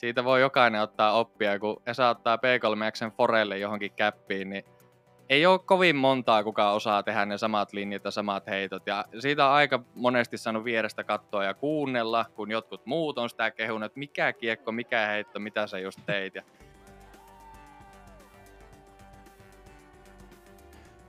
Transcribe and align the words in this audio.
siitä 0.00 0.24
voi 0.24 0.40
jokainen 0.40 0.80
ottaa 0.80 1.12
oppia, 1.12 1.58
kun 1.58 1.82
Esa 1.86 2.08
ottaa 2.08 2.36
P3Xn 2.36 3.10
Forelle 3.16 3.58
johonkin 3.58 3.92
käppiin, 3.92 4.50
niin 4.50 4.64
ei 5.28 5.46
ole 5.46 5.58
kovin 5.58 5.96
montaa, 5.96 6.44
kuka 6.44 6.70
osaa 6.70 7.02
tehdä 7.02 7.26
ne 7.26 7.38
samat 7.38 7.72
linjat 7.72 8.04
ja 8.04 8.10
samat 8.10 8.46
heitot. 8.46 8.86
Ja 8.86 9.04
siitä 9.18 9.46
on 9.46 9.52
aika 9.52 9.80
monesti 9.94 10.38
saanut 10.38 10.64
vierestä 10.64 11.04
katsoa 11.04 11.44
ja 11.44 11.54
kuunnella, 11.54 12.26
kun 12.34 12.50
jotkut 12.50 12.86
muut 12.86 13.18
on 13.18 13.30
sitä 13.30 13.50
kehunut, 13.50 13.86
että 13.86 13.98
mikä 13.98 14.32
kiekko, 14.32 14.72
mikä 14.72 15.06
heitto, 15.06 15.40
mitä 15.40 15.66
sä 15.66 15.78
just 15.78 16.00
teit. 16.06 16.34
Ja 16.34 16.42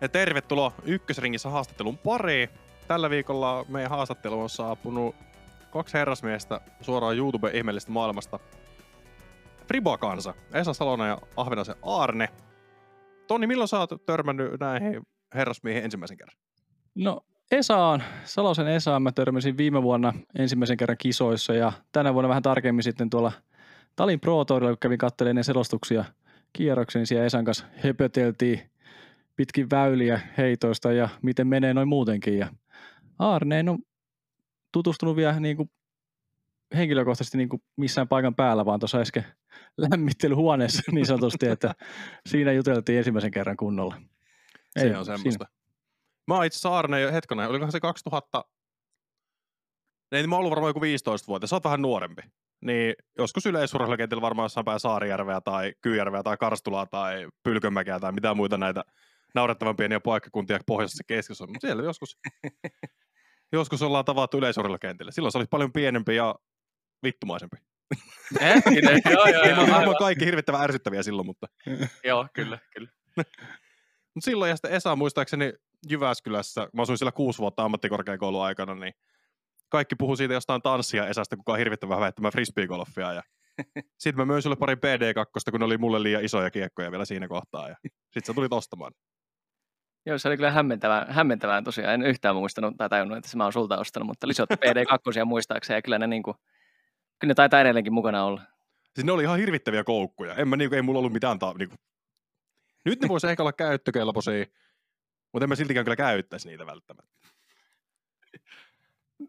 Ja 0.01 0.09
tervetuloa 0.09 0.71
Ykkösringissä 0.83 1.49
haastattelun 1.49 1.97
pariin. 1.97 2.49
Tällä 2.87 3.09
viikolla 3.09 3.65
meidän 3.67 3.91
haastattelu 3.91 4.41
on 4.41 4.49
saapunut 4.49 5.15
kaksi 5.71 5.93
herrasmiestä 5.93 6.61
suoraan 6.81 7.17
YouTube-ihmeellisestä 7.17 7.91
maailmasta. 7.91 8.39
Friba-kansa, 9.71 10.33
Esa 10.53 10.73
Salonen 10.73 11.07
ja 11.07 11.17
Ahvenasen 11.37 11.75
Aarne. 11.81 12.29
Toni, 13.27 13.47
milloin 13.47 13.67
sä 13.67 13.79
oot 13.79 14.05
törmännyt 14.05 14.59
näihin 14.59 15.01
herrasmiehiin 15.35 15.83
ensimmäisen 15.83 16.17
kerran? 16.17 16.37
No 16.95 17.21
Esaan, 17.51 18.03
Salosen 18.23 18.67
Esaan 18.67 19.01
mä 19.01 19.11
törmäsin 19.11 19.57
viime 19.57 19.83
vuonna 19.83 20.13
ensimmäisen 20.39 20.77
kerran 20.77 20.97
kisoissa 20.97 21.53
ja 21.53 21.71
tänä 21.91 22.13
vuonna 22.13 22.29
vähän 22.29 22.43
tarkemmin 22.43 22.83
sitten 22.83 23.09
tuolla 23.09 23.31
Talin 23.95 24.19
Pro 24.19 24.45
Tourilla, 24.45 24.71
kun 24.71 24.79
kävin 24.79 24.97
katselemaan 24.97 25.35
ne 25.35 25.43
selostuksia 25.43 26.05
kierroksen, 26.53 26.99
niin 26.99 27.07
siellä 27.07 27.25
Esan 27.25 27.45
kanssa 27.45 27.65
höpöteltiin 27.83 28.71
pitkin 29.35 29.69
väyliä 29.69 30.19
heitoista 30.37 30.91
ja 30.91 31.09
miten 31.21 31.47
menee 31.47 31.73
noin 31.73 31.87
muutenkin. 31.87 32.37
Ja 32.37 32.47
Aarne 33.19 33.59
en 33.59 33.69
ole 33.69 33.79
tutustunut 34.71 35.15
vielä 35.15 35.39
niin 35.39 35.57
kuin 35.57 35.69
henkilökohtaisesti 36.75 37.37
niin 37.37 37.49
kuin 37.49 37.63
missään 37.77 38.07
paikan 38.07 38.35
päällä, 38.35 38.65
vaan 38.65 38.79
tuossa 38.79 38.97
äsken 38.97 39.25
lämmittelyhuoneessa 39.91 40.91
niin 40.91 41.05
sanotusti, 41.05 41.47
että 41.47 41.75
siinä 42.29 42.51
juteltiin 42.51 42.97
ensimmäisen 42.97 43.31
kerran 43.31 43.57
kunnolla. 43.57 44.01
Ei, 44.75 44.89
se 44.89 44.97
on 44.97 45.05
semmoista. 45.05 45.45
Siinä. 45.45 45.61
Mä 46.27 46.35
oon 46.35 46.45
itse 46.45 46.55
asiassa 46.55 46.69
Aarne, 46.69 47.13
hetkonen, 47.13 47.49
olikohan 47.49 47.71
se 47.71 47.79
2000, 47.79 48.43
ei, 50.11 50.27
mä 50.27 50.35
oon 50.35 50.39
ollut 50.39 50.51
varmaan 50.51 50.69
joku 50.69 50.81
15 50.81 51.27
vuotta, 51.27 51.47
sä 51.47 51.55
oot 51.55 51.63
vähän 51.63 51.81
nuorempi. 51.81 52.21
Niin 52.61 52.95
joskus 53.17 53.45
yleisurheilukentillä 53.45 54.21
varmaan 54.21 54.45
jossain 54.45 54.65
päin 54.65 54.79
Saarijärveä 54.79 55.41
tai 55.41 55.73
Kyyjärveä 55.81 56.23
tai 56.23 56.37
Karstulaa 56.37 56.85
tai 56.85 57.27
Pylkönmäkeä 57.43 57.99
tai 57.99 58.11
mitä 58.11 58.33
muita 58.33 58.57
näitä 58.57 58.83
naurettavan 59.35 59.75
pieniä 59.75 59.99
paikkakuntia 59.99 60.59
pohjoisessa 60.67 61.03
keskissä, 61.07 61.45
mutta 61.45 61.67
siellä 61.67 61.83
joskus, 61.83 62.17
joskus 63.51 63.81
ollaan 63.81 64.05
tavattu 64.05 64.37
yleisurheilukentillä. 64.37 65.11
Silloin 65.11 65.31
se 65.31 65.37
oli 65.37 65.45
paljon 65.49 65.73
pienempi 65.73 66.15
ja 66.15 66.35
vittumaisempi. 67.03 67.57
Hetkinen, 68.41 69.01
joo, 69.11 69.25
joo, 69.25 69.81
joo. 69.81 69.95
Kaikki 69.99 70.25
hirvittävän 70.25 70.61
ärsyttäviä 70.61 71.03
silloin, 71.03 71.25
mutta... 71.25 71.47
joo, 72.03 72.27
kyllä, 72.33 72.57
kyllä. 72.73 72.89
Mutta 74.15 74.25
silloin 74.25 74.49
ja 74.49 74.55
sitten 74.55 74.71
Esa 74.71 74.95
muistaakseni 74.95 75.53
Jyväskylässä, 75.89 76.69
mä 76.73 76.81
asuin 76.81 76.97
siellä 76.97 77.11
kuusi 77.11 77.39
vuotta 77.39 77.63
ammattikorkeakoulun 77.63 78.43
aikana, 78.43 78.75
niin 78.75 78.93
kaikki 79.69 79.95
puhuu 79.95 80.15
siitä 80.15 80.33
jostain 80.33 80.61
tanssia 80.61 81.07
Esasta, 81.07 81.37
kuka 81.37 81.51
on 81.51 81.57
hirvittävän 81.57 81.99
vähättämään 81.99 82.31
frisbeegolfia. 82.31 83.13
Ja 83.13 83.23
sitten 83.97 84.17
mä 84.17 84.25
myin 84.25 84.41
sulle 84.41 84.55
pari 84.55 84.75
PD2, 84.75 85.51
kun 85.51 85.59
ne 85.59 85.65
oli 85.65 85.77
mulle 85.77 86.03
liian 86.03 86.25
isoja 86.25 86.51
kiekkoja 86.51 86.91
vielä 86.91 87.05
siinä 87.05 87.27
kohtaa. 87.27 87.69
Ja 87.69 87.75
sitten 87.83 88.25
sä 88.27 88.33
tulit 88.33 88.53
ostamaan. 88.53 88.91
Joo, 90.05 90.17
se 90.17 90.27
oli 90.27 90.37
kyllä 90.37 90.51
hämmentävää, 90.51 91.05
hämmentävää 91.09 91.61
tosiaan. 91.61 91.93
En 91.93 92.03
yhtään 92.03 92.35
muistanut 92.35 92.77
tai 92.77 92.89
tajunnut, 92.89 93.17
että 93.17 93.29
se 93.29 93.37
mä 93.37 93.43
oon 93.43 93.53
sulta 93.53 93.77
ostanut, 93.77 94.07
mutta 94.07 94.27
lisot 94.27 94.49
PD2 94.51 95.25
muistaakseni 95.25 95.77
ja 95.77 95.81
kyllä 95.81 95.99
ne, 95.99 96.07
niin 96.07 96.23
kuin, 96.23 96.37
kyllä 97.21 97.31
ne 97.31 97.35
taitaa 97.35 97.61
edelleenkin 97.61 97.93
mukana 97.93 98.23
olla. 98.23 98.41
Siis 98.95 99.05
ne 99.05 99.11
oli 99.11 99.23
ihan 99.23 99.39
hirvittäviä 99.39 99.83
koukkuja. 99.83 100.35
En 100.35 100.47
mä, 100.47 100.55
niin 100.55 100.69
kuin, 100.69 100.75
ei 100.75 100.81
mulla 100.81 100.99
ollut 100.99 101.13
mitään 101.13 101.39
ta- 101.39 101.53
niin 101.57 101.69
kuin... 101.69 101.79
Nyt 102.85 103.01
ne 103.01 103.07
voisi 103.07 103.27
ehkä 103.27 103.43
olla 103.43 103.53
käyttökelpoisia, 103.53 104.45
mutta 105.33 105.45
en 105.45 105.49
mä 105.49 105.55
siltikään 105.55 105.85
kyllä 105.85 105.95
käyttäisi 105.95 106.47
niitä 106.47 106.65
välttämättä. 106.65 107.11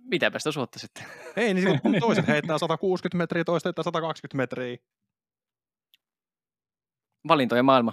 Mitäpä 0.01 0.39
sitä 0.39 0.53
suotta 0.53 0.79
sitten? 0.79 1.05
Ei, 1.37 1.55
niin 1.55 1.81
toiset 2.01 2.29
heittää 2.29 2.59
160 2.59 3.19
metriä, 3.19 3.45
toiset 3.45 3.65
heittää 3.65 3.83
120 3.83 4.37
metriä. 4.37 4.77
Valintojen 7.29 7.65
maailma. 7.65 7.93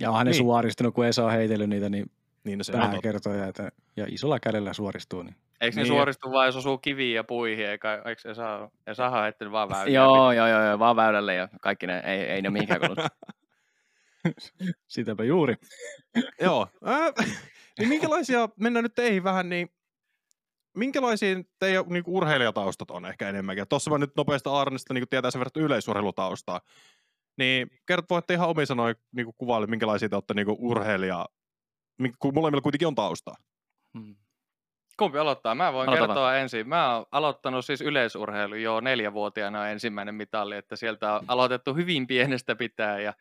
Ja 0.00 0.10
onhan 0.10 0.26
niin. 0.26 0.32
ne 0.32 0.38
suoristunut, 0.38 0.94
kun 0.94 1.06
ei 1.06 1.12
saa 1.12 1.30
heitellyt 1.30 1.70
niitä, 1.70 1.88
niin, 1.88 2.10
niin 2.44 2.58
no 2.58 2.64
se 2.64 2.72
vähän 2.72 3.02
kertoja, 3.02 3.46
että, 3.46 3.72
ja 3.96 4.06
isolla 4.08 4.40
kädellä 4.40 4.72
suoristuu. 4.72 5.22
Niin. 5.22 5.36
Eikö 5.60 5.76
ne 5.76 5.82
niin. 5.82 5.92
suoristu 5.92 6.32
vai 6.32 6.48
jos 6.48 6.56
osuu 6.56 6.78
kiviin 6.78 7.14
ja 7.14 7.24
puihin, 7.24 7.66
eikä, 7.66 8.02
eikö 8.04 8.28
ei 8.28 8.34
saa, 8.34 8.70
ei 8.86 8.94
saa 8.94 9.22
heittely 9.22 9.52
vaan 9.52 9.68
väylälle? 9.68 9.90
joo, 9.90 10.32
joo, 10.32 10.46
joo, 10.46 10.64
joo, 10.64 10.78
vaan 10.78 10.96
väylälle 10.96 11.34
ja 11.34 11.48
kaikki 11.60 11.86
ne, 11.86 12.02
ei, 12.06 12.20
ei 12.20 12.42
ne 12.42 12.50
mihinkään 12.50 12.80
kuulu. 12.80 13.08
Sitäpä 14.86 15.24
juuri. 15.24 15.54
joo. 16.40 16.68
Äh, 16.88 17.12
niin 17.78 17.88
minkälaisia, 17.88 18.48
mennään 18.60 18.82
nyt 18.82 18.94
teihin 18.94 19.24
vähän, 19.24 19.48
niin 19.48 19.68
minkälaisia 20.76 21.36
teidän 21.58 21.84
niin 21.88 22.04
urheilijataustat 22.06 22.90
on 22.90 23.06
ehkä 23.06 23.28
enemmänkin? 23.28 23.68
Tuossa 23.68 23.90
mä 23.90 23.98
nyt 23.98 24.16
nopeasta 24.16 24.60
Arnesta 24.60 24.94
niin 24.94 25.08
tietää 25.08 25.30
sen 25.30 25.38
verran 25.38 25.64
yleisurheilutaustaa. 25.64 26.60
Niin 27.38 27.68
kerrot, 27.86 28.10
voitte 28.10 28.34
ihan 28.34 28.48
omin 28.48 28.66
sanoin 28.66 28.96
niin 29.12 29.26
kuvailla, 29.38 29.66
minkälaisia 29.66 30.08
te 30.08 30.16
olette 30.16 30.34
niin 30.34 30.46
urheilija, 30.48 31.26
kun 32.18 32.34
molemmilla 32.34 32.62
kuitenkin 32.62 32.88
on 32.88 32.94
taustaa. 32.94 33.36
Hmm. 33.98 34.16
Kumpi 34.96 35.18
aloittaa? 35.18 35.54
Mä 35.54 35.72
voin 35.72 35.88
Aloita 35.88 36.06
kertoa 36.06 36.36
ensin. 36.36 36.68
Mä 36.68 36.94
oon 36.94 37.06
aloittanut 37.12 37.64
siis 37.64 37.80
yleisurheilu 37.80 38.54
jo 38.54 38.80
neljävuotiaana 38.80 39.68
ensimmäinen 39.68 40.14
mitalli, 40.14 40.56
että 40.56 40.76
sieltä 40.76 41.14
on 41.14 41.20
aloitettu 41.28 41.74
hyvin 41.74 42.06
pienestä 42.06 42.56
pitää 42.56 43.00
ja 43.00 43.12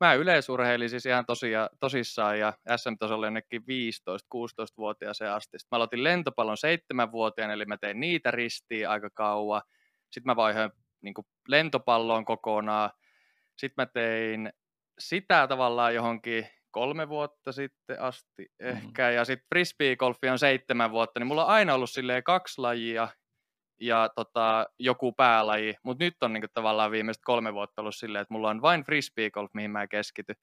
mä 0.00 0.14
yleisurheilin 0.14 0.90
siis 0.90 1.06
ihan 1.06 1.26
tosia, 1.26 1.70
tosissaan 1.80 2.38
ja 2.38 2.52
SM-tasolla 2.76 3.26
jonnekin 3.26 3.62
15-16-vuotiaaseen 3.62 5.32
asti. 5.32 5.58
Sitten 5.58 5.68
mä 5.70 5.76
aloitin 5.76 6.04
lentopallon 6.04 6.56
seitsemänvuotiaana, 6.56 7.52
eli 7.52 7.64
mä 7.64 7.76
tein 7.76 8.00
niitä 8.00 8.30
ristiin 8.30 8.88
aika 8.88 9.10
kauan. 9.14 9.62
Sitten 10.10 10.30
mä 10.30 10.36
vaihoin 10.36 10.70
niin 11.00 11.14
lentopalloon 11.48 12.24
kokonaan. 12.24 12.90
Sitten 13.56 13.82
mä 13.82 13.86
tein 13.86 14.52
sitä 14.98 15.46
tavallaan 15.46 15.94
johonkin 15.94 16.48
kolme 16.76 17.08
vuotta 17.08 17.52
sitten 17.52 18.00
asti 18.00 18.46
ehkä, 18.60 19.02
mm-hmm. 19.02 19.14
ja 19.14 19.24
sitten 19.24 19.46
frisbeegolfi 19.54 20.28
on 20.28 20.38
seitsemän 20.38 20.90
vuotta, 20.90 21.20
niin 21.20 21.26
mulla 21.26 21.44
on 21.44 21.50
aina 21.50 21.74
ollut 21.74 21.90
silleen 21.90 22.22
kaksi 22.22 22.60
lajia, 22.60 23.08
ja 23.80 24.08
tota, 24.14 24.66
joku 24.78 25.12
päälaji, 25.12 25.74
mutta 25.82 26.04
nyt 26.04 26.14
on 26.22 26.32
niinku 26.32 26.46
tavallaan 26.54 26.90
viimeiset 26.90 27.22
kolme 27.24 27.54
vuotta 27.54 27.82
ollut 27.82 27.94
silleen, 27.94 28.22
että 28.22 28.34
mulla 28.34 28.50
on 28.50 28.62
vain 28.62 28.84
frisbeegolf, 28.84 29.50
mihin 29.54 29.70
mä 29.70 29.86
keskity. 29.86 30.34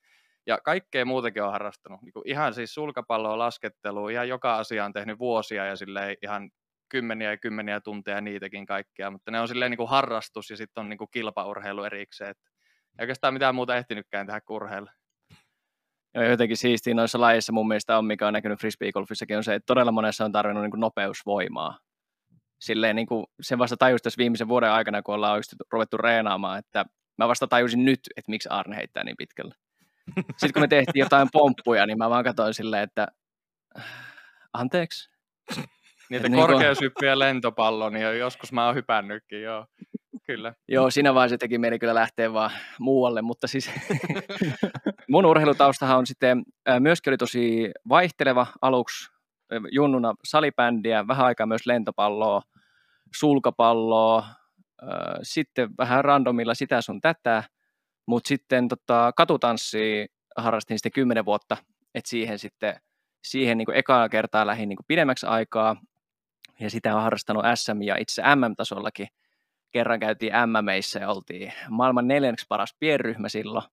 Ja 0.47 0.59
kaikkea 0.63 1.05
muutakin 1.05 1.43
on 1.43 1.51
harrastanut. 1.51 2.01
Niinku 2.01 2.21
ihan 2.25 2.53
siis 2.53 2.73
sulkapalloa, 2.73 3.37
laskettelua, 3.37 4.09
ihan 4.09 4.29
joka 4.29 4.55
asia 4.55 4.85
on 4.85 4.93
tehnyt 4.93 5.19
vuosia 5.19 5.65
ja 5.65 5.75
silleen 5.75 6.15
ihan 6.21 6.49
kymmeniä 6.89 7.31
ja 7.31 7.37
kymmeniä 7.37 7.79
tunteja 7.79 8.21
niitäkin 8.21 8.65
kaikkia, 8.65 9.11
mutta 9.11 9.31
ne 9.31 9.39
on 9.39 9.47
silleen 9.47 9.71
niinku 9.71 9.87
harrastus 9.87 10.49
ja 10.49 10.57
sitten 10.57 10.81
on 10.81 10.89
niinku 10.89 11.07
kilpaurheilu 11.07 11.83
erikseen. 11.83 12.29
Et 12.29 12.37
ei 12.99 13.03
oikeastaan 13.03 13.33
mitään 13.33 13.55
muuta 13.55 13.75
ehtinytkään 13.75 14.27
tehdä 14.27 14.41
kurheilla. 14.41 14.91
Joo, 16.15 16.23
jotenkin 16.23 16.57
siistiä 16.57 16.93
noissa 16.93 17.21
lajeissa 17.21 17.53
mun 17.53 17.67
mielestä 17.67 17.97
on, 17.97 18.05
mikä 18.05 18.27
on 18.27 18.33
näkynyt 18.33 18.59
frisbeegolfissakin, 18.59 19.37
on 19.37 19.43
se, 19.43 19.55
että 19.55 19.65
todella 19.65 19.91
monessa 19.91 20.25
on 20.25 20.31
tarvinnut 20.31 20.63
niin 20.63 20.79
nopeusvoimaa 20.79 21.79
silleen 22.63 22.95
niin 22.95 23.07
kuin 23.07 23.25
sen 23.41 23.59
vasta 23.59 23.77
tajusin 23.77 24.03
tässä 24.03 24.17
viimeisen 24.17 24.47
vuoden 24.47 24.71
aikana, 24.71 25.01
kun 25.01 25.15
ollaan 25.15 25.43
ruvettu 25.71 25.97
reenaamaan, 25.97 26.59
että 26.59 26.85
mä 27.17 27.27
vasta 27.27 27.47
tajusin 27.47 27.85
nyt, 27.85 27.99
että 28.17 28.29
miksi 28.31 28.49
Arne 28.49 28.75
heittää 28.75 29.03
niin 29.03 29.17
pitkälle. 29.17 29.55
Sitten 30.15 30.53
kun 30.53 30.61
me 30.61 30.67
tehtiin 30.67 30.99
jotain 30.99 31.27
pomppuja, 31.33 31.85
niin 31.85 31.97
mä 31.97 32.09
vaan 32.09 32.23
katsoin 32.23 32.53
silleen, 32.53 32.83
että 32.83 33.07
anteeksi. 34.53 35.09
Niitä 36.09 36.29
niin 36.29 36.41
korkeushyppiä 36.41 37.19
lentopallon, 37.19 37.93
niin 37.93 38.19
joskus 38.19 38.51
mä 38.51 38.65
oon 38.65 38.75
hypännytkin, 38.75 39.41
joo. 39.41 39.65
Kyllä. 40.25 40.53
Joo, 40.67 40.89
siinä 40.89 41.13
vaan 41.13 41.29
se 41.29 41.37
teki 41.37 41.57
mieli 41.57 41.79
kyllä 41.79 41.95
lähteä 41.95 42.33
vaan 42.33 42.51
muualle, 42.79 43.21
mutta 43.21 43.47
siis 43.47 43.71
mun 45.11 45.25
urheilutaustahan 45.25 45.97
on 45.97 46.05
sitten, 46.05 46.43
myöskin 46.79 47.11
oli 47.11 47.17
tosi 47.17 47.71
vaihteleva 47.89 48.47
aluksi 48.61 49.11
junnuna 49.71 50.13
salibändiä, 50.23 51.07
vähän 51.07 51.25
aikaa 51.25 51.45
myös 51.45 51.65
lentopalloa, 51.65 52.41
sulkapalloa, 53.15 54.25
sitten 55.23 55.69
vähän 55.77 56.05
randomilla 56.05 56.53
sitä 56.53 56.81
sun 56.81 57.01
tätä, 57.01 57.43
mutta 58.05 58.27
sitten 58.27 58.67
tota, 58.67 59.11
katutanssia 59.17 60.05
harrastin 60.37 60.77
sitten 60.79 60.91
kymmenen 60.91 61.25
vuotta, 61.25 61.57
että 61.95 62.09
siihen 62.09 62.39
sitten 62.39 62.75
siihen 63.23 63.57
niin 63.57 63.73
ekaa 63.73 64.09
kertaa 64.09 64.47
lähdin 64.47 64.69
niin 64.69 64.77
pidemmäksi 64.87 65.25
aikaa, 65.25 65.75
ja 66.59 66.69
sitä 66.69 66.95
on 66.95 67.01
harrastanut 67.01 67.45
SM 67.55 67.81
ja 67.81 67.95
itse 67.99 68.21
MM-tasollakin. 68.35 69.07
Kerran 69.73 69.99
käytiin 69.99 70.33
MMeissä 70.45 70.99
ja 70.99 71.09
oltiin 71.09 71.53
maailman 71.69 72.07
neljänneksi 72.07 72.45
paras 72.49 72.75
pienryhmä 72.79 73.29
silloin. 73.29 73.65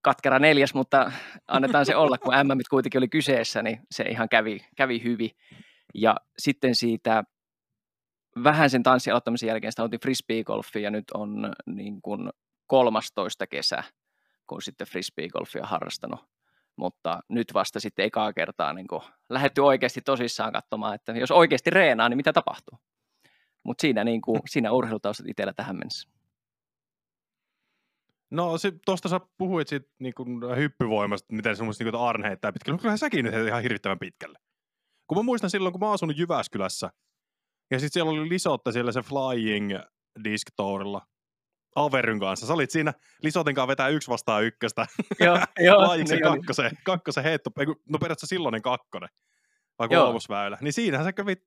Katkera 0.00 0.38
neljäs, 0.38 0.74
mutta 0.74 1.12
annetaan 1.48 1.86
se 1.86 1.96
olla, 1.96 2.18
kun 2.18 2.34
MM 2.34 2.60
kuitenkin 2.70 2.98
oli 2.98 3.08
kyseessä, 3.08 3.62
niin 3.62 3.80
se 3.90 4.04
ihan 4.04 4.28
kävi, 4.28 4.66
kävi 4.76 5.02
hyvin. 5.02 5.30
Ja 5.94 6.16
sitten 6.38 6.74
siitä 6.74 7.24
vähän 8.44 8.70
sen 8.70 8.82
tanssin 8.82 9.12
aloittamisen 9.12 9.46
jälkeen 9.46 9.72
sitä 9.72 9.82
oltiin 9.82 10.00
frisbeegolfia 10.00 10.82
ja 10.82 10.90
nyt 10.90 11.04
on 11.14 11.52
niin 11.66 12.02
kuin 12.02 12.30
13 12.66 13.46
kesä, 13.46 13.82
kun 14.46 14.62
sitten 14.62 14.86
frisbeegolfia 14.86 15.66
harrastanut. 15.66 16.20
Mutta 16.76 17.20
nyt 17.28 17.54
vasta 17.54 17.80
sitten 17.80 18.04
ekaa 18.04 18.32
kertaa 18.32 18.72
niin 18.72 18.86
lähetty 19.28 19.60
oikeasti 19.60 20.00
tosissaan 20.00 20.52
katsomaan, 20.52 20.94
että 20.94 21.12
jos 21.12 21.30
oikeasti 21.30 21.70
reenaa, 21.70 22.08
niin 22.08 22.16
mitä 22.16 22.32
tapahtuu. 22.32 22.78
Mutta 23.64 23.82
siinä, 23.82 24.04
niin 24.04 24.20
kuin, 24.20 24.40
siinä 24.48 24.72
urheilutaustat 24.72 25.28
itsellä 25.28 25.52
tähän 25.52 25.76
mennessä. 25.76 26.08
No 28.30 28.52
tuosta 28.84 29.08
sä 29.08 29.20
puhuit 29.38 29.68
siitä 29.68 29.88
niin 29.98 30.14
kuin 30.14 30.56
hyppyvoimasta, 30.56 31.34
miten 31.34 31.56
semmoista 31.56 31.84
niin 31.84 31.94
Arne 31.94 32.28
heittää 32.28 32.52
pitkälle, 32.52 32.74
mutta 32.74 32.82
kyllähän 32.82 32.98
säkin 32.98 33.24
nyt 33.24 33.46
ihan 33.46 33.62
hirvittävän 33.62 33.98
pitkälle. 33.98 34.38
Kun 35.06 35.18
mä 35.18 35.22
muistan 35.22 35.50
silloin, 35.50 35.72
kun 35.72 35.80
mä 35.80 35.92
asunut 35.92 36.18
Jyväskylässä, 36.18 36.90
ja 37.70 37.78
sitten 37.78 37.92
siellä 37.92 38.10
oli 38.10 38.28
Lisotte 38.28 38.72
siellä 38.72 38.92
se 38.92 39.02
Flying 39.02 39.70
Disc 40.24 40.46
Tourilla, 40.56 41.06
Averyn 41.76 42.20
kanssa. 42.20 42.46
Sä 42.46 42.54
olit 42.54 42.70
siinä 42.70 42.92
Lisotin 43.22 43.54
kanssa 43.54 43.68
vetää 43.68 43.88
yksi 43.88 44.10
vastaan 44.10 44.44
ykköstä. 44.44 44.86
Joo, 45.20 45.38
joo. 45.66 45.82
Laajiksen 45.82 46.16
niin 46.16 46.24
kakkosen, 46.24 46.70
kakkosen 46.84 47.24
heitto, 47.24 47.50
no 47.88 47.98
periaatteessa 47.98 48.26
silloinen 48.26 48.62
kakkonen, 48.62 49.08
vai 49.78 49.88
kolmosväylä. 49.88 50.58
Niin 50.60 50.72
siinähän 50.72 51.06
sä 51.06 51.12
kävit, 51.12 51.38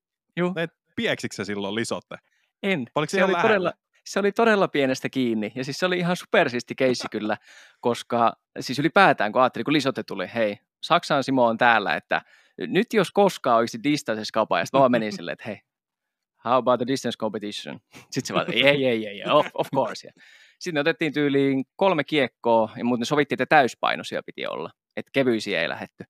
et 0.56 0.70
pieksikö 0.96 1.34
se 1.34 1.44
silloin 1.44 1.74
Lisotte? 1.74 2.16
En. 2.62 2.86
Oliko 2.94 3.10
se, 3.10 3.16
se 3.16 3.24
oli 3.24 3.34
todella, 3.42 3.72
se 4.06 4.18
oli 4.18 4.32
todella 4.32 4.68
pienestä 4.68 5.08
kiinni. 5.08 5.52
Ja 5.54 5.64
siis 5.64 5.78
se 5.78 5.86
oli 5.86 5.98
ihan 5.98 6.16
supersisti 6.16 6.74
keissi 6.74 7.08
kyllä, 7.10 7.36
koska 7.80 8.32
siis 8.60 8.78
ylipäätään 8.78 9.32
kun 9.32 9.42
ajattelin, 9.42 9.64
kun 9.64 9.74
Lisotte 9.74 10.02
tuli, 10.02 10.26
hei, 10.34 10.58
Saksan 10.82 11.24
Simo 11.24 11.46
on 11.46 11.58
täällä, 11.58 11.94
että 11.94 12.22
nyt 12.58 12.92
jos 12.92 13.10
koskaan 13.10 13.58
olisi 13.58 13.78
distance 13.84 14.24
skapa, 14.24 14.58
ja 14.58 14.64
sitten 14.64 14.78
vaan 14.78 14.90
meni 14.90 15.12
silleen, 15.12 15.32
että 15.32 15.48
hei, 15.48 15.60
how 16.44 16.54
about 16.54 16.78
the 16.78 16.86
distance 16.86 17.18
competition? 17.18 17.80
Sitten 17.94 18.26
se 18.26 18.34
vaan, 18.34 18.52
ei, 18.52 18.66
ei, 18.66 18.86
ei, 18.86 19.06
ei, 19.06 19.22
of, 19.30 19.46
of 19.54 19.68
course. 19.74 20.06
Ja 20.06 20.12
sitten 20.58 20.80
otettiin 20.80 21.12
tyyliin 21.12 21.64
kolme 21.76 22.04
kiekkoa, 22.04 22.70
ja 22.76 22.84
muuten 22.84 23.06
sovittiin, 23.06 23.42
että 23.42 23.56
täyspainoisia 23.56 24.22
piti 24.26 24.46
olla, 24.46 24.70
että 24.96 25.10
kevyisiä 25.12 25.62
ei 25.62 25.68
lähetty. 25.68 26.04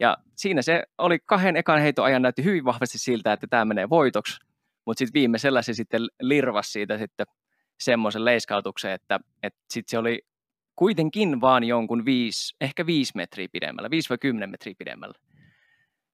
Ja 0.00 0.16
siinä 0.36 0.62
se 0.62 0.82
oli 0.98 1.18
kahden 1.26 1.56
ekan 1.56 1.80
heiton 1.80 2.04
ajan 2.04 2.22
näytti 2.22 2.44
hyvin 2.44 2.64
vahvasti 2.64 2.98
siltä, 2.98 3.32
että 3.32 3.46
tämä 3.46 3.64
menee 3.64 3.88
voitoksi, 3.88 4.40
mutta 4.86 4.98
sitten 4.98 5.20
viimeisellä 5.20 5.62
se 5.62 5.74
sitten 5.74 6.02
lirvas 6.20 6.72
siitä 6.72 6.98
sitten 6.98 7.26
semmoisen 7.80 8.24
leiskautuksen, 8.24 8.92
että, 8.92 9.20
että 9.42 9.60
sitten 9.70 9.90
se 9.90 9.98
oli 9.98 10.22
kuitenkin 10.76 11.40
vaan 11.40 11.64
jonkun 11.64 12.04
viisi, 12.04 12.56
ehkä 12.60 12.86
viisi 12.86 13.12
metriä 13.16 13.48
pidemmällä, 13.52 13.90
viisi 13.90 14.08
vai 14.08 14.18
kymmenen 14.18 14.50
metriä 14.50 14.74
pidemmällä. 14.78 15.14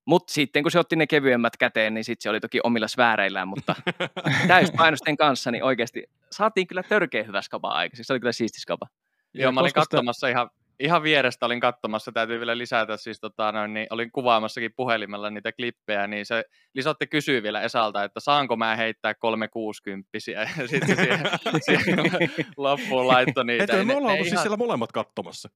Mutta 0.04 0.32
sitten 0.32 0.62
kun 0.62 0.70
se 0.70 0.78
otti 0.78 0.96
ne 0.96 1.06
kevyemmät 1.06 1.56
käteen, 1.56 1.94
niin 1.94 2.04
sitten 2.04 2.22
se 2.22 2.30
oli 2.30 2.40
toki 2.40 2.60
omilla 2.64 2.88
sfääreillään, 2.88 3.48
mutta 3.48 3.75
täyspainosten 4.48 5.16
kanssa 5.16 5.50
niin 5.50 5.64
oikeasti 5.64 6.04
saatiin 6.30 6.66
kyllä 6.66 6.82
törkeä 6.82 7.22
hyvä 7.22 7.42
skaba 7.42 7.69
aikaiseksi. 7.69 8.06
Se 8.06 8.12
oli 8.12 8.20
kyllä 8.20 8.32
siisti 8.32 8.60
skaba. 8.60 8.86
Joo, 9.34 9.52
mä 9.52 9.60
olin 9.60 9.72
katsomassa 9.72 10.26
sitä... 10.26 10.30
ihan, 10.30 10.50
ihan 10.80 11.02
vierestä 11.02 11.46
olin 11.46 11.60
katsomassa, 11.60 12.12
täytyy 12.12 12.38
vielä 12.38 12.58
lisätä, 12.58 12.96
siis 12.96 13.20
tota, 13.20 13.52
noin, 13.52 13.75
niin 13.75 13.86
olin 13.90 14.12
kuvaamassakin 14.12 14.72
puhelimella 14.76 15.30
niitä 15.30 15.52
klippejä, 15.52 16.06
niin 16.06 16.26
se 16.26 16.44
Lisotti 16.75 17.06
kysyy 17.06 17.42
vielä 17.42 17.60
Esalta, 17.60 18.04
että 18.04 18.20
saanko 18.20 18.56
mä 18.56 18.76
heittää 18.76 19.14
360 19.14 20.08
ja 20.58 20.69
sitten 20.69 20.96
siihen, 20.96 21.20
siihen 21.66 22.10
loppuun 22.56 23.08
laittoi 23.08 23.44
niitä. 23.44 23.64
Että 23.64 23.84
me 23.84 23.96
ollaan 23.96 24.12
ollut 24.12 24.25
siis 24.25 24.32
ihan... 24.32 24.42
siellä 24.42 24.56
molemmat 24.56 24.92
katsomassa. 24.92 25.48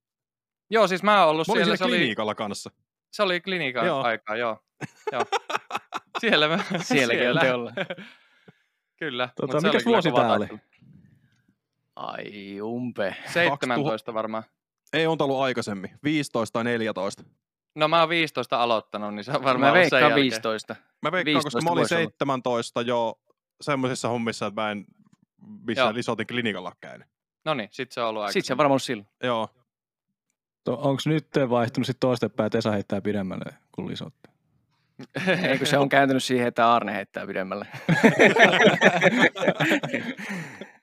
Joo, 0.70 0.88
siis 0.88 1.02
mä 1.02 1.20
oon 1.20 1.30
ollut 1.30 1.48
mä 1.48 1.54
siellä. 1.54 1.76
siellä 1.76 1.96
klinikalla 1.96 2.30
oli... 2.30 2.36
kanssa. 2.36 2.70
Se 3.12 3.22
oli 3.22 3.40
klinikan 3.40 3.86
joo. 3.86 4.02
aikaa, 4.02 4.36
joo. 4.36 4.58
joo. 5.12 5.22
Siellä 6.18 6.48
mä, 6.48 6.58
Sielläkin 6.80 7.22
siellä. 7.22 7.40
teolla. 7.40 7.72
Kyllä. 8.96 9.28
Tota, 9.36 9.60
mikä 9.60 9.78
vuosi 9.84 10.12
tää 10.12 10.32
oli? 10.32 10.46
Ai 11.96 12.60
umpe. 12.60 13.16
17 13.26 13.76
2000... 13.76 14.14
varmaan. 14.14 14.42
Ei 14.92 15.06
on 15.06 15.16
ollut 15.20 15.40
aikaisemmin. 15.40 15.90
15 16.04 16.52
tai 16.52 16.64
14. 16.64 17.22
No 17.74 17.88
mä 17.88 18.00
oon 18.00 18.08
15 18.08 18.62
aloittanut, 18.62 19.14
niin 19.14 19.24
se 19.24 19.32
on 19.32 19.44
varmaan 19.44 19.72
Mä 19.72 19.78
veikkaan 19.78 20.14
15. 20.14 20.76
Mä 21.02 21.12
veikkaan, 21.12 21.24
15 21.24 21.58
koska 21.58 21.70
mä 21.70 21.72
olin 21.72 21.88
17 21.88 22.80
olla. 22.80 22.88
jo 22.88 23.18
semmoisissa 23.60 24.08
hommissa, 24.08 24.46
että 24.46 24.60
mä 24.60 24.70
en 24.70 24.84
missään 25.66 25.94
Lisotin 25.94 26.26
klinikalla 26.26 26.72
käynyt. 26.80 27.08
No 27.44 27.54
niin, 27.54 27.68
sit 27.72 27.92
se 27.92 28.00
on 28.00 28.08
ollut 28.08 28.22
aika. 28.22 28.32
Sitten 28.32 28.46
se 28.46 28.52
on 28.52 28.58
varmaan 28.58 28.80
silloin. 28.80 29.08
Joo. 29.22 29.48
Onko 30.68 31.02
nyt 31.04 31.26
vaihtunut 31.50 31.86
sitten 31.86 32.08
toistepäin, 32.08 32.46
että 32.46 32.58
Esa 32.58 32.70
heittää 32.70 33.00
pidemmälle 33.00 33.44
kuin 33.72 33.88
Lisotti? 33.88 34.30
Eikö 35.50 35.66
se 35.66 35.78
on 35.78 35.88
kääntynyt 35.88 36.24
siihen, 36.24 36.48
että 36.48 36.74
Arne 36.74 36.94
heittää 36.94 37.26
pidemmälle? 37.26 37.66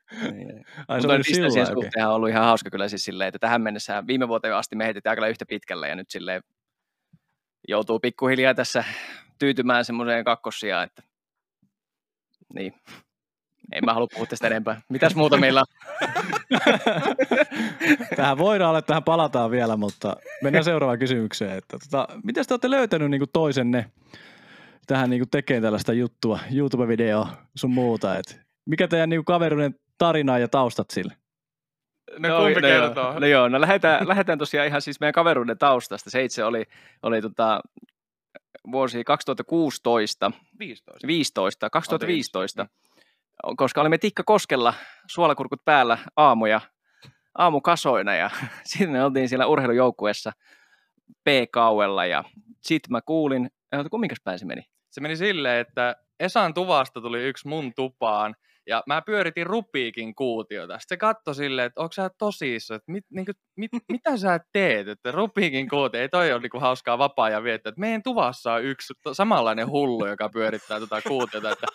Ai, 0.87 0.99
Mutta 0.99 1.17
distanssin 1.17 1.65
suhteen 1.65 2.07
on 2.07 2.13
ollut 2.13 2.29
ihan 2.29 2.43
hauska 2.43 2.69
kyllä 2.69 2.87
siis 2.87 3.05
silleen, 3.05 3.27
että 3.27 3.39
tähän 3.39 3.61
mennessä 3.61 4.03
viime 4.07 4.27
vuoteen 4.27 4.55
asti 4.55 4.75
me 4.75 4.85
heitettiin 4.85 5.09
aika 5.09 5.27
yhtä 5.27 5.45
pitkälle 5.45 5.89
ja 5.89 5.95
nyt 5.95 6.09
silleen 6.09 6.43
joutuu 7.67 7.99
pikkuhiljaa 7.99 8.53
tässä 8.53 8.83
tyytymään 9.39 9.85
semmoiseen 9.85 10.25
kakkosia, 10.25 10.83
että 10.83 11.03
niin. 12.53 12.73
En 13.71 13.85
mä 13.85 13.93
halua 13.93 14.07
puhua 14.13 14.25
tästä 14.25 14.47
enempää. 14.47 14.81
Mitäs 14.89 15.15
muuta 15.15 15.37
meillä 15.37 15.61
on? 15.61 15.65
tähän 18.15 18.37
voidaan 18.37 18.69
olla, 18.69 18.81
tähän 18.81 19.03
palataan 19.03 19.51
vielä, 19.51 19.77
mutta 19.77 20.15
mennään 20.43 20.63
seuraavaan 20.63 20.99
kysymykseen. 20.99 21.57
Että, 21.57 21.77
tota, 21.79 22.07
miten 22.23 22.45
te 22.47 22.53
olette 22.53 22.69
löytänyt 22.71 23.09
niin 23.09 23.21
toisenne 23.33 23.91
tähän 24.87 25.09
niin 25.09 25.29
tekemään 25.31 25.63
tällaista 25.63 25.93
juttua, 25.93 26.39
YouTube-video 26.51 27.27
sun 27.55 27.71
muuta? 27.71 28.17
että 28.17 28.35
mikä 28.65 28.87
teidän 28.87 29.09
niin 29.09 29.25
kaveruuden 29.25 29.75
tarina 29.99 30.37
ja 30.37 30.47
taustat 30.47 30.89
sille? 30.89 31.13
No, 32.19 32.29
no 32.29 32.37
kumpi 32.37 32.61
no, 32.61 32.67
kertoo? 32.67 33.13
No, 33.13 33.19
no 33.19 33.27
joo, 33.27 33.49
no 33.49 33.61
lähdetään, 33.61 34.07
lähdetään 34.07 34.39
tosiaan 34.39 34.67
ihan 34.67 34.81
siis 34.81 34.99
meidän 34.99 35.13
kaveruuden 35.13 35.57
taustasta. 35.57 36.09
Se 36.09 36.23
itse 36.23 36.43
oli, 36.43 36.65
oli 37.03 37.21
tota, 37.21 37.61
vuosi 38.71 39.03
2016. 39.03 40.31
15. 40.59 41.07
15, 41.07 41.69
2015. 41.69 42.61
Otin 42.61 42.79
koska 43.57 43.81
olimme 43.81 43.97
Tikka 43.97 44.23
Koskella 44.23 44.73
suolakurkut 45.07 45.65
päällä 45.65 45.97
aamuja, 46.15 46.61
aamukasoina 47.37 48.15
ja 48.15 48.29
sitten 48.63 49.05
oltiin 49.05 49.29
siellä 49.29 49.47
urheilujoukkueessa 49.47 50.31
P-kauella 51.23 52.05
ja 52.05 52.23
sitten 52.61 52.91
mä 52.91 53.01
kuulin, 53.01 53.49
että 53.71 53.89
kumminkas 53.89 54.21
päin 54.23 54.39
se 54.39 54.45
meni? 54.45 54.61
Se 54.89 55.01
meni 55.01 55.15
silleen, 55.15 55.59
että 55.59 55.95
Esan 56.19 56.53
tuvasta 56.53 57.01
tuli 57.01 57.23
yksi 57.23 57.47
mun 57.47 57.73
tupaan 57.75 58.35
ja 58.69 58.83
mä 58.87 59.01
pyöritin 59.01 59.47
rupiikin 59.47 60.15
kuutiota. 60.15 60.73
Sitten 60.73 60.95
se 60.95 60.97
katsoi 60.97 61.35
silleen, 61.35 61.65
että 61.65 61.81
onko 61.81 61.93
sä 61.93 62.09
tosissa, 62.17 62.75
että 62.75 62.91
mit, 62.91 63.05
niin 63.09 63.25
kuin, 63.25 63.35
mit, 63.57 63.71
mitä 63.91 64.17
sä 64.17 64.39
teet, 64.53 64.87
että 64.87 65.11
rupiikin 65.11 65.69
kuutio, 65.69 66.01
ei 66.01 66.09
toi 66.09 66.31
ole 66.31 66.41
niin 66.41 66.49
kuin 66.49 66.61
hauskaa 66.61 66.97
vapaa-ajan 66.97 67.43
viettää, 67.43 67.69
että 67.69 67.79
meidän 67.79 68.03
tuvassa 68.03 68.53
on 68.53 68.63
yksi 68.63 68.93
samanlainen 69.13 69.69
hullu, 69.69 70.05
joka 70.05 70.29
pyörittää 70.29 70.79
tota 70.79 71.01
kuutiota, 71.01 71.51
että 71.51 71.67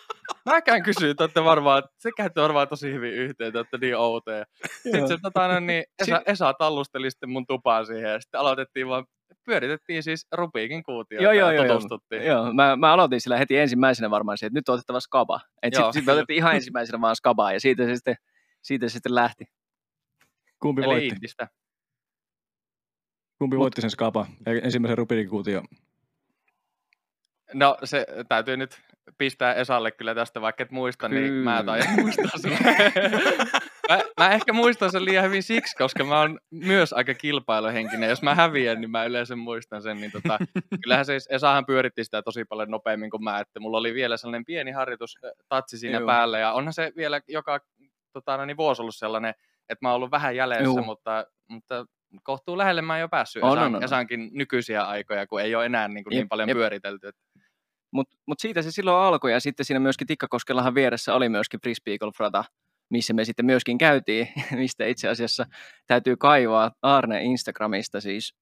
mäkään 0.45 0.83
kysyin, 0.83 1.11
että 1.11 1.23
olette 1.23 1.43
varmaan, 1.43 1.83
se 1.97 2.11
käytte 2.17 2.41
varmaan 2.41 2.67
tosi 2.67 2.93
hyvin 2.93 3.13
yhteen, 3.13 3.47
että 3.47 3.59
olette 3.59 3.77
niin 3.77 3.97
outoja. 3.97 4.45
Sitten 4.83 5.07
se 5.07 5.17
tota, 5.21 5.47
no, 5.47 5.59
niin, 5.59 5.83
Esa, 5.99 6.21
Esa 6.25 6.53
tallusteli 6.53 7.11
sitten 7.11 7.29
mun 7.29 7.47
tupaan 7.47 7.85
siihen 7.85 8.11
ja 8.11 8.19
sitten 8.21 8.39
aloitettiin 8.39 8.87
vaan 8.87 9.05
pyöritettiin 9.45 10.03
siis 10.03 10.27
Rubiikin 10.31 10.83
kuutio 10.83 11.21
joo, 11.21 11.31
joo, 11.31 11.51
joo, 11.51 11.65
tutustuttiin. 11.67 12.25
Joo, 12.25 12.53
mä, 12.53 12.75
mä, 12.75 12.93
aloitin 12.93 13.21
sillä 13.21 13.37
heti 13.37 13.57
ensimmäisenä 13.57 14.09
varmaan 14.09 14.37
se, 14.37 14.45
että 14.45 14.57
nyt 14.57 14.69
on 14.69 14.73
otettava 14.73 14.99
skaba. 14.99 15.39
Sitten 15.63 15.93
sit 15.93 16.05
me 16.05 16.11
otettiin 16.11 16.37
ihan 16.37 16.55
ensimmäisenä 16.55 17.01
vaan 17.01 17.15
skabaa 17.15 17.53
ja 17.53 17.59
siitä 17.59 17.85
se 17.85 17.95
sitten, 17.95 18.15
siitä 18.61 18.87
se 18.87 18.93
sitten 18.93 19.15
lähti. 19.15 19.45
Kumpi 20.59 20.81
Eli 20.81 20.87
voitti? 20.87 21.07
Intistä. 21.07 21.47
Kumpi 23.39 23.55
Mut, 23.55 23.63
voitti 23.63 23.81
sen 23.81 23.89
skaba, 23.89 24.25
ensimmäisen 24.63 24.97
Rubiikin 24.97 25.29
kuutio? 25.29 25.63
No 27.53 27.77
se 27.83 28.05
täytyy 28.29 28.57
nyt 28.57 28.81
pistää 29.17 29.53
Esalle 29.53 29.91
kyllä 29.91 30.15
tästä, 30.15 30.41
vaikka 30.41 30.63
et 30.63 30.71
muista, 30.71 31.09
kyllä. 31.09 31.21
niin 31.21 31.33
mä 31.33 31.63
tai 31.63 31.79
muistaa 32.01 32.31
sen. 32.37 32.51
mä, 33.89 33.99
mä, 34.19 34.29
ehkä 34.29 34.53
muistan 34.53 34.91
sen 34.91 35.05
liian 35.05 35.25
hyvin 35.25 35.43
siksi, 35.43 35.75
koska 35.75 36.03
mä 36.03 36.19
oon 36.19 36.39
myös 36.51 36.93
aika 36.93 37.13
kilpailuhenkinen. 37.13 38.09
Jos 38.09 38.21
mä 38.21 38.35
häviän, 38.35 38.81
niin 38.81 38.91
mä 38.91 39.05
yleensä 39.05 39.35
muistan 39.35 39.81
sen. 39.81 40.01
Niin 40.01 40.11
tota, 40.11 40.39
kyllähän 40.83 41.05
siis 41.05 41.27
Esahan 41.31 41.65
pyöritti 41.65 42.03
sitä 42.03 42.21
tosi 42.21 42.45
paljon 42.45 42.71
nopeammin 42.71 43.09
kuin 43.09 43.23
mä, 43.23 43.39
että 43.39 43.59
mulla 43.59 43.77
oli 43.77 43.93
vielä 43.93 44.17
sellainen 44.17 44.45
pieni 44.45 44.71
harjoitus 44.71 45.15
tatsi 45.49 45.77
siinä 45.77 45.97
Joo. 45.97 46.07
päällä. 46.07 46.39
Ja 46.39 46.53
onhan 46.53 46.73
se 46.73 46.91
vielä 46.95 47.21
joka 47.27 47.59
tota, 48.13 48.37
no 48.37 48.45
niin 48.45 48.57
vuosi 48.57 48.81
ollut 48.81 48.95
sellainen, 48.95 49.33
että 49.69 49.85
mä 49.85 49.89
oon 49.89 49.95
ollut 49.95 50.11
vähän 50.11 50.35
jäljessä, 50.35 50.81
mutta, 50.81 51.25
mutta 51.49 51.85
kohtuu 52.23 52.57
lähelle 52.57 52.81
mä 52.81 52.93
oon 52.93 52.99
jo 52.99 53.09
päässyt 53.09 53.43
on, 53.43 53.57
Esan, 53.57 53.65
on, 53.65 53.75
on. 53.75 53.83
Esankin 53.83 54.29
nykyisiä 54.33 54.83
aikoja, 54.83 55.27
kun 55.27 55.41
ei 55.41 55.55
ole 55.55 55.65
enää 55.65 55.87
niin, 55.87 56.03
kuin 56.03 56.11
niin 56.11 56.29
paljon 56.29 56.49
jep. 56.49 56.57
pyöritelty. 56.57 57.09
Mutta 57.95 58.17
mut 58.25 58.39
siitä 58.39 58.61
se 58.61 58.71
silloin 58.71 58.97
alkoi 58.97 59.31
ja 59.31 59.39
sitten 59.39 59.65
siinä 59.65 59.79
myöskin 59.79 60.07
Tikkakoskellahan 60.07 60.75
vieressä 60.75 61.13
oli 61.13 61.29
myöskin 61.29 61.59
frisbee 61.61 61.97
golf 61.97 62.19
rata, 62.19 62.43
missä 62.89 63.13
me 63.13 63.25
sitten 63.25 63.45
myöskin 63.45 63.77
käytiin, 63.77 64.27
mistä 64.51 64.85
itse 64.85 65.09
asiassa 65.09 65.45
täytyy 65.87 66.17
kaivaa 66.17 66.71
Arne 66.81 67.23
Instagramista 67.23 68.01
siis 68.01 68.35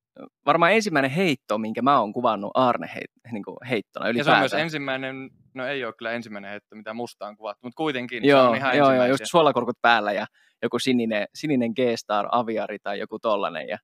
varmaan 0.46 0.74
ensimmäinen 0.74 1.12
heitto, 1.12 1.58
minkä 1.58 1.82
mä 1.82 2.00
oon 2.00 2.14
kuvannut 2.14 2.52
Arne 2.54 2.90
heit, 2.96 3.12
niin 3.32 3.44
kuin 3.44 3.58
heittona 3.70 4.10
ylipäätään. 4.10 4.44
Ja 4.44 4.50
se 4.50 4.56
on 4.56 4.60
myös 4.60 4.64
ensimmäinen, 4.66 5.30
no 5.54 5.68
ei 5.68 5.86
ole 5.86 5.94
kyllä 5.98 6.12
ensimmäinen 6.12 6.52
heitto, 6.52 6.76
mitä 6.76 6.94
musta 6.94 7.28
on 7.28 7.38
kuvattu, 7.38 7.68
mutta 7.68 7.78
kuitenkin 7.78 8.26
joo, 8.26 8.44
se 8.44 8.50
on 8.50 8.56
ihan 8.56 8.78
Joo, 8.78 8.94
joo, 8.94 9.06
just 9.06 9.24
suolakorkut 9.26 9.78
päällä 9.82 10.12
ja 10.12 10.26
joku 10.62 10.80
sininen, 10.80 11.28
sininen 11.36 11.72
G-Star 11.72 12.28
aviari 12.32 12.80
tai 12.80 13.00
joku 13.00 13.20
tollanen. 13.20 13.68
Ja, 13.68 13.78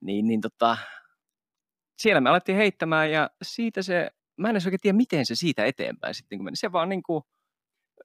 niin, 0.00 0.26
niin 0.26 0.40
tota, 0.40 0.76
siellä 1.98 2.20
me 2.20 2.30
alettiin 2.30 2.58
heittämään 2.58 3.10
ja 3.10 3.30
siitä 3.42 3.82
se, 3.82 4.10
mä 4.36 4.48
en 4.48 4.54
edes 4.54 4.66
oikein 4.66 4.80
tiedä, 4.80 4.96
miten 4.96 5.26
se 5.26 5.34
siitä 5.34 5.64
eteenpäin 5.64 6.14
sitten 6.14 6.38
kun 6.38 6.44
meni. 6.44 6.56
Se 6.56 6.72
vaan 6.72 6.88
niin 6.88 7.02
kuin, 7.02 7.22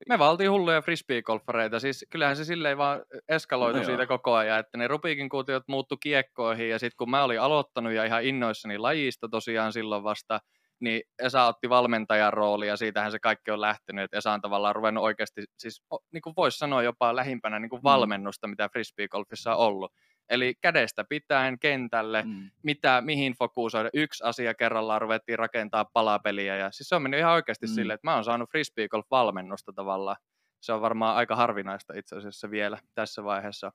me 0.09 0.19
valtiin 0.19 0.51
hulluja 0.51 0.81
frisbee-golfareita, 0.81 1.79
siis 1.79 2.05
kyllähän 2.09 2.35
se 2.35 2.45
silleen 2.45 2.77
vaan 2.77 3.01
eskaloitu 3.29 3.79
no 3.79 3.85
siitä 3.85 4.01
joo. 4.01 4.07
koko 4.07 4.33
ajan, 4.33 4.59
että 4.59 4.77
ne 4.77 4.87
Rubikin 4.87 5.29
kuutiot 5.29 5.63
muuttu 5.67 5.97
kiekkoihin 5.97 6.69
ja 6.69 6.79
sitten 6.79 6.97
kun 6.97 7.09
mä 7.09 7.23
olin 7.23 7.41
aloittanut 7.41 7.93
ja 7.93 8.05
ihan 8.05 8.23
innoissani 8.23 8.77
lajista 8.77 9.29
tosiaan 9.29 9.73
silloin 9.73 10.03
vasta, 10.03 10.39
niin 10.79 11.01
Esa 11.19 11.45
otti 11.45 11.69
valmentajan 11.69 12.33
rooli 12.33 12.67
ja 12.67 12.77
siitähän 12.77 13.11
se 13.11 13.19
kaikki 13.19 13.51
on 13.51 13.61
lähtenyt, 13.61 14.03
että 14.03 14.17
Esa 14.17 14.31
on 14.31 14.41
tavallaan 14.41 14.75
ruvennut 14.75 15.03
oikeasti, 15.03 15.43
siis 15.57 15.83
niin 16.13 16.21
kuin 16.21 16.33
voisi 16.37 16.57
sanoa 16.57 16.83
jopa 16.83 17.15
lähimpänä 17.15 17.59
niin 17.59 17.69
kuin 17.69 17.79
mm. 17.79 17.83
valmennusta, 17.83 18.47
mitä 18.47 18.69
frisbee-golfissa 18.69 19.55
on 19.55 19.57
ollut. 19.57 19.93
Eli 20.29 20.55
kädestä 20.61 21.03
pitäen 21.03 21.59
kentälle, 21.59 22.23
mm. 22.23 22.51
mitä, 22.63 23.01
mihin 23.05 23.33
fokusoida. 23.33 23.89
Yksi 23.93 24.23
asia 24.23 24.53
kerrallaan 24.53 25.01
ruvettiin 25.01 25.39
rakentaa 25.39 25.85
palapeliä. 25.85 26.55
Ja 26.55 26.71
siis 26.71 26.89
se 26.89 26.95
on 26.95 27.01
mennyt 27.01 27.19
ihan 27.19 27.33
oikeasti 27.33 27.65
mm. 27.67 27.73
silleen, 27.73 27.95
että 27.95 28.07
mä 28.07 28.15
oon 28.15 28.23
saanut 28.23 28.49
frisbee 28.49 28.87
golf 28.87 29.05
valmennusta 29.11 29.73
tavallaan. 29.73 30.17
Se 30.61 30.73
on 30.73 30.81
varmaan 30.81 31.15
aika 31.15 31.35
harvinaista 31.35 31.93
itse 31.93 32.15
asiassa 32.15 32.51
vielä 32.51 32.77
tässä 32.95 33.23
vaiheessa. 33.23 33.71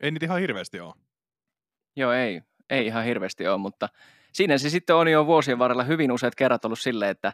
Ei 0.00 0.10
niitä 0.10 0.26
ihan 0.26 0.40
hirveästi 0.40 0.80
ole. 0.80 0.94
Joo, 1.96 2.12
ei. 2.12 2.42
Ei 2.70 2.86
ihan 2.86 3.04
hirveästi 3.04 3.48
ole, 3.48 3.58
mutta 3.58 3.88
siinä 4.32 4.58
se 4.58 4.70
sitten 4.70 4.96
on 4.96 5.08
jo 5.08 5.26
vuosien 5.26 5.58
varrella 5.58 5.84
hyvin 5.84 6.12
useat 6.12 6.34
kerrat 6.34 6.64
ollut 6.64 6.78
silleen, 6.78 7.10
että 7.10 7.32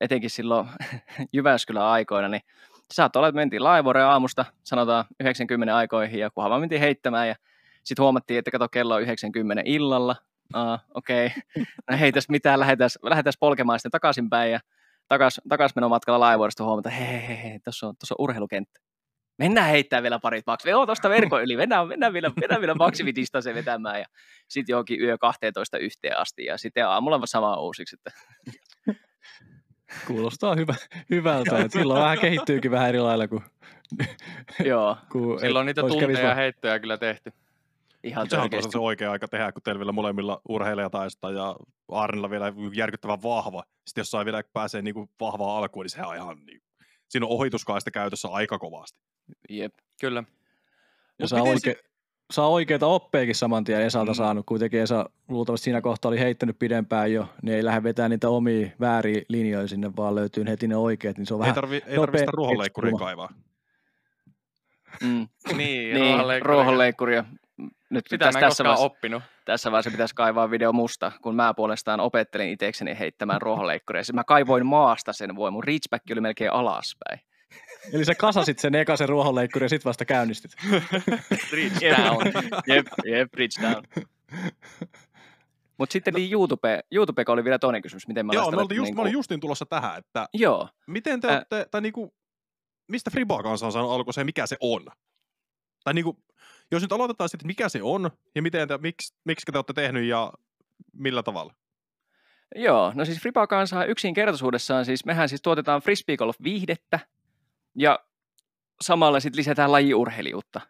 etenkin 0.00 0.30
silloin 0.30 0.68
Jyväskylän 1.32 1.82
aikoina, 1.82 2.28
niin 2.28 2.42
saattoi 2.92 3.20
olla, 3.20 3.28
että 3.28 3.36
mentiin 3.36 3.64
laivuoreen 3.64 4.06
aamusta, 4.06 4.44
sanotaan 4.62 5.04
90 5.20 5.76
aikoihin, 5.76 6.20
ja 6.20 6.30
kunhan 6.30 6.50
vaan 6.50 6.60
mentiin 6.60 6.80
heittämään, 6.80 7.28
ja 7.28 7.34
sitten 7.84 8.02
huomattiin, 8.02 8.38
että 8.38 8.50
kato, 8.50 8.68
kello 8.68 8.94
on 8.94 9.02
90 9.02 9.62
illalla, 9.66 10.16
uh, 10.56 10.78
okei, 10.94 11.26
okay. 11.26 11.64
no 11.90 11.98
hei 11.98 12.12
tässä 12.12 12.32
mitään, 12.32 12.60
lähdetään, 12.60 13.32
polkemaan 13.40 13.78
sitten 13.78 13.90
takaisinpäin, 13.90 14.52
ja 14.52 14.60
takas, 15.08 15.40
takasmenomatkalla 15.48 16.20
laivuorista 16.20 16.64
huomata, 16.64 16.90
hei, 16.90 17.06
hei, 17.06 17.28
hei, 17.28 17.42
hei 17.42 17.60
tuossa 17.60 17.86
on, 17.86 17.96
tuossa 17.96 18.14
on 18.18 18.24
urheilukenttä. 18.24 18.80
Mennään 19.38 19.70
heittää 19.70 20.02
vielä 20.02 20.18
parit 20.18 20.46
maksi. 20.46 20.70
Joo, 20.70 20.86
tuosta 20.86 21.08
verkon 21.08 21.42
yli. 21.42 21.56
Mennään, 21.56 21.88
mennään 21.88 22.12
vielä, 22.12 22.30
mennään 22.40 22.60
vielä 22.60 22.74
maksimitista 22.74 23.40
se 23.40 23.54
vetämään. 23.54 24.00
Ja 24.00 24.06
sitten 24.48 24.72
johonkin 24.72 25.00
yö 25.00 25.18
12 25.18 25.78
yhteen 25.78 26.18
asti. 26.18 26.44
Ja 26.44 26.58
sitten 26.58 26.86
aamulla 26.86 27.20
sama 27.24 27.60
uusiksi. 27.60 27.96
Että. 27.96 28.20
Kuulostaa 30.06 30.54
hyvä, 30.54 30.74
hyvältä, 31.10 31.58
että 31.58 31.78
silloin 31.78 32.02
vähän 32.02 32.18
kehittyykin 32.18 32.70
vähän 32.70 32.88
eri 32.88 33.00
lailla 33.00 33.28
kuin... 33.28 33.42
Joo. 34.64 34.96
Kuin, 35.12 35.40
silloin 35.40 35.66
niitä 35.66 35.80
tunteja 35.80 36.28
ja 36.28 36.34
heittoja 36.34 36.80
kyllä 36.80 36.98
tehty. 36.98 37.32
Ihan 38.04 38.30
se 38.30 38.38
on 38.38 38.50
se 38.72 38.78
oikea 38.78 39.12
aika 39.12 39.28
tehdä, 39.28 39.52
kun 39.52 39.62
teillä 39.62 39.78
vielä 39.78 39.92
molemmilla 39.92 40.40
urheilijataista 40.48 41.30
ja 41.30 41.56
Arnilla 41.88 42.30
vielä 42.30 42.52
järkyttävän 42.74 43.22
vahva. 43.22 43.64
Sitten 43.86 44.00
jos 44.00 44.10
saa 44.10 44.24
vielä 44.24 44.42
pääsee 44.52 44.82
niin 44.82 44.94
kuin 44.94 45.10
vahvaa 45.20 45.58
alkuun, 45.58 45.84
niin 45.84 45.90
sehän 45.90 46.08
on 46.08 46.16
ihan 46.16 46.38
niin, 46.46 46.62
siinä 47.08 47.26
on 47.26 47.32
ohituskaista 47.32 47.90
käytössä 47.90 48.28
aika 48.28 48.58
kovasti. 48.58 49.00
Jep. 49.48 49.74
Kyllä. 50.00 50.24
Ja 51.18 51.28
saa, 51.28 51.40
oike- 51.40 51.60
se... 51.60 51.89
saa 52.30 52.48
oikeita 52.48 52.86
oppeekin 52.86 53.34
saman 53.34 53.64
tien 53.64 53.82
Esalta 53.82 54.12
mm. 54.12 54.16
saanut. 54.16 54.46
Kuitenkin 54.46 54.80
Esa 54.80 55.10
luultavasti 55.28 55.64
siinä 55.64 55.80
kohtaa 55.80 56.08
oli 56.08 56.18
heittänyt 56.18 56.58
pidempään 56.58 57.12
jo, 57.12 57.28
niin 57.42 57.56
ei 57.56 57.64
lähde 57.64 57.82
vetämään 57.82 58.10
niitä 58.10 58.28
omia 58.28 58.68
vääriä 58.80 59.22
linjoja 59.28 59.68
sinne, 59.68 59.96
vaan 59.96 60.14
löytyy 60.14 60.44
heti 60.48 60.68
ne 60.68 60.76
oikeat. 60.76 61.18
Niin 61.18 61.26
se 61.26 61.34
on 61.34 61.44
ei, 61.44 61.52
tarvi, 61.52 61.82
ei 61.86 61.96
tarvitse 61.96 62.22
sitä 62.22 62.32
ruohonleikkuria 62.34 62.92
kaivaa. 62.98 63.28
Mm. 65.02 65.28
niin, 65.56 65.94
niin 65.94 66.42
ruohonleikkuria. 66.42 67.24
Nyt 67.90 68.04
Sitä 68.10 68.24
tässä, 68.24 68.40
tässä 68.40 68.64
vaiheessa, 68.64 68.86
oppinut. 68.86 69.22
Tässä 69.44 69.70
vaiheessa 69.70 69.90
pitäisi 69.90 70.14
kaivaa 70.14 70.50
video 70.50 70.72
musta, 70.72 71.12
kun 71.22 71.36
mä 71.36 71.54
puolestaan 71.54 72.00
opettelin 72.00 72.50
itsekseni 72.50 72.98
heittämään 72.98 73.42
ruohonleikkuria. 73.42 74.04
Siis 74.04 74.14
mä 74.14 74.24
kaivoin 74.24 74.66
maasta 74.66 75.12
sen 75.12 75.36
voi, 75.36 75.50
mun 75.50 75.64
reachback 75.64 76.04
oli 76.12 76.20
melkein 76.20 76.52
alaspäin. 76.52 77.20
Eli 77.92 78.04
sä 78.04 78.14
kasasit 78.14 78.58
sen 78.58 78.74
ekasen 78.74 79.08
ruohonleikkuri 79.08 79.64
ja 79.64 79.68
sit 79.68 79.84
vasta 79.84 80.04
käynnistit. 80.04 80.56
Reach 81.52 81.80
down. 81.80 82.26
Jep, 82.66 82.86
jep, 83.04 83.34
reach 83.34 83.62
down. 83.62 83.84
Mutta 85.78 85.92
sitten 85.92 86.14
no. 86.14 86.18
niin 86.18 86.32
YouTube, 86.32 86.80
YouTube 86.90 87.24
oli 87.28 87.44
vielä 87.44 87.58
toinen 87.58 87.82
kysymys. 87.82 88.08
Miten 88.08 88.26
mä 88.26 88.32
Joo, 88.32 88.50
me 88.50 88.56
oltiin 88.56 88.76
just, 88.76 88.86
niin 88.86 88.94
kuin... 88.94 88.96
mä 88.96 89.02
olin 89.02 89.12
justiin 89.12 89.40
tulossa 89.40 89.66
tähän, 89.66 89.98
että 89.98 90.28
Joo. 90.34 90.68
miten 90.86 91.20
te 91.20 91.28
olette, 91.28 91.66
tai 91.70 91.80
niinku, 91.80 92.14
mistä 92.88 93.10
Friba 93.10 93.42
kanssa 93.42 93.66
on 93.66 93.72
saanut 93.72 93.90
alku 93.90 94.12
se, 94.12 94.24
mikä 94.24 94.46
se 94.46 94.56
on? 94.60 94.86
Tai 95.84 95.94
niinku, 95.94 96.22
jos 96.70 96.82
nyt 96.82 96.92
aloitetaan 96.92 97.28
sitten, 97.28 97.46
mikä 97.46 97.68
se 97.68 97.82
on, 97.82 98.10
ja 98.34 98.42
miten 98.42 98.68
te, 98.68 98.78
miksi, 98.78 99.14
miksi 99.24 99.52
te 99.52 99.58
olette 99.58 99.72
tehnyt 99.72 100.04
ja 100.04 100.32
millä 100.92 101.22
tavalla? 101.22 101.54
Joo, 102.54 102.92
no 102.94 103.04
siis 103.04 103.20
Friba 103.20 103.46
kanssa 103.46 103.84
yksinkertaisuudessaan, 103.84 104.84
siis 104.84 105.04
mehän 105.04 105.28
siis 105.28 105.42
tuotetaan 105.42 105.82
frisbee 105.82 106.16
golf 106.16 106.36
viihdettä, 106.42 107.00
ja 107.78 107.98
samalla 108.80 109.20
sitten 109.20 109.38
lisätään 109.38 109.72
lajiurheilijuutta. 109.72 110.60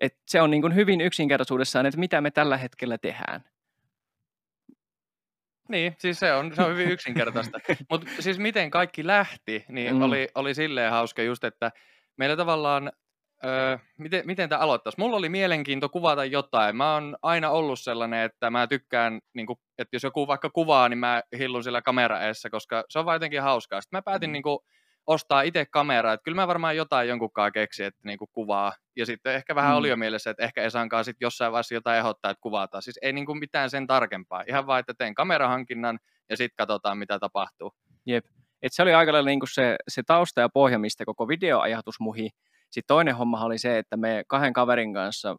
Et 0.00 0.18
se 0.26 0.40
on 0.40 0.50
niin 0.50 0.62
kuin 0.62 0.74
hyvin 0.74 1.00
yksinkertaisuudessaan, 1.00 1.86
että 1.86 2.00
mitä 2.00 2.20
me 2.20 2.30
tällä 2.30 2.56
hetkellä 2.56 2.98
tehdään. 2.98 3.44
Niin, 5.68 5.96
siis 5.98 6.18
se 6.18 6.32
on, 6.32 6.54
se 6.54 6.62
on 6.62 6.70
hyvin 6.72 6.90
yksinkertaista. 6.90 7.58
Mutta 7.90 8.06
siis 8.20 8.38
miten 8.38 8.70
kaikki 8.70 9.06
lähti, 9.06 9.64
niin 9.68 9.94
mm. 9.94 10.02
oli, 10.02 10.28
oli 10.34 10.54
silleen 10.54 10.90
hauska 10.90 11.22
just, 11.22 11.44
että 11.44 11.72
meillä 12.16 12.36
tavallaan, 12.36 12.92
öö, 13.44 13.78
miten, 13.98 14.22
miten 14.26 14.48
tämä 14.48 14.60
aloittaisi? 14.60 15.00
Mulla 15.00 15.16
oli 15.16 15.28
mielenkiinto 15.28 15.88
kuvata 15.88 16.24
jotain. 16.24 16.76
Mä 16.76 16.94
oon 16.94 17.16
aina 17.22 17.50
ollut 17.50 17.80
sellainen, 17.80 18.22
että 18.22 18.50
mä 18.50 18.66
tykkään, 18.66 19.20
niin 19.34 19.46
kuin, 19.46 19.58
että 19.78 19.96
jos 19.96 20.02
joku 20.02 20.26
vaikka 20.26 20.50
kuvaa, 20.50 20.88
niin 20.88 20.98
mä 20.98 21.22
hillun 21.38 21.64
sillä 21.64 21.82
kameraessa, 21.82 22.50
koska 22.50 22.84
se 22.88 22.98
on 22.98 23.04
vaan 23.04 23.14
jotenkin 23.14 23.42
hauskaa. 23.42 23.80
Sitten 23.80 23.96
mä 23.96 24.02
päätin 24.02 24.30
mm. 24.30 24.32
niin 24.32 24.42
kuin, 24.42 24.58
ostaa 25.06 25.42
itse 25.42 25.66
kameraa, 25.66 26.12
että 26.12 26.24
kyllä 26.24 26.36
mä 26.36 26.48
varmaan 26.48 26.76
jotain 26.76 27.08
jonkunkaan 27.08 27.52
keksin, 27.52 27.86
että 27.86 28.00
niinku 28.04 28.26
kuvaa. 28.32 28.72
Ja 28.96 29.06
sitten 29.06 29.34
ehkä 29.34 29.54
vähän 29.54 29.70
mm. 29.70 29.76
oli 29.76 29.88
jo 29.88 29.96
mielessä, 29.96 30.30
että 30.30 30.44
ehkä 30.44 30.62
Esankaan 30.62 31.04
sitten 31.04 31.26
jossain 31.26 31.52
vaiheessa 31.52 31.74
jotain 31.74 31.98
ehdottaa, 31.98 32.30
että 32.30 32.40
kuvataan. 32.40 32.82
Siis 32.82 32.98
ei 33.02 33.12
niinku 33.12 33.34
mitään 33.34 33.70
sen 33.70 33.86
tarkempaa. 33.86 34.44
Ihan 34.48 34.66
vaan, 34.66 34.80
että 34.80 34.94
teen 34.98 35.14
kamerahankinnan 35.14 35.98
ja 36.30 36.36
sitten 36.36 36.56
katsotaan, 36.56 36.98
mitä 36.98 37.18
tapahtuu. 37.18 37.72
Jep. 38.06 38.24
Et 38.62 38.72
se 38.72 38.82
oli 38.82 38.94
aika 38.94 39.12
lailla 39.12 39.28
niinku 39.28 39.46
se, 39.46 39.76
se 39.88 40.02
tausta 40.06 40.40
ja 40.40 40.48
pohja, 40.48 40.78
mistä 40.78 41.04
koko 41.04 41.28
videoajatus 41.28 42.00
muhi. 42.00 42.30
Sitten 42.70 42.94
toinen 42.94 43.16
homma 43.16 43.44
oli 43.44 43.58
se, 43.58 43.78
että 43.78 43.96
me 43.96 44.24
kahden 44.28 44.52
kaverin 44.52 44.94
kanssa, 44.94 45.36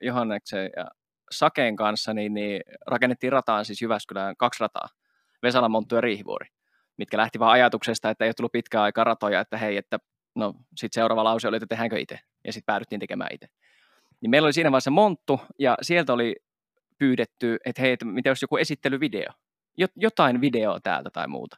Johanneksen 0.00 0.70
ja 0.76 0.86
Sakeen 1.30 1.76
kanssa, 1.76 2.14
niin, 2.14 2.34
niin 2.34 2.60
rakennettiin 2.86 3.32
rataan 3.32 3.64
siis 3.64 3.82
Jyväskylään 3.82 4.36
kaksi 4.36 4.60
rataa. 4.60 4.88
Vesala, 5.42 5.68
Monttu 5.68 5.94
ja 5.94 6.00
Riihivuori 6.00 6.53
mitkä 6.96 7.16
lähti 7.16 7.38
vaan 7.38 7.52
ajatuksesta, 7.52 8.10
että 8.10 8.24
ei 8.24 8.28
ole 8.28 8.34
tullut 8.34 8.52
pitkään 8.52 8.84
aikaa 8.84 9.04
ratoja, 9.04 9.40
että 9.40 9.58
hei, 9.58 9.76
että 9.76 9.98
no 10.34 10.54
sitten 10.76 11.00
seuraava 11.00 11.24
lause 11.24 11.48
oli, 11.48 11.56
että 11.56 11.66
tehdäänkö 11.66 11.98
itse, 11.98 12.18
ja 12.44 12.52
sitten 12.52 12.66
päädyttiin 12.66 13.00
tekemään 13.00 13.30
itse. 13.32 13.46
Niin 14.20 14.30
meillä 14.30 14.46
oli 14.46 14.52
siinä 14.52 14.72
vaiheessa 14.72 14.90
monttu, 14.90 15.40
ja 15.58 15.76
sieltä 15.82 16.12
oli 16.12 16.36
pyydetty, 16.98 17.56
että 17.64 17.82
hei, 17.82 17.92
että 17.92 18.04
mitä 18.04 18.30
olisi 18.30 18.44
joku 18.44 18.56
esittelyvideo, 18.56 19.32
jotain 19.96 20.40
videoa 20.40 20.80
täältä 20.80 21.10
tai 21.10 21.28
muuta. 21.28 21.56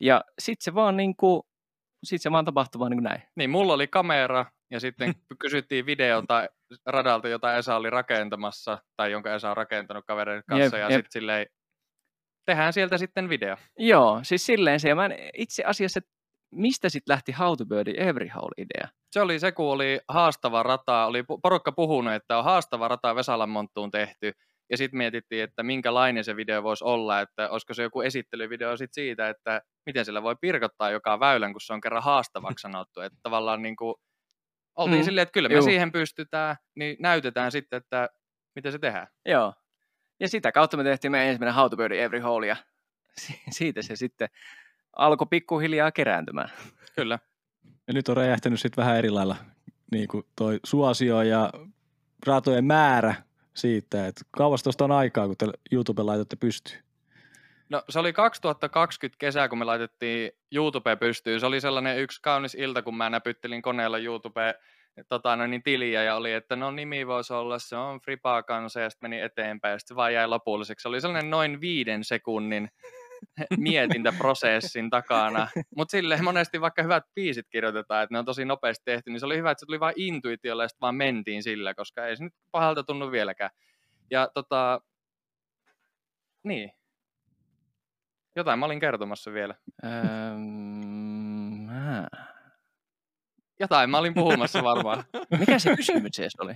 Ja 0.00 0.24
sitten 0.38 0.64
se 0.64 0.74
vaan 0.74 0.96
niin 0.96 1.16
kuin, 1.16 1.42
sit 2.04 2.22
se 2.22 2.32
vaan 2.32 2.44
tapahtui 2.44 2.78
vaan 2.78 2.90
niin 2.90 2.98
kuin 2.98 3.04
näin. 3.04 3.22
Niin, 3.36 3.50
mulla 3.50 3.72
oli 3.72 3.86
kamera, 3.86 4.46
ja 4.70 4.80
sitten 4.80 5.14
kysyttiin 5.42 5.86
videota 5.86 6.48
radalta, 6.86 7.28
jota 7.28 7.56
Esa 7.56 7.76
oli 7.76 7.90
rakentamassa, 7.90 8.78
tai 8.96 9.12
jonka 9.12 9.34
Esa 9.34 9.50
on 9.50 9.56
rakentanut 9.56 10.04
kaverin 10.06 10.42
kanssa, 10.48 10.78
jep, 10.78 10.90
ja 10.90 10.96
sitten 10.96 11.12
silleen, 11.12 11.46
tehdään 12.46 12.72
sieltä 12.72 12.98
sitten 12.98 13.28
video. 13.28 13.56
Joo, 13.78 14.20
siis 14.22 14.46
silleen 14.46 14.80
se. 14.80 14.88
Ja 14.88 14.94
mä 14.94 15.08
itse 15.34 15.64
asiassa, 15.64 16.00
mistä 16.52 16.88
sitten 16.88 17.12
lähti 17.12 17.32
How 17.32 17.56
to 17.58 17.66
Birdie 17.66 18.08
Every 18.08 18.28
Hole-idea? 18.28 18.88
Se 19.12 19.20
oli 19.20 19.38
se, 19.38 19.52
kun 19.52 19.72
oli 19.72 20.00
haastava 20.08 20.62
rata, 20.62 21.06
oli 21.06 21.24
porukka 21.42 21.72
puhunut, 21.72 22.14
että 22.14 22.38
on 22.38 22.44
haastava 22.44 22.88
rata 22.88 23.14
Vesalan 23.14 23.48
monttuun 23.48 23.90
tehty, 23.90 24.32
ja 24.70 24.76
sitten 24.76 24.98
mietittiin, 24.98 25.44
että 25.44 25.62
minkälainen 25.62 26.24
se 26.24 26.36
video 26.36 26.62
voisi 26.62 26.84
olla, 26.84 27.20
että 27.20 27.50
olisiko 27.50 27.74
se 27.74 27.82
joku 27.82 28.00
esittelyvideo 28.00 28.76
sit 28.76 28.92
siitä, 28.92 29.28
että 29.28 29.62
miten 29.86 30.04
sillä 30.04 30.22
voi 30.22 30.36
pirkottaa 30.40 30.90
joka 30.90 31.20
väylän, 31.20 31.52
kun 31.52 31.60
se 31.60 31.72
on 31.72 31.80
kerran 31.80 32.02
haastavaksi 32.02 32.62
sanottu, 32.62 33.00
että 33.00 33.18
tavallaan 33.22 33.62
niin 33.62 33.76
kuin, 33.76 33.94
oltiin 34.76 35.00
mm. 35.00 35.04
silleen, 35.04 35.22
että 35.22 35.32
kyllä 35.32 35.48
me 35.48 35.54
Juh. 35.54 35.64
siihen 35.64 35.92
pystytään, 35.92 36.56
niin 36.76 36.96
näytetään 37.00 37.52
sitten, 37.52 37.76
että 37.76 38.08
miten 38.54 38.72
se 38.72 38.78
tehdään. 38.78 39.06
Joo, 39.26 39.54
ja 40.20 40.28
sitä 40.28 40.52
kautta 40.52 40.76
me 40.76 40.84
tehtiin 40.84 41.12
meidän 41.12 41.28
ensimmäinen 41.28 41.54
How 41.54 41.70
to 41.70 41.76
Birdie 41.76 42.04
Every 42.04 42.20
Hole, 42.20 42.46
ja 42.46 42.56
siitä 43.58 43.82
se 43.82 43.96
sitten 43.96 44.28
alkoi 44.96 45.26
pikkuhiljaa 45.30 45.92
kerääntymään. 45.92 46.50
Kyllä. 46.96 47.18
Ja 47.86 47.94
nyt 47.94 48.08
on 48.08 48.16
räjähtänyt 48.16 48.60
sitten 48.60 48.82
vähän 48.82 48.96
eri 48.96 49.10
lailla 49.10 49.36
niin 49.92 50.08
kuin 50.08 50.24
toi 50.36 50.60
suosio 50.64 51.22
ja 51.22 51.50
ratojen 52.26 52.64
määrä 52.64 53.14
siitä, 53.54 54.06
että 54.06 54.24
kauas 54.30 54.62
tuosta 54.62 54.84
on 54.84 54.92
aikaa, 54.92 55.26
kun 55.26 55.36
te 55.36 55.46
YouTube 55.72 56.02
laitatte 56.02 56.36
pystyyn. 56.36 56.86
No 57.68 57.82
se 57.88 57.98
oli 57.98 58.12
2020 58.12 59.18
kesä, 59.18 59.48
kun 59.48 59.58
me 59.58 59.64
laitettiin 59.64 60.30
YouTube 60.52 60.96
pystyyn. 60.96 61.40
Se 61.40 61.46
oli 61.46 61.60
sellainen 61.60 61.98
yksi 61.98 62.22
kaunis 62.22 62.54
ilta, 62.54 62.82
kun 62.82 62.96
mä 62.96 63.10
näpyttelin 63.10 63.62
koneella 63.62 63.98
YouTube 63.98 64.54
tota, 65.08 65.36
no 65.36 65.46
niin, 65.46 65.62
tiliä 65.62 66.02
ja 66.02 66.16
oli, 66.16 66.32
että 66.32 66.56
no 66.56 66.70
nimi 66.70 67.06
voisi 67.06 67.32
olla, 67.32 67.58
se 67.58 67.76
on 67.76 68.00
Fripa 68.00 68.42
kanssa 68.42 68.80
ja 68.80 68.90
sitten 68.90 69.10
meni 69.10 69.22
eteenpäin 69.22 69.72
ja 69.72 69.78
sitten 69.78 69.94
se 69.94 69.96
vaan 69.96 70.14
jäi 70.14 70.26
lopulliseksi. 70.26 70.82
Se 70.82 70.88
oli 70.88 71.00
sellainen 71.00 71.30
noin 71.30 71.60
viiden 71.60 72.04
sekunnin 72.04 72.68
mietintäprosessin 73.58 74.90
takana. 74.90 75.48
Mutta 75.76 75.90
silleen 75.90 76.24
monesti 76.24 76.60
vaikka 76.60 76.82
hyvät 76.82 77.04
biisit 77.14 77.46
kirjoitetaan, 77.50 78.02
että 78.02 78.14
ne 78.14 78.18
on 78.18 78.24
tosi 78.24 78.44
nopeasti 78.44 78.82
tehty, 78.84 79.10
niin 79.10 79.20
se 79.20 79.26
oli 79.26 79.36
hyvä, 79.36 79.50
että 79.50 79.60
se 79.60 79.66
tuli 79.66 79.80
vain 79.80 79.94
intuitiolla 79.96 80.64
ja 80.64 80.68
sitten 80.68 80.80
vaan 80.80 80.94
mentiin 80.94 81.42
sillä, 81.42 81.74
koska 81.74 82.06
ei 82.06 82.16
se 82.16 82.24
nyt 82.24 82.34
pahalta 82.50 82.82
tunnu 82.82 83.10
vieläkään. 83.10 83.50
Ja 84.10 84.28
tota, 84.34 84.80
niin. 86.42 86.70
Jotain 88.36 88.58
mä 88.58 88.66
olin 88.66 88.80
kertomassa 88.80 89.32
vielä. 89.32 89.54
Ähm, 89.84 91.66
jotain 93.60 93.90
mä 93.90 93.98
olin 93.98 94.14
puhumassa 94.14 94.62
varmaan. 94.62 95.04
Mikä 95.40 95.58
se 95.58 95.76
kysymys 95.76 96.18
edes 96.18 96.36
oli? 96.40 96.52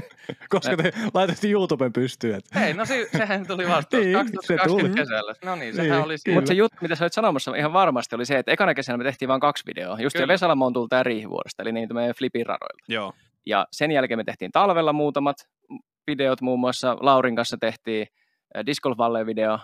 Koska 0.48 0.76
te 0.76 0.92
laitettiin 1.14 1.52
YouTuben 1.52 1.92
pystyyn. 1.92 2.34
Että... 2.34 2.66
Ei, 2.66 2.74
no 2.74 2.84
se, 2.84 3.08
sehän 3.12 3.46
tuli 3.46 3.68
vastaus 3.68 4.04
niin, 4.04 4.12
2020 4.12 4.62
se 4.62 4.68
tuli. 4.68 4.94
kesällä. 4.94 5.34
No 5.44 5.56
niin, 5.56 5.74
sehän 5.74 5.90
niin, 5.90 6.04
oli 6.04 6.18
siinä. 6.18 6.36
Mutta 6.36 6.48
se 6.48 6.54
juttu, 6.54 6.78
mitä 6.80 6.94
sä 6.94 7.04
olit 7.04 7.12
sanomassa 7.12 7.56
ihan 7.56 7.72
varmasti, 7.72 8.14
oli 8.14 8.26
se, 8.26 8.38
että 8.38 8.52
ekana 8.52 8.74
kesänä 8.74 8.98
me 8.98 9.04
tehtiin 9.04 9.28
vain 9.28 9.40
kaksi 9.40 9.64
videoa. 9.66 10.00
Just 10.00 10.14
Kyllä. 10.14 10.28
Vesalamo 10.28 10.66
on 10.66 10.72
tullut 10.72 10.90
tää 10.90 11.02
riihivuodesta, 11.02 11.62
eli 11.62 11.72
niitä 11.72 11.94
meidän 11.94 12.14
Flipin 12.18 12.46
radoilta. 12.46 12.84
Joo. 12.88 13.12
Ja 13.46 13.66
sen 13.72 13.90
jälkeen 13.90 14.18
me 14.18 14.24
tehtiin 14.24 14.52
talvella 14.52 14.92
muutamat 14.92 15.36
videot, 16.06 16.40
muun 16.40 16.60
muassa 16.60 16.96
Laurin 17.00 17.36
kanssa 17.36 17.56
tehtiin 17.60 18.06
Disc 18.66 18.80
Golf 18.80 18.98
video, 19.26 19.58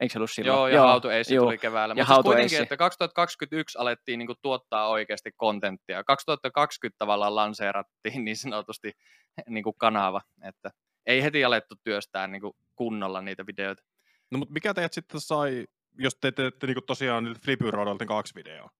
Eikö 0.00 0.12
se 0.12 0.18
ollut 0.18 0.30
silloin? 0.30 0.56
Joo, 0.56 0.68
ja 0.68 0.74
Joo. 0.74 0.86
Hautu 0.86 1.08
Ace 1.08 1.36
tuli 1.36 1.58
keväällä. 1.58 1.94
Mutta 1.94 2.14
siis 2.14 2.24
kuitenkin, 2.24 2.62
että 2.62 2.76
2021 2.76 3.78
alettiin 3.78 4.18
niin 4.18 4.26
kuin, 4.26 4.36
tuottaa 4.42 4.88
oikeasti 4.88 5.30
kontenttia. 5.36 6.04
2020 6.04 6.98
tavallaan 6.98 7.34
lanseerattiin 7.34 8.24
niin 8.24 8.36
sanotusti 8.36 8.92
niin 9.48 9.64
kuin 9.64 9.76
kanava, 9.78 10.20
että 10.48 10.70
ei 11.06 11.22
heti 11.22 11.44
alettu 11.44 11.74
työstää 11.84 12.26
niin 12.26 12.40
kuin, 12.40 12.52
kunnolla 12.76 13.20
niitä 13.20 13.46
videoita. 13.46 13.82
No 14.30 14.38
mutta 14.38 14.52
mikä 14.52 14.74
teidät 14.74 14.92
sitten 14.92 15.20
sai, 15.20 15.64
jos 15.98 16.14
te 16.20 16.32
teette 16.32 16.66
niin 16.66 16.74
kuin 16.74 16.86
tosiaan 16.86 17.24
nyt 17.24 17.44
Flipy 17.44 17.70
kaksi 18.06 18.34
videoa, 18.34 18.70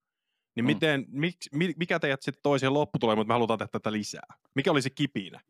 niin 0.57 0.65
mm. 0.65 0.67
miten, 0.67 1.07
mik, 1.09 1.37
mikä 1.77 1.99
teidät 1.99 2.23
sitten 2.23 2.43
toiseen 2.43 2.75
lopputulemaan, 2.75 3.19
mutta 3.19 3.29
me 3.29 3.35
halutaan 3.35 3.59
tehdä 3.59 3.71
tätä 3.73 3.93
lisää? 3.93 4.35
Mikä 4.55 4.71
oli 4.71 4.83
se 4.83 4.91
kipinä? 4.91 5.41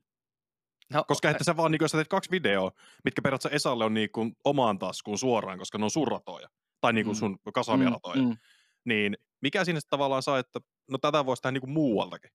No, 0.94 1.04
koska 1.04 1.30
että 1.30 1.44
sä 1.44 1.56
vaan, 1.56 1.72
niin 1.72 1.78
jos 1.82 1.90
sä 1.90 1.98
teet 1.98 2.08
kaksi 2.08 2.30
videoa, 2.30 2.70
mitkä 3.04 3.22
periaatteessa 3.22 3.56
Esalle 3.56 3.84
on 3.84 3.94
niin 3.94 4.10
kuin 4.12 4.36
omaan 4.44 4.78
taskuun 4.78 5.18
suoraan, 5.18 5.58
koska 5.58 5.78
ne 5.78 5.84
on 5.84 5.90
sun 5.90 6.08
ratoja, 6.08 6.48
tai 6.80 6.92
niin 6.92 7.04
kuin 7.04 7.16
mm. 7.16 7.18
sun 7.18 7.38
kasavia 7.54 7.86
mm, 7.86 7.92
ratoja, 7.92 8.22
mm. 8.22 8.36
niin 8.84 9.16
mikä 9.40 9.64
sinne 9.64 9.80
tavallaan 9.90 10.22
saa, 10.22 10.38
että 10.38 10.60
no 10.90 10.98
tätä 10.98 11.26
voisi 11.26 11.42
tehdä 11.42 11.52
niin 11.52 11.60
kuin 11.60 11.70
muualtakin? 11.70 12.30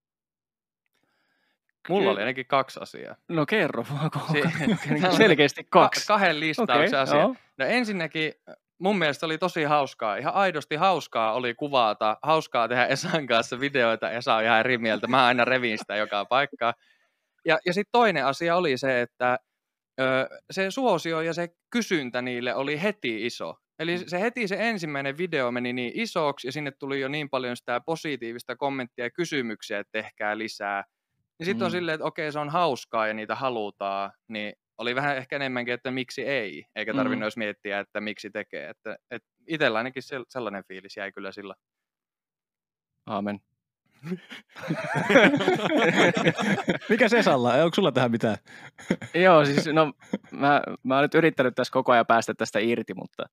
Mulla 1.90 2.12
oli 2.12 2.20
ainakin 2.20 2.46
kaksi 2.48 2.80
asiaa. 2.84 3.16
No 3.28 3.46
kerro 3.46 3.86
vaan, 3.92 4.12
si- 4.32 5.18
selkeästi 5.18 5.68
kaksi. 5.70 6.08
Ka- 6.08 6.14
kahden 6.14 6.40
listauksen 6.40 6.88
okay, 6.88 7.00
asia. 7.00 7.20
Joo. 7.20 7.36
No 7.58 7.66
ensinnäkin 7.66 8.34
mun 8.80 8.98
mielestä 8.98 9.26
oli 9.26 9.38
tosi 9.38 9.64
hauskaa, 9.64 10.18
ihan 10.18 10.34
aidosti 10.34 10.76
hauskaa 10.76 11.34
oli 11.34 11.54
kuvata, 11.54 12.18
hauskaa 12.22 12.68
tehdä 12.68 12.86
Esan 12.86 13.28
kanssa 13.28 13.60
videoita, 13.60 14.12
Esa 14.12 14.36
on 14.36 14.44
ihan 14.44 14.60
eri 14.60 14.78
mieltä, 14.78 15.08
mä 15.08 15.26
aina 15.26 15.46
revin 15.46 15.78
sitä 15.78 15.96
joka 15.96 16.26
paikkaa. 16.26 16.74
Ja, 17.50 17.60
ja 17.66 17.74
sitten 17.74 17.92
toinen 17.92 18.26
asia 18.26 18.56
oli 18.56 18.78
se, 18.78 19.02
että 19.02 19.40
ö, 20.00 20.30
se 20.52 20.72
suosio 20.72 21.22
ja 21.22 21.34
se 21.34 21.48
kysyntä 21.70 22.22
niille 22.22 22.56
oli 22.56 22.82
heti 22.82 23.26
iso. 23.26 23.56
Eli 23.80 23.98
mm. 23.98 24.04
se 24.08 24.22
heti 24.22 24.48
se 24.48 24.58
ensimmäinen 24.60 25.18
video 25.18 25.52
meni 25.52 25.74
niin 25.74 25.92
isoksi 25.96 26.48
ja 26.48 26.52
sinne 26.52 26.72
tuli 26.72 27.02
jo 27.02 27.08
niin 27.08 27.30
paljon 27.30 27.58
sitä 27.58 27.82
positiivista 27.86 28.56
kommenttia 28.56 29.06
ja 29.06 29.12
kysymyksiä, 29.12 29.80
että 29.80 29.92
tehkää 29.92 30.38
lisää. 30.38 30.84
Niin 31.40 31.46
sitten 31.46 31.62
mm. 31.62 31.66
on 31.66 31.72
silleen, 31.72 31.96
että 31.96 32.06
okei 32.06 32.32
se 32.32 32.40
on 32.40 32.50
hauskaa 32.50 33.08
ja 33.08 33.14
niitä 33.14 33.36
halutaan, 33.36 34.12
niin 34.28 34.54
oli 34.78 34.96
vähän 34.96 35.18
ehkä 35.18 35.36
enemmänkin, 35.36 35.74
että 35.74 35.92
miksi 35.92 36.22
ei, 36.22 36.66
eikä 36.76 36.94
tarvinnut 36.94 37.20
mm. 37.20 37.24
edes 37.24 37.38
miettiä, 37.38 37.80
että 37.80 38.02
miksi 38.02 38.30
tekee. 38.30 38.70
Että, 38.70 38.98
että 39.12 39.30
itsellä 39.48 39.78
ainakin 39.78 40.04
sellainen 40.30 40.64
fiilis 40.68 40.98
jäi 40.98 41.12
kyllä 41.12 41.32
sillä. 41.32 41.56
Aamen. 43.06 43.40
Mikä 46.90 47.10
se 47.10 47.24
Salla? 47.24 47.54
Onko 47.54 47.76
sulla 47.76 47.92
tähän 47.92 48.12
mitään? 48.12 48.38
Joo, 49.14 49.46
siis 49.46 49.66
no 49.66 49.94
mä, 50.32 50.62
mä 50.84 50.96
oon 50.96 51.04
nyt 51.04 51.16
yrittänyt 51.16 51.56
tässä 51.56 51.72
koko 51.72 51.92
ajan 51.92 52.06
päästä 52.06 52.34
tästä 52.34 52.60
irti, 52.60 52.94
mutta 52.94 53.24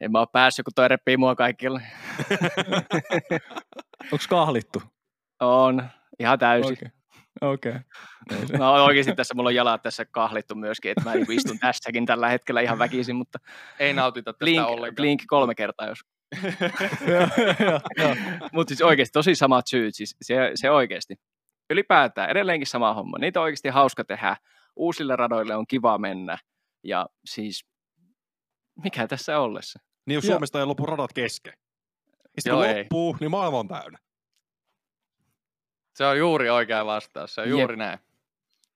en 0.00 0.12
mä 0.12 0.18
oo 0.18 0.26
päässyt, 0.26 0.64
kun 0.64 0.72
toi 0.74 0.88
repii 0.88 1.16
mua 1.16 1.34
kaikille. 1.34 1.82
Onko 4.12 4.24
kahlittu? 4.28 4.82
On, 5.40 5.88
ihan 6.18 6.38
täysin. 6.38 6.72
Okei. 6.72 6.90
Okay. 7.70 7.80
Okay. 8.44 8.58
No 8.58 8.84
oikeasti 8.84 9.14
tässä 9.14 9.34
mulla 9.34 9.48
on 9.48 9.54
jalat 9.54 9.82
tässä 9.82 10.04
kahlittu 10.04 10.54
myöskin, 10.54 10.90
että 10.90 11.04
mä 11.04 11.14
niin 11.14 11.32
istun 11.32 11.58
tässäkin 11.58 12.06
tällä 12.06 12.28
hetkellä 12.28 12.60
ihan 12.60 12.78
väkisin, 12.78 13.16
mutta... 13.16 13.38
Ei 13.78 13.92
nautita 13.92 14.32
tästä 14.32 14.38
blink, 14.38 14.68
ollenkaan. 14.68 14.94
Blink 14.94 15.22
kolme 15.26 15.54
kertaa, 15.54 15.86
jos 15.86 15.98
Mutta 18.52 18.68
siis 18.68 18.82
oikeasti 18.82 19.12
tosi 19.12 19.34
samat 19.34 19.66
syyt, 19.66 19.94
siis 19.94 20.16
se, 20.22 20.50
se 20.54 20.70
oikeasti. 20.70 21.14
Ylipäätään 21.70 22.30
edelleenkin 22.30 22.66
sama 22.66 22.94
homma. 22.94 23.18
Niitä 23.18 23.40
on 23.40 23.44
oikeasti 23.44 23.68
hauska 23.68 24.04
tehdä. 24.04 24.36
Uusille 24.76 25.16
radoille 25.16 25.56
on 25.56 25.66
kiva 25.66 25.98
mennä. 25.98 26.38
Ja 26.84 27.06
siis, 27.24 27.66
mikä 28.82 29.06
tässä 29.06 29.38
ollessa? 29.38 29.80
Niin 30.06 30.14
jos 30.14 30.24
Suomesta 30.24 30.60
ei 30.60 30.66
lopu 30.66 30.86
radat 30.86 31.12
kesken. 31.12 31.52
Ja 32.22 32.28
sitten 32.38 32.54
kun 32.54 32.66
ei. 32.66 32.82
loppuu, 32.82 33.16
niin 33.20 33.30
maailma 33.30 33.58
on 33.58 33.68
täynnä. 33.68 33.98
Se 35.94 36.06
on 36.06 36.18
juuri 36.18 36.50
oikea 36.50 36.86
vastaus, 36.86 37.34
se 37.34 37.40
on 37.40 37.48
juuri 37.48 37.72
Jep. 37.72 37.78
näin. 37.78 37.98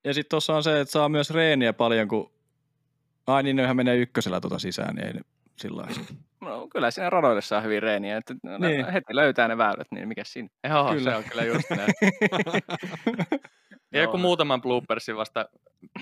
Ja 0.04 0.14
sitten 0.14 0.30
tuossa 0.30 0.56
on 0.56 0.62
se, 0.62 0.80
että 0.80 0.92
saa 0.92 1.08
myös 1.08 1.30
reeniä 1.30 1.72
paljon, 1.72 2.08
kun 2.08 2.32
Ai 3.26 3.42
niin, 3.42 3.56
nehän 3.56 3.76
menee 3.76 3.96
ykkösellä 3.96 4.40
tuota 4.40 4.58
sisään, 4.58 4.94
niin 4.94 5.06
ei 5.06 5.22
sillä 5.62 5.86
No, 6.40 6.68
kyllä 6.68 6.90
siinä 6.90 7.10
radoille 7.10 7.40
saa 7.40 7.60
hyvin 7.60 7.82
reeniä, 7.82 8.16
että 8.16 8.34
niin. 8.58 8.92
heti 8.92 9.16
löytää 9.16 9.48
ne 9.48 9.58
väylät, 9.58 9.86
niin 9.90 10.08
mikä 10.08 10.22
siinä? 10.24 10.48
Joo, 10.68 10.92
kyllä. 10.92 11.10
se 11.10 11.16
on 11.16 11.24
kyllä 11.24 11.44
just 11.44 11.70
näin. 11.70 11.92
ja 13.92 14.02
joku 14.02 14.18
muutaman 14.18 14.62
bloopersin 14.62 15.16
vasta 15.16 15.48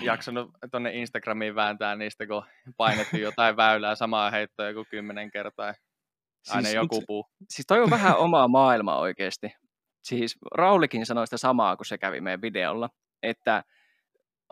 jaksanut 0.01 0.51
tuonne 0.71 0.91
Instagramiin 0.93 1.55
vääntää 1.55 1.95
niistä, 1.95 2.27
kun 2.27 2.43
painettiin 2.77 3.23
jotain 3.23 3.57
väylää 3.57 3.95
samaa 3.95 4.31
heittoa 4.31 4.67
joku 4.67 4.85
kymmenen 4.89 5.31
kertaa. 5.31 5.73
Aina 6.49 6.61
siis, 6.61 6.75
joku 6.75 7.03
puu. 7.07 7.25
Siis 7.49 7.65
toi 7.67 7.81
on 7.81 7.89
vähän 7.89 8.17
omaa 8.17 8.47
maailmaa 8.47 8.99
oikeasti. 8.99 9.55
Siis 10.03 10.37
Raulikin 10.55 11.05
sanoi 11.05 11.27
sitä 11.27 11.37
samaa, 11.37 11.77
kun 11.77 11.85
se 11.85 11.97
kävi 11.97 12.21
meidän 12.21 12.41
videolla, 12.41 12.89
että 13.23 13.63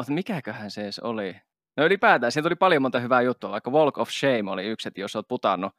mikäköhän 0.09 0.71
se 0.71 0.83
edes 0.83 0.99
oli? 0.99 1.35
No 1.79 1.85
ylipäätään, 1.85 2.31
siinä 2.31 2.43
tuli 2.43 2.55
paljon 2.55 2.81
monta 2.81 2.99
hyvää 2.99 3.21
juttua, 3.21 3.51
vaikka 3.51 3.71
Walk 3.71 3.97
of 3.97 4.09
Shame 4.09 4.51
oli 4.51 4.65
yksi, 4.65 4.87
että 4.87 5.01
jos 5.01 5.15
olet 5.15 5.27
putannut 5.27 5.71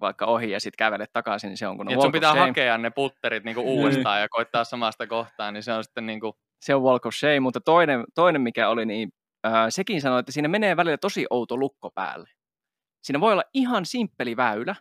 vaikka 0.00 0.26
ohi 0.26 0.50
ja 0.50 0.60
sitten 0.60 0.76
kävelet 0.78 1.12
takaisin, 1.12 1.48
niin 1.48 1.56
se 1.56 1.66
on 1.66 1.76
kun 1.76 1.86
niin, 1.86 2.02
sun 2.02 2.12
pitää 2.12 2.32
shame. 2.32 2.46
hakea 2.46 2.78
ne 2.78 2.90
putterit 2.90 3.44
niinku 3.44 3.62
niin. 3.62 3.78
uudestaan 3.78 4.20
ja 4.20 4.28
koittaa 4.28 4.64
samasta 4.64 5.06
kohtaa, 5.06 5.52
niin 5.52 5.62
se 5.62 5.72
on 5.72 5.84
sitten 5.84 6.06
niinku... 6.06 6.36
Se 6.60 6.74
on 6.74 6.82
Walk 6.82 7.06
of 7.06 7.14
Shame, 7.14 7.40
mutta 7.40 7.60
toinen, 7.60 8.04
toinen 8.14 8.42
mikä 8.42 8.68
oli, 8.68 8.86
niin 8.86 9.12
äh, 9.46 9.52
sekin 9.68 10.00
sanoi, 10.00 10.20
että 10.20 10.32
siinä 10.32 10.48
menee 10.48 10.76
välillä 10.76 10.96
tosi 10.96 11.26
outo 11.30 11.56
lukko 11.56 11.90
päälle. 11.90 12.30
Siinä 13.02 13.20
voi 13.20 13.32
olla 13.32 13.44
ihan 13.54 13.86
simppeli 13.86 14.36
väylä, 14.36 14.74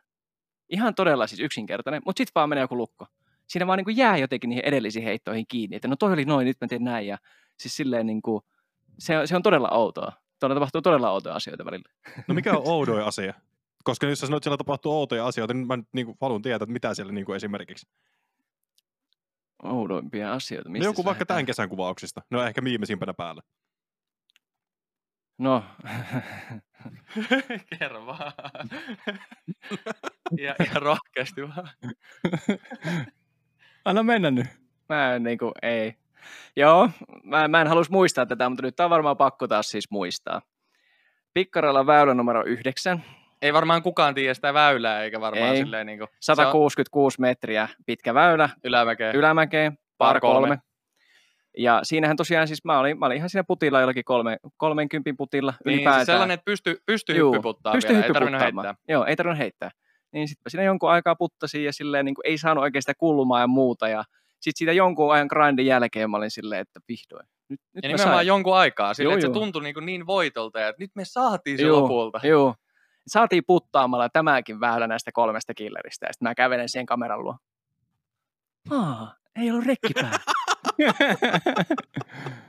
ihan 0.69 0.95
todella 0.95 1.27
siis 1.27 1.39
yksinkertainen, 1.39 2.01
mutta 2.05 2.19
sitten 2.19 2.31
vaan 2.35 2.49
menee 2.49 2.61
joku 2.61 2.77
lukko. 2.77 3.07
Siinä 3.47 3.67
vaan 3.67 3.77
niin 3.77 3.85
kuin 3.85 3.97
jää 3.97 4.17
jotenkin 4.17 4.49
niihin 4.49 4.65
edellisiin 4.65 5.05
heittoihin 5.05 5.45
kiinni, 5.47 5.75
että 5.75 5.87
no 5.87 5.95
toi 5.95 6.13
oli 6.13 6.25
noin, 6.25 6.45
nyt 6.45 6.57
mä 6.61 6.67
teen 6.67 6.83
näin 6.83 7.07
ja 7.07 7.17
siis 7.59 7.75
silleen 7.75 8.05
niin 8.05 8.21
kuin, 8.21 8.41
se, 8.99 9.13
se 9.25 9.35
on 9.35 9.43
todella 9.43 9.69
outoa. 9.71 10.24
Tuolla 10.39 10.55
tapahtuu 10.55 10.81
todella 10.81 11.11
outoja 11.11 11.35
asioita 11.35 11.65
välillä. 11.65 11.89
No 12.27 12.35
mikä 12.35 12.51
on 12.51 12.67
oudoja 12.73 13.05
asia? 13.05 13.33
Koska 13.83 14.07
jos 14.07 14.19
sä 14.19 14.27
sanoit, 14.27 14.39
että 14.39 14.45
siellä 14.45 14.57
tapahtuu 14.57 14.93
outoja 14.93 15.27
asioita, 15.27 15.53
niin 15.53 15.67
mä 15.67 15.77
niin 15.93 16.05
kuin, 16.05 16.17
haluan 16.21 16.41
tietää, 16.41 16.63
että 16.63 16.73
mitä 16.73 16.93
siellä 16.93 17.13
niin 17.13 17.25
kuin 17.25 17.35
esimerkiksi. 17.35 17.87
Oudoimpia 19.63 20.33
asioita. 20.33 20.69
Mistä 20.69 20.85
no 20.85 20.89
joku 20.89 21.05
vaikka 21.05 21.25
tämän 21.25 21.45
kesän 21.45 21.69
kuvauksista. 21.69 22.21
No 22.31 22.43
ehkä 22.43 22.63
viimeisimpänä 22.63 23.13
päällä. 23.13 23.41
No. 25.37 25.63
Kerro 27.79 28.05
vaan. 28.05 28.33
ja, 30.37 30.55
ja 30.59 30.79
rohkeasti 30.79 31.41
vaan. 31.41 31.69
Anna 33.85 34.03
mennä 34.03 34.31
nyt. 34.31 34.47
Mä 34.89 35.15
en 35.15 35.23
niin 35.23 35.37
kuin, 35.37 35.51
ei. 35.61 35.95
Joo, 36.55 36.89
mä, 37.23 37.47
mä 37.47 37.61
en 37.61 37.67
halus 37.67 37.89
muistaa 37.89 38.25
tätä, 38.25 38.49
mutta 38.49 38.63
nyt 38.63 38.79
on 38.79 38.89
varmaan 38.89 39.17
pakko 39.17 39.47
taas 39.47 39.69
siis 39.71 39.91
muistaa. 39.91 40.41
Pikkaralla 41.33 41.85
väylä 41.85 42.13
numero 42.13 42.43
yhdeksän. 42.45 43.03
ei 43.41 43.53
varmaan 43.53 43.83
kukaan 43.83 44.15
tiedä 44.15 44.33
sitä 44.33 44.53
väylää, 44.53 45.03
eikä 45.03 45.21
varmaan 45.21 45.51
Ei. 45.51 45.57
silleen 45.57 45.85
niin 45.85 45.97
kuin, 45.99 46.07
166 46.19 47.21
metriä 47.21 47.67
pitkä 47.85 48.13
väylä 48.13 48.49
ylämäkeen. 48.63 49.15
ylämäkeen, 49.15 49.77
Par 49.97 50.19
kolme. 50.19 50.47
kolme. 50.47 50.59
Ja 51.57 51.79
siinähän 51.83 52.17
tosiaan 52.17 52.47
siis 52.47 52.65
mä 52.65 52.79
olin, 52.79 52.99
mä 52.99 53.05
olin 53.05 53.17
ihan 53.17 53.29
siinä 53.29 53.43
putilla 53.43 53.79
jollakin 53.79 54.03
kolme, 54.03 54.37
30 54.57 55.11
putilla 55.17 55.53
niin, 55.65 55.73
ylipäätään. 55.73 55.99
siis 55.99 56.05
sellainen, 56.05 56.33
että 56.33 56.45
pysty, 56.45 56.77
pysty 56.85 57.13
Juu, 57.17 57.33
hyppyputtaa 57.33 57.73
pystyi 57.73 57.93
vielä, 57.95 58.05
ei 58.05 58.13
tarvinnut 58.13 58.41
heittää. 58.41 58.75
Joo, 58.87 59.05
ei 59.05 59.15
tarvinnut 59.15 59.39
heittää. 59.39 59.71
Niin 60.11 60.27
sitten 60.27 60.51
siinä 60.51 60.63
jonkun 60.63 60.89
aikaa 60.91 61.15
puttasin 61.15 61.63
ja 61.63 61.73
silleen 61.73 62.05
niin 62.05 62.15
kuin 62.15 62.27
ei 62.27 62.37
saanut 62.37 62.61
oikein 62.61 62.81
sitä 62.81 62.93
kulmaa 62.97 63.39
ja 63.39 63.47
muuta. 63.47 63.87
Ja 63.87 64.03
sitten 64.39 64.57
siitä 64.57 64.71
jonkun 64.71 65.13
ajan 65.13 65.27
grindin 65.27 65.65
jälkeen 65.65 66.09
mä 66.09 66.17
olin 66.17 66.31
silleen, 66.31 66.61
että 66.61 66.79
vihdoin. 66.87 67.27
Nyt, 67.49 67.59
nyt 67.73 67.83
Ja 67.83 67.89
mä 67.89 67.93
nimenomaan 67.93 68.17
sain. 68.17 68.27
jonkun 68.27 68.55
aikaa, 68.55 68.93
sille, 68.93 69.07
Joo, 69.07 69.13
että 69.13 69.21
se 69.21 69.27
joo. 69.27 69.33
tuntui 69.33 69.63
niin, 69.63 69.75
niin 69.85 70.07
voitolta, 70.07 70.59
ja 70.59 70.67
että 70.67 70.83
nyt 70.83 70.91
me 70.95 71.05
saatiin 71.05 71.57
se 71.57 71.63
Joo, 71.63 71.81
lopulta. 71.81 72.19
Joo. 72.23 72.55
Saatiin 73.07 73.43
puttaamalla 73.47 74.09
tämäkin 74.09 74.59
väylä 74.59 74.87
näistä 74.87 75.11
kolmesta 75.11 75.53
killeristä. 75.53 76.05
Ja 76.05 76.13
sitten 76.13 76.29
mä 76.29 76.35
kävelen 76.35 76.69
siihen 76.69 76.85
kameran 76.85 77.23
luo. 77.23 77.37
Aa, 78.71 79.15
ei 79.35 79.51
ollut 79.51 79.65
rekki 79.65 79.93
päällä. 79.93 80.19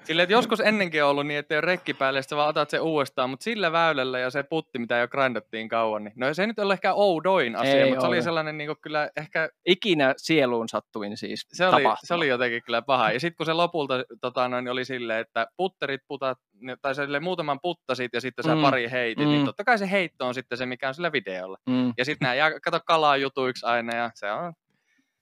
Silleen, 0.05 0.23
että 0.25 0.33
joskus 0.33 0.61
ennenkin 0.61 1.05
on 1.05 1.11
ollut 1.11 1.27
niin, 1.27 1.39
että 1.39 1.55
ei 1.55 1.59
ole 1.59 1.67
rekki 1.67 1.95
päälle, 1.95 2.23
sä 2.23 2.37
vaan 2.37 2.49
otat 2.49 2.71
sen 2.71 2.83
uudestaan, 2.83 3.31
mutta 3.31 3.45
sillä 3.45 3.73
väylällä 3.73 4.19
ja 4.19 4.31
se 4.31 4.43
putti, 4.43 4.79
mitä 4.79 4.99
jo 4.99 5.09
grindattiin 5.09 5.69
kauan, 5.69 6.05
niin 6.05 6.13
no 6.17 6.35
se 6.35 6.43
ei 6.43 6.47
nyt 6.47 6.59
ole 6.59 6.73
ehkä 6.73 6.95
oudoin 6.95 7.57
asia, 7.57 7.75
Ei 7.75 7.89
mutta 7.89 8.01
se 8.01 8.07
oli 8.07 8.17
ole. 8.17 8.23
sellainen 8.23 8.59
niin 8.59 8.77
kyllä 8.81 9.11
ehkä, 9.17 9.49
Ikinä 9.67 10.15
sieluun 10.17 10.69
sattuin 10.69 11.17
siis 11.17 11.47
se 11.53 11.67
oli, 11.67 11.83
se 12.05 12.15
oli 12.15 12.29
jotenkin 12.29 12.63
kyllä 12.63 12.83
paha. 12.83 13.13
Ja 13.13 13.21
sitten 13.21 13.37
kun 13.37 13.47
se 13.47 13.53
lopulta 13.53 13.95
tota, 14.21 14.49
noin, 14.49 14.69
oli 14.69 14.85
silleen, 14.85 15.21
että 15.21 15.47
putterit 15.57 16.01
putat, 16.09 16.39
tai 16.83 16.95
silleen 16.95 17.23
muutaman 17.23 17.59
puttasit 17.63 18.11
ja 18.15 18.21
sitten 18.21 18.45
sä 18.45 18.55
Mm, 18.55 18.63
pari 18.63 18.91
heitit, 18.91 19.25
mm. 19.25 19.31
niin 19.31 19.41
mm. 19.41 19.47
totta 19.47 19.65
kai 19.65 19.79
se 19.79 19.91
heitto 19.91 20.27
on 20.27 20.35
sitten 20.35 20.59
se, 20.59 20.67
mikä 20.67 20.89
on 20.89 20.95
sillä 20.95 21.13
videolla. 21.13 21.59
Mm. 21.69 21.93
Ja 21.99 22.05
sitten 22.05 22.27
nämä 22.27 22.35
jää, 22.35 22.61
kato 22.61 22.81
kalaa 22.87 23.17
jutuiksi 23.17 23.67
aina 23.67 23.97
ja 23.97 24.11
se 24.15 24.33
on, 24.33 24.53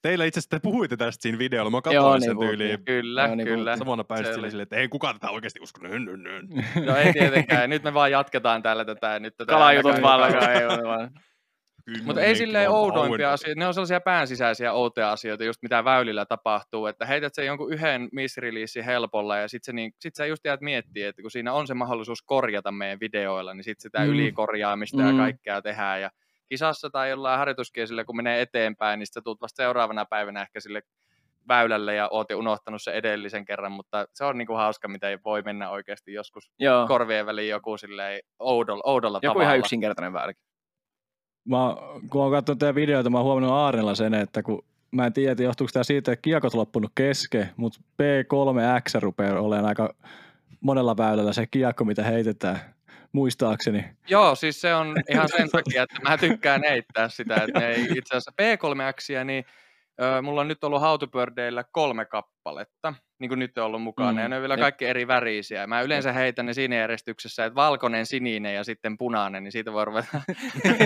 Teillä 0.04 0.24
itse 0.24 0.38
asiassa 0.40 0.50
te 0.56 0.60
puhuitte 0.62 0.96
tästä 0.96 1.22
siinä 1.22 1.38
videolla. 1.38 1.70
Mä 1.70 1.76
Joo, 1.76 1.82
katsoin 1.82 2.20
niin 2.20 2.22
sen 2.30 2.36
puhuttiin. 2.36 2.58
tyyliin. 2.58 2.84
kyllä, 2.84 3.22
Joo, 3.26 3.34
niin 3.34 3.46
kyllä. 3.48 3.76
Samana 3.76 4.04
päivänä 4.04 4.28
sille 4.32 4.44
oli. 4.44 4.50
silleen, 4.50 4.62
että 4.62 4.76
ei 4.76 4.88
kukaan 4.88 5.14
tätä 5.14 5.30
oikeasti 5.30 5.60
usko. 5.62 5.80
Nyn, 5.88 6.04
nyn, 6.04 6.22
nyn. 6.22 6.48
No 6.86 6.96
ei 6.96 7.12
tietenkään, 7.12 7.70
nyt 7.70 7.82
me 7.82 7.94
vaan 7.94 8.10
jatketaan 8.10 8.62
täällä 8.62 8.84
tätä. 8.84 9.18
Nyt 9.20 9.36
tätä 9.36 9.52
Kalajutut 9.52 9.92
ainakaan 9.92 10.20
vaan 10.20 10.32
kukaan- 10.32 10.48
alkaa, 10.50 10.60
ei 10.60 10.66
ole 10.78 10.88
vaan. 10.88 11.10
Mutta 12.04 12.22
ei 12.22 12.36
silleen 12.36 12.70
oudoimpia 12.70 13.32
asioita, 13.32 13.58
ne 13.58 13.66
on 13.66 13.74
sellaisia 13.74 14.00
päänsisäisiä 14.00 14.72
outoja 14.72 15.12
asioita, 15.12 15.44
just 15.44 15.62
mitä 15.62 15.84
väylillä 15.84 16.26
tapahtuu, 16.26 16.86
että 16.86 17.06
heität 17.06 17.34
sen 17.34 17.46
jonkun 17.46 17.72
yhden 17.72 18.08
misreleasin 18.12 18.84
helpolla 18.84 19.36
ja 19.36 19.48
sitten 19.48 19.74
niin, 19.76 19.92
sit 20.00 20.14
sä 20.14 20.26
just 20.26 20.44
jäät 20.44 20.60
miettiä, 20.60 21.08
että 21.08 21.22
kun 21.22 21.30
siinä 21.30 21.52
on 21.52 21.66
se 21.66 21.74
mahdollisuus 21.74 22.22
korjata 22.22 22.72
meidän 22.72 23.00
videoilla, 23.00 23.54
niin 23.54 23.64
sitten 23.64 23.82
sitä 23.82 23.98
Mm. 23.98 24.06
ylikorjaamista 24.10 24.96
mm. 25.02 25.08
ja 25.08 25.16
kaikkea 25.16 25.62
tehdään 25.62 26.00
ja 26.00 26.10
kisassa 26.48 26.90
tai 26.90 27.10
jollain 27.10 27.38
harjoituskiesillä, 27.38 28.04
kun 28.04 28.16
menee 28.16 28.40
eteenpäin, 28.40 28.98
niin 28.98 29.06
sitten 29.06 29.22
tuut 29.22 29.40
vasta 29.40 29.56
seuraavana 29.56 30.04
päivänä 30.04 30.42
ehkä 30.42 30.60
sille 30.60 30.82
väylälle 31.48 31.94
ja 31.94 32.08
oot 32.08 32.30
jo 32.30 32.38
unohtanut 32.38 32.82
sen 32.82 32.94
edellisen 32.94 33.44
kerran, 33.44 33.72
mutta 33.72 34.06
se 34.12 34.24
on 34.24 34.38
niinku 34.38 34.54
hauska, 34.54 34.88
mitä 34.88 35.08
ei 35.08 35.18
voi 35.24 35.42
mennä 35.42 35.70
oikeasti 35.70 36.12
joskus 36.12 36.52
Joo, 36.58 36.86
korvien 36.86 37.26
väliin 37.26 37.48
joku 37.48 37.76
silleen 37.76 38.20
oudolla, 38.38 38.82
oudolla 38.86 39.18
joku 39.22 39.32
tavalla. 39.32 39.42
ihan 39.42 39.58
yksinkertainen 39.58 40.12
väyläkin. 40.12 40.42
Mä, 41.48 41.76
kun 42.10 42.22
oon 42.22 42.32
katsonut 42.32 42.58
teidän 42.58 42.74
videoita, 42.74 43.10
mä 43.10 43.18
oon 43.18 43.24
huomannut 43.24 43.52
Aarnella 43.52 43.94
sen, 43.94 44.14
että 44.14 44.42
kun 44.42 44.64
mä 44.90 45.06
en 45.06 45.12
tiedä, 45.12 45.42
johtuuko 45.42 45.70
tämä 45.72 45.84
siitä, 45.84 46.12
että 46.12 46.22
kiekot 46.22 46.54
on 46.54 46.60
loppunut 46.60 46.92
kesken, 46.94 47.50
mutta 47.56 47.80
P3X 48.02 49.00
rupeaa 49.00 49.40
olemaan 49.40 49.68
aika 49.68 49.94
monella 50.60 50.96
väylällä 50.96 51.32
se 51.32 51.46
kiekko, 51.46 51.84
mitä 51.84 52.02
heitetään, 52.02 52.73
muistaakseni. 53.14 53.84
Joo, 54.08 54.34
siis 54.34 54.60
se 54.60 54.74
on 54.74 54.94
ihan 55.10 55.28
sen 55.28 55.50
takia, 55.56 55.82
että 55.82 56.00
mä 56.02 56.18
tykkään 56.18 56.62
heittää 56.68 57.08
sitä, 57.08 57.34
että 57.34 57.60
ne 57.60 57.68
ei 57.68 57.82
itse 57.82 58.16
asiassa 58.16 58.32
P3X, 58.42 59.24
niin 59.24 59.44
ö, 60.02 60.22
mulla 60.22 60.40
on 60.40 60.48
nyt 60.48 60.64
ollut 60.64 60.80
hautupördeillä 60.80 61.64
kolme 61.72 62.04
kappaletta, 62.04 62.94
niin 63.18 63.28
kuin 63.28 63.38
nyt 63.38 63.58
on 63.58 63.64
ollut 63.64 63.82
mukana, 63.82 64.12
Mm, 64.12 64.18
ja 64.18 64.28
ne 64.28 64.36
on 64.36 64.42
vielä 64.42 64.56
kaikki 64.56 64.84
eri 64.84 65.06
värisiä. 65.06 65.66
Mä 65.66 65.80
yleensä 65.80 66.12
heitän 66.12 66.46
ne 66.46 66.54
siinä 66.54 66.76
järjestyksessä, 66.76 67.44
että 67.44 67.54
valkoinen, 67.54 68.06
sininen 68.06 68.54
ja 68.54 68.64
sitten 68.64 68.98
punainen, 68.98 69.44
niin 69.44 69.52
siitä 69.52 69.72
voi 69.72 69.84
ruveta 69.84 70.08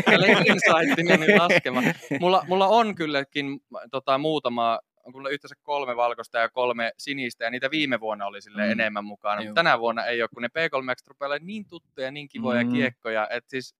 insightina 0.46 1.16
niin 1.16 1.38
laskemaan. 1.38 1.84
Mulla, 2.20 2.44
mulla 2.48 2.66
on 2.66 2.94
kylläkin 2.94 3.60
tota, 3.90 4.18
muutama, 4.18 4.78
on 5.08 5.12
kyllä 5.12 5.28
yhteensä 5.28 5.54
kolme 5.62 5.96
valkoista 5.96 6.38
ja 6.38 6.48
kolme 6.48 6.92
sinistä, 6.98 7.44
ja 7.44 7.50
niitä 7.50 7.70
viime 7.70 8.00
vuonna 8.00 8.26
oli 8.26 8.40
sille 8.42 8.64
Mm. 8.66 8.70
enemmän 8.72 9.04
mukana. 9.04 9.40
Mutta 9.42 9.54
tänä 9.54 9.78
vuonna 9.78 10.04
ei 10.04 10.22
ole, 10.22 10.28
kun 10.34 10.42
ne 10.42 10.48
P3X 10.48 11.06
rupeaa 11.08 11.38
niin 11.40 11.66
tuttuja, 11.68 12.10
niin 12.10 12.28
kivoja 12.28 12.62
Mm. 12.62 12.68
mm. 12.68 12.72
kiekkoja, 12.74 13.28
että 13.30 13.50
siis 13.50 13.74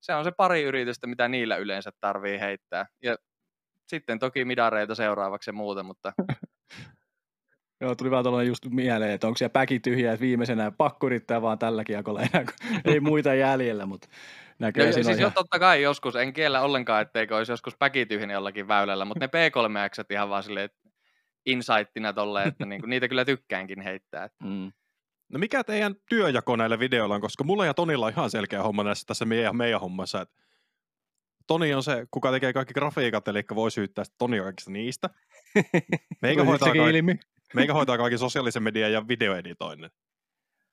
se 0.00 0.14
on 0.14 0.24
se 0.24 0.30
pari 0.30 0.62
yritystä, 0.62 1.06
mitä 1.06 1.28
niillä 1.28 1.56
yleensä 1.56 1.90
tarvii 2.00 2.40
heittää. 2.40 2.86
Ja 3.02 3.16
sitten 3.86 4.18
toki 4.18 4.44
midareita 4.44 4.94
seuraavaksi 4.94 5.50
ja 5.50 5.54
muuta, 5.54 5.82
mutta 5.82 6.12
Joo, 7.80 7.94
tuli 7.94 8.10
vaan 8.10 8.24
tuollainen 8.24 8.48
just 8.48 8.66
mieleen, 8.70 9.10
että 9.10 9.26
onko 9.26 9.36
siellä 9.36 9.52
päki 9.52 9.80
tyhjä, 9.80 10.12
että 10.12 10.20
viimeisenä 10.20 10.70
pakko 10.70 11.06
yrittää 11.06 11.42
vaan 11.42 11.58
tällä 11.58 11.84
kiekolla 11.84 12.20
enää, 12.22 12.44
kun 12.44 12.80
ei 12.94 13.00
muita 13.00 13.34
jäljellä, 13.34 13.86
mutta 13.86 14.08
näkee 14.58 14.92
siinä 14.92 14.94
siis 14.94 15.06
on 15.06 15.12
jo 15.12 15.18
ihan... 15.18 15.32
totta 15.32 15.58
kai 15.58 15.82
joskus, 15.82 16.16
en 16.16 16.32
kiellä 16.32 16.60
ollenkaan, 16.60 17.02
etteikö 17.02 17.36
olisi 17.36 17.52
joskus 17.52 17.76
päki 17.78 18.06
tyhjä 18.06 18.32
jollakin 18.32 18.68
väylällä, 18.68 19.04
mutta 19.04 19.24
ne 19.24 19.26
P3X 19.26 20.04
ihan 20.10 20.28
vaan 20.28 20.42
silleen, 20.42 20.64
että 20.64 20.88
insightina 21.46 22.12
tolle, 22.12 22.42
että 22.42 22.66
niinku, 22.66 22.86
niitä 22.86 23.08
kyllä 23.08 23.24
tykkäänkin 23.24 23.80
heittää. 23.80 24.28
Mm. 24.42 24.72
No 25.28 25.38
mikä 25.38 25.64
teidän 25.64 25.94
työjako 26.08 26.56
näillä 26.56 26.78
videoilla 26.78 27.14
on, 27.14 27.20
koska 27.20 27.44
mulla 27.44 27.66
ja 27.66 27.74
Tonilla 27.74 28.06
on 28.06 28.12
ihan 28.12 28.30
selkeä 28.30 28.62
homma 28.62 28.84
näissä 28.84 29.04
tässä 29.06 29.24
meidän, 29.24 29.56
meidän 29.56 29.80
hommassa, 29.80 30.20
että 30.20 30.34
Toni 31.46 31.74
on 31.74 31.82
se, 31.82 32.06
kuka 32.10 32.30
tekee 32.30 32.52
kaikki 32.52 32.74
grafiikat, 32.74 33.28
eli 33.28 33.42
voi 33.54 33.70
syyttää 33.70 34.04
Tonia 34.18 34.42
kaikista 34.42 34.70
niistä. 34.70 35.10
Meikä 36.22 36.44
hoitaa, 36.44 36.72
kaikki, 36.72 36.98
ilmi. 36.98 37.16
meikä 37.54 37.74
hoitaa 37.78 37.98
kaikki 37.98 38.18
sosiaalisen 38.18 38.62
median 38.62 38.92
ja 38.92 39.08
videoeditoinnin. 39.08 39.90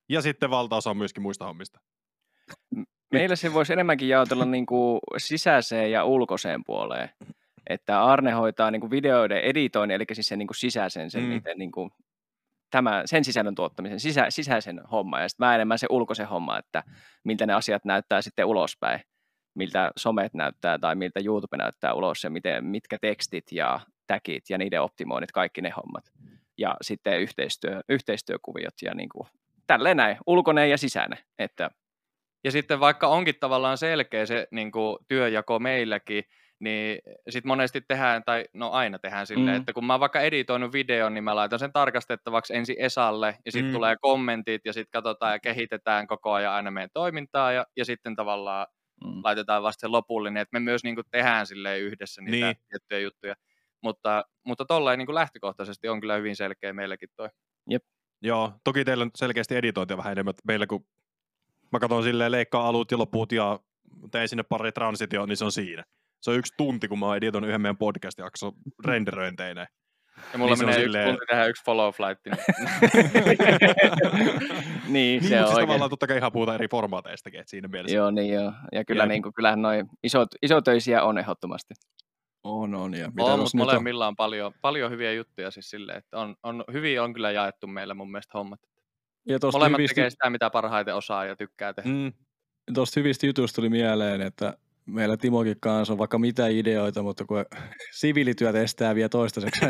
Ja 0.10 0.22
sitten 0.22 0.50
valtaosa 0.50 0.90
on 0.90 0.98
myöskin 0.98 1.24
muista 1.24 1.46
hommista. 1.46 1.80
Meillä 3.14 3.36
se 3.36 3.54
voisi 3.54 3.74
enemmänkin 3.74 4.10
jaotella 4.10 4.46
niin 4.46 4.66
kuin 4.66 5.00
sisäiseen 5.18 5.92
ja 5.92 6.06
ulkoiseen 6.06 6.64
puoleen. 6.64 7.10
Että 7.70 8.04
Arne 8.04 8.32
hoitaa 8.32 8.72
niin 8.72 8.80
kuin 8.80 8.92
videoiden 8.92 9.42
editoinnin, 9.42 9.96
eli 9.96 10.06
siis 10.14 10.28
sen 10.28 10.40
niin 10.40 10.48
kuin 10.48 10.56
sisäisen, 10.56 11.12
sen, 11.12 11.24
Mm. 11.24 11.32
itse, 11.32 11.54
niin 11.56 11.72
kuin, 11.72 11.92
tämä, 12.70 13.02
sen 13.06 13.24
sisällön 13.24 13.56
tuottamisen, 13.56 14.00
sisä, 14.00 14.26
sisäisen 14.30 14.82
homma, 14.92 15.20
ja 15.20 15.30
sitten 15.30 15.48
mä 15.48 15.56
enemmän 15.56 15.80
se 15.80 15.88
ulkoisen 15.90 16.28
homma, 16.28 16.58
että 16.60 16.84
miltä 17.24 17.46
ne 17.46 17.54
asiat 17.54 17.86
näyttää 17.86 18.22
sitten 18.22 18.46
ulospäin, 18.46 19.00
miltä 19.56 19.92
somet 19.98 20.34
näyttää 20.34 20.80
tai 20.80 20.96
miltä 20.96 21.20
YouTube 21.26 21.58
näyttää 21.58 21.94
ulos 21.94 22.24
ja 22.24 22.30
miten, 22.30 22.66
mitkä 22.66 22.98
tekstit 23.02 23.52
ja 23.52 23.80
tagit 24.08 24.50
ja 24.50 24.58
niiden 24.58 24.82
optimoinnit, 24.82 25.32
kaikki 25.32 25.62
ne 25.62 25.70
hommat. 25.70 26.12
Ja 26.58 26.76
sitten 26.82 27.20
yhteistyö, 27.22 27.82
yhteistyökuviot 27.90 28.74
ja 28.82 28.94
niin 28.96 29.10
kuin, 29.10 29.28
tälleen 29.68 29.98
näin, 29.98 30.18
ulkoinen 30.28 30.70
ja 30.70 30.78
sisäinen. 30.78 31.20
Että 31.40 31.70
Ja 32.44 32.52
sitten 32.52 32.80
vaikka 32.80 33.08
onkin 33.08 33.36
tavallaan 33.40 33.78
selkeä 33.78 34.26
se 34.26 34.48
niin 34.52 34.72
kuin, 34.72 34.98
työjako 35.08 35.60
meilläkin, 35.60 36.24
niin 36.60 37.00
sitten 37.30 37.48
monesti 37.48 37.82
tehdään, 37.88 38.24
tai 38.24 38.46
no 38.54 38.72
aina 38.72 39.00
tehdään 39.00 39.28
silleen, 39.28 39.56
Mm. 39.56 39.60
että 39.60 39.74
kun 39.74 39.86
mä 39.86 39.94
oon 39.94 40.00
vaikka 40.00 40.22
editoinut 40.22 40.74
videon, 40.74 41.14
niin 41.14 41.24
mä 41.24 41.36
laitan 41.36 41.60
sen 41.60 41.74
tarkastettavaksi 41.74 42.56
ensin 42.56 42.76
Esalle, 42.80 43.38
ja 43.46 43.52
sitten 43.52 43.72
Mm. 43.72 43.74
tulee 43.76 43.96
kommentit, 44.02 44.62
ja 44.66 44.74
sitten 44.74 44.92
katsotaan 44.92 45.34
ja 45.34 45.40
kehitetään 45.40 46.08
koko 46.08 46.32
ajan 46.34 46.54
aina 46.54 46.72
meidän 46.72 46.90
toimintaa, 46.94 47.52
ja, 47.52 47.66
ja 47.78 47.86
sitten 47.86 48.16
tavallaan 48.16 48.68
mm. 49.06 49.22
laitetaan 49.24 49.64
vasta 49.64 49.82
se 49.82 49.88
lopullinen, 49.88 50.42
että 50.42 50.60
me 50.60 50.60
myös 50.60 50.84
niin 50.84 50.96
kuin, 50.96 51.06
tehdään 51.12 51.48
silleen 51.48 51.82
yhdessä 51.82 52.22
niitä 52.22 52.46
Niin. 52.46 52.56
tiettyjä 52.70 53.00
juttuja. 53.00 53.36
Mutta, 53.84 54.26
mutta 54.46 54.66
tolleen 54.66 54.98
niin 55.00 55.06
kuin 55.06 55.16
lähtökohtaisesti 55.16 55.88
on 55.90 56.00
kyllä 56.02 56.16
hyvin 56.16 56.36
selkeä 56.36 56.74
meilläkin 56.74 57.10
toi. 57.16 57.30
Joo, 58.26 58.54
toki 58.64 58.86
teillä 58.86 59.02
on 59.02 59.12
selkeästi 59.16 59.56
editointia 59.56 59.98
vähän 59.98 60.12
enemmän, 60.12 60.34
meillä 60.48 60.68
kun 60.68 60.86
mä 61.74 61.80
katson 61.80 62.04
silleen 62.04 62.32
leikkaa 62.32 62.68
alut 62.68 62.92
ja 62.92 62.98
loput 62.98 63.32
ja 63.32 63.60
tein 64.12 64.30
sinne 64.30 64.44
pari 64.44 64.72
transitioon, 64.72 65.30
niin 65.30 65.38
se 65.38 65.46
on 65.46 65.52
siinä. 65.52 65.84
Se 66.22 66.32
on 66.32 66.38
yksi 66.38 66.54
tunti, 66.58 66.88
kun 66.88 67.00
mä 67.00 67.06
oon 67.06 67.18
editoinut 67.18 67.48
yhden 67.48 67.62
meidän 67.62 67.78
podcast-jakson 67.78 68.52
renderöinteineen. 68.86 69.68
Ja 70.34 70.40
mulla 70.40 70.56
Niin 70.56 70.60
menee 70.66 70.76
yksi 70.76 70.84
silleen- 70.86 71.08
tunti 71.10 71.26
tehdä 71.30 71.46
yksi 71.46 71.64
follow 71.66 71.94
flight. 71.94 72.26
Niin 72.26 72.38
niin, 73.26 73.38
Niin, 74.94 75.24
se 75.24 75.30
mutta 75.30 75.42
on 75.42 75.48
siis 75.48 75.60
tavallaan 75.60 75.90
totta 75.90 76.08
kai 76.08 76.18
ihan 76.18 76.32
puhutaan 76.32 76.56
eri 76.56 76.68
formaateista, 76.68 77.30
että 77.34 77.44
siinä 77.52 77.68
mielessä. 77.68 77.96
Joo, 77.98 78.12
niin 78.12 78.34
joo. 78.34 78.54
Ja 78.72 78.86
kyllä 78.86 79.04
Jep. 79.04 79.10
niin 79.10 79.24
kuin, 79.24 79.34
kyllähän 79.34 79.62
noin 79.62 79.86
isot, 80.04 80.28
isotöisiä 80.42 81.04
on 81.04 81.18
ehdottomasti. 81.18 81.74
On, 82.44 82.76
on. 82.76 82.94
Ja 82.94 83.08
mitä 83.12 83.24
on, 83.24 83.40
jos 83.40 83.40
mutta 83.40 83.50
nyt 83.54 83.60
on, 83.60 83.66
molemmilla 83.66 84.08
on 84.08 84.16
paljon, 84.16 84.52
paljon 84.62 84.92
hyviä 84.92 85.12
juttuja 85.14 85.52
siis 85.52 85.70
silleen, 85.70 85.98
että 85.98 86.18
on, 86.18 86.36
on, 86.44 86.64
hyvin 86.74 87.02
on 87.02 87.14
kyllä 87.14 87.32
jaettu 87.32 87.68
meillä 87.68 87.94
mun 87.94 88.12
mielestä 88.12 88.38
hommat. 88.38 88.60
Ja 89.26 89.40
Molemmat 89.54 89.80
hyvistä, 89.80 89.96
tekee 89.96 90.10
sitä, 90.10 90.30
mitä 90.30 90.50
parhaiten 90.50 90.96
osaa 90.96 91.26
ja 91.26 91.36
tykkää 91.36 91.74
tehdä. 91.74 91.90
Mm, 91.90 92.14
tuosta 92.74 93.00
hyvistä 93.00 93.26
jutuista 93.26 93.56
tuli 93.56 93.70
mieleen, 93.70 94.22
että 94.22 94.58
meillä 94.86 95.18
Timokin 95.18 95.58
kanssa 95.60 95.94
on 95.94 95.98
vaikka 95.98 96.20
mitä 96.20 96.48
ideoita, 96.48 97.04
mutta 97.04 97.26
kun 97.26 97.46
siviilityöt 98.00 98.56
estää 98.56 98.96
vielä 98.96 99.10
toistaiseksi 99.10 99.66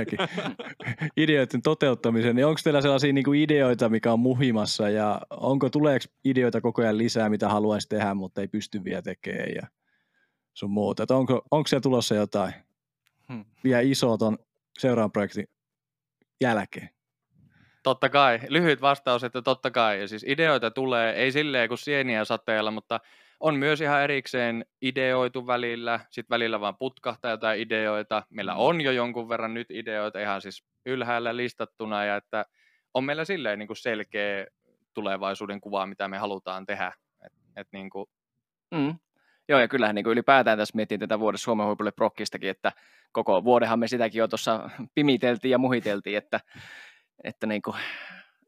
ideoiden 1.18 1.62
toteuttamisen, 1.62 2.36
niin 2.36 2.46
onko 2.46 2.60
teillä 2.64 2.82
sellaisia 2.82 3.14
niin 3.14 3.24
kuin 3.24 3.40
ideoita, 3.40 3.90
mikä 3.90 4.14
on 4.14 4.20
muhimassa 4.20 4.90
ja 4.90 5.22
onko 5.30 5.70
tuleeko 5.70 6.06
ideoita 6.26 6.62
koko 6.62 6.82
ajan 6.82 6.98
lisää, 6.98 7.30
mitä 7.30 7.50
haluaisi 7.50 7.90
tehdä, 7.90 8.14
mutta 8.14 8.42
ei 8.42 8.48
pysty 8.48 8.84
vielä 8.84 9.02
tekemään 9.02 9.50
ja 9.56 9.68
sun 10.54 10.72
muuta. 10.72 11.04
Että 11.04 11.16
onko, 11.16 11.42
onko 11.52 11.68
siellä 11.68 11.82
tulossa 11.82 12.16
jotain 12.16 12.54
hmm. 13.30 13.46
vielä 13.64 13.82
isoa 13.82 14.18
ton 14.18 14.38
seuraavan 14.80 15.12
projektin 15.12 15.48
jälkeen? 16.42 16.90
Totta 17.84 18.10
kai. 18.10 18.40
Lyhyt 18.50 18.82
vastaus, 18.82 19.24
että 19.24 19.42
totta 19.42 19.72
kai. 19.72 20.02
Ja 20.02 20.08
siis 20.08 20.26
ideoita 20.28 20.72
tulee, 20.72 21.14
ei 21.14 21.32
silleen 21.32 21.68
kuin 21.68 21.78
sieniä 21.78 22.26
sateella, 22.26 22.72
mutta 22.72 23.00
on 23.40 23.56
myös 23.56 23.82
ihan 23.82 24.04
erikseen 24.04 24.66
ideoitu 24.82 25.48
välillä, 25.48 26.00
sitten 26.10 26.36
välillä 26.36 26.60
vaan 26.60 26.78
putkahtaa 26.78 27.32
jotain 27.32 27.60
ideoita. 27.60 28.24
Meillä 28.30 28.56
on 28.56 28.82
jo 28.82 28.92
jonkun 28.92 29.30
verran 29.30 29.54
nyt 29.54 29.72
ideoita 29.72 30.20
ihan 30.20 30.42
siis 30.42 30.64
ylhäällä 30.86 31.38
listattuna, 31.38 32.06
ja 32.06 32.16
että 32.16 32.46
on 32.94 33.04
meillä 33.04 33.26
silleen 33.26 33.60
niin 33.60 33.68
kuin 33.68 33.78
selkeä 33.78 34.48
tulevaisuuden 34.94 35.62
kuva, 35.62 35.86
mitä 35.86 36.08
me 36.08 36.18
halutaan 36.18 36.66
tehdä. 36.66 36.94
Et, 37.26 37.34
et 37.56 37.68
niin 37.72 37.90
kuin... 37.90 38.06
mm. 38.72 38.96
Joo, 39.50 39.60
ja 39.60 39.68
kyllähän 39.68 39.96
niin 39.96 40.04
kuin 40.04 40.12
ylipäätään 40.12 40.58
tässä 40.58 40.76
miettii 40.76 40.98
tätä 40.98 41.20
vuoden 41.20 41.38
Suomen 41.38 41.68
huipulle 41.68 41.92
prokkistakin, 41.92 42.50
että 42.50 42.72
koko 43.12 43.44
vuodenhan 43.44 43.80
me 43.80 43.88
sitäkin 43.88 44.20
jo 44.20 44.28
tuossa 44.28 44.70
pimiteltiin 44.96 45.52
ja 45.52 45.58
muhiteltiin, 45.58 46.18
että, 46.18 46.40
että 47.24 47.48
niin 47.48 47.62
kuin, 47.62 47.76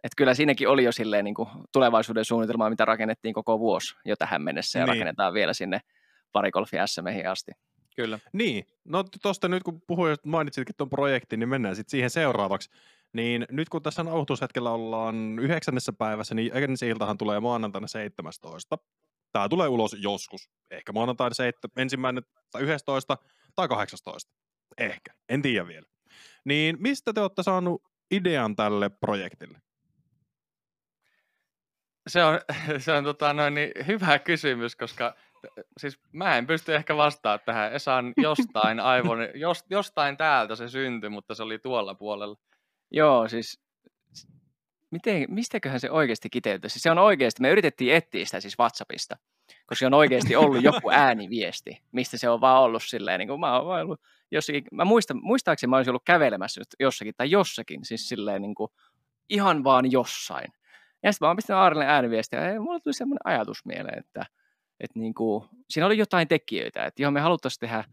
että 0.03 0.15
kyllä 0.17 0.33
siinäkin 0.33 0.69
oli 0.69 0.83
jo 0.83 0.91
silleen 0.91 1.25
niin 1.25 1.35
kuin 1.35 1.49
tulevaisuuden 1.73 2.25
suunnitelmaa, 2.25 2.69
mitä 2.69 2.85
rakennettiin 2.85 3.33
koko 3.33 3.59
vuosi 3.59 3.95
jo 4.05 4.15
tähän 4.15 4.41
mennessä 4.41 4.79
ja 4.79 4.85
niin. 4.85 4.93
rakennetaan 4.93 5.33
vielä 5.33 5.53
sinne 5.53 5.79
parikolfi 6.31 6.77
SMihin 6.85 7.29
asti. 7.29 7.51
Kyllä. 7.95 8.19
Niin, 8.33 8.65
no 8.85 9.03
tuosta 9.21 9.47
nyt 9.47 9.63
kun 9.63 9.81
puhuin, 9.87 10.17
mainitsitkin 10.25 10.75
tuon 10.77 10.89
projektin, 10.89 11.39
niin 11.39 11.49
mennään 11.49 11.75
sitten 11.75 11.91
siihen 11.91 12.09
seuraavaksi. 12.09 12.69
Niin 13.13 13.45
nyt 13.51 13.69
kun 13.69 13.81
tässä 13.81 14.03
nauhoitushetkellä 14.03 14.71
ollaan 14.71 15.39
yhdeksännessä 15.39 15.93
päivässä, 15.93 16.35
niin 16.35 16.51
ensi 16.53 16.87
iltahan 16.87 17.17
tulee 17.17 17.39
maanantaina 17.39 17.87
17. 17.87 18.77
Tämä 19.31 19.49
tulee 19.49 19.67
ulos 19.67 19.95
joskus. 19.99 20.49
Ehkä 20.71 20.91
maanantaina 20.91 21.33
7, 21.33 21.71
ensimmäinen 21.77 22.23
tai 22.51 22.61
11 22.61 23.17
tai 23.55 23.67
18. 23.67 24.31
Ehkä. 24.77 25.13
En 25.29 25.41
tiedä 25.41 25.67
vielä. 25.67 25.87
Niin 26.45 26.77
mistä 26.79 27.13
te 27.13 27.21
olette 27.21 27.43
saanut 27.43 27.83
idean 28.15 28.55
tälle 28.55 28.89
projektille? 28.89 29.57
Se 32.07 32.23
on, 32.23 32.39
se 32.83 32.91
on 32.91 33.03
tota, 33.03 33.33
noin, 33.33 33.53
niin 33.53 33.71
hyvä 33.87 34.19
kysymys, 34.19 34.75
koska 34.75 35.15
siis 35.79 35.99
mä 36.11 36.37
en 36.37 36.47
pysty 36.47 36.75
ehkä 36.75 36.97
vastaamaan 36.97 37.45
tähän. 37.45 37.73
Esan 37.73 38.13
jostain 38.23 38.79
aivon, 38.79 39.19
jos, 39.35 39.63
jostain 39.69 40.17
täältä 40.17 40.55
se 40.55 40.67
syntyi, 40.67 41.09
mutta 41.09 41.35
se 41.35 41.43
oli 41.43 41.59
tuolla 41.59 41.95
puolella. 41.95 42.35
Joo, 42.91 43.27
siis 43.27 43.64
miten, 44.95 45.25
mistäköhän 45.29 45.79
se 45.79 45.91
oikeasti 45.91 46.29
kiteytyy? 46.29 46.69
Siis 46.69 46.83
se 46.83 46.91
on 46.91 46.97
oikeasti, 46.97 47.41
me 47.41 47.49
yritettiin 47.49 47.95
etsiä 47.95 48.25
sitä 48.25 48.39
siis 48.39 48.59
WhatsAppista, 48.59 49.17
koska 49.65 49.79
se 49.79 49.85
on 49.85 49.93
oikeasti 49.93 50.35
ollut 50.35 50.63
joku 50.63 50.91
ääniviesti, 51.05 51.81
mistä 51.91 52.17
se 52.17 52.29
on 52.29 52.41
vaan 52.41 52.63
ollut 52.63 52.83
silleen, 52.83 53.19
niin 53.19 53.27
kuin 53.27 53.39
mä 53.39 53.59
oon 53.59 53.81
ollut 53.81 54.01
jossakin, 54.31 54.63
mä 54.71 54.85
muistan, 54.85 55.19
muistaakseni 55.21 55.69
mä 55.69 55.75
olisin 55.75 55.91
ollut 55.91 56.05
kävelemässä 56.05 56.61
jossakin 56.79 57.13
tai 57.17 57.31
jossakin, 57.31 57.85
siis 57.85 58.09
silleen 58.09 58.41
niin 58.41 58.55
kuin, 58.55 58.71
ihan 59.29 59.63
vaan 59.63 59.91
jossain. 59.91 60.47
Ja 61.03 61.11
sitten 61.11 61.25
mä 61.25 61.29
oon 61.29 61.35
pistänyt 61.35 61.59
Aarille 61.59 61.85
ääniviestiä, 61.85 62.51
ja 62.51 62.61
mulla 62.61 62.79
tuli 62.79 62.93
semmoinen 62.93 63.21
ajatus 63.23 63.65
mieleen, 63.65 63.99
että, 63.99 64.25
että 64.79 64.99
niin 64.99 65.13
kuin, 65.13 65.45
siinä 65.69 65.85
oli 65.85 65.97
jotain 65.97 66.27
tekijöitä, 66.27 66.85
että 66.85 67.01
johon 67.01 67.13
me 67.13 67.19
haluttaisiin 67.21 67.59
tehdä 67.59 67.83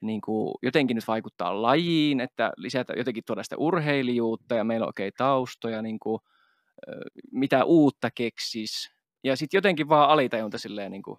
niin 0.00 0.20
kuin, 0.20 0.54
jotenkin 0.62 0.94
nyt 0.94 1.08
vaikuttaa 1.08 1.62
lajiin, 1.62 2.20
että 2.20 2.52
lisätä 2.56 2.92
jotenkin 2.96 3.24
tuoda 3.26 3.42
sitä 3.42 3.56
urheilijuutta 3.56 4.54
ja 4.54 4.64
meillä 4.64 4.84
on 4.84 4.90
okei 4.90 5.08
okay, 5.08 5.16
taustoja, 5.16 5.82
niin 5.82 5.98
kuin, 5.98 6.20
mitä 7.32 7.64
uutta 7.64 8.10
keksis. 8.10 8.92
Ja 9.24 9.36
sitten 9.36 9.58
jotenkin 9.58 9.88
vaan 9.88 10.10
alitajunta 10.10 10.58
silleen 10.58 10.90
niin 10.90 11.02
kuin, 11.02 11.18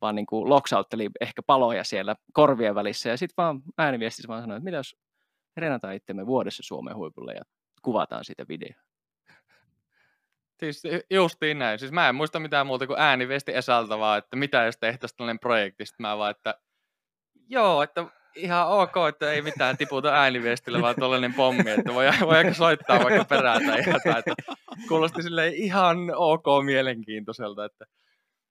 vaan 0.00 0.14
niin 0.14 0.26
kuin 0.26 0.48
loksautteli 0.48 1.08
ehkä 1.20 1.42
paloja 1.42 1.84
siellä 1.84 2.16
korvien 2.32 2.74
välissä 2.74 3.08
ja 3.08 3.16
sitten 3.16 3.34
vaan 3.36 3.62
ääniviestissä 3.78 4.28
vaan 4.28 4.42
sanoi, 4.42 4.56
että 4.56 4.64
mitä 4.64 4.76
jos 4.76 4.96
renataan 5.56 5.94
itsemme 5.94 6.26
vuodessa 6.26 6.62
Suomen 6.66 6.96
huipulle 6.96 7.34
ja 7.34 7.42
kuvataan 7.82 8.24
siitä 8.24 8.48
video. 8.48 8.72
Siis 10.60 10.82
justiin 11.10 11.58
näin. 11.58 11.78
Siis 11.78 11.92
mä 11.92 12.08
en 12.08 12.14
muista 12.14 12.40
mitään 12.40 12.66
muuta 12.66 12.86
kuin 12.86 13.00
ääniviesti 13.00 13.54
Esalta 13.54 13.98
vaan, 13.98 14.18
että 14.18 14.36
mitä 14.36 14.64
jos 14.64 14.76
tehtäisiin 14.76 15.16
tällainen 15.16 15.38
projekti. 15.38 15.86
Sitten 15.86 16.06
mä 16.06 16.18
vaan, 16.18 16.30
että 16.30 16.54
joo, 17.48 17.82
että 17.82 18.06
ihan 18.34 18.68
ok, 18.68 18.92
että 19.08 19.32
ei 19.32 19.42
mitään 19.42 19.76
tiputa 19.76 20.08
ääniviestillä, 20.08 20.82
vaan 20.82 20.94
tuollainen 20.98 21.34
pommi, 21.34 21.70
että 21.70 21.94
voi, 21.94 22.06
voi 22.20 22.36
aika 22.36 22.54
soittaa 22.54 23.04
vaikka 23.04 23.24
perään 23.24 23.66
tai 23.66 23.78
jotain. 23.78 24.18
Että 24.18 24.34
kuulosti 24.88 25.22
sille 25.22 25.48
ihan 25.48 25.98
ok 26.14 26.44
mielenkiintoiselta, 26.64 27.64
että 27.64 27.86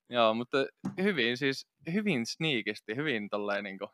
joo, 0.10 0.34
mutta 0.34 0.58
hyvin 1.04 1.38
siis, 1.38 1.68
hyvin 1.94 2.26
sniikisti, 2.26 2.96
hyvin 2.96 3.30
tolleen 3.30 3.64
niin 3.64 3.80
kuin, 3.80 3.90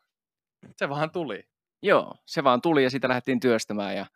se 0.76 0.88
vaan 0.88 1.10
tuli. 1.10 1.44
Joo, 1.82 2.14
se 2.26 2.44
vaan 2.44 2.62
tuli 2.62 2.84
ja 2.84 2.90
sitä 2.90 3.08
lähdettiin 3.08 3.40
työstämään 3.40 3.96
ja 3.96 4.06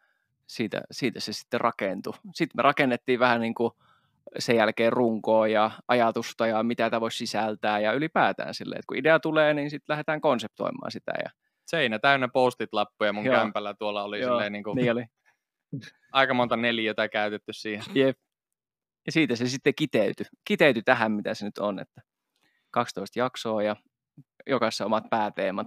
siitä, 0.46 0.80
siitä 0.90 1.20
se 1.20 1.32
sitten 1.32 1.60
rakentui. 1.60 2.12
Sitten 2.34 2.58
me 2.58 2.62
rakennettiin 2.62 3.20
vähän 3.20 3.40
niin 3.40 3.54
kuin 3.54 3.72
sen 4.38 4.56
jälkeen 4.56 4.92
runkoa 4.92 5.48
ja 5.48 5.70
ajatusta 5.88 6.46
ja 6.46 6.62
mitä 6.62 6.90
tämä 6.90 7.00
voisi 7.00 7.18
sisältää 7.18 7.80
ja 7.80 7.92
ylipäätään 7.92 8.54
silleen, 8.54 8.78
että 8.78 8.86
kun 8.86 8.96
idea 8.96 9.20
tulee, 9.20 9.54
niin 9.54 9.70
sitten 9.70 9.92
lähdetään 9.92 10.20
konseptoimaan 10.20 10.90
sitä. 10.92 11.12
Ja... 11.24 11.30
Seinä 11.70 11.98
täynnä 11.98 12.28
postit-lappuja 12.28 13.12
mun 13.12 13.24
Joo. 13.24 13.34
kämpällä 13.34 13.74
tuolla 13.74 14.02
oli 14.02 14.20
Joo, 14.20 14.30
silleen 14.30 14.52
niin 14.52 14.64
kuin... 14.64 14.76
niin 14.76 14.92
oli. 14.92 15.04
aika 16.12 16.34
monta 16.34 16.56
neliötä 16.56 17.08
käytetty 17.08 17.52
siihen. 17.52 17.84
Jep. 17.94 18.18
Ja 19.06 19.12
siitä 19.12 19.36
se 19.36 19.48
sitten 19.48 19.74
kiteytyi, 19.74 20.26
kiteytyi 20.44 20.82
tähän, 20.82 21.12
mitä 21.12 21.34
se 21.34 21.44
nyt 21.44 21.58
on, 21.58 21.78
että 21.78 22.02
12 22.70 23.18
jaksoa 23.18 23.62
ja 23.62 23.76
jokaisessa 24.46 24.86
omat 24.86 25.04
pääteemat, 25.10 25.66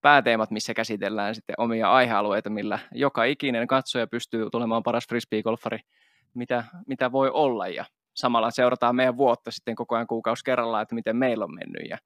pääteemat, 0.00 0.50
missä 0.50 0.74
käsitellään 0.74 1.34
sitten 1.34 1.54
omia 1.58 1.92
aihealueita, 1.92 2.50
millä 2.50 2.78
joka 2.92 3.24
ikinen 3.24 3.66
katsoja 3.66 4.06
pystyy 4.06 4.50
tulemaan 4.50 4.82
paras 4.82 5.06
frisbee-golfari 5.08 5.78
mitä, 6.34 6.64
mitä 6.86 7.12
voi 7.12 7.30
olla 7.30 7.68
ja 7.68 7.84
samalla 8.14 8.50
seurataan 8.50 8.96
meidän 8.96 9.16
vuotta 9.16 9.50
sitten 9.50 9.74
koko 9.74 9.94
ajan 9.94 10.06
kuukausi 10.06 10.44
kerrallaan, 10.44 10.82
että 10.82 10.94
miten 10.94 11.16
meillä 11.16 11.44
on 11.44 11.54
mennyt 11.54 11.88
ja 11.88 11.98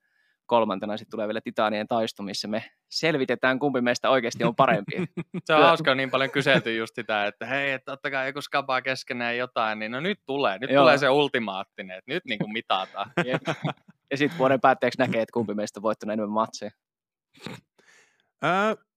kolmantena 0.46 0.96
sitten 0.96 1.11
tulee 1.11 1.28
vielä 1.28 1.40
Titanien 1.40 1.88
taisto, 1.88 2.22
missä 2.22 2.48
me 2.48 2.64
selvitetään, 2.88 3.59
kumpi 3.59 3.80
meistä 3.80 4.11
oikeasti 4.11 4.44
on 4.44 4.56
parempi. 4.56 4.92
se 5.44 5.54
on 5.54 5.62
hauska 5.62 5.94
niin 5.94 6.11
paljon 6.11 6.30
kyselty 6.30 6.76
just 6.76 6.94
sitä, 6.94 7.26
että 7.26 7.46
hei, 7.46 7.72
että 7.72 7.92
ottakaa 7.92 8.26
joku 8.26 8.40
skapaa 8.40 8.82
keskenään 8.82 9.37
jotain, 9.37 9.78
niin 9.78 9.92
no 9.92 10.00
nyt 10.00 10.18
tulee, 10.26 10.59
nyt 10.59 10.70
Joo. 10.70 10.82
tulee 10.82 10.98
se 10.98 11.11
ultimaattinen, 11.11 11.98
että 11.98 12.12
nyt 12.12 12.24
niin 12.24 12.38
kuin 12.38 12.52
mitataan. 12.52 13.11
ja 14.11 14.16
sitten 14.16 14.38
vuoden 14.38 14.61
päätteeksi 14.61 14.98
näkee, 14.98 15.22
että 15.22 15.32
kumpi 15.32 15.54
meistä 15.54 15.78
on 15.78 15.82
voittanut 15.82 16.12
enemmän 16.12 16.30
matseja. 16.30 16.70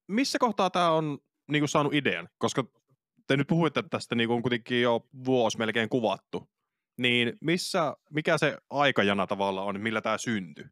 Missä 0.07 0.39
kohtaa 0.39 0.69
tämä 0.69 0.91
on 0.91 1.17
niin 1.51 1.61
kuin 1.61 1.69
saanut 1.69 1.93
idean? 1.93 2.29
Koska 2.37 2.63
te 3.27 3.37
nyt 3.37 3.47
puhuitte 3.47 3.83
tästä 3.89 4.15
niin 4.15 4.27
kuin 4.27 4.41
kuitenkin 4.41 4.81
jo 4.81 5.07
vuosi 5.25 5.57
melkein 5.57 5.89
kuvattu, 5.89 6.49
niin 6.97 7.37
missä, 7.41 7.95
mikä 8.09 8.37
se 8.37 8.57
aikajana 8.69 9.27
tavalla 9.27 9.61
on, 9.61 9.81
millä 9.81 10.01
tämä 10.01 10.17
syntyi? 10.17 10.65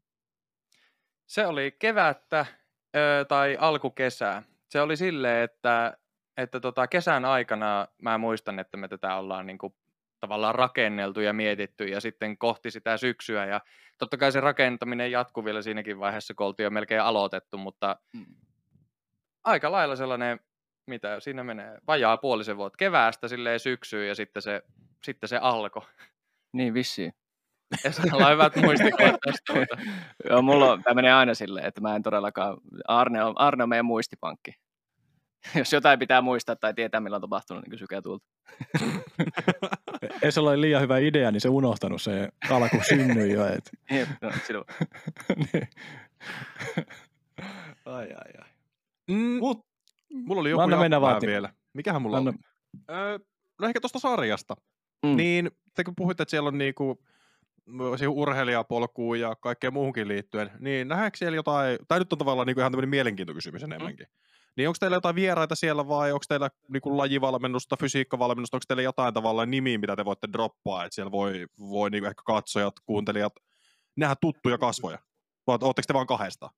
Se 1.27 1.47
oli 1.47 1.75
kevättä 1.79 2.45
ö, 2.95 3.25
tai 3.27 3.57
alkukesää. 3.59 4.43
Se 4.69 4.81
oli 4.81 4.97
silleen, 4.97 5.43
että, 5.43 5.97
että 6.37 6.59
tota, 6.59 6.87
kesän 6.87 7.25
aikana 7.25 7.87
mä 8.01 8.17
muistan, 8.17 8.59
että 8.59 8.77
me 8.77 8.87
tätä 8.87 9.15
ollaan 9.15 9.45
niin 9.45 9.57
kuin, 9.57 9.75
tavallaan 10.19 10.55
rakenneltu 10.55 11.19
ja 11.19 11.33
mietitty 11.33 11.85
ja 11.85 12.01
sitten 12.01 12.37
kohti 12.37 12.71
sitä 12.71 12.97
syksyä. 12.97 13.45
Ja 13.45 13.61
totta 13.97 14.17
kai 14.17 14.31
se 14.31 14.39
rakentaminen 14.39 15.11
jatkuu 15.11 15.45
vielä 15.45 15.61
siinäkin 15.61 15.99
vaiheessa, 15.99 16.33
kun 16.33 16.45
oltiin 16.45 16.63
jo 16.63 16.69
melkein 16.69 17.01
aloitettu, 17.01 17.57
mutta 17.57 17.99
mm. 18.13 18.35
aika 19.43 19.71
lailla 19.71 19.95
sellainen 19.95 20.39
mitä 20.87 21.19
siinä 21.19 21.43
menee, 21.43 21.77
vajaa 21.87 22.17
puolisen 22.17 22.57
vuotta 22.57 22.77
keväästä 22.77 23.27
silleen 23.27 23.59
syksyyn 23.59 24.07
ja 24.07 24.15
sitten 24.15 24.41
se, 24.41 24.63
sitten 25.03 25.29
se 25.29 25.37
alkoi. 25.37 25.85
Niin 26.53 26.73
vissiin. 26.73 27.13
Esalla 27.83 28.25
on 28.25 28.33
hyvät 28.33 28.55
muistikuvat 28.55 29.15
tästä. 29.25 29.75
Joo, 30.29 30.41
mulla 30.41 30.71
on, 30.71 30.83
tämä 30.83 30.93
menee 30.93 31.13
aina 31.13 31.33
silleen, 31.33 31.65
että 31.65 31.81
mä 31.81 31.95
en 31.95 32.03
todellakaan, 32.03 32.57
Arne 32.87 33.23
on, 33.23 33.33
Arne 33.37 33.63
on 33.63 33.69
meidän 33.69 33.85
muistipankki. 33.85 34.51
Jos 35.55 35.73
jotain 35.73 35.99
pitää 35.99 36.21
muistaa 36.21 36.55
tai 36.55 36.73
tietää, 36.73 37.01
milloin 37.01 37.17
on 37.23 37.29
tapahtunut, 37.29 37.63
niin 37.63 37.71
kysykää 37.71 38.01
tuulta. 38.01 38.25
Esalla 40.21 40.49
oli 40.51 40.61
liian 40.61 40.81
hyvä 40.81 40.97
idea, 40.97 41.31
niin 41.31 41.41
se 41.41 41.49
unohtanut 41.49 42.01
se 42.01 42.29
alku 42.49 42.77
synnyi 42.89 43.33
jo. 43.33 43.45
Et. 43.45 43.69
Jep, 43.91 44.09
no, 44.21 44.31
sinun. 44.47 44.65
niin. 45.37 45.67
ai, 47.85 48.07
ai, 48.13 48.33
ai. 48.41 48.49
Mm, 49.07 49.39
Mut 49.39 49.67
Mulla 50.13 50.41
oli 50.41 50.49
joku 50.49 50.61
Anna 50.61 50.77
mennä 50.77 51.01
vaan 51.01 51.21
vielä. 51.25 51.49
Mikähän 51.73 52.01
mulla 52.01 52.17
Anna. 52.17 52.31
on? 52.31 52.37
Öö, 52.95 53.19
no 53.59 53.67
ehkä 53.67 53.79
tuosta 53.81 53.99
sarjasta. 53.99 54.55
Mm. 55.05 55.17
Niin, 55.17 55.51
te 55.73 55.83
kun 55.83 55.93
puhuitte, 55.95 56.23
että 56.23 56.29
siellä 56.29 56.47
on 56.47 56.57
niinku 56.57 57.03
urheilijapolkuun 58.09 59.19
ja 59.19 59.35
kaikkeen 59.35 59.73
muuhunkin 59.73 60.07
liittyen, 60.07 60.51
niin 60.59 60.87
nähdäänkö 60.87 61.17
siellä 61.17 61.35
jotain, 61.35 61.77
tai 61.87 61.99
nyt 61.99 62.13
on 62.13 62.19
tavallaan 62.19 62.47
niinku 62.47 62.59
ihan 62.59 62.71
tämmöinen 62.71 62.89
mielenkiintokysymys 62.89 63.61
mm. 63.61 63.71
enemmänkin. 63.71 64.05
Mm. 64.05 64.27
Niin 64.57 64.67
onko 64.67 64.77
teillä 64.79 64.97
jotain 64.97 65.15
vieraita 65.15 65.55
siellä 65.55 65.87
vai 65.87 66.11
onko 66.11 66.25
teillä 66.27 66.49
niinku 66.69 66.97
lajivalmennusta, 66.97 67.77
fysiikkavalmennusta, 67.77 68.57
onko 68.57 68.63
teillä 68.67 68.83
jotain 68.83 69.13
tavallaan 69.13 69.51
nimiä, 69.51 69.77
mitä 69.77 69.95
te 69.95 70.05
voitte 70.05 70.27
droppaa, 70.33 70.85
että 70.85 70.95
siellä 70.95 71.11
voi, 71.11 71.45
voi 71.59 71.89
niinku 71.89 72.07
ehkä 72.07 72.21
katsojat, 72.25 72.73
kuuntelijat 72.85 73.33
nähdä 73.95 74.15
tuttuja 74.21 74.57
kasvoja? 74.57 74.99
Vai 75.47 75.57
ootteko 75.61 75.85
te 75.87 75.93
vaan 75.93 76.07
kahdesta? 76.07 76.49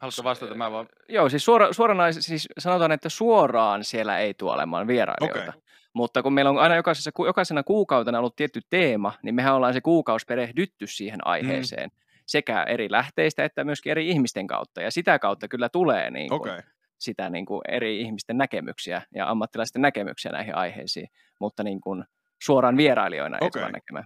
Haluatko 0.00 0.24
vastata? 0.24 0.54
Mä 0.54 0.72
vaan... 0.72 0.88
Joo, 1.08 1.28
siis, 1.28 1.44
suora, 1.44 1.72
suoraan, 1.72 2.14
siis 2.14 2.48
sanotaan, 2.58 2.92
että 2.92 3.08
suoraan 3.08 3.84
siellä 3.84 4.18
ei 4.18 4.34
tule 4.34 4.52
olemaan 4.52 4.86
vierailijoita. 4.86 5.50
Okay. 5.50 5.60
Mutta 5.92 6.22
kun 6.22 6.32
meillä 6.32 6.50
on 6.50 6.58
aina 6.58 6.76
jokaisessa, 6.76 7.10
jokaisena 7.26 7.62
kuukautena 7.62 8.18
ollut 8.18 8.36
tietty 8.36 8.60
teema, 8.70 9.12
niin 9.22 9.34
mehän 9.34 9.54
ollaan 9.54 9.72
se 9.72 9.80
kuukausi 9.80 10.26
perehdytty 10.26 10.86
siihen 10.86 11.18
mm. 11.18 11.30
aiheeseen. 11.30 11.90
Mm. 11.90 11.96
Sekä 12.26 12.62
eri 12.62 12.90
lähteistä 12.90 13.44
että 13.44 13.64
myöskin 13.64 13.90
eri 13.90 14.08
ihmisten 14.08 14.46
kautta. 14.46 14.82
Ja 14.82 14.90
sitä 14.90 15.18
kautta 15.18 15.48
kyllä 15.48 15.68
tulee 15.68 16.10
niin 16.10 16.28
kuin, 16.28 16.40
okay. 16.40 16.62
sitä 16.98 17.30
niin 17.30 17.46
kuin 17.46 17.60
eri 17.68 18.00
ihmisten 18.00 18.38
näkemyksiä 18.38 19.02
ja 19.14 19.30
ammattilaisten 19.30 19.82
näkemyksiä 19.82 20.32
näihin 20.32 20.54
aiheisiin. 20.54 21.08
Mutta 21.40 21.62
niin 21.62 21.80
kuin, 21.80 22.04
suoraan 22.42 22.76
vierailijoina 22.76 23.36
okay. 23.36 23.46
ei 23.46 23.50
tule 23.50 23.72
näkemään. 23.72 24.04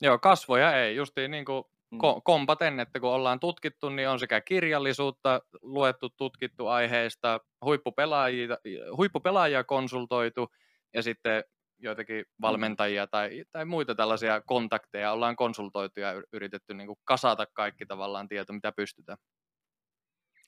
Joo, 0.00 0.18
kasvoja 0.18 0.82
ei. 0.82 0.96
Justiin 0.96 1.30
niin 1.30 1.44
kuin 1.44 1.64
mm. 1.92 1.98
kompaten, 2.24 2.80
että 2.80 3.00
kun 3.00 3.10
ollaan 3.10 3.40
tutkittu, 3.40 3.88
niin 3.88 4.08
on 4.08 4.18
sekä 4.18 4.40
kirjallisuutta, 4.40 5.40
luettu, 5.62 6.08
tutkittu 6.16 6.66
aiheista, 6.66 7.40
huippupelaajia, 7.64 8.56
huippupelaajia 8.96 9.64
konsultoitu 9.64 10.48
ja 10.94 11.02
sitten 11.02 11.44
joitakin 11.78 12.16
mm. 12.16 12.42
valmentajia 12.42 13.06
tai, 13.06 13.44
tai 13.52 13.64
muita 13.64 13.94
tällaisia 13.94 14.40
kontakteja 14.40 15.12
ollaan 15.12 15.36
konsultoitu 15.36 16.00
ja 16.00 16.22
yritetty 16.32 16.74
niin 16.74 16.86
kuin 16.86 16.98
kasata 17.04 17.46
kaikki 17.52 17.86
tavallaan 17.86 18.28
tieto, 18.28 18.52
mitä 18.52 18.72
pystytään. 18.72 19.18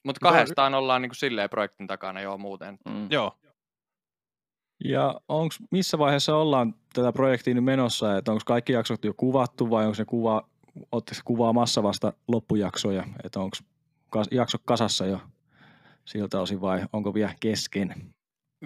Mutta 0.04 0.20
kahdestaan 0.20 0.74
ollaan 0.74 1.02
niin 1.02 1.10
kuin 1.10 1.16
silleen 1.16 1.50
projektin 1.50 1.86
takana 1.86 2.20
jo 2.20 2.38
muuten. 2.38 2.78
Mm. 2.88 3.06
Joo. 3.10 3.38
Ja 4.84 5.20
onko 5.28 5.54
missä 5.70 5.98
vaiheessa 5.98 6.36
ollaan 6.36 6.74
tätä 6.94 7.12
projektia 7.12 7.54
nyt 7.54 7.64
menossa, 7.64 8.16
että 8.16 8.32
onko 8.32 8.42
kaikki 8.46 8.72
jaksot 8.72 9.04
jo 9.04 9.14
kuvattu 9.16 9.70
vai 9.70 9.84
onko 9.84 9.94
se 9.94 10.04
kuva, 10.04 10.48
ootteko 10.92 11.20
kuvaamassa 11.24 11.82
vasta 11.82 12.12
loppujaksoja, 12.28 13.04
että 13.24 13.40
onko 13.40 13.56
jakso 14.30 14.58
kasassa 14.64 15.06
jo 15.06 15.20
siltä 16.04 16.40
osin 16.40 16.60
vai 16.60 16.80
onko 16.92 17.14
vielä 17.14 17.34
kesken? 17.40 17.94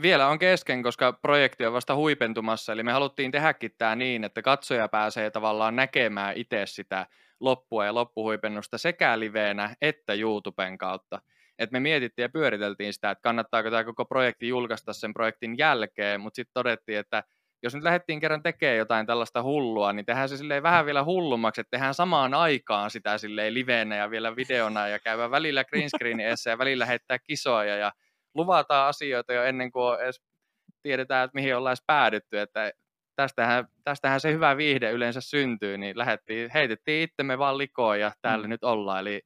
Vielä 0.03 0.29
on 0.29 0.39
kesken, 0.39 0.83
koska 0.83 1.13
projekti 1.13 1.67
on 1.67 1.73
vasta 1.73 1.95
huipentumassa, 1.95 2.73
eli 2.73 2.83
me 2.83 2.93
haluttiin 2.93 3.31
tehdäkin 3.31 3.71
tämä 3.79 3.97
niin, 3.97 4.25
että 4.25 4.43
katsoja 4.43 4.89
pääsee 4.89 5.31
tavallaan 5.31 5.77
näkemään 5.77 6.37
itse 6.37 6.63
sitä 6.67 7.07
loppua 7.41 7.87
ja 7.87 7.95
loppuhuipennusta 7.95 8.79
sekä 8.79 9.19
liveenä 9.19 9.77
että 9.81 10.15
YouTuben 10.15 10.79
kautta 10.79 11.21
että 11.59 11.73
me 11.73 11.81
mietittiin 11.81 12.23
ja 12.23 12.29
pyöriteltiin 12.29 12.93
sitä, 12.93 13.11
että 13.11 13.23
kannattaako 13.23 13.71
tämä 13.71 13.85
koko 13.85 14.05
projekti 14.05 14.49
julkaista 14.49 14.93
sen 14.93 15.15
projektin 15.15 15.59
jälkeen, 15.59 16.21
mutta 16.21 16.37
sitten 16.37 16.55
todettiin, 16.55 16.99
että 16.99 17.25
jos 17.63 17.75
nyt 17.75 17.85
lähdettiin 17.85 18.21
kerran 18.21 18.43
tekemään 18.43 18.77
jotain 18.77 19.07
tällaista 19.07 19.43
hullua, 19.43 19.93
niin 19.93 20.07
tehdään 20.07 20.29
se 20.29 20.37
silleen 20.37 20.63
vähän 20.63 20.87
vielä 20.87 21.05
hullummaksi, 21.05 21.61
että 21.61 21.71
tehdään 21.71 21.95
samaan 21.95 22.35
aikaan 22.35 22.91
sitä 22.91 23.19
silleen 23.19 23.55
liveenä 23.55 23.97
ja 23.97 24.11
vielä 24.11 24.37
videona 24.37 24.89
ja 24.89 24.99
käydään 24.99 25.31
välillä 25.31 25.65
green 25.65 25.91
screenin 25.91 26.27
ja 26.51 26.59
välillä 26.59 26.87
heittää 26.87 27.19
kisoja 27.19 27.77
ja 27.77 27.93
luvataan 28.35 28.89
asioita 28.89 29.33
jo 29.33 29.45
ennen 29.45 29.73
kuin 29.73 30.01
edes 30.01 30.21
tiedetään, 30.83 31.25
että 31.25 31.35
mihin 31.35 31.57
ollaan 31.57 31.71
edes 31.71 31.85
päädytty, 31.87 32.41
että 32.41 32.73
tästähän, 33.17 33.65
tästähän 33.85 34.21
se 34.21 34.33
hyvä 34.33 34.57
viihde 34.57 34.91
yleensä 34.91 35.21
syntyy, 35.21 35.79
niin 35.79 35.99
lähdettiin, 35.99 36.51
heitettiin 36.55 37.03
itsemme 37.03 37.39
vaan 37.39 37.59
likoon 37.59 38.01
ja 38.01 38.13
täällä 38.23 38.47
mm. 38.47 38.51
nyt 38.51 38.65
ollaan, 38.65 39.01
eli 39.01 39.23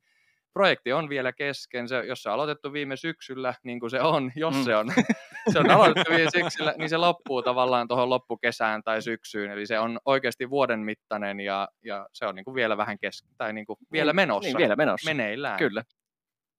projekti 0.57 0.93
on 0.93 1.09
vielä 1.09 1.33
kesken. 1.33 1.89
Se, 1.89 2.05
jos 2.07 2.23
se 2.23 2.29
on 2.29 2.35
aloitettu 2.35 2.73
viime 2.73 2.97
syksyllä, 2.97 3.55
niin 3.63 3.81
kuin 3.81 3.91
se 3.91 4.01
on, 4.01 4.33
jos 4.37 4.55
mm. 4.55 4.63
se 4.63 4.77
on, 4.77 4.87
se 5.53 5.59
on 5.59 5.71
aloitettu 5.71 6.13
viime 6.13 6.31
syksyllä, 6.31 6.75
niin 6.79 6.89
se 6.89 6.97
loppuu 6.97 7.43
tavallaan 7.43 7.89
tuohon 7.89 8.11
loppukesään 8.11 8.83
tai 8.83 9.03
syksyyn. 9.03 9.51
Eli 9.51 9.67
se 9.67 9.79
on 9.79 9.99
oikeasti 10.05 10.51
vuoden 10.51 10.81
mittainen 10.81 11.41
ja, 11.41 11.69
ja 11.85 12.07
se 12.13 12.27
on 12.27 12.35
niin 12.35 12.45
kuin 12.45 12.55
vielä 12.55 12.77
vähän 12.77 12.99
kesken, 12.99 13.31
tai 13.39 13.53
niin 13.53 13.67
kuin 13.67 13.79
vielä 13.93 14.13
menossa. 14.13 14.49
Niin, 14.49 14.57
vielä 14.57 14.77
menossa. 14.77 15.11
Meneillään. 15.11 15.59
Kyllä. 15.59 15.85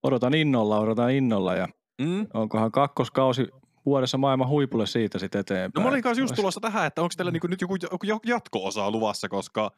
Odotan 0.03 0.33
innolla, 0.33 0.79
odotan 0.79 1.12
innolla 1.12 1.55
ja 1.55 1.67
mm. 2.01 2.27
onkohan 2.33 2.71
kakkoskausi 2.71 3.47
vuodessa 3.86 4.17
maailman 4.17 4.47
huipulle 4.47 4.86
siitä 4.86 5.19
sitten 5.19 5.41
eteenpäin. 5.41 5.71
No 5.75 5.81
mä 5.81 5.89
olin 5.89 6.03
kanssa 6.03 6.21
just 6.21 6.36
tulossa 6.36 6.60
tähän, 6.60 6.88
että 6.88 7.01
onko 7.01 7.13
teillä 7.17 7.31
niinku 7.31 7.47
nyt 7.47 7.62
joku, 7.62 7.75
joku 8.03 8.27
jatko-osa 8.27 8.91
luvassa, 8.91 9.29
koska 9.29 9.71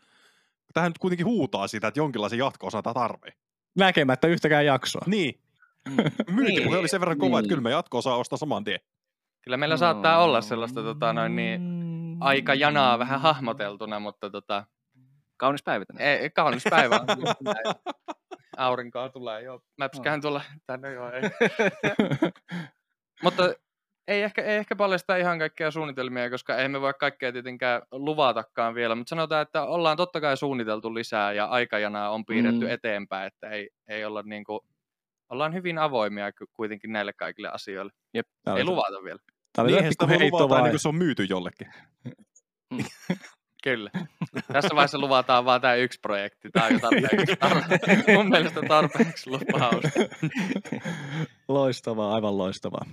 tähän 0.73 0.89
nyt 0.89 0.97
kuitenkin 0.97 1.25
huutaa 1.25 1.67
sitä, 1.67 1.87
että 1.87 1.99
jonkinlaisen 1.99 2.39
jatko-osa 2.39 2.81
tarvii 2.81 3.31
näkemättä 3.75 4.27
yhtäkään 4.27 4.65
jaksoa. 4.65 5.01
Niin. 5.05 5.39
Mm. 5.89 5.95
Myyntipuhe 6.35 6.69
niin. 6.69 6.79
oli 6.79 6.87
sen 6.87 7.01
verran 7.01 7.17
kova, 7.17 7.37
niin. 7.37 7.39
että 7.39 7.49
kyllä 7.49 7.61
me 7.61 7.71
jatko 7.71 8.01
saa 8.01 8.17
ostaa 8.17 8.37
saman 8.37 8.63
tien. 8.63 8.79
Kyllä 9.41 9.57
meillä 9.57 9.73
no. 9.73 9.77
saattaa 9.77 10.23
olla 10.23 10.41
sellaista 10.41 10.83
tota, 10.83 11.13
noin 11.13 11.35
niin, 11.35 11.61
aikajanaa 12.19 12.99
vähän 12.99 13.21
hahmoteltuna, 13.21 13.99
mutta 13.99 14.29
tota... 14.29 14.65
Kaunis 15.37 15.63
päivä 15.63 15.85
tänään. 15.85 16.05
Ei, 16.05 16.29
kaunis 16.29 16.63
päivä. 16.69 16.99
Aurinkoa 18.57 19.09
tulee, 19.09 19.41
joo. 19.41 19.61
Mäpskähän 19.77 20.19
no. 20.19 20.21
tulla 20.21 20.41
tänne, 20.65 20.93
joo. 20.93 21.11
Ei. 21.11 21.21
mutta 23.23 23.43
ei 24.09 24.21
ehkä, 24.21 24.41
ei 24.41 24.57
ehkä 24.57 24.75
paljasta 24.75 25.15
ihan 25.15 25.39
kaikkia 25.39 25.71
suunnitelmia, 25.71 26.29
koska 26.29 26.57
ei 26.57 26.69
me 26.69 26.81
voi 26.81 26.93
kaikkea 26.99 27.31
tietenkään 27.31 27.81
luvatakaan 27.91 28.75
vielä, 28.75 28.95
mutta 28.95 29.09
sanotaan, 29.09 29.41
että 29.41 29.63
ollaan 29.63 29.97
totta 29.97 30.21
kai 30.21 30.37
suunniteltu 30.37 30.93
lisää 30.93 31.33
ja 31.33 31.45
aikajanaa 31.45 32.09
on 32.09 32.25
piirretty 32.25 32.65
mm. 32.65 32.71
eteenpäin, 32.71 33.27
että 33.27 33.49
ei, 33.49 33.69
ei 33.87 34.05
olla 34.05 34.21
niin 34.21 34.43
kuin, 34.43 34.59
ollaan 35.29 35.53
hyvin 35.53 35.77
avoimia 35.77 36.31
kuitenkin 36.53 36.91
näille 36.91 37.13
kaikille 37.13 37.49
asioille. 37.49 37.91
Jep. 38.13 38.27
Ei 38.57 38.63
luvata 38.63 39.03
vielä. 39.03 39.19
Tämä 39.55 39.63
oli 39.63 39.81
niin, 39.81 39.91
sitä 39.91 40.07
voi 40.07 40.31
luvata 40.31 40.57
ennen 40.57 40.71
kuin 40.71 40.79
se 40.79 40.87
on 40.87 40.95
myyty 40.95 41.23
jollekin. 41.23 41.67
Mm. 42.73 42.85
Kyllä. 43.63 43.91
Tässä 44.53 44.75
vaiheessa 44.75 44.99
luvataan 44.99 45.45
vain 45.45 45.61
tämä 45.61 45.75
yksi 45.75 45.99
projekti. 46.01 46.49
Tämä 46.49 46.65
on 46.65 46.73
jo 46.73 46.79
tarpeeksi, 46.79 47.35
tarpeeksi, 47.39 48.13
mun 48.13 48.29
mielestä 48.29 48.61
tarpeeksi 48.67 49.29
lupaus. 49.29 49.83
Loistavaa, 51.47 52.15
aivan 52.15 52.37
loistavaa. 52.37 52.85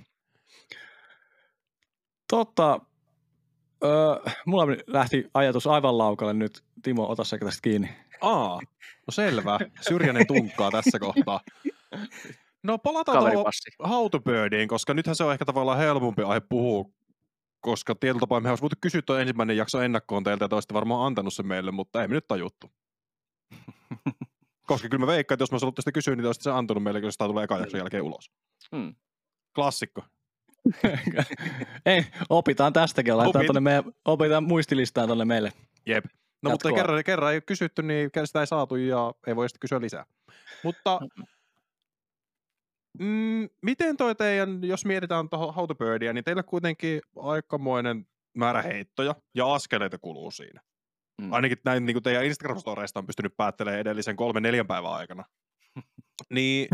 Totta, 2.30 2.80
öö, 3.84 4.32
mulla 4.46 4.66
lähti 4.86 5.30
ajatus 5.34 5.66
aivan 5.66 5.98
laukalle 5.98 6.34
nyt. 6.34 6.64
Timo, 6.82 7.06
ota 7.08 7.24
sekä 7.24 7.44
tästä 7.44 7.60
kiinni. 7.62 7.88
Aa, 8.20 8.60
no 9.06 9.10
selvä. 9.10 9.58
Syrjäinen 9.88 10.26
tunkkaa 10.26 10.70
tässä 10.70 10.98
kohtaa. 10.98 11.40
No 12.62 12.78
palataan 12.78 13.32
tuohon 13.32 13.52
How 13.88 14.10
to 14.10 14.20
Birdiin, 14.20 14.68
koska 14.68 14.94
nythän 14.94 15.16
se 15.16 15.24
on 15.24 15.32
ehkä 15.32 15.44
tavallaan 15.44 15.78
helpompi 15.78 16.22
aihe 16.22 16.40
puhua, 16.48 16.84
koska 17.60 17.94
tietyllä 17.94 18.20
tapaa 18.20 18.40
me 18.40 18.50
olisi 18.50 18.62
voitu 18.62 18.76
kysyä 18.80 19.02
tuo 19.02 19.16
ensimmäinen 19.16 19.56
jakso 19.56 19.82
ennakkoon 19.82 20.24
teiltä, 20.24 20.44
ja 20.44 20.48
te 20.48 20.74
varmaan 20.74 21.06
antanut 21.06 21.34
sen 21.34 21.46
meille, 21.46 21.70
mutta 21.70 22.02
ei 22.02 22.08
me 22.08 22.14
nyt 22.14 22.28
tajuttu. 22.28 22.70
koska 24.66 24.88
kyllä 24.88 25.06
mä 25.06 25.12
veikkaan, 25.12 25.36
että 25.36 25.42
jos 25.42 25.50
mä 25.50 25.54
olisin 25.54 25.72
sitä 25.78 25.92
kysyä, 25.92 26.14
niin 26.14 26.22
te 26.22 26.28
olisitte 26.28 26.44
se 26.44 26.50
antanut 26.50 26.82
meille, 26.82 27.00
jos 27.00 27.16
tämä 27.16 27.28
tulee 27.28 27.44
eka 27.44 27.58
jakson 27.58 27.80
jälkeen 27.80 28.02
ulos. 28.02 28.30
Hmm. 28.76 28.94
Klassikko. 29.54 30.02
Ei, 31.86 32.04
opitaan 32.28 32.72
tästäkin, 32.72 33.16
laitetaan 33.16 33.40
Opit. 33.40 33.46
tonne 33.46 33.60
meidän, 33.60 33.84
opitaan 34.04 34.44
muistilistaan 34.44 35.06
tuonne 35.08 35.24
meille. 35.24 35.52
Jep. 35.86 36.04
No 36.42 36.50
Jatkoa. 36.50 36.70
mutta 36.70 36.82
kerran, 36.82 37.04
kerran 37.04 37.32
ei 37.32 37.40
kysytty, 37.40 37.82
niin 37.82 38.10
sitä 38.24 38.40
ei 38.40 38.46
saatu 38.46 38.76
ja 38.76 39.14
ei 39.26 39.36
voi 39.36 39.48
sitten 39.48 39.60
kysyä 39.60 39.80
lisää. 39.80 40.06
Mutta 40.64 41.00
mm, 42.98 43.48
miten 43.62 43.96
toi 43.96 44.14
teidän, 44.14 44.64
jos 44.64 44.84
mietitään 44.84 45.28
tuohon 45.28 45.54
How 45.54 45.66
to 45.66 45.74
Birdia, 45.74 46.12
niin 46.12 46.24
teillä 46.24 46.42
kuitenkin 46.42 47.00
aikamoinen 47.16 48.06
määrä 48.36 48.62
heittoja 48.62 49.14
ja 49.34 49.54
askeleita 49.54 49.98
kuluu 49.98 50.30
siinä. 50.30 50.60
Mm. 51.22 51.32
Ainakin 51.32 51.58
näin 51.64 51.86
niin 51.86 51.94
kuin 51.94 52.02
teidän 52.02 52.24
Instagram-storeista 52.24 52.98
on 52.98 53.06
pystynyt 53.06 53.36
päättelemään 53.36 53.80
edellisen 53.80 54.16
kolme 54.16 54.40
neljän 54.40 54.66
päivän 54.66 54.92
aikana. 54.92 55.24
niin 56.34 56.68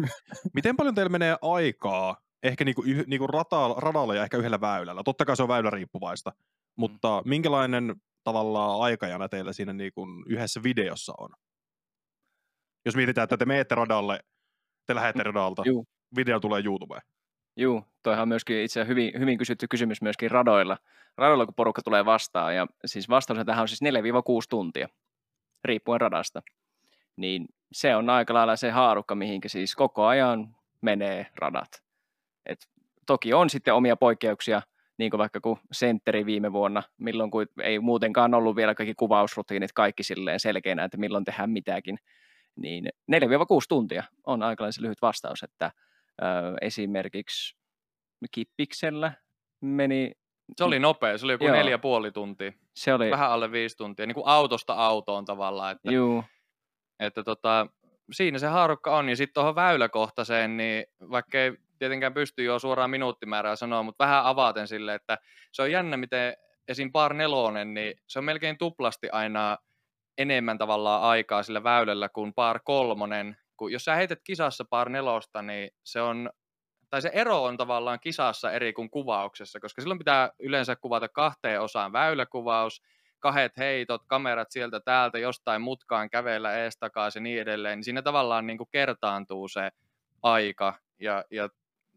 miten 0.55 0.77
paljon 0.77 0.95
teillä 0.95 1.09
menee 1.09 1.37
aikaa 1.43 2.17
ehkä 2.43 2.65
niinku, 2.65 2.83
niinku 3.07 3.27
rata, 3.27 3.75
radalla 3.77 4.15
ja 4.15 4.23
ehkä 4.23 4.37
yhdellä 4.37 4.61
väylällä. 4.61 5.03
Totta 5.05 5.25
kai 5.25 5.37
se 5.37 5.43
on 5.43 5.49
väylä 5.49 5.71
riippuvaista, 5.71 6.31
mm. 6.31 6.37
mutta 6.77 7.23
minkälainen 7.25 7.97
tavallaan 8.25 8.81
aikajana 8.81 9.29
teillä 9.29 9.53
siinä 9.53 9.73
niinku 9.73 10.07
yhdessä 10.27 10.63
videossa 10.63 11.15
on? 11.19 11.31
Jos 12.85 12.97
mietitään, 12.97 13.25
että 13.25 13.37
te 13.37 13.45
menette 13.45 13.75
radalle, 13.75 14.21
te 14.87 14.95
lähdette 14.95 15.23
mm, 15.23 15.27
radalta, 15.27 15.63
Juu. 15.67 15.87
video 16.17 16.41
tulee 16.41 16.63
YouTubeen. 16.65 17.03
Joo, 17.57 17.85
toihan 18.03 18.23
on 18.23 18.29
myöskin 18.29 18.63
itse 18.63 18.87
hyvin, 18.87 19.13
hyvin 19.19 19.39
kysytty 19.39 19.69
kysymys 19.69 20.03
myöskin 20.03 20.31
radoilla. 20.31 20.79
Radoilla, 21.17 21.45
kun 21.45 21.55
porukka 21.55 21.83
tulee 21.83 22.05
vastaan, 22.05 22.57
ja 22.57 22.67
siis 22.85 23.09
vastaus 23.09 23.47
tähän 23.47 23.63
on 23.63 23.69
siis 23.69 23.83
4-6 23.83 23.87
tuntia, 24.51 24.89
riippuen 25.65 26.01
radasta. 26.01 26.43
Niin 27.17 27.47
se 27.73 27.97
on 27.97 28.11
aika 28.11 28.35
lailla 28.35 28.57
se 28.57 28.71
haarukka, 28.71 29.15
mihinkä 29.15 29.49
siis 29.49 29.75
koko 29.75 30.07
ajan 30.07 30.57
menee 30.81 31.27
radat. 31.37 31.83
Et 32.47 32.59
toki 33.07 33.35
on 33.35 33.51
sitten 33.51 33.75
omia 33.75 33.97
poikkeuksia, 33.97 34.63
niin 34.99 35.11
kuin 35.11 35.19
vaikka 35.19 35.41
kuin 35.41 35.59
sentteri 35.73 36.27
viime 36.27 36.53
vuonna, 36.53 36.83
milloin 36.99 37.31
kun 37.31 37.47
ei 37.63 37.79
muutenkaan 37.79 38.35
ollut 38.35 38.57
vielä 38.57 38.75
kaikki 38.75 38.95
kuvausrutiinit 38.95 39.73
kaikki 39.73 40.03
silleen 40.03 40.41
selkeänä, 40.41 40.85
että 40.85 40.97
milloin 40.97 41.25
tehdään 41.25 41.51
mitäkin, 41.51 41.99
niin 42.57 42.89
4-6 43.13 43.17
tuntia 43.69 44.05
on 44.27 44.43
aikalaisen 44.43 44.85
lyhyt 44.85 45.03
vastaus, 45.03 45.43
että 45.43 45.71
ö, 46.23 46.25
esimerkiksi 46.61 47.57
Kippiksellä 48.31 49.13
meni... 49.61 50.13
Se 50.57 50.65
oli 50.65 50.79
nopea, 50.79 51.19
se 51.19 51.27
oli 51.27 51.33
joku 51.33 51.45
Joo. 51.45 51.57
neljä 51.57 51.79
puoli 51.79 52.13
tuntia. 52.13 52.53
Se 52.77 52.95
oli... 52.95 53.11
Vähän 53.11 53.31
alle 53.31 53.53
viisi 53.53 53.77
tuntia, 53.77 54.07
niin 54.07 54.15
kuin 54.15 54.27
autosta 54.27 54.75
autoon 54.75 55.25
tavallaan. 55.25 55.73
Että, 55.73 55.93
Juu. 55.93 56.25
että 57.01 57.23
tota, 57.23 57.67
siinä 58.13 58.39
se 58.39 58.47
haarukka 58.47 58.97
on. 58.97 59.09
Ja 59.09 59.17
sitten 59.17 59.35
tuohon 59.35 59.55
väyläkohtaiseen, 59.55 60.57
niin 60.57 60.85
vaikka 61.11 61.39
ei 61.39 61.53
tietenkään 61.83 62.15
pysty 62.15 62.45
jo 62.45 62.59
suoraan 62.59 62.91
minuuttimäärää 62.91 63.57
sanoa, 63.57 63.83
mutta 63.83 64.05
vähän 64.05 64.25
avaten 64.25 64.69
sille, 64.69 64.95
että 64.95 65.19
se 65.53 65.63
on 65.63 65.71
jännä, 65.71 65.97
miten 65.97 66.37
esim. 66.69 66.93
par 66.93 67.15
nelonen, 67.15 67.75
niin 67.75 67.95
se 68.09 68.19
on 68.19 68.25
melkein 68.25 68.59
tuplasti 68.59 69.09
aina 69.11 69.59
enemmän 70.19 70.59
tavallaan 70.59 71.03
aikaa 71.03 71.43
sillä 71.43 71.63
väylällä 71.63 72.09
kuin 72.09 72.35
par 72.35 72.61
kolmonen. 72.65 73.37
Kun 73.57 73.73
jos 73.73 73.85
sä 73.85 73.95
heität 73.95 74.19
kisassa 74.25 74.65
par 74.71 74.89
nelosta, 74.89 75.43
niin 75.43 75.71
se 75.85 76.01
on 76.01 76.31
tai 76.91 77.03
se 77.03 77.11
ero 77.13 77.43
on 77.43 77.57
tavallaan 77.57 78.01
kisassa 78.01 78.53
eri 78.53 78.73
kuin 78.73 78.91
kuvauksessa, 78.91 79.61
koska 79.61 79.83
silloin 79.83 79.99
pitää 79.99 80.31
yleensä 80.39 80.77
kuvata 80.77 81.09
kahteen 81.09 81.61
osaan 81.61 81.93
väyläkuvaus, 81.93 82.83
kahdet 83.19 83.57
heitot, 83.57 84.03
kamerat 84.07 84.51
sieltä 84.51 84.81
täältä, 84.81 85.19
jostain 85.19 85.63
mutkaan 85.63 86.11
kävellä 86.11 86.57
ees 86.57 86.77
takaisin 86.77 87.21
ja 87.21 87.25
niin 87.25 87.43
edelleen, 87.43 87.79
niin 87.79 87.85
siinä 87.85 88.03
tavallaan 88.03 88.47
niin 88.47 88.59
kuin 88.59 88.69
kertaantuu 88.73 89.49
se 89.49 89.71
aika 90.23 90.75
ja, 91.01 91.25
ja 91.31 91.49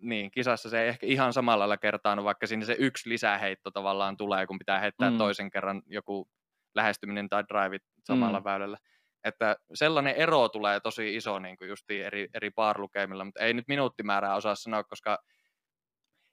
niin, 0.05 0.31
kisassa 0.31 0.69
se 0.69 0.81
ei 0.81 0.87
ehkä 0.87 1.07
ihan 1.07 1.33
samalla 1.33 1.59
lailla 1.59 1.77
kertaannu, 1.77 2.23
vaikka 2.23 2.47
siinä 2.47 2.65
se 2.65 2.75
yksi 2.79 3.09
lisäheitto 3.09 3.71
tavallaan 3.71 4.17
tulee, 4.17 4.47
kun 4.47 4.59
pitää 4.59 4.79
heittää 4.79 5.09
mm. 5.09 5.17
toisen 5.17 5.49
kerran 5.49 5.81
joku 5.87 6.29
lähestyminen 6.75 7.29
tai 7.29 7.43
drive 7.43 7.77
samalla 8.03 8.39
mm. 8.39 8.43
väylällä. 8.43 8.77
Että 9.23 9.55
sellainen 9.73 10.15
ero 10.15 10.49
tulee 10.49 10.79
tosi 10.79 11.15
iso 11.15 11.39
niin 11.39 11.57
kuin 11.57 11.69
eri, 12.03 12.27
eri 12.33 12.51
baarlukemilla, 12.51 13.25
mutta 13.25 13.39
ei 13.39 13.53
nyt 13.53 13.67
minuuttimäärää 13.67 14.35
osaa 14.35 14.55
sanoa, 14.55 14.83
koska 14.83 15.17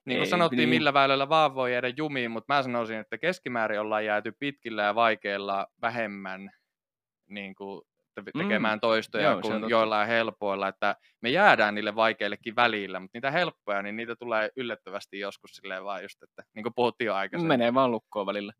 niin 0.05 0.16
kuin 0.16 0.27
ei, 0.27 0.31
sanottiin, 0.31 0.57
niin. 0.57 0.68
millä 0.68 0.95
väylällä 0.95 1.29
vaan 1.29 1.55
voi 1.55 1.73
jäädä 1.73 1.93
jumiin, 1.97 2.31
mutta 2.31 2.55
mä 2.55 2.62
sanoisin, 2.62 2.99
että 2.99 3.18
keskimäärin 3.18 3.81
ollaan 3.81 4.05
jääty 4.05 4.33
pitkillä 4.39 4.83
ja 4.83 4.95
vaikeilla 4.95 5.66
vähemmän 5.83 6.51
niin 7.29 7.55
kuin 7.55 7.83
tekemään 8.39 8.77
mm. 8.77 8.81
toistoja 8.81 9.31
Joo, 9.31 9.41
kuin 9.41 9.71
joillain 9.71 10.09
helpoilla, 10.09 10.69
että 10.69 10.97
me 11.21 11.31
jäädään 11.31 11.75
niille 11.75 11.95
vaikeillekin 11.95 12.57
välillä, 12.57 13.01
mutta 13.01 13.17
niitä 13.17 13.31
helppoja, 13.31 13.83
niin 13.83 13.97
niitä 13.97 14.17
tulee 14.17 14.51
yllättävästi 14.57 15.19
joskus 15.19 15.51
silleen 15.51 15.85
vaan 15.85 16.03
just, 16.03 16.23
että 16.23 16.43
niin 16.55 16.63
kuin 16.63 16.75
puhuttiin 16.75 17.07
jo 17.07 17.15
aikaisemmin. 17.15 17.49
Menee 17.49 17.75
vaan 17.75 17.91
lukkoon 17.91 18.27
välillä. 18.27 18.53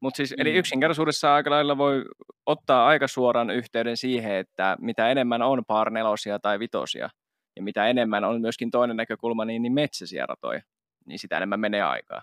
Mutta 0.00 0.16
siis, 0.16 0.34
eli 0.38 0.52
mm. 0.52 0.58
yksinkertaisuudessa 0.58 1.34
aika 1.34 1.50
lailla 1.50 1.78
voi 1.78 2.04
ottaa 2.46 2.86
aika 2.86 3.08
suoran 3.08 3.50
yhteyden 3.50 3.96
siihen, 3.96 4.34
että 4.36 4.76
mitä 4.80 5.08
enemmän 5.08 5.42
on 5.42 5.64
par 5.64 5.90
nelosia 5.90 6.38
tai 6.38 6.58
vitosia, 6.58 7.10
ja 7.56 7.62
mitä 7.62 7.86
enemmän 7.86 8.24
on 8.24 8.40
myöskin 8.40 8.70
toinen 8.70 8.96
näkökulma, 8.96 9.44
niin, 9.44 9.62
niin 9.62 9.72
metsäisiä 9.72 10.26
ratoja, 10.26 10.62
niin 11.06 11.18
sitä 11.18 11.36
enemmän 11.36 11.60
menee 11.60 11.82
aikaa. 11.82 12.22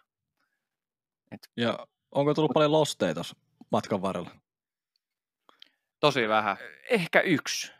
Et... 1.31 1.49
Ja 1.57 1.87
onko 2.11 2.33
tullut 2.33 2.51
paljon 2.53 2.71
losteita 2.71 3.21
matkan 3.71 4.01
varrella? 4.01 4.31
Tosi 5.99 6.27
vähän. 6.27 6.57
Ehkä 6.89 7.21
yksi. 7.21 7.71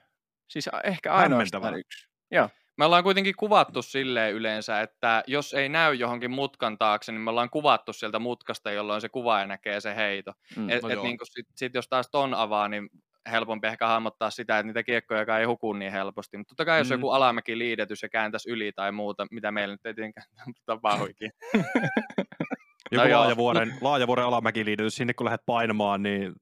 Siis 0.48 0.70
ehkä 0.84 1.14
ainoastaan 1.14 1.80
yksi. 1.80 2.08
Joo. 2.32 2.50
Me 2.78 2.86
ollaan 2.86 3.04
kuitenkin 3.04 3.36
kuvattu 3.36 3.82
silleen 3.82 4.34
yleensä, 4.34 4.82
että 4.82 5.24
jos 5.28 5.54
ei 5.54 5.70
näy 5.70 5.94
johonkin 5.94 6.32
mutkan 6.32 6.78
taakse, 6.78 7.12
niin 7.12 7.22
me 7.22 7.30
ollaan 7.30 7.50
kuvattu 7.50 7.94
sieltä 7.94 8.20
mutkasta, 8.20 8.72
jolloin 8.72 9.02
se 9.02 9.10
kuvaaja 9.10 9.48
näkee 9.48 9.82
se 9.82 9.96
heito. 9.96 10.34
Mm, 10.56 10.70
et, 10.70 10.84
no 10.84 10.90
et 10.90 11.02
niin 11.02 11.18
sit, 11.24 11.48
sit 11.56 11.74
jos 11.74 11.88
taas 11.88 12.10
ton 12.12 12.34
avaa, 12.34 12.68
niin 12.68 12.90
helpompi 13.32 13.68
ehkä 13.68 13.88
hahmottaa 13.88 14.30
sitä, 14.30 14.60
että 14.60 14.68
niitä 14.68 14.84
kiekkoja 14.84 15.40
ei 15.40 15.46
huku 15.46 15.74
niin 15.74 15.92
helposti. 15.92 16.38
Mutta 16.38 16.50
totta 16.50 16.66
kai 16.66 16.80
jos 16.80 16.90
mm. 16.90 16.94
joku 16.94 17.10
alamäki 17.10 17.58
liidetys 17.58 18.04
ja 18.04 18.10
kääntäisi 18.10 18.50
yli 18.50 18.72
tai 18.72 18.92
muuta, 18.92 19.28
mitä 19.32 19.52
meillä 19.52 19.74
nyt 19.74 19.86
ei 19.86 19.94
tietenkään 19.94 20.28
tapahduikin. 20.66 21.32
joku 22.92 23.08
no 23.08 23.20
laajavuoren, 23.20 23.74
laajavuoren 23.82 24.26
alamäki 24.26 24.66
liidetys, 24.66 24.96
sinne 24.96 25.14
kun 25.14 25.26
lähdet 25.26 25.46
painamaan, 25.46 26.04
niin... 26.04 26.36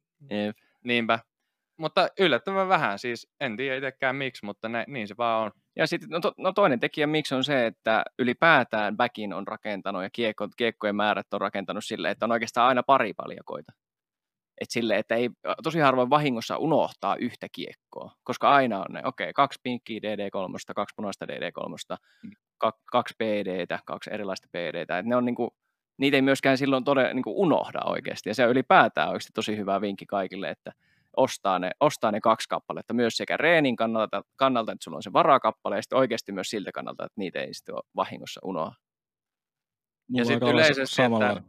Niinpä 0.83 1.19
mutta 1.77 2.09
yllättävän 2.19 2.67
vähän, 2.67 2.99
siis 2.99 3.27
en 3.39 3.57
tiedä 3.57 3.75
itsekään 3.75 4.15
miksi, 4.15 4.45
mutta 4.45 4.69
ne, 4.69 4.83
niin 4.87 5.07
se 5.07 5.17
vaan 5.17 5.43
on. 5.43 5.51
Ja 5.75 5.87
sitten 5.87 6.09
no, 6.09 6.19
to, 6.19 6.33
no 6.37 6.53
toinen 6.53 6.79
tekijä 6.79 7.07
miksi 7.07 7.35
on 7.35 7.43
se, 7.43 7.65
että 7.65 8.03
ylipäätään 8.19 8.97
backin 8.97 9.33
on 9.33 9.47
rakentanut 9.47 10.03
ja 10.03 10.09
kiekko, 10.13 10.47
kiekkojen 10.57 10.95
määrät 10.95 11.33
on 11.33 11.41
rakentanut 11.41 11.85
sille, 11.85 12.09
että 12.09 12.25
on 12.25 12.31
oikeastaan 12.31 12.67
aina 12.67 12.83
pari 12.83 13.13
paljakoita. 13.13 13.71
Et 14.61 14.71
sille, 14.71 14.97
että 14.97 15.15
ei 15.15 15.29
tosi 15.63 15.79
harvoin 15.79 16.09
vahingossa 16.09 16.57
unohtaa 16.57 17.15
yhtä 17.15 17.47
kiekkoa, 17.51 18.11
koska 18.23 18.49
aina 18.49 18.79
on 18.79 18.85
ne, 18.89 19.01
okei, 19.05 19.25
okay, 19.25 19.33
kaksi 19.33 19.59
pinkkiä 19.63 19.99
DD3, 19.99 20.73
kaksi 20.75 20.93
punaista 20.95 21.25
DD3, 21.25 21.97
mm. 22.23 22.31
kaksi 22.91 23.13
PDtä, 23.17 23.79
kaksi 23.85 24.09
erilaista 24.13 24.47
PDtä. 24.51 24.99
Et 24.99 25.05
ne 25.05 25.15
on 25.15 25.25
niinku, 25.25 25.55
niitä 25.97 26.17
ei 26.17 26.21
myöskään 26.21 26.57
silloin 26.57 26.83
todella 26.83 27.13
niinku 27.13 27.41
unohda 27.41 27.79
oikeasti. 27.85 28.29
Ja 28.29 28.35
se 28.35 28.45
on 28.45 28.51
ylipäätään 28.51 29.09
oikeasti 29.09 29.33
tosi 29.33 29.57
hyvä 29.57 29.81
vinkki 29.81 30.05
kaikille, 30.05 30.49
että 30.49 30.71
ostaa 31.17 31.59
ne, 31.59 31.71
ostaa 31.79 32.11
ne 32.11 32.21
kaksi 32.21 32.49
kappaletta 32.49 32.93
myös 32.93 33.17
sekä 33.17 33.37
reenin 33.37 33.75
kannalta, 33.75 34.21
kannalta, 34.35 34.71
että 34.71 34.83
sulla 34.83 34.97
on 34.97 35.03
se 35.03 35.13
varakappale, 35.13 35.75
ja 35.75 35.81
sitten 35.81 35.99
oikeasti 35.99 36.31
myös 36.31 36.49
siltä 36.49 36.71
kannalta, 36.71 37.05
että 37.05 37.19
niitä 37.19 37.39
ei 37.39 37.53
sitten 37.53 37.75
ole 37.75 37.83
vahingossa 37.95 38.39
unoa. 38.43 38.73
ja 40.13 40.25
sitten 40.25 40.49
yleisesti, 40.49 40.95
samalla. 40.95 41.31
että... 41.31 41.43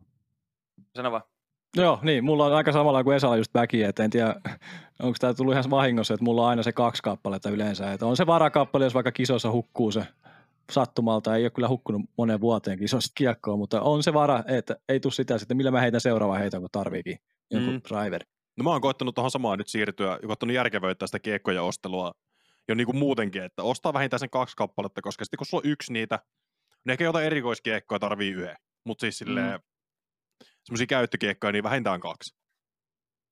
Sano 0.97 1.13
vaan. 1.13 1.23
Joo, 1.77 1.99
niin, 2.03 2.25
mulla 2.25 2.47
on 2.47 2.53
aika 2.53 2.73
samalla 2.73 3.05
kuin 3.05 3.17
Esalla 3.17 3.37
just 3.37 3.55
väki, 3.55 3.83
että 3.83 4.05
en 4.05 4.11
tiedä, 4.11 4.35
onko 5.03 5.17
tämä 5.21 5.35
tullut 5.35 5.53
ihan 5.53 5.65
vahingossa, 5.71 6.15
että 6.15 6.25
mulla 6.25 6.43
on 6.43 6.49
aina 6.49 6.63
se 6.63 6.73
kaksi 6.73 7.03
kappaletta 7.03 7.51
yleensä, 7.51 7.93
että 7.93 8.07
on 8.07 8.17
se 8.17 8.27
varakappale, 8.27 8.85
jos 8.85 8.95
vaikka 8.95 9.13
kisossa 9.13 9.51
hukkuu 9.51 9.91
se 9.91 10.07
sattumalta, 10.73 11.37
ei 11.37 11.45
ole 11.45 11.51
kyllä 11.51 11.69
hukkunut 11.69 12.03
moneen 12.19 12.41
vuoteen 12.41 12.79
kisossa 12.79 13.13
kiekkoa, 13.15 13.57
mutta 13.57 13.81
on 13.81 14.03
se 14.03 14.15
vara, 14.15 14.45
että 14.47 14.77
ei 14.89 15.01
tule 15.01 15.13
sitä 15.13 15.39
sitten, 15.39 15.57
millä 15.57 15.71
mä 15.71 15.81
heitän 15.81 16.01
seuraava 16.01 16.39
heiton, 16.39 16.61
kun 16.61 16.69
tarviikin 16.73 17.19
jonkun 17.51 17.75
mm. 17.75 17.81
driver. 17.89 18.25
No 18.59 18.65
mä 18.65 18.71
oon 18.71 18.81
koettanut 18.81 19.15
tuohon 19.15 19.31
samaan 19.31 19.59
nyt 19.59 19.69
siirtyä, 19.69 20.19
koettanut 20.27 20.55
järkevöittää 20.55 21.07
sitä 21.07 21.19
kiekkoja 21.19 21.63
ostelua 21.63 22.15
jo 22.69 22.75
niin 22.75 22.87
kuin 22.87 22.99
muutenkin, 22.99 23.43
että 23.43 23.63
ostaa 23.63 23.93
vähintään 23.93 24.21
sen 24.21 24.31
kaksi 24.31 24.57
kappaletta, 24.57 25.03
koska 25.03 25.25
sitten 25.25 25.39
kun 25.39 25.47
sulla 25.47 25.63
on 25.65 25.71
yksi 25.71 25.93
niitä, 25.93 26.19
niin 26.85 26.93
ehkä 26.93 27.05
jotain 27.05 27.27
erikoiskiekkoja 27.27 27.99
tarvii 27.99 28.33
yhden, 28.33 28.57
mutta 28.85 29.01
siis 29.01 29.19
silleen, 29.19 29.53
mm. 29.53 30.47
semmoisia 30.65 30.87
käyttökiekkoja, 30.87 31.53
niin 31.53 31.65
vähintään 31.65 32.01
kaksi. 32.01 32.37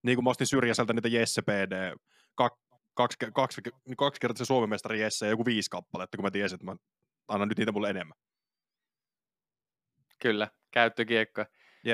Niin 0.02 0.16
kuin 0.16 0.24
mä 0.24 0.30
ostin 0.30 0.46
syrjäseltä 0.46 0.92
niitä 0.92 1.08
Jesse 1.08 1.42
PD, 1.42 1.96
kaksi, 2.34 2.60
kaksi, 2.94 3.18
kaksi, 3.34 3.60
kaksi 3.96 4.20
kertaa 4.20 4.38
se 4.38 4.44
Suomen 4.44 4.70
mestari 4.70 5.00
Jesse 5.00 5.26
ja 5.26 5.30
joku 5.30 5.44
viisi 5.44 5.70
kappaletta, 5.70 6.16
kun 6.16 6.24
mä 6.24 6.30
tiesin, 6.30 6.54
että 6.54 6.64
mä 6.64 6.76
annan 7.28 7.48
nyt 7.48 7.58
niitä 7.58 7.72
mulle 7.72 7.90
enemmän. 7.90 8.18
Kyllä, 10.18 10.50
käyttökiekkoja. 10.70 11.46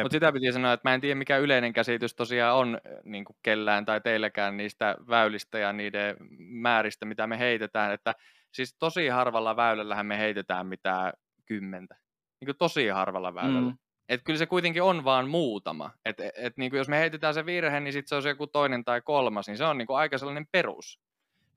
Mutta 0.02 0.14
sitä 0.14 0.32
piti 0.32 0.52
sanoa, 0.52 0.72
että 0.72 0.88
mä 0.88 0.94
en 0.94 1.00
tiedä 1.00 1.14
mikä 1.14 1.38
yleinen 1.38 1.72
käsitys 1.72 2.14
tosiaan 2.14 2.56
on 2.56 2.78
niin 3.04 3.24
kuin 3.24 3.36
kellään 3.42 3.84
tai 3.84 4.00
teilläkään 4.00 4.56
niistä 4.56 4.96
väylistä 5.08 5.58
ja 5.58 5.72
niiden 5.72 6.16
määristä, 6.38 7.04
mitä 7.04 7.26
me 7.26 7.38
heitetään. 7.38 7.92
Että 7.92 8.14
siis 8.52 8.76
tosi 8.78 9.08
harvalla 9.08 9.56
väylällähän 9.56 10.06
me 10.06 10.18
heitetään 10.18 10.66
mitään 10.66 11.12
kymmentä. 11.46 11.96
Niin 12.40 12.46
kuin 12.46 12.56
tosi 12.58 12.88
harvalla 12.88 13.34
väylällä. 13.34 13.70
Mm. 13.70 13.78
Et 14.08 14.20
kyllä 14.24 14.38
se 14.38 14.46
kuitenkin 14.46 14.82
on 14.82 15.04
vaan 15.04 15.28
muutama. 15.28 15.90
Et, 16.04 16.16
et, 16.20 16.56
niin 16.56 16.70
kuin 16.70 16.78
jos 16.78 16.88
me 16.88 16.98
heitetään 16.98 17.34
se 17.34 17.46
virhe, 17.46 17.80
niin 17.80 17.92
sitten 17.92 18.08
se 18.08 18.14
on 18.14 18.22
se 18.22 18.28
joku 18.28 18.46
toinen 18.46 18.84
tai 18.84 19.00
kolmas, 19.00 19.46
niin 19.46 19.56
se 19.56 19.64
on 19.64 19.78
niin 19.78 19.86
kuin 19.86 19.96
aika 19.96 20.18
sellainen 20.18 20.46
perus. 20.52 21.00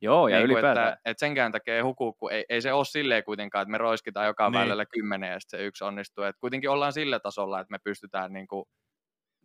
Joo, 0.06 0.28
ja 0.28 0.38
niin 0.38 0.46
ylipäätään. 0.46 0.88
Että, 0.88 1.00
että 1.06 1.20
senkään 1.20 1.52
takia 1.52 1.76
ei 1.76 1.82
huku, 1.82 2.14
kun 2.14 2.32
ei, 2.32 2.46
ei 2.50 2.62
se 2.62 2.74
ole 2.74 2.86
silleen 2.86 3.24
kuitenkaan, 3.24 3.62
että 3.62 3.72
me 3.72 3.78
roiskitaan 3.78 4.28
joka 4.28 4.50
niin. 4.50 4.60
välillä 4.60 4.86
kymmenen 4.86 5.32
ja 5.32 5.40
sitten 5.40 5.60
se 5.60 5.66
yksi 5.66 5.84
onnistuu. 5.84 6.24
Että 6.24 6.40
kuitenkin 6.40 6.70
ollaan 6.70 6.94
sillä 6.94 7.20
tasolla, 7.20 7.60
että 7.60 7.72
me 7.72 7.78
pystytään 7.84 8.34
niin 8.34 8.48
kuin, 8.48 8.66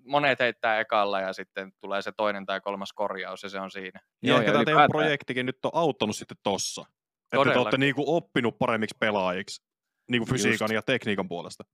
monet 0.04 0.38
heittää 0.38 0.80
ekalla 0.80 1.20
ja 1.20 1.32
sitten 1.32 1.72
tulee 1.80 2.02
se 2.02 2.12
toinen 2.16 2.46
tai 2.46 2.61
kolmas 2.61 2.92
korjaus 2.92 3.42
ja 3.42 3.48
se 3.48 3.61
on 3.61 3.70
siinä. 3.70 4.00
Ja, 4.22 4.32
ja 4.32 4.38
ehkä 4.38 4.52
tämä 4.52 4.64
teidän 4.64 4.90
projektikin 4.90 5.46
nyt 5.46 5.58
on 5.64 5.70
auttanut 5.74 6.16
sitten 6.16 6.36
tossa. 6.42 6.84
Että 7.32 7.52
te 7.52 7.58
olette 7.58 7.78
niin 7.78 7.94
kuin 7.94 8.08
oppinut 8.08 8.58
paremmiksi 8.58 8.96
pelaajiksi 9.00 9.62
niin 10.11 10.20
kuin 10.20 10.30
fysiikan 10.30 10.64
Just. 10.64 10.74
ja 10.74 10.82
tekniikan 10.82 11.28
puolesta. 11.28 11.64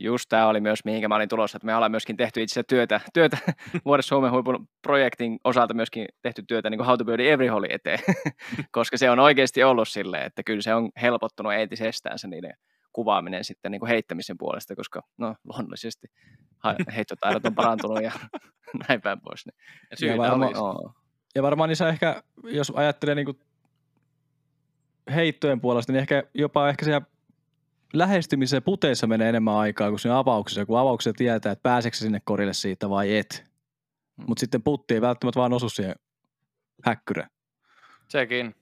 Just 0.00 0.24
tämä 0.28 0.46
oli 0.46 0.60
myös, 0.60 0.84
mihinkä 0.84 1.08
mä 1.08 1.14
olin 1.14 1.28
tulossa, 1.28 1.56
että 1.56 1.66
me 1.66 1.74
ollaan 1.74 1.90
myöskin 1.90 2.16
tehty 2.16 2.42
itse 2.42 2.62
työtä, 2.62 3.00
työtä 3.14 3.38
vuodessa 3.84 4.08
Suomen 4.08 4.32
huipun 4.32 4.68
projektin 4.82 5.38
osalta 5.44 5.74
myöskin 5.74 6.08
tehty 6.22 6.42
työtä 6.42 6.70
niin 6.70 6.78
kuin 6.78 6.86
How 6.86 6.98
to 6.98 7.04
Build 7.04 7.20
Every 7.20 7.46
Holly 7.46 7.66
eteen, 7.70 7.98
koska 8.72 8.96
se 8.96 9.10
on 9.10 9.18
oikeasti 9.18 9.64
ollut 9.64 9.88
silleen, 9.88 10.26
että 10.26 10.42
kyllä 10.42 10.62
se 10.62 10.74
on 10.74 10.90
helpottunut 11.02 11.52
entisestään 11.52 12.18
se 12.18 12.28
niiden 12.28 12.54
kuvaaminen 12.92 13.44
sitten 13.44 13.72
niin 13.72 13.80
kuin 13.80 13.88
heittämisen 13.88 14.38
puolesta, 14.38 14.76
koska 14.76 15.02
no 15.18 15.34
luonnollisesti 15.44 16.06
heittotaidot 16.96 17.44
on 17.44 17.54
parantunut 17.54 18.02
ja 18.02 18.12
näin 18.88 19.00
päin 19.00 19.20
pois. 19.20 19.46
Niin. 19.46 20.10
Ja, 20.10 20.18
varma, 20.18 20.46
oh. 20.46 20.94
ja 21.34 21.42
varmaan 21.42 21.68
niissä 21.68 21.88
ehkä, 21.88 22.22
jos 22.44 22.72
ajattelee 22.76 23.14
niin 23.14 23.24
kuin 23.24 23.40
heittojen 25.14 25.60
puolesta, 25.60 25.92
niin 25.92 26.00
ehkä 26.00 26.22
jopa 26.34 26.68
ehkä 26.68 26.84
siellä 26.84 27.06
lähestymiseen 27.92 28.62
puteissa 28.62 29.06
menee 29.06 29.28
enemmän 29.28 29.54
aikaa 29.54 29.88
kuin 29.88 29.98
siinä 29.98 30.18
avauksessa, 30.18 30.66
kun 30.66 30.78
avauksessa 30.78 31.16
tietää, 31.16 31.52
että 31.52 31.62
pääseekö 31.62 31.96
sinne 31.96 32.20
korille 32.24 32.54
siitä 32.54 32.90
vai 32.90 33.16
et. 33.16 33.44
Hmm. 34.16 34.24
Mutta 34.28 34.40
sitten 34.40 34.62
putti 34.62 34.94
ei 34.94 35.00
välttämättä 35.00 35.40
vaan 35.40 35.52
osu 35.52 35.68
siihen 35.68 35.94
häkkyrään. 36.84 37.30
Sekin. 38.08 38.54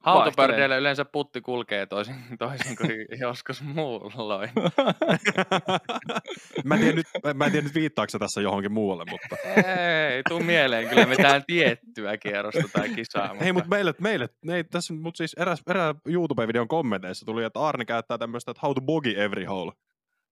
Hautopördeillä 0.00 0.76
yleensä 0.76 1.04
putti 1.04 1.40
kulkee 1.40 1.86
toisin, 1.86 2.14
toisin 2.38 2.76
kuin 2.76 2.90
joskus 3.20 3.62
muulloin. 3.62 4.50
mä, 6.64 6.74
en 6.74 6.80
tiedä 6.80 6.96
nyt, 6.96 7.06
mä 7.34 7.44
en 7.44 7.52
tiedä 7.52 7.66
nyt 7.66 7.74
viittaako 7.74 8.18
tässä 8.18 8.40
johonkin 8.40 8.72
muualle, 8.72 9.04
mutta... 9.10 9.36
Ei, 9.46 10.22
tuu 10.28 10.40
mieleen 10.40 10.88
kyllä 10.88 11.06
mitään 11.06 11.44
tiettyä 11.46 12.16
kierrosta 12.16 12.68
tai 12.72 12.88
kisaa. 12.88 13.28
Mutta... 13.28 13.44
Hei, 13.44 13.52
mutta 13.52 13.68
meille, 13.68 13.94
meille 14.00 14.28
ei, 14.50 14.64
tässä, 14.64 14.94
mutta 14.94 15.18
siis 15.18 15.34
eräs, 15.34 15.62
erä 15.66 15.94
YouTube-videon 16.06 16.68
kommenteissa 16.68 17.26
tuli, 17.26 17.44
että 17.44 17.60
Arni 17.60 17.84
käyttää 17.84 18.18
tämmöistä, 18.18 18.50
että 18.50 18.60
how 18.62 18.74
to 18.74 18.80
bogey 18.80 19.22
every 19.22 19.44
hole. 19.44 19.72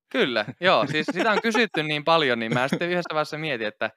Kyllä, 0.08 0.44
joo. 0.60 0.86
Siis 0.86 1.06
sitä 1.12 1.32
on 1.32 1.42
kysytty 1.42 1.82
niin 1.82 2.04
paljon, 2.04 2.38
niin 2.38 2.54
mä 2.54 2.68
sitten 2.68 2.90
yhdessä 2.90 3.14
vaiheessa 3.14 3.38
mietin, 3.38 3.66
että 3.66 3.90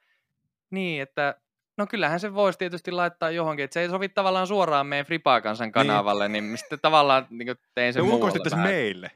niin, 0.70 1.02
että 1.02 1.34
No 1.78 1.86
kyllähän 1.86 2.20
se 2.20 2.34
voisi 2.34 2.58
tietysti 2.58 2.90
laittaa 2.90 3.30
johonkin, 3.30 3.64
että 3.64 3.74
se 3.74 3.80
ei 3.80 3.88
sovi 3.88 4.08
tavallaan 4.08 4.46
suoraan 4.46 4.86
meidän 4.86 5.06
Fripaakansan 5.06 5.66
niin. 5.66 5.72
kanavalle, 5.72 6.28
niin, 6.28 6.44
niin 6.44 6.58
sitten 6.58 6.78
tavallaan 6.82 7.26
niin 7.30 7.56
tein 7.74 7.92
sen 7.92 8.04
muualle 8.04 8.38
vähän. 8.50 8.68
meille. 8.68 9.10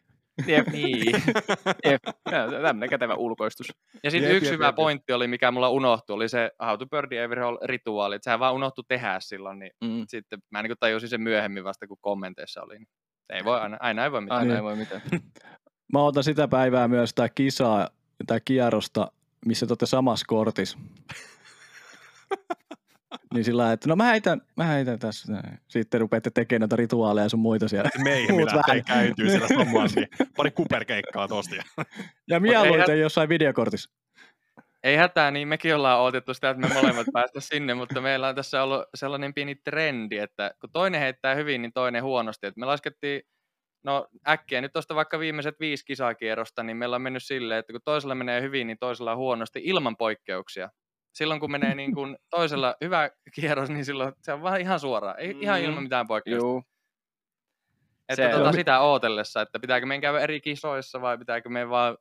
Jep. 0.47 0.67
niin. 0.69 1.07
Jep. 1.91 2.03
Tämmöinen 2.63 2.91
kätevä 2.91 3.15
ulkoistus. 3.15 3.73
Ja 4.05 4.11
sitten 4.11 4.31
yksi 4.31 4.47
jep, 4.47 4.55
hyvä 4.55 4.67
jep, 4.67 4.75
pointti 4.75 5.13
oli, 5.13 5.29
mikä 5.29 5.51
mulla 5.51 5.69
unohtui, 5.69 6.15
oli 6.15 6.29
se 6.29 6.51
How 6.67 6.79
to 6.79 6.87
Birdie 6.87 7.25
Every 7.25 7.43
rituaali, 7.65 8.15
että 8.15 8.25
sehän 8.25 8.41
vaan 8.41 8.55
unohtui 8.55 8.85
tehdä 8.89 9.17
silloin, 9.21 9.59
niin 9.59 9.71
mm. 9.85 10.05
sitten 10.09 10.39
mä 10.51 10.63
niin 10.63 10.73
tajusin 10.81 11.09
sen 11.09 11.21
myöhemmin 11.21 11.65
vasta, 11.65 11.87
kun 11.87 11.99
kommenteissa 12.01 12.63
oli. 12.63 12.79
Niin 12.79 12.89
ei 13.31 13.45
voi 13.45 13.61
aina, 13.61 13.77
aina 13.81 14.05
ei 14.05 14.13
voi 14.13 14.21
mitään. 14.21 14.41
Aina 14.41 14.57
ei 14.57 14.63
voi 14.63 14.77
mitään. 14.77 15.03
mä 15.93 16.03
otan 16.03 16.25
sitä 16.25 16.49
päivää 16.49 16.89
myös 16.89 17.15
tämä 17.15 17.29
kisaa, 17.29 17.89
tämä 18.27 18.41
kierrosta, 18.41 19.13
missä 19.47 19.67
te 19.67 19.71
olette 19.71 19.87
samassa 19.87 20.25
kortissa 20.29 20.79
niin 23.35 23.45
sillä 23.45 23.61
lailla, 23.61 23.73
että 23.73 23.89
no 23.89 23.97
mä 23.97 24.05
heitän, 24.05 24.41
mä 24.57 24.65
heitän 24.65 24.99
tässä. 24.99 25.43
Sitten 25.69 26.01
rupeatte 26.01 26.31
tekemään 26.31 26.61
noita 26.61 26.77
rituaaleja 26.77 27.25
ja 27.25 27.29
sun 27.29 27.41
muita 27.41 27.69
siellä. 27.69 27.91
Meihin 28.05 28.37
minä 28.37 28.63
ei 28.75 28.83
käyntyy 28.83 29.31
siellä 29.31 29.49
samaan, 29.49 29.91
niin 29.97 30.09
pari 30.37 30.51
kuperkeikkaa 30.51 31.29
tosta. 31.29 31.55
Ja 32.29 32.41
mieluiten 32.41 33.01
jossain 33.01 33.29
videokortissa. 33.29 33.91
Ei 34.83 34.97
hätää, 34.97 35.31
niin 35.31 35.49
mekin 35.49 35.75
ollaan 35.75 36.01
odotettu 36.01 36.35
sitä, 36.35 36.51
että 36.51 36.69
me 36.69 36.75
molemmat 36.75 37.07
päästä 37.13 37.41
sinne, 37.41 37.75
mutta 37.75 38.01
meillä 38.01 38.29
on 38.29 38.35
tässä 38.35 38.63
ollut 38.63 38.85
sellainen 38.95 39.35
pieni 39.35 39.55
trendi, 39.55 40.19
että 40.19 40.55
kun 40.61 40.71
toinen 40.73 41.01
heittää 41.01 41.35
hyvin, 41.35 41.63
niin 41.63 41.73
toinen 41.73 42.03
huonosti. 42.03 42.47
Että 42.47 42.61
me 42.61 42.67
laskettiin, 42.67 43.23
no 43.85 44.09
äkkiä 44.29 44.61
nyt 44.61 44.73
tuosta 44.73 44.95
vaikka 44.95 45.19
viimeiset 45.19 45.55
viisi 45.61 45.85
kisakierrosta, 45.85 46.63
niin 46.63 46.77
meillä 46.77 46.97
on 46.97 47.03
mennyt 47.03 47.25
silleen, 47.25 47.59
että 47.59 47.73
kun 47.73 47.81
toisella 47.85 48.15
menee 48.15 48.43
hyvin, 48.43 48.67
niin 48.67 48.79
toisella 48.81 49.17
huonosti 49.17 49.61
ilman 49.65 49.97
poikkeuksia 49.97 50.71
silloin 51.17 51.41
kun 51.41 51.51
menee 51.51 51.75
niin 51.75 51.95
kuin 51.95 52.17
toisella 52.37 52.75
hyvä 52.85 53.11
kierros, 53.35 53.71
niin 53.71 53.85
silloin 53.85 54.13
se 54.23 54.33
on 54.33 54.43
vähän 54.43 54.61
ihan 54.61 54.81
suoraan, 54.81 55.15
ei, 55.19 55.35
mm. 55.35 55.43
ihan 55.43 55.61
ilman 55.61 55.83
mitään 55.83 56.07
poikkeusta. 56.07 56.47
Juu. 56.47 56.63
Että 58.09 58.31
tuota, 58.31 58.53
sitä 58.53 58.81
ootellessa, 58.81 59.41
että 59.41 59.61
pitääkö 59.61 59.87
meidän 59.87 60.01
käydä 60.01 60.21
eri 60.21 60.41
kisoissa 60.41 61.01
vai 61.01 61.19
pitääkö 61.19 61.49
meidän 61.49 61.71
vaan 61.71 61.97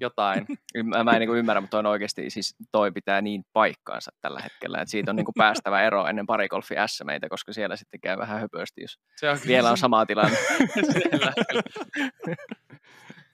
jotain. 0.00 0.46
Mä, 0.84 1.04
mä 1.04 1.12
en 1.12 1.20
niin 1.20 1.36
ymmärrä, 1.36 1.60
mutta 1.60 1.78
on 1.78 1.86
oikeasti, 1.86 2.30
siis 2.30 2.56
toi 2.72 2.92
pitää 2.92 3.20
niin 3.20 3.44
paikkaansa 3.52 4.12
tällä 4.20 4.40
hetkellä, 4.40 4.78
että 4.78 4.90
siitä 4.90 5.10
on 5.10 5.16
niin 5.16 5.24
kuin 5.24 5.34
päästävä 5.38 5.82
ero 5.82 6.06
ennen 6.06 6.26
parikolfi 6.26 6.74
S 6.86 7.02
meitä, 7.04 7.28
koska 7.28 7.52
siellä 7.52 7.76
sitten 7.76 8.00
käy 8.00 8.18
vähän 8.18 8.40
höpösti, 8.40 8.80
jos 8.80 8.98
se 9.16 9.30
on 9.30 9.38
vielä 9.46 9.70
on 9.70 9.78
sama 9.78 10.06
tilanne. 10.06 10.36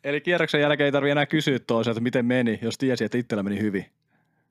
Eli 0.04 0.20
kierroksen 0.20 0.60
jälkeen 0.60 0.84
ei 0.84 0.92
tarvitse 0.92 1.12
enää 1.12 1.26
kysyä 1.26 1.58
toiselta, 1.58 2.00
miten 2.00 2.26
meni, 2.26 2.58
jos 2.62 2.78
tiesi, 2.78 3.04
että 3.04 3.18
itsellä 3.18 3.42
meni 3.42 3.60
hyvin. 3.60 3.86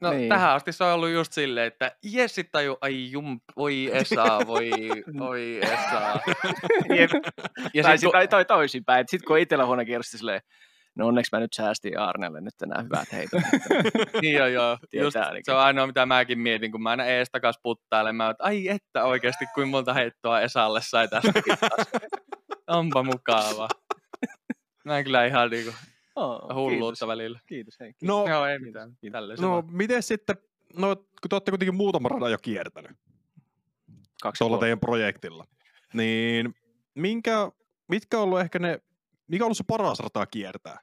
No 0.01 0.11
niin. 0.11 0.29
tähän 0.29 0.51
asti 0.51 0.71
se 0.71 0.83
on 0.83 0.93
ollut 0.93 1.09
just 1.09 1.33
silleen, 1.33 1.67
että 1.67 1.91
jes 2.03 2.35
sit 2.35 2.51
taju, 2.51 2.77
ai 2.81 3.11
jum, 3.11 3.39
voi 3.55 3.89
Esa, 3.93 4.39
voi, 4.47 4.69
voi 5.19 5.59
Esa. 5.61 6.19
ja 7.73 7.83
tai 7.83 7.97
sit, 7.97 8.11
kun... 8.11 8.29
toi 8.29 8.45
toisinpäin, 8.45 9.01
että 9.01 9.11
sit 9.11 9.21
kun 9.21 9.39
itsellä 9.39 9.65
huono 9.65 9.85
kierrosti 9.85 10.17
silleen, 10.17 10.41
no 10.95 11.07
onneksi 11.07 11.35
mä 11.35 11.39
nyt 11.39 11.53
säästin 11.53 11.99
Arnelle 11.99 12.41
nyt 12.41 12.53
nämä 12.65 12.83
hyvät 12.83 13.11
heitot. 13.11 13.41
niin 14.21 14.35
joo, 14.35 14.47
joo. 14.47 14.77
Just, 14.93 15.17
se 15.43 15.51
on 15.51 15.59
ainoa, 15.59 15.87
mitä 15.87 16.05
mäkin 16.05 16.39
mietin, 16.39 16.71
kun 16.71 16.83
mä 16.83 16.89
aina 16.89 17.05
ees 17.05 17.29
takas 17.31 17.59
puttailen. 17.63 18.15
Mä 18.15 18.29
että 18.29 18.43
ai 18.43 18.67
että 18.67 19.03
oikeasti, 19.03 19.45
kuin 19.53 19.69
monta 19.69 19.93
heittoa 19.93 20.41
Esalle 20.41 20.81
sai 20.81 21.07
tästäkin 21.07 21.57
taas. 21.61 21.87
Onpa 22.67 23.03
mukava. 23.03 23.67
Mä 24.85 24.97
en 24.97 25.03
kyllä 25.03 25.25
ihan 25.25 25.49
niinku 25.49 25.71
Oh, 26.15 26.55
hulluutta 26.55 27.05
kiitos. 27.05 27.07
välillä. 27.07 27.39
Kiitos 27.45 27.79
hei. 27.79 27.93
No, 28.03 28.27
Joo, 28.27 28.45
ei 28.45 28.59
mitään. 28.59 28.97
no, 29.39 29.63
miten 29.71 30.03
sitten, 30.03 30.35
no 30.77 30.95
kun 30.95 31.29
te 31.29 31.35
olette 31.35 31.51
kuitenkin 31.51 31.75
muutama 31.75 32.09
radan 32.09 32.31
jo 32.31 32.37
kiertänyt. 32.37 32.91
Kaksi 34.21 34.39
Tuolla 34.39 34.57
teidän 34.57 34.79
projektilla. 34.79 35.45
Niin 35.93 36.55
minkä, 36.95 37.51
mitkä 37.89 38.17
on 38.17 38.23
ollut 38.23 38.39
ehkä 38.39 38.59
ne, 38.59 38.79
mikä 39.27 39.43
on 39.43 39.45
ollut 39.45 39.57
se 39.57 39.63
paras 39.67 39.99
rata 39.99 40.25
kiertää? 40.25 40.79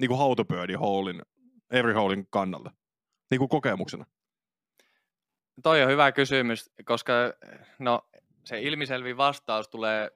Niin 0.00 0.08
kuin 0.08 0.18
How 0.18 0.34
to 0.36 0.44
Birdie 0.44 0.76
Holein, 0.76 1.22
Every 1.70 1.92
Holein 1.92 2.26
kannalta. 2.30 2.70
Niin 3.30 3.38
kuin 3.38 3.48
kokemuksena. 3.48 4.06
Toi 5.62 5.82
on 5.82 5.90
hyvä 5.90 6.12
kysymys, 6.12 6.70
koska 6.84 7.12
no, 7.78 8.08
se 8.44 8.60
ilmiselvi 8.60 9.16
vastaus 9.16 9.68
tulee 9.68 10.10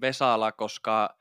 Vesala, 0.00 0.52
koska 0.52 1.18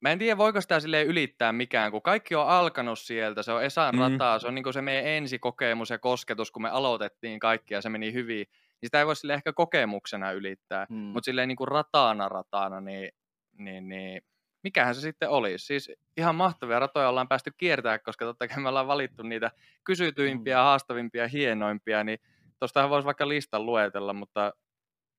Mä 0.00 0.12
en 0.12 0.18
tiedä, 0.18 0.38
voiko 0.38 0.60
sitä 0.60 0.80
sille 0.80 1.02
ylittää 1.02 1.52
mikään, 1.52 1.90
kun 1.90 2.02
kaikki 2.02 2.34
on 2.34 2.48
alkanut 2.48 2.98
sieltä, 2.98 3.42
se 3.42 3.52
on 3.52 3.64
Esan 3.64 3.94
mm. 3.94 4.00
rataa, 4.00 4.38
se 4.38 4.46
on 4.46 4.54
niin 4.54 4.72
se 4.72 4.82
meidän 4.82 5.06
ensikokemus 5.06 5.90
ja 5.90 5.98
kosketus, 5.98 6.50
kun 6.50 6.62
me 6.62 6.68
aloitettiin 6.68 7.40
kaikki 7.40 7.74
ja 7.74 7.80
se 7.80 7.88
meni 7.88 8.12
hyvin, 8.12 8.46
niin 8.46 8.86
sitä 8.86 8.98
ei 8.98 9.06
voi 9.06 9.16
sille 9.16 9.34
ehkä 9.34 9.52
kokemuksena 9.52 10.32
ylittää, 10.32 10.86
mm. 10.90 10.96
mutta 10.96 11.24
silleen 11.24 11.48
niin 11.48 11.56
kuin 11.56 11.68
rataana 11.68 12.28
rataana, 12.28 12.80
niin, 12.80 13.10
niin, 13.58 13.88
niin 13.88 14.22
mikähän 14.62 14.94
se 14.94 15.00
sitten 15.00 15.28
olisi. 15.28 15.66
Siis 15.66 15.92
ihan 16.16 16.34
mahtavia 16.34 16.78
ratoja 16.78 17.08
ollaan 17.08 17.28
päästy 17.28 17.50
kiertämään, 17.56 18.00
koska 18.04 18.24
totta 18.24 18.48
kai 18.48 18.62
me 18.62 18.68
ollaan 18.68 18.86
valittu 18.86 19.22
niitä 19.22 19.50
kysytyimpiä, 19.84 20.56
mm. 20.56 20.62
haastavimpia, 20.62 21.28
hienoimpia, 21.28 22.04
niin 22.04 22.18
tuostahan 22.58 22.90
voisi 22.90 23.06
vaikka 23.06 23.28
listan 23.28 23.66
luetella, 23.66 24.12
mutta 24.12 24.52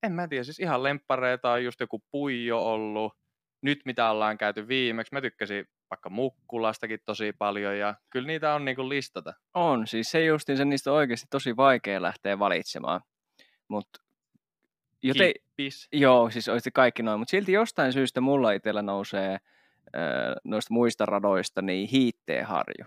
en 0.04 0.12
mä 0.12 0.28
tiedä, 0.28 0.44
siis 0.44 0.60
ihan 0.60 0.84
lemppareita 0.84 1.52
on 1.52 1.64
just 1.64 1.80
joku 1.80 2.04
Puijo 2.12 2.60
ollut, 2.60 3.14
nyt 3.62 3.80
mitä 3.86 4.10
ollaan 4.10 4.38
käyty 4.38 4.68
viimeksi, 4.68 5.14
mä 5.14 5.22
tykkäsin 5.22 5.66
vaikka 5.90 6.10
Mukkulastakin 6.10 7.00
tosi 7.06 7.34
paljon 7.34 7.78
ja 7.78 7.96
kyllä 8.10 8.28
niitä 8.28 8.54
on 8.54 8.66
niinku 8.66 8.90
listata. 8.90 9.34
On, 9.54 9.88
siis 9.88 10.12
se 10.12 10.26
justiin, 10.26 10.58
sen 10.58 10.70
niistä 10.70 10.92
on 10.92 10.98
oikeasti 10.98 11.28
tosi 11.30 11.58
vaikea 11.58 12.02
lähteä 12.02 12.40
valitsemaan. 12.40 13.02
Mutta 13.68 14.00
joten, 15.04 15.32
Joo, 15.94 16.30
siis 16.30 16.48
oikeasti 16.48 16.72
kaikki 16.72 17.04
noin, 17.04 17.20
mutta 17.20 17.32
silti 17.32 17.52
jostain 17.52 17.94
syystä 17.94 18.22
mulla 18.22 18.52
itsellä 18.52 18.82
nousee 18.82 19.34
äh, 19.34 19.42
noista 20.44 20.74
muista 20.74 21.06
radoista 21.06 21.62
niin 21.62 21.90
hiitteenharju. 21.90 22.86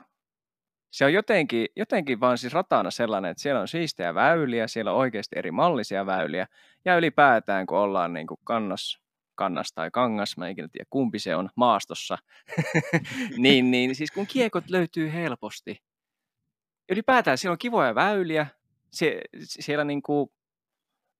Se 0.90 1.04
on 1.04 1.12
jotenkin, 1.12 1.66
jotenkin 1.76 2.20
vaan 2.20 2.38
siis 2.38 2.52
ratana 2.52 2.90
sellainen, 2.90 3.30
että 3.30 3.42
siellä 3.42 3.60
on 3.60 3.68
siistejä 3.68 4.14
väyliä, 4.14 4.66
siellä 4.66 4.92
on 4.92 4.98
oikeasti 4.98 5.38
eri 5.38 5.50
mallisia 5.50 6.06
väyliä, 6.06 6.46
ja 6.84 6.96
ylipäätään 6.96 7.66
kun 7.66 7.78
ollaan 7.78 8.12
niin 8.12 8.26
kuin 8.26 8.40
kannas 8.44 8.99
kannas 9.40 9.72
tai 9.72 9.90
kangas, 9.90 10.36
mä 10.36 10.46
en 10.46 10.52
ikinä 10.52 10.68
tiedä 10.72 10.86
kumpi 10.90 11.18
se 11.18 11.36
on 11.36 11.48
maastossa, 11.56 12.18
niin, 13.44 13.70
niin 13.70 13.94
siis 13.94 14.10
kun 14.10 14.26
kiekot 14.26 14.70
löytyy 14.70 15.12
helposti, 15.12 15.82
ylipäätään 16.90 17.38
siellä 17.38 17.52
on 17.52 17.58
kivoja 17.58 17.94
väyliä, 17.94 18.46
se, 18.90 19.20
siellä 19.38 19.84
niin 19.84 20.02
kuin, 20.02 20.30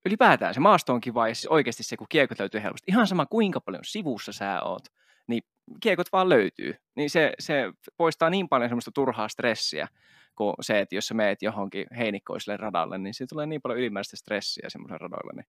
ylipäätään 0.07 0.55
se 0.55 0.61
maasto 0.61 0.93
on 0.93 1.01
kiva 1.01 1.29
ja 1.29 1.35
siis 1.35 1.47
oikeasti 1.47 1.83
se, 1.83 1.97
kun 1.97 2.07
kiekot 2.11 2.39
löytyy 2.39 2.63
helposti, 2.63 2.91
ihan 2.91 3.07
sama 3.07 3.27
kuinka 3.27 3.61
paljon 3.61 3.85
sivussa 3.85 4.33
sä 4.33 4.63
oot, 4.63 4.85
niin 5.27 5.43
kiekot 5.83 6.13
vaan 6.13 6.29
löytyy, 6.29 6.75
niin 6.97 7.11
se, 7.11 7.33
se 7.39 7.73
poistaa 7.97 8.31
niin 8.31 8.49
paljon 8.49 8.71
semmoista 8.71 8.91
turhaa 8.95 9.29
stressiä, 9.29 9.89
kuin 10.37 10.55
se, 10.61 10.81
että 10.81 10.95
jos 10.95 11.07
sä 11.07 11.15
meet 11.15 11.43
johonkin 11.43 11.87
heinikkoiselle 11.97 12.57
radalle, 12.57 12.99
niin 12.99 13.15
siitä 13.15 13.31
tulee 13.31 13.47
niin 13.47 13.63
paljon 13.63 13.79
ylimääräistä 13.79 14.17
stressiä 14.17 14.69
semmoiselle 14.69 14.99
radalle, 14.99 15.33
niin 15.37 15.47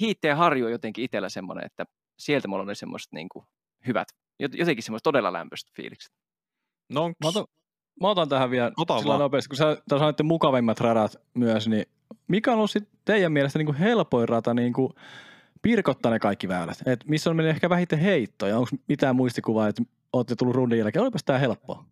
hiitteen 0.00 0.36
harju 0.36 0.66
on 0.66 0.72
jotenkin 0.72 1.04
itsellä 1.04 1.28
semmoinen, 1.28 1.66
että 1.66 1.86
sieltä 2.18 2.48
mulla 2.48 2.62
oli 2.62 2.74
semmoista 2.74 3.16
niin 3.16 3.28
kuin 3.28 3.44
hyvät, 3.86 4.08
jotenkin 4.38 4.82
semmoista 4.82 5.04
todella 5.04 5.32
lämpöistä 5.32 5.70
fiilikset. 5.76 6.12
No, 6.92 7.08
mä, 7.08 7.28
otan, 7.28 7.44
mä 8.00 8.08
otan 8.08 8.28
tähän 8.28 8.50
vielä 8.50 8.72
Ota 8.76 8.98
sillä 8.98 9.18
nopeasti, 9.18 9.48
kun 9.48 9.56
sä 9.56 9.82
sanoitte 9.90 10.22
mukavimmat 10.22 10.80
radat 10.80 11.16
myös, 11.34 11.68
niin 11.68 11.86
mikä 12.28 12.50
on 12.50 12.56
ollut 12.56 12.70
sit 12.70 12.88
teidän 13.04 13.32
mielestä 13.32 13.58
niin 13.58 13.66
kuin 13.66 13.78
helpoin 13.78 14.28
rata 14.28 14.54
niin 14.54 14.72
kuin 14.72 14.92
pirkottaa 15.62 16.12
ne 16.12 16.18
kaikki 16.18 16.48
väylät? 16.48 16.78
Et 16.86 17.04
missä 17.04 17.30
on 17.30 17.36
mennyt 17.36 17.54
ehkä 17.54 17.70
vähiten 17.70 17.98
heittoja? 17.98 18.58
Onko 18.58 18.70
mitään 18.88 19.16
muistikuvaa, 19.16 19.68
että 19.68 19.82
olette 20.12 20.36
tullut 20.36 20.56
rundin 20.56 20.78
jälkeen? 20.78 21.02
Olipas 21.02 21.24
tämä 21.24 21.38
helppoa? 21.38 21.84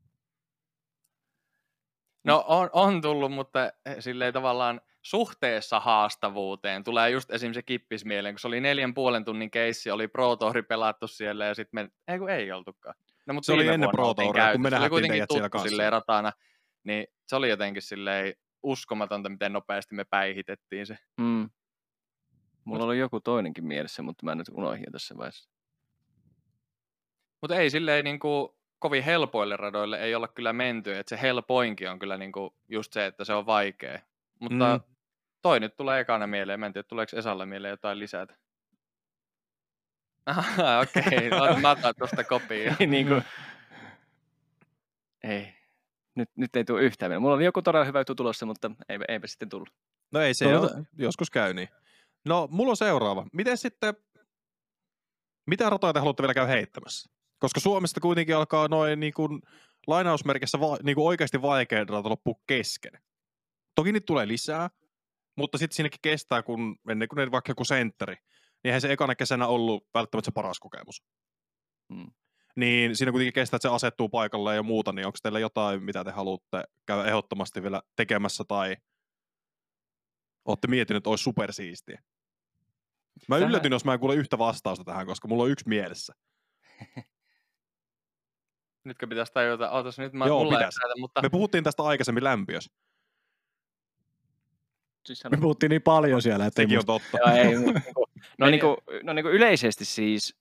No 2.24 2.44
on, 2.48 2.70
on 2.72 3.02
tullut, 3.02 3.32
mutta 3.32 3.72
silleen 4.00 4.32
tavallaan– 4.32 4.80
suhteessa 5.04 5.80
haastavuuteen 5.80 6.84
tulee 6.84 7.10
just 7.10 7.30
esimerkiksi 7.30 7.58
se 7.58 7.62
kippis 7.62 8.04
mieleen, 8.04 8.34
kun 8.34 8.40
se 8.40 8.48
oli 8.48 8.60
neljän 8.60 8.94
puolen 8.94 9.24
tunnin 9.24 9.50
keissi, 9.50 9.90
oli 9.90 10.08
Pro 10.08 10.36
Touri 10.36 10.62
pelattu 10.62 11.08
siellä 11.08 11.44
ja 11.44 11.54
sitten 11.54 11.84
me, 11.84 12.12
ei 12.12 12.18
kun 12.18 12.30
ei 12.30 12.52
oltukaan. 12.52 12.94
No, 13.26 13.34
mutta 13.34 13.46
se 13.46 13.52
oli 13.52 13.68
ennen 13.68 13.90
Pro 13.90 14.14
Touria, 14.14 14.52
kun 14.52 14.62
me 14.62 14.78
oli 14.78 14.88
kuitenkin 14.88 15.24
tuttu 15.28 15.34
siellä 15.34 15.68
silleen 15.68 15.92
ratana, 15.92 16.32
niin 16.84 17.06
se 17.26 17.36
oli 17.36 17.48
jotenkin 17.48 17.82
silleen 17.82 18.34
uskomatonta, 18.62 19.28
miten 19.28 19.52
nopeasti 19.52 19.94
me 19.94 20.04
päihitettiin 20.04 20.86
se. 20.86 20.98
Mm. 21.20 21.50
Mulla 22.64 22.84
oli 22.84 22.98
joku 22.98 23.20
toinenkin 23.20 23.66
mielessä, 23.66 24.02
mutta 24.02 24.24
mä 24.24 24.34
nyt 24.34 24.48
unohdin 24.48 24.92
tässä 24.92 25.16
vaiheessa. 25.16 25.50
Mutta 27.40 27.56
ei 27.56 27.70
silleen 27.70 28.04
niin 28.04 28.18
kuin, 28.18 28.48
kovin 28.78 29.04
helpoille 29.04 29.56
radoille 29.56 30.00
ei 30.00 30.14
olla 30.14 30.28
kyllä 30.28 30.52
menty, 30.52 30.98
että 30.98 31.16
se 31.16 31.22
helpoinkin 31.22 31.90
on 31.90 31.98
kyllä 31.98 32.18
niin 32.18 32.32
kuin, 32.32 32.50
just 32.68 32.92
se, 32.92 33.06
että 33.06 33.24
se 33.24 33.34
on 33.34 33.46
vaikea. 33.46 33.98
Mutta 34.40 34.78
mm. 34.78 34.93
Toi 35.44 35.60
nyt 35.60 35.76
tulee 35.76 36.00
ekana 36.00 36.26
mieleen, 36.26 36.60
mä 36.60 36.66
en 36.66 36.72
tiedä, 36.72 36.88
tuleeko 36.88 37.16
Esalle 37.16 37.46
mieleen 37.46 37.70
jotain 37.70 37.98
lisätä. 37.98 38.34
Okei, 40.82 41.28
okay. 41.32 41.60
mä 41.60 41.70
otan 41.70 41.94
tuosta 41.98 42.24
kopia. 42.24 42.76
niin 42.86 43.08
kuin... 43.08 43.24
Ei. 45.24 45.54
Nyt, 46.14 46.30
nyt 46.36 46.56
ei 46.56 46.64
tule 46.64 46.82
yhtään 46.82 47.10
mieleen. 47.10 47.22
Mulla 47.22 47.34
oli 47.34 47.44
joku 47.44 47.62
todella 47.62 47.84
hyvä 47.84 48.00
juttu 48.00 48.14
tulossa, 48.14 48.46
mutta 48.46 48.70
ei, 48.88 48.98
eipä 49.08 49.26
sitten 49.26 49.48
tullut. 49.48 49.68
No 50.12 50.20
ei 50.20 50.34
se, 50.34 50.44
Tuota... 50.44 50.84
joskus 50.98 51.30
käy 51.30 51.54
niin. 51.54 51.68
No, 52.24 52.48
mulla 52.50 52.70
on 52.70 52.76
seuraava. 52.76 53.26
Miten 53.32 53.58
sitten, 53.58 53.94
mitä 55.46 55.70
ratoja 55.70 55.92
te 55.92 55.98
haluatte 55.98 56.22
vielä 56.22 56.34
käydä 56.34 56.52
heittämässä? 56.52 57.10
Koska 57.38 57.60
Suomesta 57.60 58.00
kuitenkin 58.00 58.36
alkaa 58.36 58.68
noin 58.68 59.00
niin 59.00 59.14
kuin, 59.14 59.42
lainausmerkissä 59.86 60.60
va, 60.60 60.78
niin 60.82 60.94
kuin 60.94 61.06
oikeasti 61.06 61.42
vaikea 61.42 61.84
rata 61.84 62.08
loppua 62.08 62.34
kesken. 62.46 62.92
Toki 63.74 63.92
niitä 63.92 64.06
tulee 64.06 64.28
lisää, 64.28 64.70
mutta 65.36 65.58
sitten 65.58 65.76
siinäkin 65.76 66.00
kestää, 66.02 66.42
kun 66.42 66.76
ennen 66.88 67.08
kuin 67.08 67.16
ne 67.16 67.30
vaikka 67.30 67.50
joku 67.50 67.64
sentteri, 67.64 68.14
niin 68.14 68.20
eihän 68.64 68.80
se 68.80 68.92
ekana 68.92 69.14
kesänä 69.14 69.46
ollut 69.46 69.86
välttämättä 69.94 70.26
se 70.26 70.32
paras 70.32 70.60
kokemus. 70.60 71.02
Hmm. 71.94 72.12
Niin 72.56 72.96
siinä 72.96 73.12
kuitenkin 73.12 73.32
kestää, 73.32 73.56
että 73.56 73.68
se 73.68 73.74
asettuu 73.74 74.08
paikalle 74.08 74.54
ja 74.54 74.62
muuta, 74.62 74.92
niin 74.92 75.06
onko 75.06 75.18
teillä 75.22 75.38
jotain, 75.38 75.82
mitä 75.82 76.04
te 76.04 76.10
haluatte 76.10 76.64
käydä 76.86 77.04
ehdottomasti 77.04 77.62
vielä 77.62 77.82
tekemässä 77.96 78.44
tai 78.48 78.76
olette 80.44 80.68
miettineet, 80.68 81.00
että 81.00 81.10
olisi 81.10 81.24
supersiistiä? 81.24 82.02
Mä 83.28 83.36
Tähän... 83.36 83.48
yllätyn, 83.48 83.72
jos 83.72 83.84
mä 83.84 83.92
en 83.92 84.00
kuule 84.00 84.14
yhtä 84.14 84.38
vastausta 84.38 84.84
tähän, 84.84 85.06
koska 85.06 85.28
mulla 85.28 85.42
on 85.42 85.50
yksi 85.50 85.68
mielessä. 85.68 86.14
Nytkö 88.84 89.06
pitäisi 89.06 89.32
tajuta? 89.32 89.70
Ootas 89.70 89.98
nyt, 89.98 90.12
mä, 90.12 90.26
Joo, 90.26 90.50
pitäisi. 90.50 90.80
Mutta... 90.98 91.22
Me 91.22 91.30
puhuttiin 91.30 91.64
tästä 91.64 91.82
aikaisemmin 91.82 92.24
lämpiössä. 92.24 92.74
Siis 95.06 95.24
Me 95.30 95.36
puhuttiin 95.36 95.70
niin 95.70 95.82
paljon 95.82 96.22
siellä, 96.22 96.46
että 96.46 96.62
Sekin 96.62 96.78
on 96.78 96.86
totta. 96.86 97.18
Joo, 97.18 97.36
ei, 97.36 97.44
niinku, 97.44 97.72
no, 98.38 98.46
niin 98.46 98.60
kuin, 98.60 98.76
no 99.02 99.12
niin 99.12 99.22
kuin 99.22 99.34
yleisesti 99.34 99.84
siis, 99.84 100.36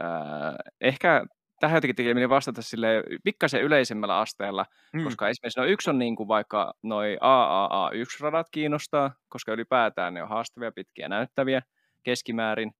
äh, 0.00 0.54
ehkä 0.80 1.24
tähän 1.60 1.76
jotenkin 1.76 1.96
tekee 1.96 2.28
vastata 2.28 2.62
sille 2.62 3.02
pikkasen 3.24 3.62
yleisemmällä 3.62 4.18
asteella, 4.18 4.66
mm. 4.92 5.04
koska 5.04 5.28
esimerkiksi 5.28 5.60
no 5.60 5.66
yksi 5.66 5.90
on 5.90 5.98
niin 5.98 6.16
kuin 6.16 6.28
vaikka 6.28 6.74
noi 6.82 7.18
AAA1-radat 7.20 8.46
kiinnostaa, 8.50 9.14
koska 9.28 9.52
ylipäätään 9.52 10.14
ne 10.14 10.22
on 10.22 10.28
haastavia, 10.28 10.72
pitkiä 10.72 11.08
näyttäviä 11.08 11.62
keskimäärin. 12.02 12.72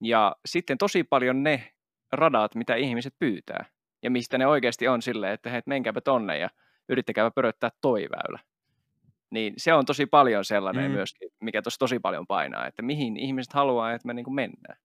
Ja 0.00 0.36
sitten 0.46 0.78
tosi 0.78 1.04
paljon 1.04 1.42
ne 1.42 1.72
radat, 2.12 2.54
mitä 2.54 2.74
ihmiset 2.74 3.14
pyytää 3.18 3.64
ja 4.02 4.10
mistä 4.10 4.38
ne 4.38 4.46
oikeasti 4.46 4.88
on 4.88 5.02
silleen, 5.02 5.32
että 5.32 5.50
hei, 5.50 5.62
menkääpä 5.66 6.00
tonne 6.00 6.38
ja 6.38 6.50
yrittäkääpä 6.88 7.30
pöröttää 7.34 7.70
toi 7.80 8.06
väylä. 8.10 8.38
Niin 9.34 9.54
se 9.56 9.74
on 9.74 9.84
tosi 9.84 10.06
paljon 10.06 10.44
sellainen 10.44 10.90
mm. 10.90 10.94
myöskin, 10.94 11.30
mikä 11.40 11.62
tuossa 11.62 11.78
tosi 11.78 11.98
paljon 11.98 12.26
painaa, 12.26 12.66
että 12.66 12.82
mihin 12.82 13.16
ihmiset 13.16 13.52
haluaa, 13.52 13.92
että 13.92 14.06
me 14.06 14.14
niin 14.14 14.24
kuin 14.24 14.34
mennään. 14.34 14.78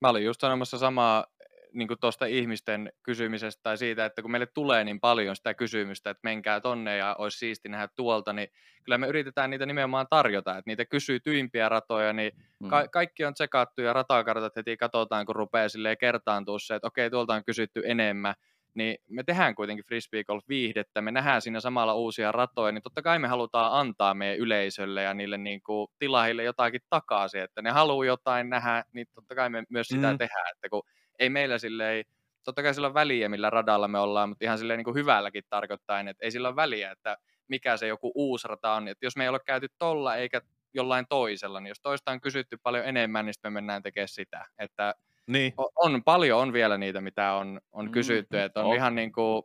Mä 0.00 0.08
olin 0.08 0.24
just 0.24 0.40
sanomassa 0.40 0.78
samaa 0.78 1.24
niin 1.72 1.88
tuosta 2.00 2.26
ihmisten 2.26 2.92
kysymisestä 3.02 3.62
tai 3.62 3.78
siitä, 3.78 4.04
että 4.04 4.22
kun 4.22 4.30
meille 4.30 4.46
tulee 4.46 4.84
niin 4.84 5.00
paljon 5.00 5.36
sitä 5.36 5.54
kysymystä, 5.54 6.10
että 6.10 6.20
menkää 6.24 6.60
tonne 6.60 6.96
ja 6.96 7.16
olisi 7.18 7.38
siisti 7.38 7.68
nähdä 7.68 7.88
tuolta, 7.96 8.32
niin 8.32 8.48
kyllä 8.84 8.98
me 8.98 9.06
yritetään 9.06 9.50
niitä 9.50 9.66
nimenomaan 9.66 10.06
tarjota, 10.10 10.50
että 10.50 10.70
niitä 10.70 10.84
kysyy 10.84 11.20
tyimpiä 11.20 11.68
ratoja, 11.68 12.12
niin 12.12 12.32
ka- 12.70 12.82
mm. 12.82 12.88
kaikki 12.92 13.24
on 13.24 13.34
tsekattu 13.34 13.82
ja 13.82 13.92
ratakartat 13.92 14.56
heti 14.56 14.76
katsotaan, 14.76 15.26
kun 15.26 15.36
rupeaa 15.36 15.68
silleen 15.68 15.98
kertaantua 15.98 16.58
se, 16.58 16.74
että 16.74 16.86
okei, 16.86 17.10
tuolta 17.10 17.34
on 17.34 17.44
kysytty 17.44 17.82
enemmän, 17.84 18.34
niin 18.74 18.96
me 19.10 19.22
tehdään 19.22 19.54
kuitenkin 19.54 19.84
frisbee 19.84 20.24
golf 20.24 20.44
viihdettä, 20.48 21.02
me 21.02 21.10
nähdään 21.10 21.42
siinä 21.42 21.60
samalla 21.60 21.94
uusia 21.94 22.32
ratoja, 22.32 22.72
niin 22.72 22.82
totta 22.82 23.02
kai 23.02 23.18
me 23.18 23.28
halutaan 23.28 23.72
antaa 23.72 24.14
meidän 24.14 24.38
yleisölle 24.38 25.02
ja 25.02 25.14
niille 25.14 25.38
niin 25.38 25.62
kuin 25.62 25.88
tilahille 25.98 26.44
jotakin 26.44 26.80
takaisin, 26.90 27.40
että 27.40 27.62
ne 27.62 27.70
haluaa 27.70 28.06
jotain 28.06 28.50
nähdä, 28.50 28.84
niin 28.92 29.06
totta 29.14 29.34
kai 29.34 29.50
me 29.50 29.64
myös 29.68 29.88
sitä 29.88 30.12
mm. 30.12 30.18
tehdään, 30.18 30.46
että 30.52 30.68
kun 30.68 30.82
ei 31.18 31.30
meillä 31.30 31.58
silleen, 31.58 32.04
totta 32.44 32.62
kai 32.62 32.74
sillä 32.74 32.88
on 32.88 32.94
väliä, 32.94 33.28
millä 33.28 33.50
radalla 33.50 33.88
me 33.88 33.98
ollaan, 33.98 34.28
mutta 34.28 34.44
ihan 34.44 34.58
silleen 34.58 34.78
niin 34.78 34.84
kuin 34.84 34.96
hyvälläkin 34.96 35.44
tarkoittain, 35.48 36.08
että 36.08 36.24
ei 36.24 36.30
sillä 36.30 36.48
ole 36.48 36.56
väliä, 36.56 36.90
että 36.90 37.16
mikä 37.48 37.76
se 37.76 37.86
joku 37.86 38.12
uusi 38.14 38.48
rata 38.48 38.72
on. 38.72 38.88
Että 38.88 39.06
jos 39.06 39.16
me 39.16 39.24
ei 39.24 39.28
ole 39.28 39.40
käyty 39.46 39.68
tolla 39.78 40.16
eikä 40.16 40.40
jollain 40.74 41.06
toisella, 41.08 41.60
niin 41.60 41.68
jos 41.68 41.80
toista 41.80 42.10
on 42.10 42.20
kysytty 42.20 42.56
paljon 42.62 42.84
enemmän, 42.84 43.26
niin 43.26 43.34
sitten 43.34 43.52
me 43.52 43.54
mennään 43.54 43.82
tekemään 43.82 44.08
sitä. 44.08 44.46
Että 44.58 44.94
niin. 45.26 45.52
on, 45.76 46.04
paljon 46.04 46.40
on 46.40 46.52
vielä 46.52 46.78
niitä, 46.78 47.00
mitä 47.00 47.32
on, 47.32 47.60
on 47.72 47.84
mm, 47.84 47.92
kysytty, 47.92 48.40
että 48.40 48.60
on 48.60 48.66
oh. 48.66 48.74
ihan 48.74 48.94
niin 48.94 49.12
kuin 49.12 49.42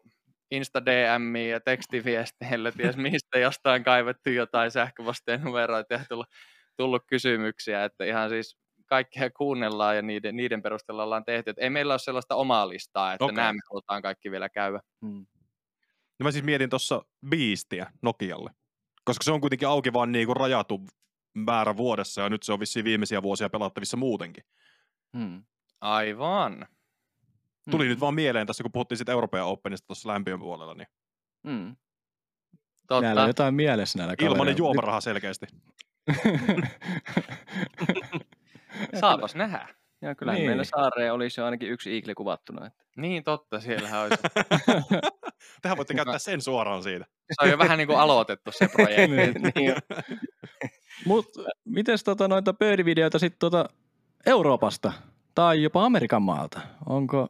Insta 0.52 0.86
DM 0.86 1.36
ja 1.36 1.60
tekstiviesteillä, 1.60 2.72
ties 2.72 2.98
mistä 3.08 3.40
jostain 3.40 3.84
kaivettu 3.84 4.30
jotain 4.30 4.72
sähköposteen 4.72 5.42
numeroita 5.42 5.94
ja 5.94 6.00
tullut, 6.10 6.28
tullut 6.78 7.04
kysymyksiä, 7.08 7.84
että 7.84 8.06
ihan 8.06 8.30
siis 8.30 8.58
kaikkea 8.86 9.30
kuunnellaan 9.30 9.96
ja 9.96 10.02
niiden, 10.02 10.36
niiden 10.36 10.62
perusteella 10.62 11.04
ollaan 11.04 11.26
tehty. 11.26 11.50
Et 11.50 11.58
ei 11.60 11.70
meillä 11.70 11.94
ole 11.94 12.00
sellaista 12.00 12.36
omaa 12.36 12.70
listaa, 12.70 13.14
että 13.14 13.26
okay. 13.26 13.36
nämä 13.36 13.54
me 13.54 13.60
halutaan 13.72 14.02
kaikki 14.02 14.32
vielä 14.32 14.50
käydä. 14.50 14.80
Hmm. 15.06 15.26
No 16.20 16.24
mä 16.24 16.32
siis 16.32 16.44
mietin 16.44 16.70
tuossa 16.70 17.06
biistiä 17.30 17.92
Nokialle, 18.02 18.52
koska 19.04 19.24
se 19.24 19.32
on 19.32 19.42
kuitenkin 19.42 19.68
auki 19.68 19.94
vaan 19.94 20.12
niin 20.12 20.26
kuin 20.26 20.38
rajatu 20.38 20.82
määrä 21.36 21.78
vuodessa 21.78 22.22
ja 22.22 22.30
nyt 22.30 22.44
se 22.44 22.54
on 22.54 22.60
vissiin 22.60 22.86
viimeisiä 22.86 23.22
vuosia 23.22 23.50
pelattavissa 23.50 23.98
muutenkin. 23.98 24.44
Hmm. 25.18 25.44
Aivan. 25.82 26.68
Tuli 27.72 27.84
hmm. 27.84 27.90
nyt 27.90 28.00
vaan 28.00 28.14
mieleen 28.14 28.48
tässä, 28.48 28.64
kun 28.64 28.72
puhuttiin 28.72 28.98
sitten 28.98 29.14
Euroopan 29.14 29.42
Openista 29.42 29.88
tuossa 29.88 30.10
lämpiön 30.10 30.40
puolella. 30.40 30.74
Niin... 30.74 30.88
Hmm. 31.48 31.76
Totta. 32.88 33.02
Näillä 33.02 33.22
on 33.22 33.30
jotain 33.30 33.54
mielessä 33.54 34.00
näillä 34.00 34.16
Ilmanen 34.22 34.58
juomaraha 34.58 35.02
selkeästi. 35.02 35.46
Saapas 39.02 39.36
nähdä. 39.36 39.68
Ja 40.02 40.16
kyllä 40.16 40.34
niin. 40.34 40.46
meillä 40.46 40.64
saareen 40.64 41.14
olisi 41.14 41.42
jo 41.42 41.46
ainakin 41.46 41.70
yksi 41.70 41.94
iikli 41.94 42.14
kuvattuna. 42.14 42.68
Että. 42.68 42.84
Niin 42.98 43.24
totta, 43.24 43.60
siellähän 43.60 44.02
olisi. 44.02 44.24
Tähän 45.62 45.78
voitte 45.78 45.94
käyttää 45.94 46.20
sen 46.20 46.42
suoraan 46.42 46.84
siitä. 46.84 47.06
Se 47.32 47.44
on 47.44 47.50
jo 47.50 47.58
vähän 47.58 47.78
niin 47.78 47.88
kuin 47.88 48.00
aloitettu 48.00 48.52
se 48.52 48.68
projekti. 48.68 49.16
niin. 49.16 49.34
niin. 49.56 49.76
Mutta 51.06 51.42
miten 51.66 51.98
tota, 52.06 52.28
noita 52.28 52.54
pöydivideoita 52.54 53.20
sitten 53.20 53.40
tota 53.40 53.70
Euroopasta 54.26 54.94
tai 55.40 55.64
jopa 55.64 55.86
Amerikan 55.86 56.22
maalta? 56.22 56.62
Onko 56.86 57.28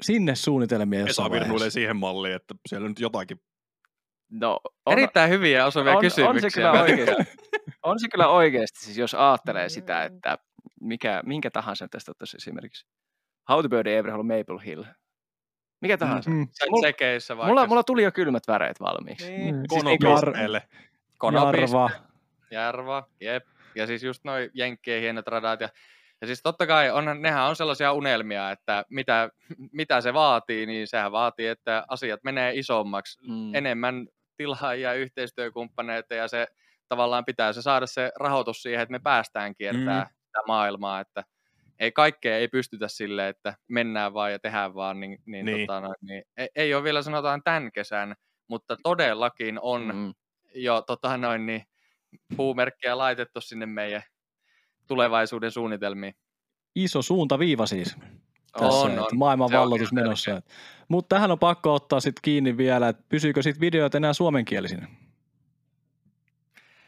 sinne 0.00 0.34
suunnitelmia 0.34 1.00
jossain 1.00 1.32
Esa 1.32 1.40
virnuilee 1.40 1.70
siihen 1.70 1.96
malliin, 1.96 2.34
että 2.34 2.54
siellä 2.68 2.84
on 2.84 2.90
nyt 2.90 3.00
jotakin. 3.00 3.40
No, 4.30 4.60
on, 4.86 4.92
Erittäin 4.92 5.30
hyviä 5.30 5.66
osuvia 5.66 5.92
on, 5.92 6.00
kysymyksiä. 6.00 6.30
On 6.32 6.40
se 6.40 6.50
kyllä 6.50 6.82
oikeasti. 6.82 7.38
on 7.82 8.00
se 8.00 8.08
kyllä 8.08 8.28
oikeasti, 8.28 8.84
siis 8.84 8.98
jos 8.98 9.14
ajattelee 9.14 9.68
sitä, 9.68 10.04
että 10.04 10.38
mikä, 10.80 11.22
minkä 11.26 11.50
tahansa 11.50 11.88
tästä 11.88 12.10
ottaisi 12.10 12.36
esimerkiksi. 12.36 12.86
How 13.48 13.62
to 13.62 13.68
Bird 13.68 13.86
Every 13.86 14.12
Maple 14.12 14.64
Hill. 14.66 14.84
Mikä 15.80 15.98
tahansa. 15.98 16.30
Mm-hmm. 16.30 16.48
Mulla, 16.70 17.46
mulla, 17.46 17.66
mulla, 17.66 17.82
tuli 17.82 18.02
jo 18.02 18.12
kylmät 18.12 18.48
väreet 18.48 18.80
valmiiksi. 18.80 19.30
Niin. 19.30 19.54
Mm. 19.54 19.62
Siis 19.70 19.84
Konopisteelle. 19.98 20.62
Jarva. 21.32 21.90
Jarva, 22.50 23.08
jep. 23.20 23.46
Ja 23.74 23.86
siis 23.86 24.02
just 24.02 24.24
noin 24.24 24.50
jenkkien 24.54 25.02
hienot 25.02 25.26
radat. 25.26 25.60
Ja, 25.60 25.68
ja 26.24 26.26
siis 26.26 26.42
totta 26.42 26.66
kai 26.66 26.90
on, 26.90 27.04
nehän 27.22 27.44
on 27.44 27.56
sellaisia 27.56 27.92
unelmia, 27.92 28.50
että 28.50 28.84
mitä, 28.90 29.30
mitä 29.72 30.00
se 30.00 30.14
vaatii, 30.14 30.66
niin 30.66 30.86
sehän 30.86 31.12
vaatii, 31.12 31.46
että 31.46 31.84
asiat 31.88 32.20
menee 32.24 32.52
isommaksi. 32.54 33.18
Mm. 33.28 33.54
Enemmän 33.54 34.06
tilaajia, 34.36 34.94
yhteistyökumppaneita 34.94 36.14
ja 36.14 36.28
se 36.28 36.46
tavallaan 36.88 37.24
pitää 37.24 37.52
se 37.52 37.62
saada 37.62 37.86
se 37.86 38.12
rahoitus 38.20 38.62
siihen, 38.62 38.80
että 38.80 38.92
me 38.92 38.98
päästään 38.98 39.54
kiertämään 39.54 40.06
mm 40.06 40.14
sitä 40.34 40.46
maailmaa, 40.46 41.00
että 41.00 41.24
ei 41.78 41.92
kaikkea 41.92 42.36
ei 42.36 42.48
pystytä 42.48 42.88
sille, 42.88 43.28
että 43.28 43.54
mennään 43.68 44.14
vaan 44.14 44.32
ja 44.32 44.38
tehdään 44.38 44.74
vaan, 44.74 45.00
niin, 45.00 45.18
niin, 45.26 45.46
niin. 45.46 45.66
Tota, 45.66 45.92
niin 46.00 46.22
ei, 46.36 46.48
ei 46.54 46.74
ole 46.74 46.84
vielä 46.84 47.02
sanotaan 47.02 47.42
tämän 47.42 47.72
kesän, 47.72 48.14
mutta 48.48 48.76
todellakin 48.82 49.58
on 49.62 49.94
mm. 49.94 50.14
jo 50.54 50.82
tota, 50.82 51.16
noin, 51.16 51.46
niin, 51.46 51.62
puumerkkiä 52.36 52.98
laitettu 52.98 53.40
sinne 53.40 53.66
meidän 53.66 54.02
tulevaisuuden 54.86 55.50
suunnitelmiin. 55.50 56.14
Iso 56.74 57.02
suuntaviiva 57.02 57.66
siis. 57.66 57.96
Tässä, 58.52 58.80
on, 58.80 58.98
on. 58.98 59.06
Maailman 59.14 59.52
valloitus 59.52 59.92
menossa. 59.92 60.42
Mutta 60.88 61.16
tähän 61.16 61.30
on 61.30 61.38
pakko 61.38 61.74
ottaa 61.74 62.00
sitten 62.00 62.22
kiinni 62.22 62.56
vielä, 62.56 62.88
että 62.88 63.02
pysyykö 63.08 63.42
sitten 63.42 63.60
videot 63.60 63.94
enää 63.94 64.12
suomenkielisinä? 64.12 64.88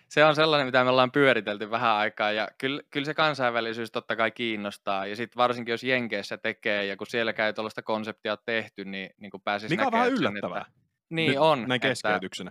se 0.08 0.24
on 0.24 0.34
sellainen, 0.34 0.66
mitä 0.66 0.84
me 0.84 0.90
ollaan 0.90 1.12
pyöritelty 1.12 1.70
vähän 1.70 1.92
aikaa, 1.92 2.32
ja 2.32 2.48
kyllä, 2.58 2.82
kyllä 2.90 3.04
se 3.04 3.14
kansainvälisyys 3.14 3.90
totta 3.90 4.16
kai 4.16 4.30
kiinnostaa, 4.30 5.06
ja 5.06 5.16
sitten 5.16 5.36
varsinkin 5.36 5.72
jos 5.72 5.84
Jenkeissä 5.84 6.38
tekee, 6.38 6.86
ja 6.86 6.96
kun 6.96 7.06
siellä 7.06 7.32
käy 7.32 7.52
tuollaista 7.52 7.82
konseptia 7.82 8.36
tehty, 8.36 8.84
niin, 8.84 9.10
niin 9.18 9.30
kuin 9.30 9.42
pääsisi 9.42 9.72
Mikä 9.72 9.86
on 9.86 9.92
vähän 9.92 10.10
yllättävää. 10.10 10.60
Että, 10.60 10.72
niin 11.10 11.30
Nyt 11.30 11.38
on. 11.38 11.64
Näin 11.68 11.80
keskeytyksenä. 11.80 12.50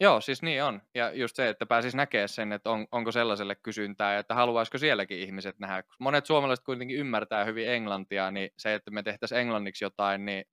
Joo, 0.00 0.20
siis 0.20 0.42
niin 0.42 0.64
on. 0.64 0.82
Ja 0.94 1.12
just 1.12 1.36
se, 1.36 1.48
että 1.48 1.66
pääsis 1.66 1.94
näkemään 1.94 2.28
sen, 2.28 2.52
että 2.52 2.70
on, 2.70 2.86
onko 2.92 3.12
sellaiselle 3.12 3.54
kysyntää, 3.54 4.18
että 4.18 4.34
haluaisiko 4.34 4.78
sielläkin 4.78 5.18
ihmiset 5.18 5.58
nähdä. 5.58 5.82
Monet 5.98 6.26
suomalaiset 6.26 6.64
kuitenkin 6.64 6.96
ymmärtää 6.96 7.44
hyvin 7.44 7.68
englantia, 7.68 8.30
niin 8.30 8.50
se, 8.58 8.74
että 8.74 8.90
me 8.90 9.02
tehtäisiin 9.02 9.40
englanniksi 9.40 9.84
jotain, 9.84 10.24
niin 10.24 10.44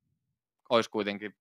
olisi 0.70 0.90
kuitenkin 0.90 1.36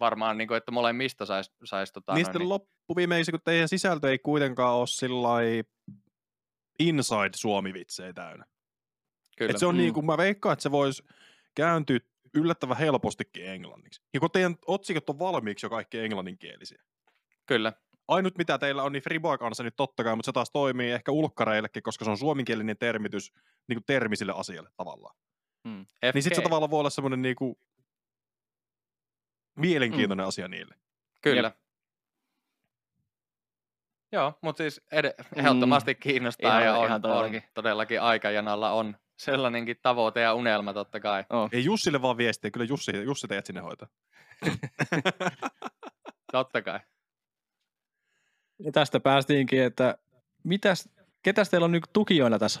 varmaan, 0.00 0.38
niin 0.38 0.48
kuin, 0.48 0.58
että 0.58 0.72
molemmista 0.72 1.26
saisi 1.26 1.50
sais, 1.64 1.92
tota, 1.92 2.14
Niistä 2.14 2.38
niin... 2.38 2.48
loppuviimeisi, 2.48 3.30
kun 3.30 3.40
teidän 3.44 3.68
sisältö 3.68 4.10
ei 4.10 4.18
kuitenkaan 4.18 4.74
ole 4.74 4.86
sillä 4.86 5.28
inside 6.78 7.30
Suomi-vitsejä 7.36 8.12
täynnä. 8.12 8.44
Kyllä. 9.38 9.50
Et 9.50 9.58
se 9.58 9.66
on 9.66 9.74
mm. 9.74 9.78
niin 9.78 9.94
kuin, 9.94 10.06
mä 10.06 10.16
veikkaan, 10.16 10.52
että 10.52 10.62
se 10.62 10.70
voisi 10.70 11.02
kääntyä 11.54 11.98
yllättävän 12.34 12.76
helpostikin 12.76 13.46
englanniksi. 13.46 14.02
Ja 14.14 14.20
kun 14.20 14.30
teidän 14.30 14.56
otsikot 14.66 15.10
on 15.10 15.18
valmiiksi 15.18 15.66
jo 15.66 15.70
kaikki 15.70 15.98
englanninkielisiä. 15.98 16.82
Kyllä. 17.46 17.72
Ainut 18.08 18.38
mitä 18.38 18.58
teillä 18.58 18.82
on, 18.82 18.92
niin 18.92 19.02
Friboa 19.02 19.38
kanssa 19.38 19.62
nyt 19.62 19.76
totta 19.76 20.04
kai, 20.04 20.16
mutta 20.16 20.26
se 20.26 20.32
taas 20.32 20.50
toimii 20.50 20.90
ehkä 20.90 21.12
ulkkareillekin, 21.12 21.82
koska 21.82 22.04
se 22.04 22.10
on 22.10 22.18
suomenkielinen 22.18 22.78
termitys 22.78 23.32
niin 23.68 23.76
kuin 23.76 23.84
termisille 23.86 24.32
asialle 24.36 24.70
tavallaan. 24.76 25.16
Hmm. 25.68 25.86
Niin 26.14 26.22
sitten 26.22 26.36
se 26.36 26.42
tavallaan 26.42 26.70
voi 26.70 26.80
olla 26.80 26.90
semmoinen 26.90 27.22
niin 27.22 27.36
kuin 27.36 27.56
mielenkiintoinen 29.56 30.24
hmm. 30.24 30.28
asia 30.28 30.48
niille. 30.48 30.74
Kyllä. 31.22 31.48
Jep. 31.48 31.62
Joo, 34.12 34.38
mutta 34.40 34.62
siis 34.62 34.80
ed- 34.92 35.24
ehdottomasti 35.36 35.94
kiinnostaa 35.94 36.58
mm, 36.58 36.64
ja 36.64 36.76
on, 36.76 36.86
ihan 36.86 37.02
todellakin. 37.02 37.42
on 37.42 37.50
todellakin 37.54 38.00
aikajanalla 38.00 38.70
on 38.70 38.96
sellainenkin 39.18 39.76
tavoite 39.82 40.20
ja 40.20 40.34
unelma 40.34 40.72
totta 40.72 41.00
kai. 41.00 41.24
Oh. 41.30 41.48
Ei 41.52 41.64
Jussille 41.64 42.02
vaan 42.02 42.16
viestiä, 42.16 42.50
kyllä 42.50 42.66
Jussi, 42.66 43.02
Jussi 43.04 43.28
teidät 43.28 43.46
sinne 43.46 43.60
hoitaa. 43.60 43.88
totta 46.32 46.62
kai. 46.62 46.80
Ja 48.58 48.72
tästä 48.72 49.00
päästiinkin, 49.00 49.62
että 49.62 49.98
mitäs, 50.44 50.88
ketäs 51.22 51.50
teillä 51.50 51.64
on 51.64 51.72
nyt 51.72 51.84
tukijoina 51.92 52.38
tässä 52.38 52.60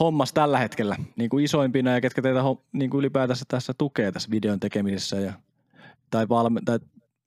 hommassa 0.00 0.34
tällä 0.34 0.58
hetkellä, 0.58 0.96
niin 1.16 1.30
kuin 1.30 1.44
isoimpina 1.44 1.90
ja 1.90 2.00
ketkä 2.00 2.22
teitä 2.22 2.40
niin 2.72 2.90
kuin 2.90 2.98
ylipäätänsä 2.98 3.44
tässä 3.48 3.74
tukee 3.78 4.12
tässä 4.12 4.30
videon 4.30 4.60
tekemisessä 4.60 5.16
ja, 5.16 5.32
tai, 6.10 6.28
valme, 6.28 6.60
tai 6.64 6.78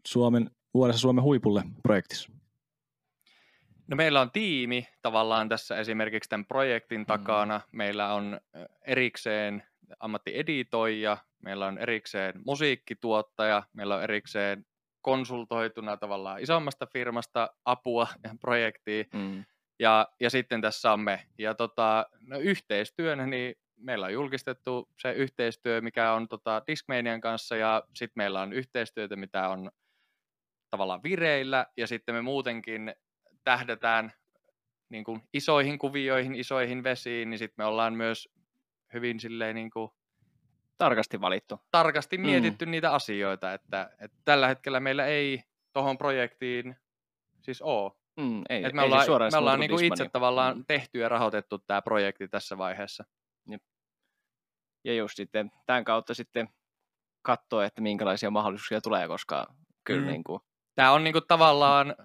Suomen, 0.07 0.51
vuodessa 0.73 0.99
Suomen 0.99 1.23
huipulle 1.23 1.63
projektissa? 1.83 2.31
No 3.87 3.95
meillä 3.95 4.21
on 4.21 4.31
tiimi 4.31 4.87
tavallaan 5.01 5.49
tässä 5.49 5.77
esimerkiksi 5.77 6.29
tämän 6.29 6.45
projektin 6.45 7.05
takana. 7.05 7.57
Mm. 7.57 7.77
Meillä 7.77 8.13
on 8.13 8.39
erikseen 8.87 9.63
ammattieditoija, 9.99 11.17
meillä 11.41 11.67
on 11.67 11.77
erikseen 11.77 12.33
musiikkituottaja, 12.45 13.63
meillä 13.73 13.95
on 13.95 14.03
erikseen 14.03 14.65
konsultoituna 15.01 15.97
tavallaan 15.97 16.41
isommasta 16.41 16.85
firmasta 16.85 17.49
apua 17.65 18.07
ja 18.23 18.35
projektiin. 18.41 19.05
Mm. 19.13 19.45
Ja, 19.79 20.07
ja 20.19 20.29
sitten 20.29 20.61
tässä 20.61 20.93
on 20.93 20.99
me. 20.99 21.25
Ja 21.37 21.53
tota, 21.53 22.05
no 22.27 22.39
yhteistyönä, 22.39 23.25
niin 23.25 23.55
meillä 23.77 24.05
on 24.05 24.13
julkistettu 24.13 24.89
se 24.97 25.11
yhteistyö, 25.11 25.81
mikä 25.81 26.13
on 26.13 26.27
tota 26.27 26.61
Discmanian 26.67 27.21
kanssa, 27.21 27.55
ja 27.55 27.83
sitten 27.95 28.13
meillä 28.15 28.41
on 28.41 28.53
yhteistyötä, 28.53 29.15
mitä 29.15 29.49
on 29.49 29.71
tavallaan 30.69 31.03
vireillä, 31.03 31.65
ja 31.77 31.87
sitten 31.87 32.15
me 32.15 32.21
muutenkin 32.21 32.95
tähdätään 33.43 34.13
niin 34.89 35.03
kuin 35.03 35.21
isoihin 35.33 35.79
kuvioihin, 35.79 36.35
isoihin 36.35 36.83
vesiin, 36.83 37.29
niin 37.29 37.39
sitten 37.39 37.55
me 37.57 37.65
ollaan 37.65 37.93
myös 37.93 38.29
hyvin 38.93 39.19
silleen 39.19 39.55
niin 39.55 39.69
kuin 39.69 39.91
tarkasti 40.81 41.21
valittu. 41.21 41.59
Tarkasti 41.71 42.17
mm. 42.17 42.25
mietitty 42.25 42.65
mm. 42.65 42.71
niitä 42.71 42.93
asioita, 42.93 43.53
että, 43.53 43.89
että 43.99 44.17
tällä 44.25 44.47
hetkellä 44.47 44.79
meillä 44.79 45.05
ei 45.05 45.43
tuohon 45.73 45.97
projektiin 45.97 46.75
siis 47.41 47.61
ole. 47.61 47.91
Mm, 48.17 48.41
ei, 48.49 48.63
Et 48.63 48.73
me 48.73 48.81
ei 48.81 48.85
ollaan, 48.85 49.05
siis 49.05 49.31
me 49.31 49.37
ollaan 49.37 49.59
niin 49.59 49.71
kuin 49.71 49.85
itse 49.85 50.09
tavallaan 50.09 50.57
mm. 50.57 50.65
tehty 50.67 50.99
ja 50.99 51.09
rahoitettu 51.09 51.57
tämä 51.59 51.81
projekti 51.81 52.27
tässä 52.27 52.57
vaiheessa. 52.57 53.03
Jep. 53.49 53.61
Ja 54.83 54.93
just 54.93 55.15
sitten 55.15 55.51
tämän 55.65 55.83
kautta 55.83 56.13
sitten 56.13 56.49
katsoa, 57.21 57.65
että 57.65 57.81
minkälaisia 57.81 58.31
mahdollisuuksia 58.31 58.81
tulee, 58.81 59.07
koska 59.07 59.53
kyllä 59.83 60.01
mm. 60.01 60.11
niin 60.11 60.23
kuin... 60.23 60.41
Tämä 60.75 60.91
on 60.91 61.03
niin 61.03 61.13
kuin 61.13 61.27
tavallaan 61.27 61.95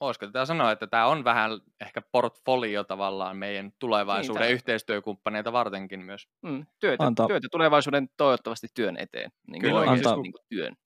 Olisiko 0.00 0.26
tätä 0.26 0.44
sanoa, 0.44 0.72
että 0.72 0.86
tämä 0.86 1.06
on 1.06 1.24
vähän 1.24 1.50
ehkä 1.80 2.02
portfolio 2.12 2.84
tavallaan 2.84 3.36
meidän 3.36 3.72
tulevaisuuden 3.78 4.42
niin, 4.42 4.52
yhteistyökumppaneita 4.52 5.52
vartenkin 5.52 6.00
myös. 6.00 6.28
Mm, 6.42 6.66
työtä, 6.78 7.04
Antaa. 7.04 7.26
työtä 7.26 7.48
tulevaisuuden 7.50 8.08
toivottavasti 8.16 8.66
työn 8.74 8.96
eteen. 8.96 9.30
Niin 9.50 9.62
Kyllä, 9.62 9.80
antaa. 9.80 10.16
Niin 10.16 10.32
työn. 10.48 10.76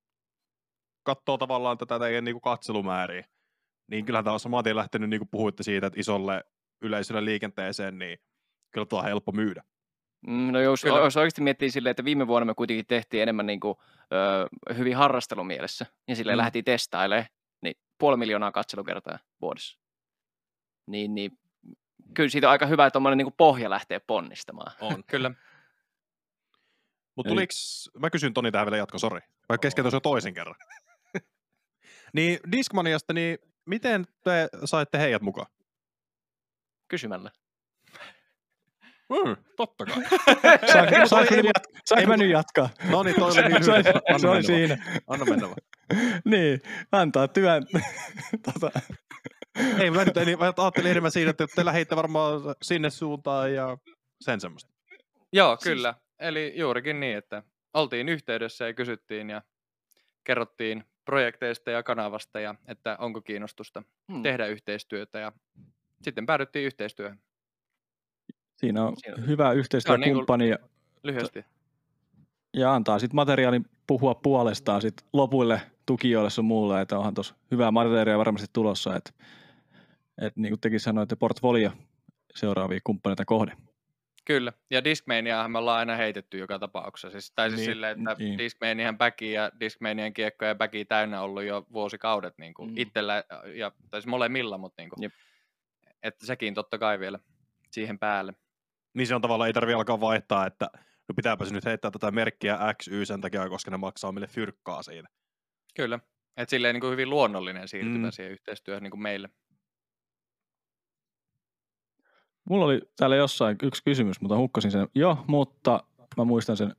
Katsoo 1.02 1.38
tavallaan 1.38 1.78
tätä 1.78 1.98
teidän 1.98 2.24
niin 2.24 2.34
kuin 2.34 2.42
katselumääriä. 2.42 3.24
Niin 3.90 4.04
kyllähän 4.04 4.24
tämä 4.24 4.34
on 4.34 4.40
saman 4.40 4.64
tien 4.64 4.76
lähtenyt, 4.76 5.10
niin 5.10 5.20
kuin 5.20 5.28
puhuitte 5.30 5.62
siitä, 5.62 5.86
että 5.86 6.00
isolle 6.00 6.44
yleisölle 6.82 7.24
liikenteeseen, 7.24 7.98
niin 7.98 8.18
kyllä 8.70 8.86
tuo 8.86 8.98
on 8.98 9.04
helppo 9.04 9.32
myydä. 9.32 9.62
Mm, 10.26 10.52
no 10.52 10.60
jos, 10.60 10.84
jos 10.84 11.16
oikeasti 11.16 11.42
miettii 11.42 11.70
silleen, 11.70 11.90
että 11.90 12.04
viime 12.04 12.26
vuonna 12.26 12.44
me 12.44 12.54
kuitenkin 12.54 12.86
tehtiin 12.86 13.22
enemmän 13.22 13.46
niin 13.46 13.60
kuin, 13.60 13.74
ö, 14.12 14.74
hyvin 14.76 14.96
harrastelumielessä, 14.96 15.86
ja 16.08 16.16
sille 16.16 16.32
mm. 16.32 16.36
lähdettiin 16.36 16.64
testailemaan 16.64 17.26
puoli 18.00 18.16
miljoonaa 18.16 18.52
katselukertaa 18.52 19.18
vuodessa. 19.40 19.78
Niin, 20.86 21.14
niin 21.14 21.38
kyllä 22.14 22.28
siitä 22.28 22.46
on 22.46 22.52
aika 22.52 22.66
hyvä, 22.66 22.86
että 22.86 22.98
niin 23.16 23.32
pohja 23.32 23.70
lähtee 23.70 24.00
ponnistamaan. 24.00 24.72
On, 24.80 25.04
kyllä. 25.10 25.30
Mutta 27.16 27.30
tuliks, 27.30 27.90
mä 27.98 28.10
kysyn 28.10 28.34
Toni 28.34 28.52
tähän 28.52 28.66
vielä 28.66 28.76
jatko, 28.76 28.98
sori. 28.98 29.20
Mä 29.48 29.58
keskeytän 29.58 29.92
jo 29.92 30.00
toisen 30.00 30.34
kerran. 30.34 30.54
niin 32.16 32.38
Discmaniasta, 32.52 33.12
niin 33.12 33.38
miten 33.66 34.06
te 34.24 34.48
saitte 34.64 34.98
heidät 34.98 35.22
mukaan? 35.22 35.46
Kysymällä. 36.88 37.30
Mm, 39.10 39.36
totta 39.56 39.86
kai. 39.86 40.02
Saanko 41.84 42.08
mä 42.08 42.16
nyt 42.16 42.30
jatkaa? 42.30 42.68
No 42.90 43.02
niin, 43.02 43.16
toi 43.16 43.30
oli 43.30 43.42
niin 43.42 43.62
hyvä. 43.62 44.18
Se 44.18 44.28
oli 44.28 44.42
siinä. 44.42 45.02
Anna 45.06 45.24
mennä 45.24 45.46
vaan. 45.46 45.56
niin, 46.24 46.60
antaa 46.92 47.28
työn. 47.28 47.66
tota. 48.52 48.80
Ei, 49.78 49.90
mä 49.90 50.04
nyt 50.04 50.16
en, 50.16 50.38
mä 50.38 50.44
ajattelin 50.44 50.90
enemmän 50.90 51.10
siinä, 51.10 51.30
että 51.30 51.46
te 51.54 51.64
lähditte 51.64 51.96
varmaan 51.96 52.40
sinne 52.62 52.90
suuntaan 52.90 53.54
ja 53.54 53.78
sen 54.20 54.40
semmoista. 54.40 54.70
Joo, 55.32 55.56
siis... 55.56 55.64
kyllä. 55.64 55.94
Eli 56.18 56.52
juurikin 56.56 57.00
niin, 57.00 57.16
että 57.16 57.42
oltiin 57.74 58.08
yhteydessä 58.08 58.66
ja 58.66 58.74
kysyttiin 58.74 59.30
ja 59.30 59.42
kerrottiin 60.24 60.84
projekteista 61.04 61.70
ja 61.70 61.82
kanavasta 61.82 62.40
ja 62.40 62.54
että 62.68 62.96
onko 63.00 63.20
kiinnostusta 63.20 63.82
hmm. 64.12 64.22
tehdä 64.22 64.46
yhteistyötä 64.46 65.18
ja 65.18 65.32
sitten 66.02 66.26
päädyttiin 66.26 66.66
yhteistyöhön. 66.66 67.20
Siinä 68.60 68.84
on 68.84 68.96
Siinä. 68.96 69.22
hyvä 69.26 69.52
yhteistyökumppani. 69.52 70.44
Niin 70.44 70.58
lyhyesti. 71.02 71.44
Ja 72.54 72.74
antaa 72.74 72.98
sitten 72.98 73.16
materiaalin 73.16 73.64
puhua 73.86 74.14
puolestaan 74.14 74.82
sit 74.82 74.94
lopuille 75.12 75.60
tukijoille 75.86 76.30
sun 76.30 76.44
muulle, 76.44 76.80
että 76.80 76.98
onhan 76.98 77.14
tuossa 77.14 77.34
hyvää 77.50 77.70
materiaalia 77.70 78.18
varmasti 78.18 78.48
tulossa, 78.52 78.96
että 78.96 79.10
et 80.22 80.36
niin 80.36 80.50
kuin 80.50 80.60
tekin 80.60 80.80
sanoitte, 80.80 81.16
portfolio 81.16 81.70
seuraavia 82.34 82.80
kumppaneita 82.84 83.24
kohde. 83.24 83.52
Kyllä, 84.24 84.52
ja 84.70 84.84
Discmaniahan 84.84 85.50
me 85.50 85.58
ollaan 85.58 85.78
aina 85.78 85.96
heitetty 85.96 86.38
joka 86.38 86.58
tapauksessa. 86.58 87.10
Siis, 87.10 87.32
tai 87.32 87.50
siis 87.50 87.60
niin, 87.60 87.70
silleen, 87.70 87.98
että 87.98 88.24
niin. 88.24 88.38
Discmanian 88.38 88.98
backi 88.98 89.32
ja 89.32 89.50
Discmanian 89.60 90.12
kiekko 90.12 90.44
ja 90.44 90.54
backi 90.54 90.84
täynnä 90.84 91.22
ollut 91.22 91.42
jo 91.42 91.66
vuosikaudet 91.72 92.34
niin 92.38 92.54
kuin 92.54 92.70
mm. 92.70 92.78
itsellä, 92.78 93.24
ja, 93.54 93.72
tai 93.90 94.00
siis 94.00 94.10
molemmilla, 94.10 94.58
mutta 94.58 94.82
niin 94.82 94.90
kuin, 94.90 95.12
että 96.02 96.26
sekin 96.26 96.54
totta 96.54 96.78
kai 96.78 96.98
vielä 96.98 97.18
siihen 97.70 97.98
päälle. 97.98 98.34
Niin 98.94 99.06
se 99.06 99.14
on 99.14 99.20
tavallaan, 99.20 99.46
ei 99.46 99.52
tarvitse 99.52 99.76
alkaa 99.76 100.00
vaihtaa, 100.00 100.46
että 100.46 100.70
no 101.08 101.14
pitääpä 101.16 101.44
se 101.44 101.54
nyt 101.54 101.64
heittää 101.64 101.90
tätä 101.90 102.10
merkkiä 102.10 102.58
XY 102.82 103.04
sen 103.04 103.20
takia, 103.20 103.48
koska 103.48 103.70
ne 103.70 103.76
maksaa 103.76 104.12
meille 104.12 104.26
fyrkkaa 104.26 104.82
siinä. 104.82 105.08
Kyllä, 105.74 105.98
että 106.36 106.50
silleen 106.50 106.74
niin 106.74 106.80
kuin 106.80 106.92
hyvin 106.92 107.10
luonnollinen 107.10 107.68
siirtymä 107.68 108.06
mm. 108.06 108.12
siihen 108.12 108.32
yhteistyöhön 108.32 108.82
niin 108.82 108.90
kuin 108.90 109.02
meille. 109.02 109.28
Mulla 112.44 112.64
oli 112.64 112.80
täällä 112.96 113.16
jossain 113.16 113.56
yksi 113.62 113.82
kysymys, 113.84 114.20
mutta 114.20 114.36
hukkasin 114.36 114.70
sen 114.70 114.88
jo, 114.94 115.24
mutta 115.26 115.84
mä 116.16 116.24
muistan 116.24 116.56
sen 116.56 116.76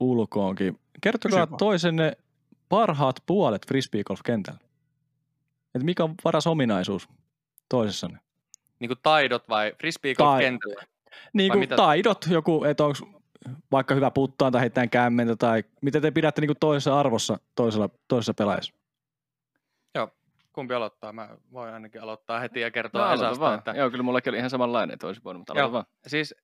ulkoonkin. 0.00 0.80
Kertokaa 1.00 1.46
Kysy 1.46 1.56
toisenne 1.58 2.16
parhaat 2.68 3.22
puolet 3.26 3.66
frisbeegolf-kentällä. 3.66 4.60
Et 5.74 5.82
mikä 5.82 6.04
on 6.04 6.14
paras 6.22 6.46
ominaisuus 6.46 7.08
toisessanne? 7.68 8.18
Niin 8.78 8.88
kuin 8.88 8.98
taidot 9.02 9.48
vai 9.48 9.72
frisbeegolf-kentällä? 9.80 10.91
Niin 11.32 11.52
kuin 11.52 11.68
taidot, 11.68 12.26
joku, 12.30 12.64
että 12.64 12.84
onko 12.84 12.98
vaikka 13.72 13.94
hyvä 13.94 14.10
puttaa 14.10 14.50
tai 14.50 14.60
heittää 14.60 14.86
kämmentä 14.86 15.36
tai 15.36 15.64
miten 15.82 16.02
te 16.02 16.10
pidätte 16.10 16.40
niin 16.40 16.48
kuin 16.48 16.60
toisessa 16.60 17.00
arvossa 17.00 17.38
toisella, 17.54 17.88
toisessa 18.08 18.34
pelaajassa? 18.34 18.74
Joo, 19.94 20.08
kumpi 20.52 20.74
aloittaa? 20.74 21.12
Mä 21.12 21.28
voin 21.52 21.74
ainakin 21.74 22.02
aloittaa 22.02 22.40
heti 22.40 22.60
ja 22.60 22.70
kertoa 22.70 23.06
no, 23.06 23.14
Esasta. 23.14 23.40
Vaan. 23.40 23.58
Että... 23.58 23.70
Joo, 23.76 23.90
kyllä 23.90 24.02
mullakin 24.02 24.30
oli 24.30 24.38
ihan 24.38 24.50
samanlainen, 24.50 24.94
että 24.94 25.06
olisi 25.06 25.24
voinut, 25.24 25.40
mutta 25.40 25.58
Joo, 25.58 25.72
vaan. 25.72 25.84
Siis, 26.06 26.34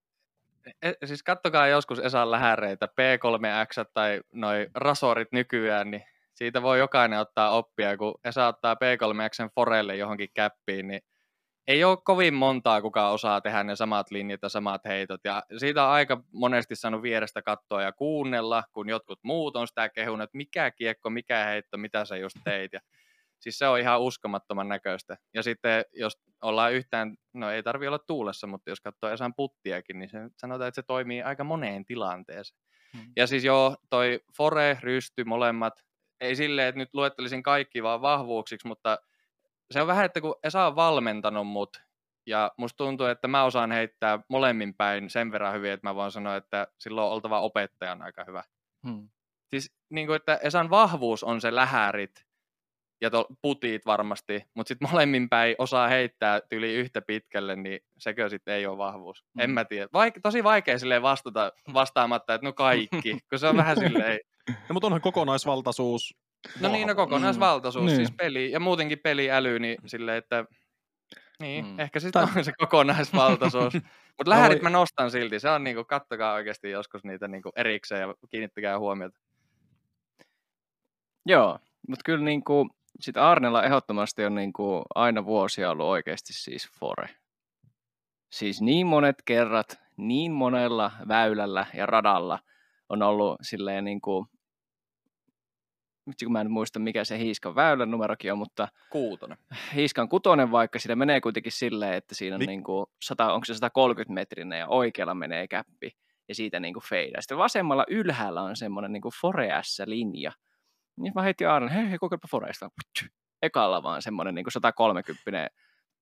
e, 0.83 0.93
siis 1.05 1.23
kattokaa 1.23 1.66
joskus 1.66 1.99
Esan 1.99 2.31
lähäreitä, 2.31 2.87
P3X 2.87 3.85
tai 3.95 4.21
noi 4.33 4.66
rasorit 4.75 5.33
nykyään, 5.33 5.91
niin 5.91 6.05
siitä 6.35 6.62
voi 6.62 6.79
jokainen 6.79 7.19
ottaa 7.19 7.51
oppia, 7.51 7.97
kun 7.97 8.14
Esa 8.25 8.47
ottaa 8.47 8.75
P3Xn 8.75 9.51
Forelle 9.55 9.97
johonkin 9.97 10.31
käppiin, 10.35 10.89
niin 10.89 11.03
ei 11.69 11.85
ole 11.85 11.99
kovin 12.05 12.35
montaa, 12.35 12.83
kuka 12.83 13.11
osaa 13.11 13.41
tehdä 13.41 13.64
ne 13.64 13.77
samat 13.77 14.11
linjat 14.11 14.41
ja 14.43 14.49
samat 14.49 14.85
heitot. 14.85 15.21
Ja 15.25 15.43
siitä 15.57 15.85
on 15.85 15.91
aika 15.91 16.23
monesti 16.33 16.77
saanut 16.77 17.03
vierestä 17.03 17.43
katsoa 17.43 17.83
ja 17.83 17.93
kuunnella, 17.93 18.64
kun 18.73 18.89
jotkut 18.89 19.19
muut 19.23 19.57
on 19.57 19.69
sitä 19.69 19.89
kehunut, 19.89 20.25
että 20.25 20.37
mikä 20.37 20.71
kiekko, 20.71 21.11
mikä 21.11 21.45
heitto, 21.45 21.79
mitä 21.79 22.05
sä 22.05 22.16
just 22.16 22.37
teit. 22.45 22.73
Ja 22.73 22.81
siis 23.41 23.59
se 23.59 23.69
on 23.69 23.79
ihan 23.79 24.01
uskomattoman 24.01 24.69
näköistä. 24.69 25.16
Ja 25.35 25.43
sitten 25.43 25.85
jos 25.93 26.19
ollaan 26.43 26.73
yhtään, 26.73 27.16
no 27.33 27.51
ei 27.51 27.62
tarvi 27.62 27.87
olla 27.87 27.99
tuulessa, 27.99 28.47
mutta 28.47 28.71
jos 28.71 28.81
katsoo 28.81 29.11
Esan 29.11 29.35
puttiakin, 29.35 29.99
niin 29.99 30.11
se 30.11 30.19
sanotaan, 30.37 30.69
että 30.69 30.83
se 30.83 30.87
toimii 30.87 31.23
aika 31.23 31.45
moneen 31.45 31.85
tilanteeseen. 31.85 32.61
Hmm. 32.97 33.12
Ja 33.16 33.27
siis 33.27 33.45
joo, 33.45 33.77
toi 33.91 34.21
Fore, 34.37 34.79
Rysty, 34.81 35.25
molemmat, 35.25 35.85
ei 36.21 36.37
silleen, 36.37 36.69
että 36.69 36.79
nyt 36.79 36.95
luettelisin 36.95 37.43
kaikki 37.43 37.83
vaan 37.83 38.03
vahvuuksiksi, 38.03 38.69
mutta 38.69 38.99
se 39.71 39.81
on 39.81 39.87
vähän, 39.87 40.05
että 40.05 40.21
kun 40.21 40.35
Esa 40.43 40.66
on 40.66 40.77
valmentanut 40.77 41.47
mut, 41.47 41.83
ja 42.27 42.53
musta 42.57 42.77
tuntuu, 42.77 43.07
että 43.07 43.29
mä 43.29 43.45
osaan 43.45 43.73
heittää 43.73 44.19
molemmin 44.29 44.75
päin 44.75 45.11
sen 45.11 45.33
verran 45.33 45.55
hyvin, 45.55 45.73
että 45.73 45.89
mä 45.89 45.95
voin 45.95 46.12
sanoa, 46.12 46.37
että 46.37 46.66
silloin 46.79 47.07
on 47.07 47.12
oltava 47.12 47.41
opettajan 47.41 48.03
aika 48.03 48.25
hyvä. 48.25 48.45
Hmm. 48.87 49.09
Siis 49.51 49.73
niin 49.91 50.07
kuin, 50.07 50.16
että 50.16 50.39
Esan 50.43 50.71
vahvuus 50.71 51.25
on 51.25 51.41
se 51.41 51.55
lähärit 51.55 52.29
ja 53.01 53.11
to, 53.11 53.27
putit 53.43 53.87
varmasti, 53.87 54.45
mutta 54.55 54.69
sitten 54.69 54.89
molemmin 54.91 55.29
päin 55.29 55.55
osaa 55.59 55.89
heittää 55.89 56.41
yli 56.53 56.75
yhtä 56.75 57.03
pitkälle, 57.03 57.57
niin 57.57 57.81
sekö 57.99 58.29
sitten 58.29 58.55
ei 58.55 58.66
ole 58.66 58.79
vahvuus. 58.79 59.25
Hmm. 59.25 59.45
En 59.45 59.51
mä 59.51 59.64
tiedä. 59.64 59.87
Vaik- 59.87 60.21
tosi 60.23 60.45
vaikea 60.45 60.79
silleen 60.79 61.03
vastata, 61.03 61.53
vastaamatta, 61.75 62.35
että 62.35 62.47
no 62.47 62.53
kaikki, 62.53 63.19
kun 63.31 63.39
se 63.39 63.47
on 63.47 63.57
vähän 63.57 63.77
silleen... 63.77 64.21
No, 64.49 64.73
mutta 64.73 64.87
onhan 64.87 65.01
kokonaisvaltaisuus 65.01 66.14
No 66.61 66.68
niin, 66.68 66.89
no 66.89 66.95
kokonaisvaltaisuus, 66.95 67.93
mm. 67.93 67.97
siis 67.97 68.12
peli 68.16 68.51
ja 68.51 68.61
muutenkin 68.61 68.99
peliäly, 68.99 69.59
niin 69.59 69.78
silleen, 69.86 70.16
että 70.16 70.45
niin, 71.41 71.66
mm. 71.66 71.80
ehkä 71.80 72.01
sitten 72.01 72.28
on 72.36 72.45
se 72.45 72.53
kokonaisvaltaisuus. 72.59 73.74
Mutta 74.18 74.30
lähdet 74.30 74.62
mä 74.62 74.70
nostan 74.70 75.11
silti, 75.11 75.41
se 75.41 75.51
on 75.51 75.64
niinku, 75.64 75.84
kattokaa 75.84 76.34
oikeasti 76.34 76.70
joskus 76.70 77.05
niitä 77.05 77.28
niinku 77.28 77.51
erikseen 77.57 78.01
ja 78.01 78.14
kiinnittäkää 78.30 78.78
huomiota. 78.78 79.18
Joo, 81.26 81.59
mutta 81.89 82.03
kyllä 82.05 82.24
niinku, 82.24 82.68
sit 83.01 83.16
Arnella 83.16 83.64
ehdottomasti 83.64 84.24
on 84.24 84.34
niinku 84.34 84.82
aina 84.95 85.24
vuosia 85.24 85.70
ollut 85.70 85.86
oikeasti 85.86 86.32
siis 86.32 86.68
fore. 86.80 87.09
Siis 88.32 88.61
niin 88.61 88.86
monet 88.86 89.16
kerrat, 89.24 89.78
niin 89.97 90.32
monella 90.32 90.91
väylällä 91.09 91.66
ja 91.74 91.86
radalla 91.86 92.39
on 92.89 93.03
ollut 93.03 93.39
silleen 93.43 93.84
niinku 93.84 94.26
vitsi 96.09 96.25
kun 96.25 96.33
mä 96.33 96.41
en 96.41 96.51
muista 96.51 96.79
mikä 96.79 97.05
se 97.05 97.19
Hiiskan 97.19 97.55
väylän 97.55 97.91
numerokin 97.91 98.33
on, 98.33 98.39
mutta 98.39 98.69
Kuutonen. 98.91 99.39
Hiiskan 99.75 100.09
kutonen, 100.09 100.51
vaikka 100.51 100.79
sitä 100.79 100.97
menee 100.97 101.21
kuitenkin 101.21 101.53
silleen, 101.53 101.95
että 101.95 102.15
siinä 102.15 102.37
on, 102.37 102.41
niin 102.41 102.65
kuin 102.65 102.87
100, 103.03 103.33
onko 103.33 103.45
se 103.45 103.55
130 103.55 104.15
metrinen 104.15 104.59
ja 104.59 104.69
oikealla 104.69 105.15
menee 105.15 105.49
käppi 105.49 105.97
ja 106.29 106.35
siitä 106.35 106.61
niin 106.61 106.75
kuin 106.75 106.85
feidää. 106.89 107.21
Sitten 107.21 107.39
vasemmalla 107.39 107.85
ylhäällä 107.89 108.43
on 108.43 108.57
semmoinen 108.57 108.93
niin 108.93 109.03
Foreassa-linja. 109.21 110.33
Niin 110.97 111.13
mä 111.15 111.23
heitin 111.23 111.49
Aaron, 111.49 111.69
hei, 111.69 111.91
hei 111.91 111.99
kokeilepa 111.99 112.29
Foreasta. 112.31 112.71
Ekalla 113.43 113.83
vaan 113.83 114.03
semmoinen 114.03 114.35
niin 114.35 114.45
130 114.49 115.49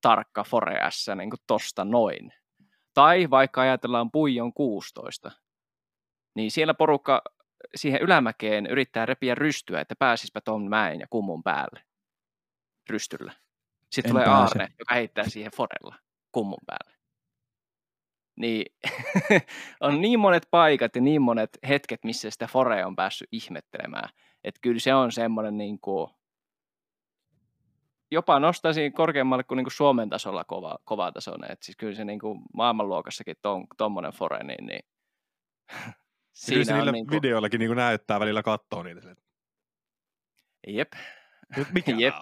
tarkka 0.03 0.45
Foreassa 0.45 1.15
niin 1.15 1.31
kuin 1.31 1.41
tosta 1.47 1.85
noin. 1.85 2.33
Tai 2.95 3.31
vaikka 3.31 3.61
ajatellaan 3.61 4.11
Puijon 4.11 4.53
16, 4.53 5.31
niin 6.35 6.51
siellä 6.51 6.75
porukka 6.75 7.23
siihen 7.75 8.03
ylämäkeen 8.03 8.67
yrittää 8.67 9.07
repiä 9.07 9.35
rystyä, 9.35 9.81
että 9.81 9.95
pääsispä 9.99 10.41
tuon 10.41 10.69
mäen 10.69 11.01
ja 11.01 11.07
kummun 11.11 11.43
päälle 11.43 11.81
rystyllä. 12.91 13.33
Sitten 13.91 14.11
en 14.11 14.13
tulee 14.13 14.25
pääse. 14.25 14.41
Aarne, 14.41 14.75
joka 14.79 14.95
heittää 14.95 15.29
siihen 15.29 15.53
forella 15.57 15.97
kummun 16.33 16.61
päälle. 16.67 16.97
Niin 18.37 18.75
on 19.81 20.01
niin 20.01 20.21
monet 20.21 20.49
paikat 20.51 20.97
ja 20.97 21.03
niin 21.03 21.23
monet 21.23 21.59
hetket, 21.69 22.05
missä 22.05 22.31
sitä 22.31 22.47
fore 22.47 22.85
on 22.85 22.97
päässyt 22.97 23.29
ihmettelemään. 23.33 24.09
Että 24.45 24.59
kyllä 24.63 24.81
se 24.81 24.95
on 24.95 25.13
semmoinen 25.13 25.59
niin 25.59 25.81
kuin, 25.81 26.11
jopa 28.11 28.41
nostaisin 28.41 28.93
korkeammalle 28.93 29.45
kuin, 29.45 29.57
niin 29.57 29.65
kuin 29.65 29.73
Suomen 29.73 30.11
tasolla 30.11 30.45
kova, 30.45 30.79
kova 30.85 31.13
tasoinen. 31.13 31.53
Että 31.53 31.67
siis 31.67 31.77
kyllä 31.77 31.95
se 31.95 32.05
niin 32.05 32.19
kuin 32.19 32.43
maailmanluokassakin 32.55 33.37
tuommoinen 33.77 34.13
ton, 34.13 34.19
fore, 34.19 34.45
niin, 34.45 34.67
niin 34.67 34.83
Siinä 36.37 36.65
kyllä 36.65 36.77
niillä 36.77 36.93
niin 36.93 37.07
kuin... 37.07 37.17
videoillakin 37.17 37.59
niin 37.59 37.69
kuin 37.69 37.77
näyttää 37.77 38.21
välillä 38.21 38.43
katsoa 38.43 38.83
niitä. 38.83 39.17
Jep. 40.67 40.93
Mikä 41.73 41.93
Jep. 41.93 42.15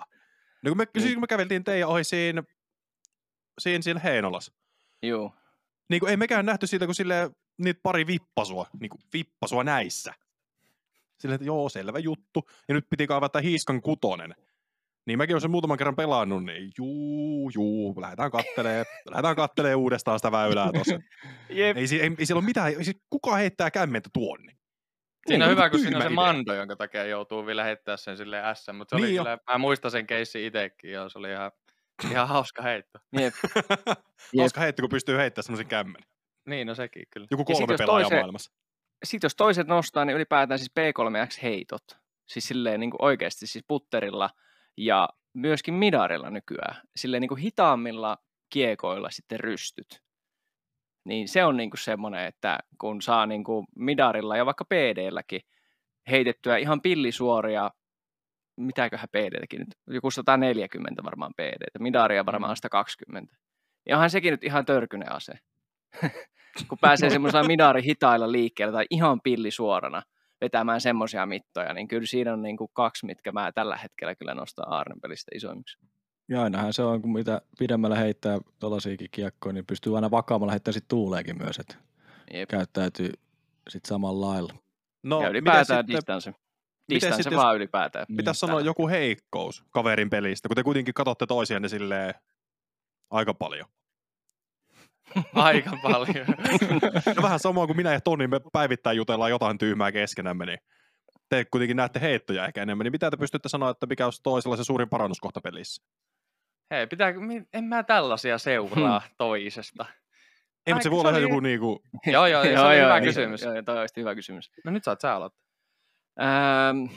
No 0.63 0.71
kun 0.71 0.77
me, 0.77 0.87
niin. 0.95 1.03
siis, 1.03 1.15
kun 1.15 1.21
me 1.21 1.27
käveltiin 1.27 1.65
teidän 1.65 1.89
ohi 1.89 2.05
siinä, 2.05 2.43
siinä, 3.59 3.83
siinä 3.83 4.01
Heinolas. 4.01 4.53
Joo. 5.03 5.35
Niin 5.91 6.01
kuin 6.01 6.11
ei 6.11 6.17
mekään 6.17 6.47
nähty 6.47 6.67
siitä, 6.67 6.87
kun 6.87 6.95
sille 6.95 7.31
niitä 7.59 7.81
pari 7.83 8.07
vippasua, 8.07 8.67
niin 8.81 8.91
kuin 8.91 9.01
vippasua 9.13 9.65
näissä. 9.65 10.15
Silleen, 11.19 11.35
että 11.35 11.47
joo, 11.47 11.69
selvä 11.69 11.99
juttu. 11.99 12.51
Ja 12.69 12.75
nyt 12.75 12.87
piti 12.91 13.07
kaivata 13.07 13.41
hiiskan 13.41 13.83
kutonen. 13.83 14.35
Niin 15.07 15.19
mäkin 15.19 15.35
olen 15.35 15.41
sen 15.41 15.51
muutaman 15.51 15.79
kerran 15.79 15.97
pelannut, 15.97 16.45
niin 16.45 16.73
juu, 16.79 17.51
juu, 17.55 18.01
lähdetään 18.01 18.31
kattelee, 18.31 18.85
lähdetään 19.11 19.37
kattelee 19.37 19.75
uudestaan 19.75 20.19
sitä 20.19 20.33
väylää 20.33 20.73
tuossa. 20.73 21.01
Ei, 21.49 21.63
ei, 21.63 21.75
ei, 21.77 22.15
ei, 22.19 22.27
siellä 22.27 22.39
ole 22.39 22.45
mitään, 22.45 22.69
ei, 22.69 22.93
kuka 23.11 23.37
heittää 23.37 23.71
kämmentä 23.71 24.11
tuonne? 24.13 24.53
Siinä 25.27 25.45
on 25.45 25.51
hyvä, 25.51 25.71
kun 25.71 25.81
siinä 25.81 25.97
on 25.97 26.03
se 26.03 26.07
idea. 26.07 26.15
Mando, 26.15 26.55
jonka 26.55 26.77
takia 26.77 27.05
joutuu 27.05 27.47
vielä 27.47 27.65
heittää 27.65 27.97
sen 27.97 28.17
sille 28.17 28.43
S, 28.55 28.67
mutta 28.73 28.97
se 28.97 29.03
niin 29.03 29.21
oli 29.21 29.29
kyllä, 29.29 29.39
mä 29.53 29.59
muistan 29.59 29.91
sen 29.91 30.07
keissi 30.07 30.47
itsekin, 30.47 30.93
ja 30.93 31.09
se 31.09 31.19
oli 31.19 31.31
ihan, 31.31 31.53
ihan 32.11 32.29
hauska 32.29 32.63
heitto. 32.63 32.99
Jep. 33.21 33.35
hauska 34.39 34.61
heitto, 34.61 34.83
kun 34.83 34.91
pystyy 34.91 35.17
heittämään 35.17 35.45
semmoisen 35.45 35.67
kämmen. 35.67 36.03
Niin, 36.47 36.67
no 36.67 36.75
sekin 36.75 37.05
kyllä. 37.11 37.27
Joku 37.31 37.45
kolme 37.45 37.77
pelaajaa 37.79 38.09
toise, 38.09 38.21
maailmassa. 38.21 38.53
Sitten 39.05 39.27
jos 39.27 39.37
toiset 39.37 39.67
nostaa, 39.67 40.05
niin 40.05 40.17
ylipäätään 40.17 40.59
siis 40.59 40.73
P3X-heitot. 40.81 41.99
Siis 42.27 42.49
silleen 42.49 42.81
niin 42.81 42.91
kuin 42.91 43.03
oikeasti 43.03 43.47
siis 43.47 43.65
putterilla– 43.69 44.31
ja 44.77 45.09
myöskin 45.35 45.75
midarilla 45.75 46.31
nykyään, 46.31 46.83
silleen 46.97 47.21
niin 47.21 47.29
kuin 47.29 47.41
hitaammilla 47.41 48.19
kiekoilla 48.51 49.11
sitten 49.11 49.41
rystyt. 49.41 50.03
Niin 51.05 51.29
se 51.29 51.45
on 51.45 51.57
niin 51.57 51.71
kuin 51.71 51.81
semmoinen, 51.81 52.27
että 52.27 52.59
kun 52.81 53.03
saa 53.03 53.27
niin 53.27 53.45
kuin 53.45 53.67
midarilla 53.77 54.37
ja 54.37 54.47
vaikka 54.47 54.65
PDlläkin 54.65 55.41
heitettyä 56.11 56.57
ihan 56.57 56.81
pillisuoria, 56.81 57.71
mitäköhän 58.57 59.09
PD-kin 59.13 59.59
nyt, 59.59 59.69
joku 59.87 60.11
140 60.11 61.05
varmaan 61.05 61.33
PD, 61.37 61.67
midaria 61.79 62.27
varmaan 62.27 62.57
120. 62.57 63.33
Mm. 63.33 63.39
Ja 63.89 63.97
onhan 63.97 64.11
sekin 64.11 64.31
nyt 64.31 64.45
ihan 64.45 64.65
törkynen 64.67 65.13
ase. 65.13 65.33
kun 66.69 66.79
pääsee 66.81 67.11
semmoisella 67.11 67.47
midari 67.47 67.83
hitailla 67.83 68.33
liikkeellä 68.33 68.73
tai 68.73 68.87
ihan 68.91 69.21
pillisuorana, 69.21 70.03
vetämään 70.41 70.81
semmoisia 70.81 71.27
mittoja, 71.27 71.75
niin 71.75 71.89
kyllä 71.89 72.07
siinä 72.07 72.33
on 72.33 72.43
niin 72.43 72.57
kuin 72.57 72.71
kaksi, 72.73 73.07
mitkä 73.07 73.33
mä 73.33 73.53
tällä 73.53 73.77
hetkellä 73.77 74.15
kyllä 74.15 74.35
nostan 74.35 74.73
Aarnen 74.73 75.01
pelistä 75.01 75.31
isoimmiksi. 75.35 75.79
Ja 76.29 76.43
ainahan 76.43 76.73
se 76.73 76.83
on, 76.83 77.03
kun 77.03 77.13
mitä 77.13 77.41
pidemmällä 77.59 77.97
heittää 77.97 78.39
tuollaisiakin 78.59 79.09
kiekkoja, 79.11 79.53
niin 79.53 79.67
pystyy 79.67 79.95
aina 79.95 80.11
vakaamalla 80.11 80.53
heittämään 80.53 80.75
sitten 80.75 80.89
tuuleekin 80.89 81.39
myös, 81.39 81.59
että 81.59 81.75
Jep. 82.33 82.49
käyttäytyy 82.49 83.11
sitten 83.71 83.89
samalla 83.89 84.27
lailla. 84.27 84.55
No, 85.03 85.23
ja 85.23 85.29
ylipäätään 85.29 85.87
distanssi. 85.87 86.31
Distanssi 86.91 87.31
vaan 87.37 87.55
jos, 87.55 87.57
ylipäätään. 87.57 88.07
Pitäisi 88.17 88.41
sanoa 88.41 88.61
joku 88.61 88.89
heikkous 88.89 89.65
kaverin 89.71 90.11
pelistä, 90.11 90.49
kun 90.49 90.57
te 90.57 90.63
kuitenkin 90.63 90.95
katsotte 90.95 91.27
toisianne 91.27 91.69
silleen 91.69 92.15
aika 93.11 93.35
paljon. 93.35 93.69
Aika 95.35 95.79
paljon. 95.83 96.27
no 97.17 97.23
vähän 97.23 97.39
samoin 97.39 97.69
kuin 97.69 97.77
minä 97.77 97.93
ja 97.93 98.01
Toni, 98.01 98.27
me 98.27 98.41
päivittäin 98.53 98.97
jutellaan 98.97 99.31
jotain 99.31 99.59
tyhmää 99.59 99.93
keskenämme, 99.93 100.47
niin 100.47 100.59
te 101.29 101.45
kuitenkin 101.45 101.77
näette 101.77 102.01
heittoja 102.01 102.47
ehkä 102.47 102.63
enemmän, 102.63 102.85
niin 102.85 102.93
mitä 102.93 103.11
te 103.11 103.17
pystytte 103.17 103.49
sanoa, 103.49 103.71
että 103.71 103.87
mikä 103.87 104.05
olisi 104.05 104.23
toisella 104.23 104.57
se 104.57 104.65
suurin 104.65 104.89
parannuskohta 104.89 105.41
pelissä? 105.41 105.83
Hei, 106.71 106.87
pitää, 106.87 107.15
en 107.53 107.65
mä 107.65 107.83
tällaisia 107.83 108.39
seuraa 108.39 109.01
hmm. 109.01 109.15
toisesta. 109.19 109.87
Ei, 110.67 110.75
mutta 110.75 110.83
se 110.85 110.91
voi 110.91 111.01
olla 111.01 111.19
joku 111.19 111.41
niinku... 111.41 111.83
joo, 112.13 112.27
joo, 112.27 112.43
se 112.43 112.61
on 112.61 112.75
hyvä 112.75 113.01
kysymys. 113.01 113.43
Joo, 113.43 113.63
toi 113.63 113.79
on 113.79 113.89
hyvä 113.97 114.15
kysymys. 114.15 114.51
No 114.65 114.73
nyt 114.73 114.85
saat 114.85 115.01
sä 115.01 115.15
aloittaa. 115.15 115.45
Ähm, 116.21 116.95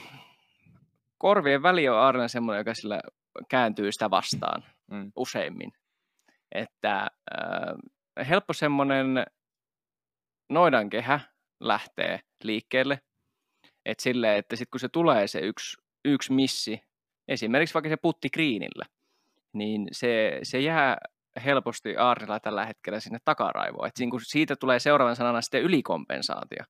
korvien 1.18 1.64
väli 1.64 1.90
on 1.90 2.00
Arne 2.00 2.28
semmoinen, 2.28 2.60
joka 2.60 2.74
sillä 2.74 3.00
kääntyy 3.50 3.92
sitä 3.92 4.10
vastaan 4.10 4.64
mm. 4.92 5.12
useimmin. 5.16 5.72
Että 6.52 7.00
äh, 7.02 7.10
helppo 8.30 8.54
semmoinen 8.54 9.26
noidankehä 10.50 11.20
lähtee 11.60 12.20
liikkeelle. 12.44 13.00
Että 13.86 14.04
silleen, 14.04 14.38
että 14.38 14.56
sitten 14.56 14.72
kun 14.72 14.80
se 14.80 14.90
tulee 14.90 15.28
se 15.28 15.40
yksi, 15.40 15.78
yksi 16.06 16.34
missi, 16.34 16.82
esimerkiksi 17.28 17.74
vaikka 17.74 17.90
se 17.90 17.98
putti 17.98 18.30
kriinillä, 18.30 18.86
niin 19.54 19.88
se, 19.92 20.40
se 20.44 20.60
jää 20.60 20.98
helposti 21.46 21.98
Aarilla 21.98 22.40
tällä 22.40 22.66
hetkellä 22.66 23.00
sinne 23.00 23.18
takaraivoon. 23.26 23.88
Että 23.88 24.04
siitä 24.24 24.56
tulee 24.56 24.80
seuraavan 24.80 25.16
sanana 25.16 25.42
sitten 25.42 25.62
ylikompensaatio. 25.62 26.64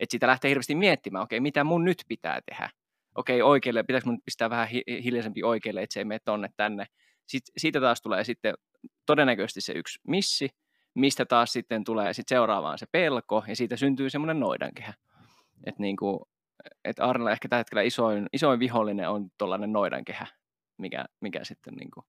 Että 0.00 0.12
siitä 0.12 0.26
lähtee 0.26 0.48
hirveästi 0.48 0.74
miettimään, 0.74 1.22
okei, 1.22 1.36
okay, 1.36 1.42
mitä 1.42 1.64
mun 1.64 1.84
nyt 1.84 2.04
pitää 2.08 2.40
tehdä. 2.50 2.70
okei 3.14 3.42
oikealle, 3.42 3.82
pitäisikö 3.82 4.10
mun 4.10 4.22
pistää 4.24 4.50
vähän 4.50 4.68
hi- 4.68 5.02
hiljaisempi 5.04 5.42
oikealle, 5.42 5.82
että 5.82 5.94
se 5.94 6.00
ei 6.00 6.04
mene 6.04 6.20
tonne 6.24 6.48
tänne. 6.56 6.86
Sitten, 7.26 7.52
siitä 7.56 7.80
taas 7.80 8.02
tulee 8.02 8.24
sitten 8.24 8.54
todennäköisesti 9.06 9.60
se 9.60 9.72
yksi 9.72 10.00
missi, 10.08 10.48
mistä 10.94 11.24
taas 11.24 11.52
sitten 11.52 11.84
tulee 11.84 12.12
sit 12.12 12.28
seuraavaan 12.28 12.78
se 12.78 12.86
pelko, 12.92 13.44
ja 13.48 13.56
siitä 13.56 13.76
syntyy 13.76 14.10
semmoinen 14.10 14.40
noidankehä. 14.40 14.94
Että 15.66 15.82
niin 15.82 15.96
kuin, 15.96 16.20
et 16.84 17.00
Arnella 17.00 17.30
ehkä 17.30 17.48
tällä 17.48 17.60
hetkellä 17.60 17.82
isoin, 17.82 18.26
isoin 18.32 18.60
vihollinen 18.60 19.08
on 19.08 19.30
tuollainen 19.38 19.72
noidankehä, 19.72 20.26
mikä, 20.78 21.04
mikä 21.20 21.44
sitten 21.44 21.74
niin 21.74 21.90
kuin 21.90 22.06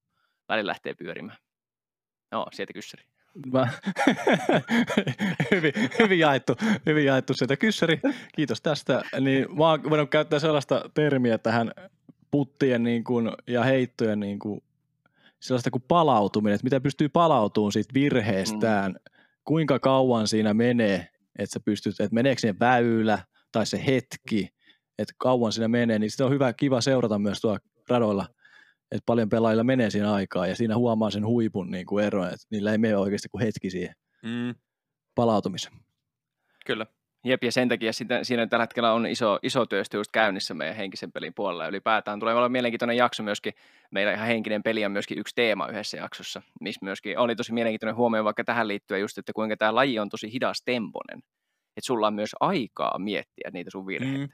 välillä 0.49 0.69
lähtee 0.69 0.93
pyörimään. 0.93 1.37
No, 2.31 2.45
sieltä 2.53 2.73
kyssäri. 2.73 3.03
Mä... 3.53 3.67
hyvin, 5.51 5.73
hyvin, 5.99 6.19
jaettu, 6.19 6.55
hyvin 6.85 7.05
jaettu 7.05 7.33
sieltä 7.33 7.57
kyssäri. 7.57 7.99
Kiitos 8.35 8.61
tästä. 8.61 9.01
Niin 9.19 9.57
mä 9.57 9.69
oon 9.69 10.09
käyttää 10.09 10.39
sellaista 10.39 10.89
termiä 10.93 11.37
tähän 11.37 11.71
puttien 12.31 12.83
niin 12.83 13.03
kuin, 13.03 13.31
ja 13.47 13.63
heittojen 13.63 14.19
niin 14.19 14.39
kuin, 14.39 14.63
sellaista 15.41 15.71
kuin 15.71 15.83
palautuminen, 15.87 16.55
että 16.55 16.65
mitä 16.65 16.81
pystyy 16.81 17.09
palautumaan 17.09 17.71
siitä 17.71 17.93
virheestään, 17.93 18.91
mm. 18.91 19.21
kuinka 19.43 19.79
kauan 19.79 20.27
siinä 20.27 20.53
menee, 20.53 21.07
että 21.39 21.53
sä 21.53 21.59
pystyt, 21.65 21.99
että 21.99 22.13
meneekö 22.13 22.41
sinne 22.41 22.59
väylä 22.59 23.19
tai 23.51 23.65
se 23.65 23.85
hetki, 23.85 24.49
että 24.99 25.13
kauan 25.17 25.51
siinä 25.51 25.67
menee, 25.67 25.99
niin 25.99 26.11
sitä 26.11 26.25
on 26.25 26.31
hyvä, 26.31 26.53
kiva 26.53 26.81
seurata 26.81 27.19
myös 27.19 27.41
tuolla 27.41 27.59
radoilla– 27.89 28.27
että 28.91 29.05
paljon 29.05 29.29
pelaajilla 29.29 29.63
menee 29.63 29.89
siinä 29.89 30.13
aikaa 30.13 30.47
ja 30.47 30.55
siinä 30.55 30.77
huomaa 30.77 31.11
sen 31.11 31.25
huipun 31.25 31.71
niin 31.71 31.85
kuin 31.85 32.05
eron, 32.05 32.27
että 32.27 32.47
niillä 32.49 32.71
ei 32.71 32.77
mene 32.77 32.97
oikeasti 32.97 33.29
kuin 33.29 33.43
hetki 33.43 33.69
siihen 33.69 33.95
mm. 34.23 34.55
palautumiseen. 35.15 35.75
Kyllä. 36.65 36.85
Jep, 37.23 37.43
ja 37.43 37.51
sen 37.51 37.69
takia 37.69 37.93
sitä, 37.93 38.23
siinä 38.23 38.47
tällä 38.47 38.63
hetkellä 38.63 38.93
on 38.93 39.05
iso, 39.05 39.39
iso 39.43 39.65
työstö 39.65 39.97
just 39.97 40.11
käynnissä 40.11 40.53
meidän 40.53 40.75
henkisen 40.75 41.11
pelin 41.11 41.33
puolella. 41.33 41.67
Ylipäätään 41.67 42.19
tulee 42.19 42.33
olla 42.33 42.49
mielenkiintoinen 42.49 42.97
jakso 42.97 43.23
myöskin. 43.23 43.53
Meillä 43.91 44.13
ihan 44.13 44.27
henkinen 44.27 44.63
peli 44.63 44.85
on 44.85 44.91
myöskin 44.91 45.19
yksi 45.19 45.35
teema 45.35 45.67
yhdessä 45.67 45.97
jaksossa, 45.97 46.41
missä 46.61 46.79
myöskin 46.83 47.19
oli 47.19 47.35
tosi 47.35 47.53
mielenkiintoinen 47.53 47.95
huomio 47.95 48.23
vaikka 48.23 48.43
tähän 48.43 48.67
liittyen 48.67 49.01
just, 49.01 49.17
että 49.17 49.33
kuinka 49.33 49.57
tämä 49.57 49.75
laji 49.75 49.99
on 49.99 50.09
tosi 50.09 50.33
hidas 50.33 50.61
temponen. 50.65 51.17
Että 51.77 51.85
sulla 51.85 52.07
on 52.07 52.13
myös 52.13 52.31
aikaa 52.39 52.99
miettiä 52.99 53.49
niitä 53.53 53.71
sun 53.71 53.87
virheitä. 53.87 54.25
Mm. 54.25 54.29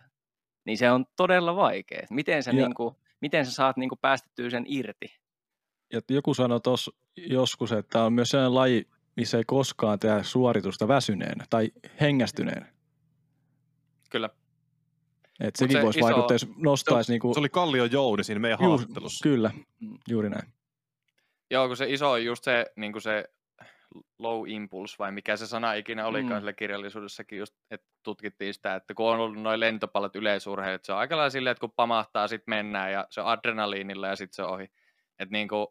Niin 0.66 0.78
se 0.78 0.92
on 0.92 1.06
todella 1.16 1.56
vaikea. 1.56 2.08
Miten 2.10 2.44
sä 2.44 2.52
ja... 2.52 2.56
niin 2.56 2.76
kuin, 2.76 2.96
miten 3.22 3.46
sä 3.46 3.52
saat 3.52 3.78
niin 3.78 3.90
kuin 3.90 4.00
päästettyä 4.02 4.50
sen 4.50 4.66
irti? 4.68 5.20
Ja 5.94 6.02
joku 6.10 6.34
sanoi 6.34 6.62
tuossa 6.62 6.92
joskus, 7.18 7.72
että 7.72 8.04
on 8.04 8.14
myös 8.14 8.30
sellainen 8.30 8.56
laji, 8.56 8.88
missä 9.16 9.38
ei 9.38 9.44
koskaan 9.48 10.00
tehdä 10.00 10.24
suoritusta 10.24 10.88
väsyneen 10.88 11.38
tai 11.50 11.72
hengästyneen. 12.02 12.77
Kyllä. 14.10 14.30
Et 15.40 15.56
sekin 15.56 15.78
se 15.78 15.84
voisi 15.84 16.00
iso... 16.00 16.06
vaikuttaa, 16.06 16.36
jos 16.36 16.48
nostaisi... 16.58 17.08
Se, 17.08 17.14
niinku... 17.14 17.34
se 17.34 17.40
oli 17.40 17.50
Kallio 17.50 17.86
Jouni 17.86 18.24
siinä 18.24 18.40
meidän 18.40 18.58
Juur, 18.62 18.70
haastattelussa. 18.70 19.24
Kyllä, 19.24 19.52
juuri 20.08 20.30
näin. 20.30 20.54
Joo, 21.52 21.68
kun 21.68 21.78
se 21.78 21.86
iso 21.90 22.12
on 22.12 22.26
just 22.26 22.44
se, 22.44 22.66
niin 22.76 22.92
kuin 22.92 23.02
se 23.02 23.26
low 24.20 24.50
impulse, 24.50 24.96
vai 25.00 25.12
mikä 25.12 25.38
se 25.38 25.48
sana 25.48 25.74
ikinä 25.74 26.08
olikaan 26.08 26.34
mm. 26.34 26.40
sille 26.40 26.54
kirjallisuudessakin, 26.54 27.40
just, 27.40 27.56
että 27.72 27.88
tutkittiin 28.04 28.54
sitä, 28.54 28.76
että 28.76 28.94
kun 28.94 29.06
on 29.06 29.20
ollut 29.20 29.42
noin 29.42 29.60
lentopallot 29.60 30.16
yleisurheilut, 30.16 30.84
se 30.84 30.94
on 30.94 31.00
aika 31.00 31.18
lailla 31.18 31.30
silleen, 31.30 31.52
että 31.52 31.60
kun 31.60 31.74
pamahtaa, 31.76 32.28
sitten 32.28 32.52
mennään, 32.52 32.92
ja 32.92 33.08
se 33.10 33.22
on 33.22 33.28
adrenaliinilla, 33.28 34.08
ja 34.08 34.16
sitten 34.16 34.36
se 34.36 34.44
on 34.44 34.50
ohi. 34.50 34.64
Että 35.20 35.32
niin 35.32 35.48
kuin, 35.48 35.68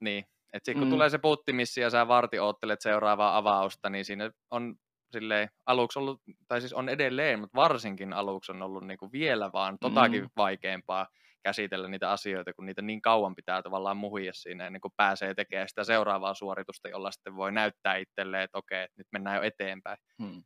niin, 0.00 0.24
että 0.52 0.64
sitten 0.64 0.78
kun 0.78 0.88
mm. 0.88 0.90
tulee 0.90 1.10
se 1.10 1.18
puttimissi, 1.18 1.80
ja 1.80 1.90
sä 1.90 2.08
varti 2.08 2.38
oottelet 2.38 2.80
seuraavaa 2.80 3.36
avausta, 3.36 3.90
niin 3.90 4.04
siinä 4.04 4.30
on 4.50 4.74
silleen, 5.12 5.48
aluksi 5.66 5.98
ollut, 5.98 6.22
tai 6.48 6.60
siis 6.60 6.72
on 6.72 6.88
edelleen, 6.88 7.40
mutta 7.40 7.56
varsinkin 7.56 8.12
aluksi 8.12 8.52
on 8.52 8.62
ollut 8.62 8.86
niin 8.86 8.98
kuin 8.98 9.12
vielä 9.12 9.52
vaan 9.52 9.78
totakin 9.80 10.22
mm. 10.22 10.30
vaikeampaa 10.36 11.06
käsitellä 11.42 11.88
niitä 11.88 12.10
asioita, 12.10 12.52
kun 12.52 12.66
niitä 12.66 12.82
niin 12.82 13.02
kauan 13.02 13.34
pitää 13.34 13.62
tavallaan 13.62 13.96
muhia 13.96 14.32
siinä 14.34 14.66
ennen 14.66 14.80
kuin 14.80 14.92
pääsee 14.96 15.34
tekemään 15.34 15.68
sitä 15.68 15.84
seuraavaa 15.84 16.34
suoritusta, 16.34 16.88
jolla 16.88 17.10
sitten 17.10 17.36
voi 17.36 17.52
näyttää 17.52 17.96
itselleen, 17.96 18.42
että 18.42 18.58
okei, 18.58 18.82
että 18.82 18.94
nyt 18.98 19.06
mennään 19.12 19.36
jo 19.36 19.42
eteenpäin. 19.42 19.98
Hmm. 20.22 20.42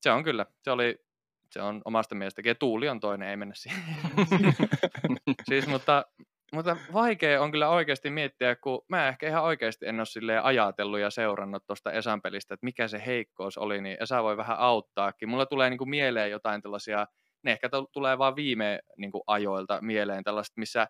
Se 0.00 0.10
on 0.10 0.24
kyllä, 0.24 0.46
se 0.62 0.70
oli, 0.70 0.96
se 1.50 1.62
on 1.62 1.82
omasta 1.84 2.14
mielestäkin, 2.14 2.50
ja 2.50 2.54
tuuli 2.54 2.88
on 2.88 3.00
toinen, 3.00 3.28
ei 3.28 3.36
mennä 3.36 3.54
siihen. 3.54 3.82
siis, 5.48 5.66
mutta, 5.66 6.04
mutta 6.52 6.76
vaikea 6.92 7.42
on 7.42 7.50
kyllä 7.50 7.68
oikeasti 7.68 8.10
miettiä, 8.10 8.56
kun 8.56 8.84
mä 8.88 9.08
ehkä 9.08 9.28
ihan 9.28 9.42
oikeasti 9.42 9.86
en 9.86 10.00
ole 10.00 10.40
ajatellut 10.42 11.00
ja 11.00 11.10
seurannut 11.10 11.66
tuosta 11.66 11.92
Esan 11.92 12.22
pelistä, 12.22 12.54
että 12.54 12.64
mikä 12.64 12.88
se 12.88 13.02
heikkous 13.06 13.58
oli, 13.58 13.80
niin 13.80 13.96
Esa 14.00 14.22
voi 14.22 14.36
vähän 14.36 14.58
auttaakin. 14.58 15.28
Mulla 15.28 15.46
tulee 15.46 15.70
niin 15.70 15.78
kuin 15.78 15.90
mieleen 15.90 16.30
jotain 16.30 16.62
tällaisia 16.62 17.06
ne 17.42 17.52
ehkä 17.52 17.68
tulee 17.92 18.18
vaan 18.18 18.36
viime 18.36 18.80
niin 18.96 19.12
kuin, 19.12 19.22
ajoilta 19.26 19.78
mieleen 19.80 20.24
tällaista, 20.24 20.60
missä 20.60 20.86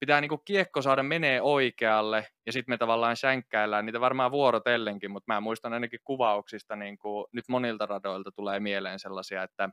pitää 0.00 0.20
niin 0.20 0.28
kuin, 0.28 0.40
kiekko 0.44 0.82
saada 0.82 1.02
menee 1.02 1.42
oikealle, 1.42 2.26
ja 2.46 2.52
sitten 2.52 2.72
me 2.72 2.78
tavallaan 2.78 3.16
sänkkäillään 3.16 3.86
niitä 3.86 4.00
varmaan 4.00 4.30
vuorotellenkin, 4.30 5.10
mutta 5.10 5.32
mä 5.32 5.40
muistan 5.40 5.72
ainakin 5.72 6.00
kuvauksista, 6.04 6.76
niin 6.76 6.98
kuin, 6.98 7.26
nyt 7.32 7.44
monilta 7.48 7.86
radoilta 7.86 8.32
tulee 8.32 8.60
mieleen 8.60 8.98
sellaisia, 8.98 9.42
että 9.42 9.68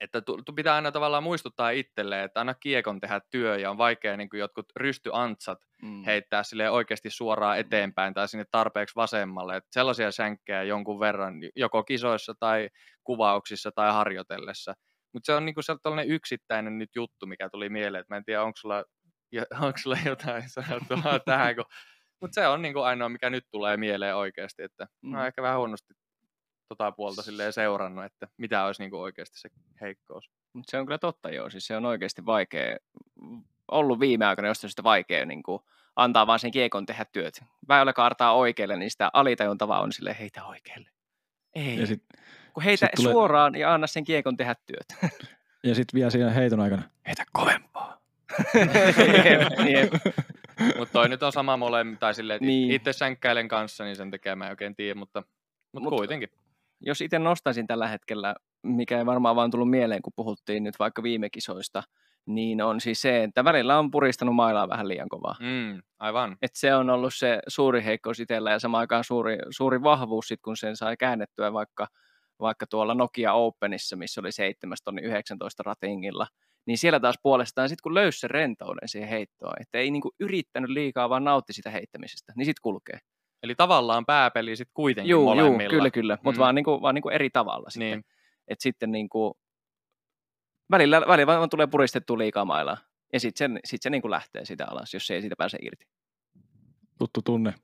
että 0.00 0.22
pitää 0.56 0.74
aina 0.74 0.92
tavallaan 0.92 1.22
muistuttaa 1.22 1.70
itselleen, 1.70 2.24
että 2.24 2.40
aina 2.40 2.54
kiekon 2.54 3.00
tehdä 3.00 3.20
työ 3.30 3.58
ja 3.58 3.70
on 3.70 3.78
vaikea 3.78 4.16
niin 4.16 4.30
kuin 4.30 4.40
jotkut 4.40 4.66
rystyantsat 4.76 5.58
mm. 5.82 6.04
heittää 6.04 6.42
sille 6.42 6.70
oikeasti 6.70 7.10
suoraan 7.10 7.58
eteenpäin 7.58 8.14
tai 8.14 8.28
sinne 8.28 8.44
tarpeeksi 8.50 8.96
vasemmalle. 8.96 9.56
Että 9.56 9.68
sellaisia 9.72 10.12
sänkkejä 10.12 10.62
jonkun 10.62 11.00
verran 11.00 11.34
joko 11.56 11.84
kisoissa 11.84 12.34
tai 12.40 12.68
kuvauksissa 13.04 13.70
tai 13.74 13.92
harjoitellessa. 13.92 14.74
Mutta 15.12 15.26
se 15.26 15.32
on 15.34 15.44
niin 15.44 15.54
kuin 15.54 15.64
sellainen 15.64 16.08
yksittäinen 16.08 16.78
nyt 16.78 16.90
juttu, 16.94 17.26
mikä 17.26 17.48
tuli 17.48 17.68
mieleen, 17.68 18.04
mä 18.08 18.16
en 18.16 18.24
tiedä, 18.24 18.42
onko 18.42 18.56
sulla, 18.56 18.84
onko 19.66 19.78
sulla 19.78 19.96
jotain 20.04 20.42
sanottavaa 20.48 21.18
tähän, 21.18 21.56
kun 21.56 21.64
mutta 22.22 22.34
se 22.34 22.46
on 22.46 22.62
niin 22.62 22.74
kuin 22.74 22.84
ainoa, 22.84 23.08
mikä 23.08 23.30
nyt 23.30 23.44
tulee 23.50 23.76
mieleen 23.76 24.16
oikeasti, 24.16 24.62
että 24.62 24.86
mm. 25.02 25.10
mä 25.10 25.26
ehkä 25.26 25.42
vähän 25.42 25.58
huonosti 25.58 25.94
tota 26.68 26.92
puolta 26.92 27.22
silleen 27.22 27.52
seurannut, 27.52 28.04
että 28.04 28.28
mitä 28.36 28.64
olisi 28.64 28.82
niinku 28.82 29.00
oikeasti 29.00 29.40
se 29.40 29.48
heikkous. 29.80 30.30
Mut 30.52 30.68
se 30.68 30.78
on 30.78 30.86
kyllä 30.86 30.98
totta 30.98 31.30
joo, 31.30 31.50
siis 31.50 31.66
se 31.66 31.76
on 31.76 31.86
oikeasti 31.86 32.26
vaikea, 32.26 32.76
ollut 33.68 34.00
viime 34.00 34.26
aikoina 34.26 34.48
jostain 34.48 34.70
sitä 34.70 34.82
vaikea 34.82 35.26
niin 35.26 35.42
kuin 35.42 35.62
antaa 35.96 36.26
vaan 36.26 36.38
sen 36.38 36.50
kiekon 36.50 36.86
tehdä 36.86 37.06
työt. 37.12 37.44
Väylä 37.68 37.92
kaartaa 37.92 38.34
oikealle, 38.34 38.76
niin 38.76 38.90
sitä 38.90 39.10
alitajuntavaa 39.12 39.80
on 39.80 39.92
sille 39.92 40.16
heitä 40.20 40.44
oikealle. 40.44 40.90
Ei, 41.54 41.80
ja 41.80 41.86
sit, 41.86 42.02
kun 42.54 42.62
heitä 42.62 42.86
sit 42.86 42.92
tulee... 42.96 43.12
suoraan 43.12 43.54
ja 43.54 43.74
anna 43.74 43.86
sen 43.86 44.04
kiekon 44.04 44.36
tehdä 44.36 44.56
työt. 44.66 45.12
Ja 45.64 45.74
sitten 45.74 45.98
vielä 45.98 46.10
siinä 46.10 46.30
heiton 46.30 46.60
aikana, 46.60 46.82
heitä 47.06 47.24
kovempaa. 47.32 48.00
mutta 50.78 50.92
toi 50.92 51.08
nyt 51.08 51.22
on 51.22 51.32
sama 51.32 51.56
molemmin, 51.56 51.98
tai 51.98 52.14
silleen, 52.14 52.40
niin. 52.42 52.70
itse 52.70 52.92
sänkkäilen 52.92 53.48
kanssa, 53.48 53.84
niin 53.84 53.96
sen 53.96 54.10
tekee 54.10 54.34
mä 54.34 54.44
en 54.44 54.50
oikein 54.50 54.76
tiedä, 54.76 54.94
mutta, 54.94 55.22
mutta 55.72 55.90
Mut, 55.90 55.98
kuitenkin 55.98 56.28
jos 56.82 57.00
itse 57.00 57.18
nostaisin 57.18 57.66
tällä 57.66 57.88
hetkellä, 57.88 58.34
mikä 58.62 58.98
ei 58.98 59.06
varmaan 59.06 59.36
vaan 59.36 59.50
tullut 59.50 59.70
mieleen, 59.70 60.02
kun 60.02 60.12
puhuttiin 60.16 60.64
nyt 60.64 60.78
vaikka 60.78 61.02
viime 61.02 61.30
kisoista, 61.30 61.82
niin 62.26 62.62
on 62.62 62.80
siis 62.80 63.02
se, 63.02 63.22
että 63.22 63.44
välillä 63.44 63.78
on 63.78 63.90
puristanut 63.90 64.34
mailaa 64.34 64.68
vähän 64.68 64.88
liian 64.88 65.08
kovaa. 65.08 65.36
Mm, 65.40 65.82
aivan. 65.98 66.36
Et 66.42 66.50
se 66.54 66.74
on 66.74 66.90
ollut 66.90 67.14
se 67.14 67.40
suuri 67.48 67.84
heikkous 67.84 68.20
itsellä 68.20 68.50
ja 68.50 68.58
samaan 68.58 68.80
aikaan 68.80 69.04
suuri, 69.04 69.38
suuri 69.50 69.82
vahvuus, 69.82 70.28
sit, 70.28 70.40
kun 70.44 70.56
sen 70.56 70.76
sai 70.76 70.96
käännettyä 70.96 71.52
vaikka, 71.52 71.86
vaikka 72.40 72.66
tuolla 72.66 72.94
Nokia 72.94 73.32
Openissa, 73.32 73.96
missä 73.96 74.20
oli 74.20 74.32
7 74.32 74.76
tonni 74.84 75.02
19 75.02 75.62
ratingilla, 75.62 76.26
niin 76.66 76.78
siellä 76.78 77.00
taas 77.00 77.16
puolestaan 77.22 77.68
sitten 77.68 77.82
kun 77.82 77.94
löysi 77.94 78.20
sen 78.20 78.30
rentouden 78.30 78.88
siihen 78.88 79.08
heittoon, 79.08 79.54
että 79.60 79.78
ei 79.78 79.90
niinku 79.90 80.10
yrittänyt 80.20 80.70
liikaa, 80.70 81.08
vaan 81.08 81.24
nautti 81.24 81.52
sitä 81.52 81.70
heittämisestä, 81.70 82.32
niin 82.36 82.46
sitten 82.46 82.62
kulkee. 82.62 82.98
Eli 83.42 83.54
tavallaan 83.54 84.06
pääpeli 84.06 84.56
sitten 84.56 84.74
kuitenkin 84.74 85.10
juu, 85.10 85.24
molemmilla. 85.24 85.62
Juu, 85.62 85.70
kyllä, 85.70 85.90
kyllä, 85.90 86.18
mutta 86.24 86.38
mm. 86.38 86.42
vaan, 86.42 86.54
niinku, 86.54 86.82
vaan 86.82 86.94
niinku 86.94 87.08
eri 87.08 87.30
tavalla 87.30 87.70
sitten. 87.70 87.90
Niin. 87.90 88.04
Et 88.48 88.60
sitten 88.60 88.92
niinku, 88.92 89.38
välillä, 90.70 91.02
välillä 91.08 91.26
vaan 91.26 91.50
tulee 91.50 91.66
puristettua 91.66 92.18
liikaa 92.18 92.44
mailaa. 92.44 92.76
Ja 93.12 93.20
sitten 93.20 93.52
se, 93.54 93.60
sit 93.64 93.82
se 93.82 93.90
niinku 93.90 94.10
lähtee 94.10 94.44
sitä 94.44 94.66
alas, 94.66 94.94
jos 94.94 95.06
se 95.06 95.14
ei 95.14 95.20
siitä 95.20 95.36
pääse 95.38 95.58
irti. 95.62 95.86
Tuttu 96.98 97.22
tunne. 97.22 97.54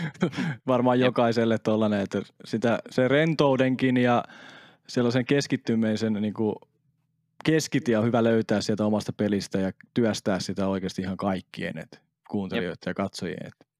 Varmaan 0.66 1.00
jokaiselle 1.00 1.58
tuollainen, 1.58 2.00
että 2.00 2.22
sitä, 2.44 2.78
se 2.90 3.08
rentoudenkin 3.08 3.96
ja 3.96 4.24
sellaisen 4.88 5.24
keskittymisen 5.24 6.12
niin 6.12 6.34
kuin 6.34 6.54
keskitie 7.44 7.98
on 7.98 8.04
hyvä 8.04 8.24
löytää 8.24 8.60
sieltä 8.60 8.86
omasta 8.86 9.12
pelistä 9.12 9.58
ja 9.58 9.72
työstää 9.94 10.40
sitä 10.40 10.68
oikeasti 10.68 11.02
ihan 11.02 11.16
kaikkien, 11.16 11.78
että 11.78 11.98
kuuntelijoiden 12.30 12.78
ja 12.86 12.94
katsojien. 12.94 13.46
Että 13.46 13.71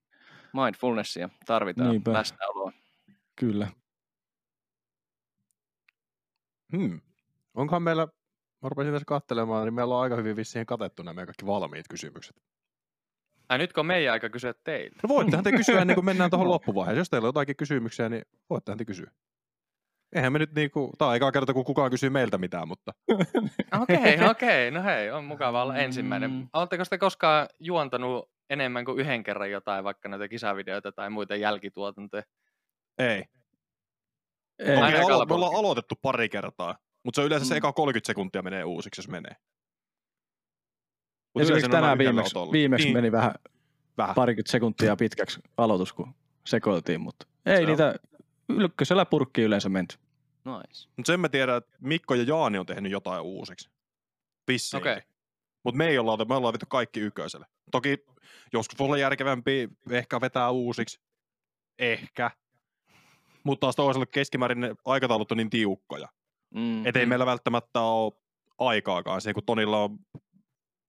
mindfulnessia 0.55 1.29
tarvitaan 1.47 1.91
Niinpä. 1.91 2.13
läsnäoloa. 2.13 2.73
Kyllä. 3.37 3.69
Hmm. 6.77 7.01
Onkohan 7.55 7.83
meillä, 7.83 8.07
mä 8.63 8.69
rupesin 8.69 8.93
tässä 8.93 9.05
katselemaan, 9.07 9.65
niin 9.65 9.75
meillä 9.75 9.97
on 9.97 10.03
aika 10.03 10.17
hyvin 10.17 10.37
vissiin 10.37 10.67
katettu 10.67 11.03
nämä 11.03 11.27
kaikki 11.27 11.47
valmiit 11.47 11.89
kysymykset. 11.89 12.37
Ai 13.49 13.59
nyt 13.59 13.73
kun 13.73 13.87
meidän 13.87 14.13
aika 14.13 14.29
kysyä 14.29 14.55
teiltä. 14.65 15.01
No 15.03 15.09
voittehan 15.09 15.45
te 15.45 15.53
kysyä 15.53 15.81
ennen 15.81 15.95
kuin 15.95 16.05
mennään 16.05 16.31
tuohon 16.31 16.49
loppuvaiheeseen. 16.49 17.01
Jos 17.01 17.11
teillä 17.11 17.27
on 17.27 17.29
jotakin 17.29 17.57
kysymyksiä, 17.57 18.09
niin 18.09 18.23
voittehan 18.51 18.79
te 18.79 18.85
kysyä. 18.85 19.11
eihän 20.13 20.33
me 20.33 20.39
nyt 20.39 20.55
niinku, 20.55 20.93
tää 20.99 21.09
on 21.09 21.15
eikä 21.15 21.33
kerta, 21.33 21.55
kun 21.55 21.65
kukaan 21.65 21.91
kysyy 21.91 22.11
meiltä 22.11 22.39
mitään, 22.39 22.69
mutta... 22.69 22.93
Okei, 23.81 23.97
okay, 23.97 24.31
okei. 24.31 24.69
Okay. 24.69 24.71
No 24.71 24.83
hei, 24.83 25.11
on 25.11 25.25
mukava 25.25 25.63
olla 25.63 25.77
ensimmäinen. 25.77 26.31
Mm. 26.31 26.49
Oletteko 26.53 26.85
te 26.91 26.99
koskaan 26.99 27.49
juontanut 27.61 28.32
enemmän 28.53 28.85
kuin 28.85 29.01
yhden 29.01 29.23
kerran 29.23 29.51
jotain, 29.51 29.85
vaikka 29.85 30.09
näitä 30.09 30.29
kisavideoita 30.29 30.93
tai 30.93 31.11
muita 31.11 31.37
jälkituotantoja? 31.37 32.23
Ei. 32.99 33.25
Ei. 34.59 34.77
Toki 34.77 35.13
alo- 35.13 35.27
me 35.27 35.35
ollaan 35.35 35.57
aloitettu 35.57 35.95
pari 36.03 36.29
kertaa, 36.29 36.79
mutta 37.03 37.21
se 37.21 37.27
yleensä 37.27 37.45
mm. 37.45 37.49
se 37.49 37.57
eka 37.57 37.73
30 37.73 38.07
sekuntia 38.07 38.43
menee 38.43 38.65
uusiksi, 38.65 38.99
jos 38.99 39.09
menee. 39.09 39.37
Mut 41.35 41.43
Esimerkiksi 41.43 41.71
tänään 41.71 41.99
viimeksi, 41.99 42.35
viimeksi 42.53 42.87
niin. 42.87 42.97
meni 42.97 43.13
vähän, 43.13 43.35
vähän 43.99 44.15
parikymmentä 44.15 44.53
sekuntia 44.53 44.97
pitkäksi 44.97 45.41
aloitus, 45.57 45.93
kun 45.93 46.15
sekoiltiin, 46.47 47.01
mutta 47.01 47.27
ei 47.47 47.57
se 47.57 47.67
niitä 47.67 47.95
ylkkösellä 48.49 49.05
purkki 49.05 49.43
yleensä 49.43 49.69
menty. 49.69 49.97
Nice. 50.45 50.89
Mutta 50.97 51.13
sen 51.13 51.21
mä 51.21 51.29
tiedän, 51.29 51.57
että 51.57 51.77
Mikko 51.81 52.15
ja 52.15 52.23
Jaani 52.23 52.59
on 52.59 52.67
tehnyt 52.67 52.93
jotain 52.93 53.23
uusiksi. 53.23 53.71
Vissiin. 54.49 54.83
Okei. 54.83 54.93
Okay. 54.93 55.12
Mutta 55.65 55.79
me 55.79 55.89
ei 55.89 55.99
olla, 55.99 56.25
me 56.25 56.35
ollaan 56.35 56.53
vittu 56.53 56.67
kaikki 56.69 57.01
ykköselle. 57.01 57.47
Toki 57.71 58.05
joskus 58.53 58.79
voi 58.79 58.85
olla 58.85 58.99
järkevämpi 58.99 59.69
ehkä 59.91 60.21
vetää 60.21 60.51
uusiksi. 60.51 61.01
Ehkä. 61.79 62.31
Mutta 63.45 63.61
taas 63.61 63.77
toisaalta 63.77 64.11
keskimäärin 64.11 64.61
ne 64.61 64.75
aikataulut 64.85 65.33
on 65.33 65.39
niin 65.39 65.51
tiukkoja. 65.51 66.09
Mm, 66.55 66.87
että 66.87 67.01
ei 67.01 67.07
mm. 67.07 67.09
meillä 67.09 67.27
välttämättä 67.27 67.81
ole 67.81 68.13
aikaakaan 68.59 69.21
siihen, 69.21 69.35
kun 69.35 69.45
Tonilla 69.45 69.83
on 69.83 69.99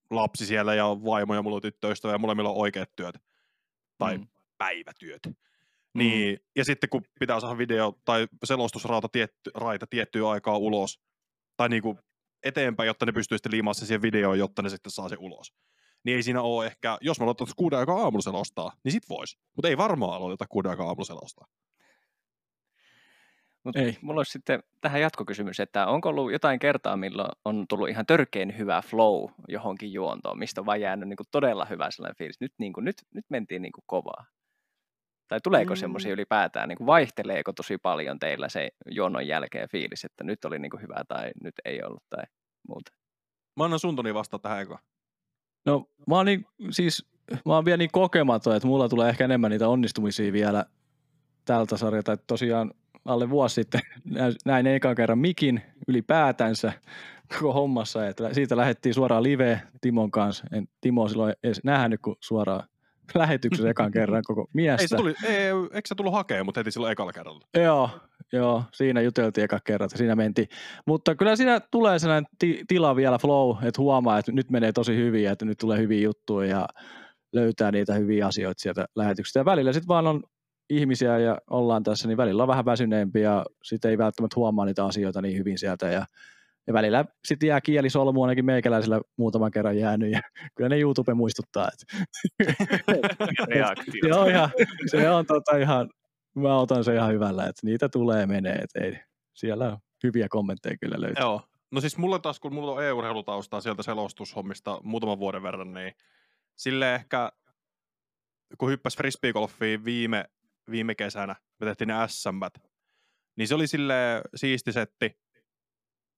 lapsi 0.09 0.45
siellä 0.45 0.75
ja 0.75 0.85
vaimo 0.85 1.35
ja 1.35 1.41
mulla 1.41 1.55
on 1.55 1.61
tyttöystävä 1.61 2.13
ja 2.13 2.17
molemmilla 2.17 2.49
on 2.49 2.57
oikeat 2.57 2.95
työt. 2.95 3.15
Tai 3.97 4.17
mm. 4.17 4.27
päivätyöt. 4.57 5.21
Niin, 5.93 6.39
mm. 6.39 6.45
Ja 6.55 6.65
sitten 6.65 6.89
kun 6.89 7.01
pitää 7.19 7.39
saada 7.39 7.57
video 7.57 7.99
tai 8.05 8.27
selostusraita 8.43 9.09
tietty, 9.09 9.51
raita 9.55 9.87
tiettyä 9.87 10.29
aikaa 10.29 10.57
ulos, 10.57 10.99
tai 11.57 11.69
niinku 11.69 11.99
eteenpäin, 12.43 12.87
jotta 12.87 13.05
ne 13.05 13.11
pystyy 13.11 13.37
sitten 13.37 13.51
liimaan 13.51 13.75
se 13.75 13.85
siihen 13.85 14.01
videoon, 14.01 14.39
jotta 14.39 14.61
ne 14.61 14.69
sitten 14.69 14.91
saa 14.91 15.09
se 15.09 15.15
ulos. 15.19 15.53
Niin 16.03 16.15
ei 16.15 16.23
siinä 16.23 16.41
ole 16.41 16.65
ehkä, 16.65 16.97
jos 17.01 17.19
me 17.19 17.23
aloitettaisiin 17.23 17.55
kuuden 17.55 17.79
aikaa 17.79 18.03
aamulla 18.03 18.21
selostaa, 18.21 18.71
niin 18.83 18.91
sit 18.91 19.09
vois. 19.09 19.37
Mutta 19.55 19.67
ei 19.67 19.77
varmaan 19.77 20.13
aloiteta 20.13 20.45
kuuden 20.49 20.69
aikaa 20.69 20.87
aamulla 20.87 21.05
selostaa. 21.05 21.47
Mut 23.63 23.75
ei. 23.75 23.97
Mulla 24.01 24.19
olisi 24.19 24.31
sitten 24.31 24.63
tähän 24.81 25.01
jatkokysymys, 25.01 25.59
että 25.59 25.87
onko 25.87 26.09
ollut 26.09 26.31
jotain 26.31 26.59
kertaa, 26.59 26.97
milloin 26.97 27.31
on 27.45 27.65
tullut 27.69 27.89
ihan 27.89 28.05
törkein 28.05 28.57
hyvä 28.57 28.81
flow 28.81 29.29
johonkin 29.47 29.93
juontoon, 29.93 30.39
mistä 30.39 30.61
on 30.61 30.65
vaan 30.65 30.81
jäänyt 30.81 31.09
niin 31.09 31.17
kuin 31.17 31.27
todella 31.31 31.65
hyvä 31.65 31.91
sellainen 31.91 32.17
fiilis. 32.17 32.39
Nyt, 32.39 32.53
niin 32.57 32.73
kuin, 32.73 32.83
nyt, 32.83 32.95
nyt 33.13 33.25
mentiin 33.29 33.61
niin 33.61 33.71
kuin 33.71 33.83
kovaa. 33.87 34.25
Tai 35.33 35.41
tuleeko 35.43 35.73
mm. 35.73 35.77
semmoisia 35.77 36.13
ylipäätään, 36.13 36.69
niin 36.69 36.77
kuin 36.77 36.87
vaihteleeko 36.87 37.53
tosi 37.53 37.77
paljon 37.77 38.19
teillä 38.19 38.49
se 38.49 38.69
juonnon 38.91 39.27
jälkeen 39.27 39.69
fiilis, 39.69 40.05
että 40.05 40.23
nyt 40.23 40.45
oli 40.45 40.59
niin 40.59 40.69
kuin 40.69 40.81
hyvä 40.81 40.95
tai 41.07 41.31
nyt 41.43 41.53
ei 41.65 41.83
ollut 41.83 42.03
tai 42.09 42.23
muuta? 42.67 42.91
Mä 43.57 43.63
annan 43.63 43.79
Suntoni 43.79 44.13
vastaa 44.13 44.39
tähän 44.39 44.61
eka. 44.61 44.79
No 45.65 45.89
mä 46.07 46.15
oon, 46.15 46.25
niin, 46.25 46.45
siis, 46.71 47.05
mä 47.45 47.55
oon 47.55 47.65
vielä 47.65 47.77
niin 47.77 47.89
kokematon, 47.91 48.55
että 48.55 48.67
mulla 48.67 48.89
tulee 48.89 49.09
ehkä 49.09 49.25
enemmän 49.25 49.51
niitä 49.51 49.69
onnistumisia 49.69 50.33
vielä 50.33 50.65
tältä 51.45 51.77
sarjalta. 51.77 52.11
Että 52.11 52.23
tosiaan 52.27 52.73
alle 53.05 53.29
vuosi 53.29 53.55
sitten 53.55 53.81
näin 54.45 54.67
ekan 54.67 54.95
kerran 54.95 55.19
mikin 55.19 55.61
ylipäätänsä 55.87 56.73
koko 57.33 57.53
hommassa. 57.53 58.07
Että 58.07 58.33
siitä 58.33 58.57
lähdettiin 58.57 58.93
suoraan 58.93 59.23
live 59.23 59.61
Timon 59.81 60.11
kanssa. 60.11 60.45
En 60.51 60.67
Timo 60.81 61.07
silloin 61.07 61.33
edes 61.43 61.63
nähnyt, 61.63 62.01
kun 62.01 62.15
suoraan 62.19 62.67
lähetyksessä 63.15 63.69
ekan 63.69 63.91
kerran 63.91 64.23
koko 64.25 64.47
miestä. 64.53 64.81
Ei 64.81 64.87
se 64.87 64.95
tuli, 64.95 65.15
ei, 65.23 65.47
eikö 65.73 65.87
se 65.87 65.95
tullut 65.95 66.13
hakemaan, 66.13 66.45
mutta 66.45 66.59
heti 66.59 66.71
silloin 66.71 66.91
ekalla 66.91 67.13
kerralla? 67.13 67.47
Joo, 67.57 67.89
joo, 68.31 68.63
siinä 68.71 69.01
juteltiin 69.01 69.45
eka 69.45 69.59
kerran, 69.63 69.85
että 69.85 69.97
siinä 69.97 70.15
mentiin. 70.15 70.47
Mutta 70.85 71.15
kyllä 71.15 71.35
siinä 71.35 71.61
tulee 71.71 71.99
sellainen 71.99 72.29
ti- 72.39 72.63
tila 72.67 72.95
vielä 72.95 73.17
flow, 73.17 73.57
että 73.63 73.81
huomaa, 73.81 74.17
että 74.17 74.31
nyt 74.31 74.49
menee 74.49 74.71
tosi 74.71 74.95
hyvin, 74.95 75.29
että 75.29 75.45
nyt 75.45 75.57
tulee 75.57 75.79
hyviä 75.79 76.01
juttuja 76.01 76.49
ja 76.49 76.67
löytää 77.33 77.71
niitä 77.71 77.93
hyviä 77.93 78.27
asioita 78.27 78.61
sieltä 78.61 78.85
lähetyksestä. 78.95 79.39
Ja 79.39 79.45
välillä 79.45 79.73
sitten 79.73 79.87
vaan 79.87 80.07
on 80.07 80.23
ihmisiä 80.69 81.19
ja 81.19 81.37
ollaan 81.49 81.83
tässä, 81.83 82.07
niin 82.07 82.17
välillä 82.17 82.43
on 82.43 82.47
vähän 82.47 82.65
väsyneempi 82.65 83.21
ja 83.21 83.45
sitten 83.63 83.91
ei 83.91 83.97
välttämättä 83.97 84.35
huomaa 84.35 84.65
niitä 84.65 84.85
asioita 84.85 85.21
niin 85.21 85.37
hyvin 85.37 85.57
sieltä 85.57 85.87
ja 85.87 86.05
ja 86.67 86.73
välillä 86.73 87.05
sitten 87.25 87.47
jää 87.47 87.61
kieli 87.61 87.89
solmu 87.89 88.23
ainakin 88.23 88.45
meikäläisellä 88.45 89.01
muutaman 89.17 89.51
kerran 89.51 89.77
jäänyt 89.77 90.11
ja 90.11 90.21
kyllä 90.55 90.69
ne 90.69 90.79
YouTube 90.79 91.13
muistuttaa. 91.13 91.67
Että 91.73 92.07
se 94.07 94.13
on 94.13 94.29
ihan, 94.29 94.49
se 94.85 95.09
on 95.09 95.25
tota 95.25 95.57
ihan, 95.57 95.89
mä 96.35 96.57
otan 96.57 96.83
se 96.83 96.95
ihan 96.95 97.11
hyvällä, 97.11 97.43
että 97.43 97.61
niitä 97.63 97.89
tulee 97.89 98.25
menee, 98.25 98.55
että 98.55 98.79
ei, 98.79 98.99
siellä 99.33 99.71
on 99.71 99.77
hyviä 100.03 100.27
kommentteja 100.29 100.77
kyllä 100.77 101.01
löytyy. 101.01 101.23
Joo, 101.23 101.41
no 101.71 101.81
siis 101.81 101.97
mulle 101.97 102.19
taas, 102.19 102.39
kun 102.39 102.53
mulla 102.53 102.71
on 102.71 102.83
EU-urheilutaustaa 102.83 103.61
sieltä 103.61 103.83
selostushommista 103.83 104.79
muutaman 104.83 105.19
vuoden 105.19 105.43
verran, 105.43 105.73
niin 105.73 105.93
sille 106.55 106.95
ehkä, 106.95 107.31
kun 108.57 108.69
hyppäsi 108.69 108.97
frisbeegolfiin 108.97 109.85
viime, 109.85 110.25
viime 110.71 110.95
kesänä, 110.95 111.35
me 111.59 111.65
tehtiin 111.65 111.87
ne 111.87 111.93
SM, 112.07 112.61
niin 113.35 113.47
se 113.47 113.55
oli 113.55 113.67
sille 113.67 114.21
siisti 114.35 114.71
setti, 114.71 115.22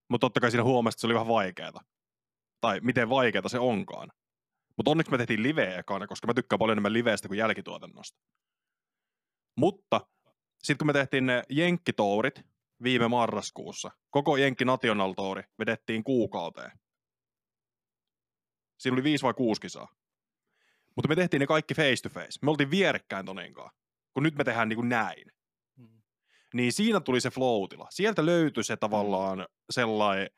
mutta 0.09 0.25
totta 0.25 0.39
kai 0.39 0.51
siinä 0.51 0.63
huomasi, 0.63 0.95
että 0.95 1.01
se 1.01 1.07
oli 1.07 1.13
vähän 1.13 1.27
vaikeaa. 1.27 1.81
Tai 2.61 2.79
miten 2.79 3.09
vaikeaa 3.09 3.49
se 3.49 3.59
onkaan. 3.59 4.11
Mutta 4.77 4.91
onneksi 4.91 5.11
me 5.11 5.17
tehtiin 5.17 5.43
liveä 5.43 5.79
ekana, 5.79 6.07
koska 6.07 6.27
mä 6.27 6.33
tykkään 6.33 6.59
paljon 6.59 6.75
enemmän 6.75 6.93
liveestä 6.93 7.27
kuin 7.27 7.37
jälkituotannosta. 7.37 8.19
Mutta 9.57 10.01
sitten 10.63 10.77
kun 10.77 10.87
me 10.87 10.93
tehtiin 10.93 11.25
ne 11.25 11.43
jenkkitourit 11.49 12.41
viime 12.83 13.07
marraskuussa, 13.07 13.91
koko 14.09 14.37
Jenkki 14.37 14.65
National 14.65 15.13
Touri 15.13 15.43
vedettiin 15.59 16.03
kuukauteen. 16.03 16.71
Siinä 18.79 18.93
oli 18.95 19.03
viisi 19.03 19.23
vai 19.23 19.33
kuusi 19.33 19.61
kisaa. 19.61 19.87
Mutta 20.95 21.07
me 21.07 21.15
tehtiin 21.15 21.39
ne 21.39 21.47
kaikki 21.47 21.73
face 21.73 22.01
to 22.03 22.09
face. 22.09 22.39
Me 22.41 22.51
oltiin 22.51 22.71
vierekkäin 22.71 23.25
Toninkaan, 23.25 23.71
kun 24.13 24.23
nyt 24.23 24.35
me 24.35 24.43
tehdään 24.43 24.69
niin 24.69 24.77
kuin 24.77 24.89
näin 24.89 25.31
niin 26.55 26.73
siinä 26.73 26.99
tuli 26.99 27.21
se 27.21 27.29
flow 27.29 27.63
Sieltä 27.89 28.25
löytyi 28.25 28.63
se 28.63 28.77
tavallaan 28.77 29.47
sellainen 29.69 30.29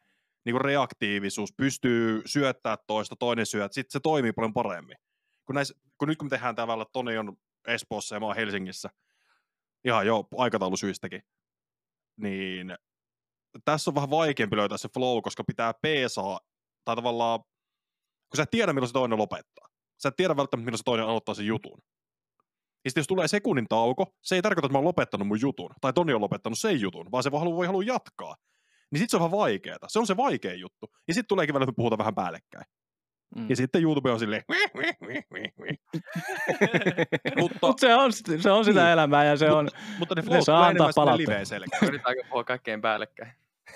niin 0.46 0.62
reaktiivisuus, 0.62 1.54
pystyy 1.58 2.22
syöttää 2.26 2.78
toista, 2.88 3.16
toinen 3.16 3.46
syöt, 3.46 3.74
sitten 3.74 3.92
se 3.92 4.00
toimii 4.00 4.32
paljon 4.32 4.54
paremmin. 4.54 4.98
Kun, 5.46 5.56
näis, 5.56 5.74
kun 5.98 6.08
nyt 6.08 6.18
kun 6.18 6.26
me 6.26 6.30
tehdään 6.30 6.56
täällä, 6.56 6.86
Toni 6.94 7.18
on 7.18 7.38
Espoossa 7.68 8.16
ja 8.16 8.20
mä 8.20 8.26
oon 8.26 8.36
Helsingissä, 8.36 8.90
ihan 9.86 10.08
jo 10.08 10.28
aikataulusyistäkin, 10.38 11.22
niin 12.18 12.78
tässä 13.66 13.92
on 13.92 13.96
vähän 13.96 14.10
vaikeampi 14.10 14.56
löytää 14.56 14.78
se 14.78 14.90
flow, 14.94 15.22
koska 15.22 15.44
pitää 15.44 15.74
peesaa, 15.82 16.40
tai 16.86 16.96
tavallaan, 16.96 17.40
kun 18.30 18.38
sä 18.38 18.44
et 18.44 18.52
tiedä, 18.52 18.74
milloin 18.74 18.90
se 18.90 18.94
toinen 18.94 19.18
lopettaa. 19.18 19.68
Sä 20.04 20.10
et 20.10 20.16
tiedä 20.16 20.36
välttämättä, 20.36 20.66
milloin 20.66 20.78
se 20.78 20.84
toinen 20.84 21.06
aloittaa 21.06 21.36
sen 21.36 21.46
jutun. 21.46 21.82
Ja 22.86 22.90
sitten 22.90 23.02
jos 23.02 23.08
tulee 23.08 23.28
sekunnin 23.28 23.68
tauko, 23.70 24.06
se 24.22 24.36
ei 24.36 24.42
tarkoita, 24.42 24.66
että 24.66 24.74
mä 24.74 24.78
oon 24.78 24.86
lopettanut 24.86 25.28
mun 25.28 25.42
jutun, 25.42 25.70
tai 25.82 25.94
Toni 25.94 26.14
on 26.14 26.22
lopettanut 26.22 26.60
sen 26.60 26.82
jutun, 26.82 27.12
vaan 27.12 27.24
se 27.24 27.32
voi, 27.32 27.46
voi 27.46 27.66
halua 27.66 27.84
jatkaa. 27.84 28.36
Niin 28.92 29.00
sitten 29.00 29.10
se 29.10 29.18
on 29.18 29.22
vähän 29.22 29.40
vaikeaa. 29.40 29.78
Se 29.88 30.00
on 30.00 30.08
se 30.08 30.18
vaikea 30.18 30.54
juttu. 30.54 30.92
Ja 31.08 31.14
sitten 31.14 31.28
tuleekin 31.28 31.54
välillä, 31.54 31.70
että 31.70 31.76
puhutaan 31.76 31.98
vähän 31.98 32.16
päällekkäin. 32.16 32.66
Mm. 33.36 33.50
Ja 33.50 33.56
sitten 33.56 33.82
YouTube 33.82 34.12
on 34.12 34.20
silleen... 34.20 34.44
mutta 37.42 37.68
Mut 37.68 37.80
se, 37.80 37.96
on, 37.96 38.14
se 38.14 38.52
on 38.52 38.66
sitä 38.66 38.84
niin. 38.84 38.92
elämää 38.92 39.26
ja 39.26 39.38
se 39.38 39.52
on... 39.52 39.70
Mutta 40.00 40.16
ne 40.16 40.22
flow 40.22 40.42
saa 40.42 40.68
antaa 40.68 40.92
palautetta. 40.96 41.32
liveen 41.32 41.46
selkeä. 41.46 41.80
Yritetäänkö 41.84 42.24
puhua 42.30 42.44
kaikkein 42.44 42.82
päällekkäin? 42.82 43.32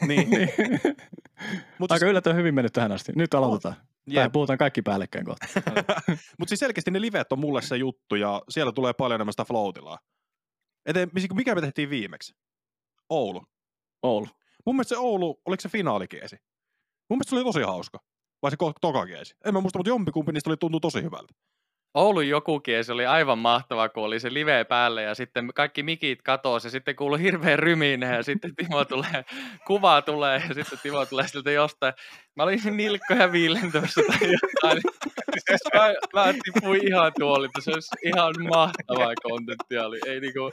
niin. 0.08 0.28
Mut 1.80 1.92
Aika 1.92 2.00
siis... 2.00 2.10
yllättävän 2.10 2.38
hyvin 2.38 2.56
mennyt 2.56 2.74
tähän 2.74 2.92
asti. 2.92 3.12
Nyt 3.16 3.34
aloitetaan. 3.34 3.76
Tai 4.14 4.30
puhutaan 4.30 4.58
kaikki 4.58 4.82
päällekkäin 4.82 5.26
kohta. 5.26 5.48
Mutta 6.40 6.50
siis 6.50 6.60
selkeästi 6.60 6.92
ne 6.92 7.02
livet 7.02 7.32
on 7.32 7.40
mulle 7.40 7.62
se 7.62 7.78
juttu 7.78 8.16
ja 8.16 8.42
siellä 8.50 8.72
tulee 8.72 8.94
paljon 8.94 9.16
enemmän 9.16 9.34
sitä 9.34 9.46
floatilaa. 9.46 10.00
Eteen, 10.86 11.10
mikä 11.34 11.56
me 11.56 11.62
tehtiin 11.62 11.90
viimeksi? 11.90 12.34
Oulu. 13.10 13.44
Oulu. 14.04 14.28
Mun 14.66 14.76
mielestä 14.76 14.96
se 14.96 14.98
Oulu, 14.98 15.42
oliko 15.46 15.62
se 15.62 15.70
finaalikiesi? 15.70 16.36
Mun 17.10 17.18
mielestä 17.18 17.30
se 17.30 17.36
oli 17.36 17.44
tosi 17.44 17.62
hauska. 17.62 18.00
Vai 18.42 18.52
se 18.52 18.58
tokakiesi? 18.82 19.36
En 19.46 19.54
mä 19.54 19.62
muista, 19.62 19.80
mutta 19.80 19.90
jompikumpi 19.90 20.32
niistä 20.32 20.50
oli 20.50 20.58
tuntuu 20.58 20.80
tosi 20.80 21.04
hyvältä. 21.04 21.34
Oulun 21.94 22.28
jokukin, 22.28 22.84
se 22.84 22.94
oli 22.94 23.06
aivan 23.06 23.40
mahtava, 23.40 23.90
kun 23.90 24.04
oli 24.04 24.20
se 24.20 24.34
live 24.34 24.64
päälle 24.64 25.04
ja 25.04 25.16
sitten 25.16 25.50
kaikki 25.56 25.84
mikit 25.84 26.22
katosi 26.22 26.68
ja 26.68 26.72
sitten 26.72 26.96
kuului 26.96 27.22
hirveän 27.22 27.60
ryminen 27.60 28.16
ja 28.16 28.24
sitten 28.24 28.56
Timo 28.56 28.86
tulee, 28.86 29.26
kuva 29.68 30.02
tulee 30.02 30.44
ja 30.48 30.54
sitten 30.54 30.80
Timo 30.84 31.06
tulee 31.06 31.28
siltä 31.28 31.52
jostain. 31.52 31.94
Mä 32.36 32.44
olin 32.44 32.60
nilkkoja 32.72 33.32
viilentämässä 33.32 34.02
tai 34.08 34.30
jotain. 34.32 34.82
Siis 35.50 35.62
mä, 35.74 36.22
mä 36.22 36.34
tipuin 36.44 36.88
ihan 36.88 37.12
tuolilta, 37.20 37.62
se 37.62 37.72
olisi 37.72 37.96
ihan 38.06 38.34
mahtavaa 38.50 39.14
kontenttia. 39.24 39.86
Oli. 39.86 40.00
Ei 40.06 40.20
niinku, 40.20 40.52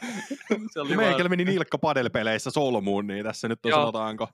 se 0.72 0.80
oli 0.80 0.96
Meikällä 0.96 1.18
vaan... 1.18 1.30
meni 1.30 1.44
nilkka 1.44 1.78
padelpeleissä 1.78 2.50
solmuun, 2.50 3.06
niin 3.06 3.24
tässä 3.24 3.48
nyt 3.48 3.66
on 3.66 3.70
Joo. 3.70 3.80
sanotaanko. 3.80 4.28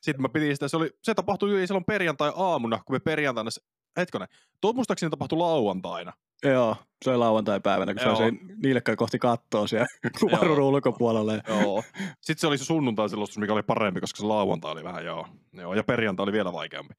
Sitten 0.00 0.22
mä 0.22 0.28
pidin 0.28 0.56
sitä, 0.56 0.68
se, 0.68 0.76
oli, 0.76 0.90
se 1.02 1.14
tapahtui 1.14 1.66
silloin 1.66 1.84
perjantai-aamuna, 1.84 2.80
kun 2.86 2.96
me 2.96 3.00
perjantaina, 3.00 3.50
hetkonen, 3.96 4.28
tuo 4.60 4.72
muistaakseni 4.72 5.10
tapahtui 5.10 5.38
lauantaina. 5.38 6.12
Joo, 6.42 6.76
se 7.04 7.10
oli 7.10 7.18
lauantai-päivänä, 7.18 7.94
kun 7.94 8.02
Joo. 8.02 8.16
se 8.16 8.22
oli 8.22 8.38
nilkka 8.62 8.96
kohti 8.96 9.18
kattoa 9.18 9.66
siellä 9.66 9.86
kuvarun 10.20 10.58
ulkopuolella. 10.58 11.32
Joo. 11.34 11.84
Sitten 12.20 12.40
se 12.40 12.46
oli 12.46 12.58
se 12.58 12.64
sunnuntai 12.64 13.08
selostus, 13.08 13.38
mikä 13.38 13.52
oli 13.52 13.62
parempi, 13.62 14.00
koska 14.00 14.16
se 14.16 14.26
lauantai 14.26 14.72
oli 14.72 14.84
vähän 14.84 15.04
joo. 15.04 15.26
joo 15.52 15.74
ja 15.74 15.84
perjantai 15.84 16.24
oli 16.24 16.32
vielä 16.32 16.52
vaikeampi. 16.52 16.94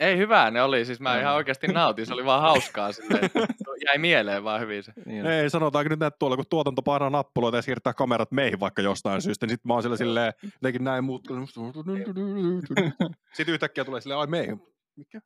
Ei 0.00 0.16
hyvää 0.16 0.50
ne 0.50 0.62
oli, 0.62 0.84
siis 0.84 1.00
mä 1.00 1.20
ihan 1.20 1.34
oikeasti 1.34 1.66
nautin, 1.66 2.06
se 2.06 2.14
oli 2.14 2.24
vaan 2.24 2.42
hauskaa 2.42 2.92
silleen, 2.92 3.30
jäi 3.86 3.98
mieleen 3.98 4.44
vaan 4.44 4.60
hyvin 4.60 4.82
se. 4.82 4.92
Niin. 5.06 5.26
Ei, 5.26 5.50
sanotaanko 5.50 5.88
nyt 5.88 5.98
näin 5.98 6.12
tuolla, 6.18 6.36
kun 6.36 6.44
tuotanto 6.50 6.82
painaa 6.82 7.10
nappuloita 7.10 7.58
ja 7.58 7.62
siirtää 7.62 7.94
kamerat 7.94 8.32
meihin 8.32 8.60
vaikka 8.60 8.82
jostain 8.82 9.22
syystä, 9.22 9.46
niin 9.46 9.52
sitten 9.52 9.68
mä 9.68 9.74
oon 9.74 9.82
siellä 9.82 9.96
silleen, 9.96 10.32
jotenkin 10.42 10.84
näin 10.84 11.04
muut. 11.04 11.22
Sitten 13.34 13.52
yhtäkkiä 13.52 13.84
tulee 13.84 14.00
silleen, 14.00 14.20
ai 14.20 14.26
meihin. 14.26 14.71
Mikä? 14.96 15.20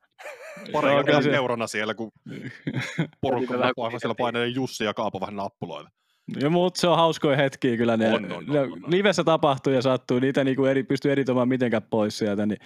Pari 0.73 1.23
se... 1.23 1.37
eurona 1.37 1.67
siellä, 1.67 1.95
kun 1.95 2.13
porukka 3.21 3.55
painaa 3.77 3.99
siellä 3.99 4.15
painelee 4.15 4.49
Jussi 4.49 4.85
ja 4.85 4.95
Kaapo 4.95 5.21
vähän 5.21 5.37
nappuloita. 5.37 5.91
Ja 6.41 6.51
mutta 6.51 6.81
se 6.81 6.89
on 6.89 6.97
hauskoja 6.97 7.37
hetkiä 7.37 7.77
kyllä. 7.77 7.97
Ne, 7.97 8.09
on, 8.09 8.25
on, 8.25 8.33
on, 8.33 8.51
on, 8.51 8.73
on. 8.73 8.91
Livessä 8.91 9.25
tapahtuu 9.25 9.73
ja 9.73 9.83
sattuu. 9.83 10.19
Niitä 10.19 10.45
niinku 10.45 10.65
eri, 10.65 10.83
pystyy 10.83 11.13
eritomaan 11.13 11.49
mitenkään 11.49 11.83
pois 11.83 12.19
sieltä. 12.19 12.47
Niin 12.47 12.59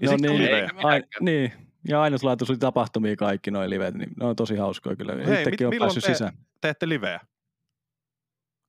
ja 0.00 0.10
no 0.10 0.16
niin, 0.16 0.84
ai, 0.84 1.02
niin, 1.20 1.52
ja 1.88 2.02
ainutlaatuisia 2.02 2.56
tapahtumia 2.56 3.16
kaikki 3.16 3.50
noin 3.50 3.70
livet, 3.70 3.94
niin 3.94 4.10
ne 4.20 4.26
on 4.26 4.36
tosi 4.36 4.56
hauskoja 4.56 4.96
kyllä. 4.96 5.14
Hei, 5.26 5.38
Itsekin 5.38 5.66
on 5.66 5.72
päässyt 5.78 6.04
te, 6.04 6.12
sisään. 6.12 6.32
teette 6.60 6.88
liveä? 6.88 7.20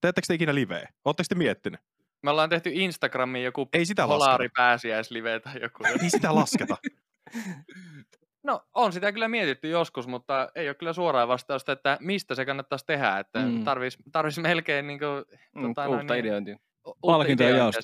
Teettekö 0.01 0.25
te 0.27 0.33
ikinä 0.33 0.55
liveä? 0.55 0.89
Oletteko 1.05 1.25
te 1.29 1.35
miettinyt? 1.35 1.79
Me 2.23 2.31
ollaan 2.31 2.49
tehty 2.49 2.69
Instagramiin 2.73 3.45
joku 3.45 3.69
Ei 3.73 3.85
sitä 3.85 4.07
pääsiäislive 4.55 5.39
tai 5.39 5.61
joku. 5.61 5.83
Ei 5.83 6.09
sitä 6.09 6.35
lasketa. 6.35 6.77
No 8.43 8.61
on 8.73 8.93
sitä 8.93 9.11
kyllä 9.11 9.27
mietitty 9.27 9.69
joskus, 9.69 10.07
mutta 10.07 10.49
ei 10.55 10.69
ole 10.69 10.75
kyllä 10.75 10.93
suoraa 10.93 11.27
vastausta, 11.27 11.71
että 11.71 11.97
mistä 12.01 12.35
se 12.35 12.45
kannattaisi 12.45 12.85
tehdä. 12.85 13.19
Että 13.19 13.39
mm. 13.39 13.63
tarvitsisi 13.63 14.03
tarvis 14.11 14.39
melkein 14.39 14.87
niin 14.87 14.99
kuin, 14.99 15.39
mm, 15.55 15.61
tota, 15.61 15.89
uutta 15.89 16.13
niin, 16.13 16.25
ideointia. 16.25 16.57
Palkintojen 17.01 17.57
jaosta. 17.57 17.81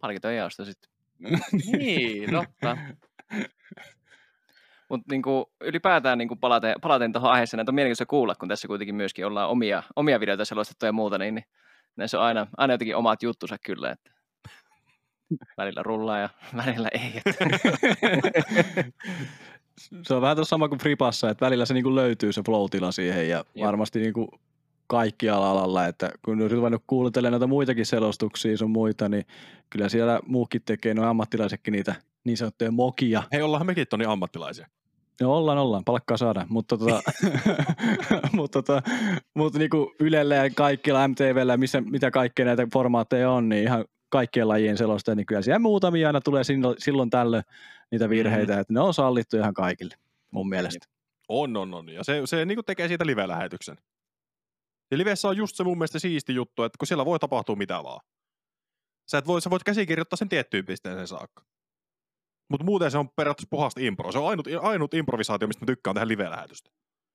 Palkintojen 0.00 0.36
jaosta 0.36 0.64
sitten 0.64 0.90
niin, 1.72 2.30
totta. 2.30 2.76
Mutta 4.88 5.06
niinku, 5.10 5.52
ylipäätään 5.60 6.18
niinku 6.18 6.36
palaten, 6.36 6.74
palaten 6.82 7.12
tuohon 7.12 7.30
aiheeseen, 7.30 7.60
että 7.60 7.70
on 7.70 7.74
mielenkiintoista 7.74 8.06
kuulla, 8.06 8.34
kun 8.34 8.48
tässä 8.48 8.68
kuitenkin 8.68 8.94
myöskin 8.94 9.26
ollaan 9.26 9.48
omia, 9.48 9.82
omia 9.96 10.20
videoita 10.20 10.44
selostettu 10.44 10.86
ja 10.86 10.92
muuta, 10.92 11.18
niin, 11.18 11.34
niin 11.34 11.44
näissä 11.96 12.18
on 12.18 12.24
aina, 12.24 12.46
aina 12.56 12.74
jotenkin 12.74 12.96
omat 12.96 13.22
juttunsa 13.22 13.56
kyllä, 13.64 13.90
että 13.90 14.10
välillä 15.58 15.82
rullaa 15.82 16.18
ja 16.18 16.28
välillä 16.56 16.88
ei. 16.92 17.22
se 20.02 20.14
on 20.14 20.22
vähän 20.22 20.36
tuossa 20.36 20.50
sama 20.50 20.68
kuin 20.68 20.78
Fripassa, 20.78 21.30
että 21.30 21.46
välillä 21.46 21.64
se 21.64 21.74
niinku 21.74 21.94
löytyy 21.94 22.32
se 22.32 22.42
flow 22.42 22.66
siihen 22.90 23.28
ja 23.28 23.44
Jep. 23.54 23.66
varmasti 23.66 24.00
niinku 24.00 24.28
kaikkialla 24.86 25.50
alalla, 25.50 25.86
että 25.86 26.10
kun 26.24 26.42
on 26.42 26.50
ruvennut 26.50 26.82
kuuntelemaan 26.86 27.32
noita 27.32 27.46
muitakin 27.46 27.86
selostuksia 27.86 28.56
sun 28.56 28.70
muita, 28.70 29.08
niin 29.08 29.24
kyllä 29.70 29.88
siellä 29.88 30.20
muukin 30.26 30.62
tekee, 30.64 30.94
noin 30.94 31.08
ammattilaisetkin 31.08 31.72
niitä 31.72 31.94
niin 32.24 32.36
sanottuja 32.36 32.70
mokia. 32.70 33.22
Hei, 33.32 33.42
ollaan 33.42 33.66
mekin 33.66 33.86
toni 33.90 34.04
ammattilaisia. 34.04 34.66
No 35.20 35.36
ollaan, 35.36 35.58
ollaan, 35.58 35.84
palkkaa 35.84 36.16
saada, 36.16 36.46
mutta, 36.48 36.78
tota, 36.78 37.02
mutta, 38.32 38.62
tota, 38.62 38.82
mutta 39.34 39.58
niin 39.58 39.70
kuin 39.70 39.88
Ylellä 40.00 40.34
ja 40.34 40.50
kaikilla 40.54 41.08
MTVllä, 41.08 41.56
missä, 41.56 41.80
mitä 41.80 42.10
kaikkea 42.10 42.44
näitä 42.44 42.66
formaatteja 42.72 43.30
on, 43.30 43.48
niin 43.48 43.62
ihan 43.62 43.84
kaikkien 44.10 44.48
lajien 44.48 44.76
selosta, 44.76 45.14
niin 45.14 45.26
kyllä 45.26 45.42
siellä 45.42 45.58
muutamia 45.58 46.08
aina 46.08 46.20
tulee 46.20 46.42
silloin 46.78 47.10
tällöin 47.10 47.42
niitä 47.90 48.08
virheitä, 48.08 48.52
mm. 48.52 48.60
että 48.60 48.72
ne 48.72 48.80
on 48.80 48.94
sallittu 48.94 49.36
ihan 49.36 49.54
kaikille, 49.54 49.94
mun 50.30 50.48
mielestä. 50.48 50.86
On, 51.28 51.56
on, 51.56 51.74
on. 51.74 51.88
Ja 51.88 52.04
se, 52.04 52.22
se 52.24 52.44
niin 52.44 52.56
kuin 52.56 52.64
tekee 52.64 52.88
siitä 52.88 53.06
live-lähetyksen. 53.06 53.78
Ja 54.90 54.98
livessä 54.98 55.28
on 55.28 55.36
just 55.36 55.56
se 55.56 55.64
mun 55.64 55.78
mielestä 55.78 55.98
siisti 55.98 56.34
juttu, 56.34 56.62
että 56.62 56.78
kun 56.78 56.86
siellä 56.86 57.04
voi 57.04 57.18
tapahtua 57.18 57.56
mitä 57.56 57.82
vaan. 57.82 58.00
Sä, 59.10 59.18
et 59.18 59.26
voi, 59.26 59.42
sä 59.42 59.50
voit 59.50 59.64
käsikirjoittaa 59.64 60.16
sen 60.16 60.28
tiettyyn 60.28 60.66
pisteeseen 60.66 61.06
saakka. 61.06 61.44
Mutta 62.48 62.64
muuten 62.64 62.90
se 62.90 62.98
on 62.98 63.08
periaatteessa 63.16 63.50
puhasta 63.50 63.80
impro. 63.80 64.12
Se 64.12 64.18
on 64.18 64.28
ainut, 64.28 64.46
ainut 64.60 64.94
improvisaatio, 64.94 65.48
mistä 65.48 65.62
mä 65.62 65.66
tykkään 65.66 65.94
tehdä 65.94 66.08
live-lähetystä. 66.08 66.70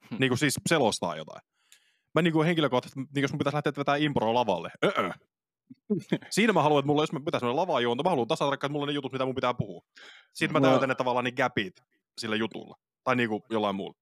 Hmm. 0.10 0.18
Niin 0.20 0.30
kuin 0.30 0.40
siis 0.40 0.56
selostaa 0.70 1.16
jotain. 1.16 1.42
Mä 2.16 2.22
niin 2.22 2.34
kuin 2.34 2.46
henkilökohtaisesti, 2.46 3.00
niin 3.00 3.22
jos 3.22 3.32
mun 3.32 3.38
pitäisi 3.38 3.56
lähteä 3.56 3.74
vetämään 3.78 4.02
impro 4.02 4.34
lavalle, 4.34 4.72
öö. 4.84 5.10
Siinä 6.30 6.54
mä 6.54 6.62
haluan, 6.62 6.80
että 6.80 6.88
mulla, 6.88 7.04
jos 7.04 7.12
mä 7.12 7.20
pitäisi 7.20 7.46
lavaa 7.46 7.82
juonta, 7.82 8.04
mä 8.04 8.10
haluan 8.10 8.28
tasatarkkaan, 8.28 8.68
että 8.68 8.74
mulla 8.74 8.84
on 8.84 8.88
ne 8.88 8.94
jutut, 8.94 9.12
mitä 9.12 9.26
mun 9.26 9.36
pitää 9.36 9.54
puhua. 9.54 9.82
Sitten 10.34 10.62
mä 10.62 10.70
täytän 10.70 10.90
ne 10.90 10.96
tavallaan 10.96 11.24
niin 11.24 11.36
gapit 11.38 11.84
sillä 12.18 12.36
jutulla. 12.36 12.76
Tai 13.04 13.16
niin 13.16 13.30
kuin 13.30 13.44
jollain 13.50 13.76
muulla 13.76 13.96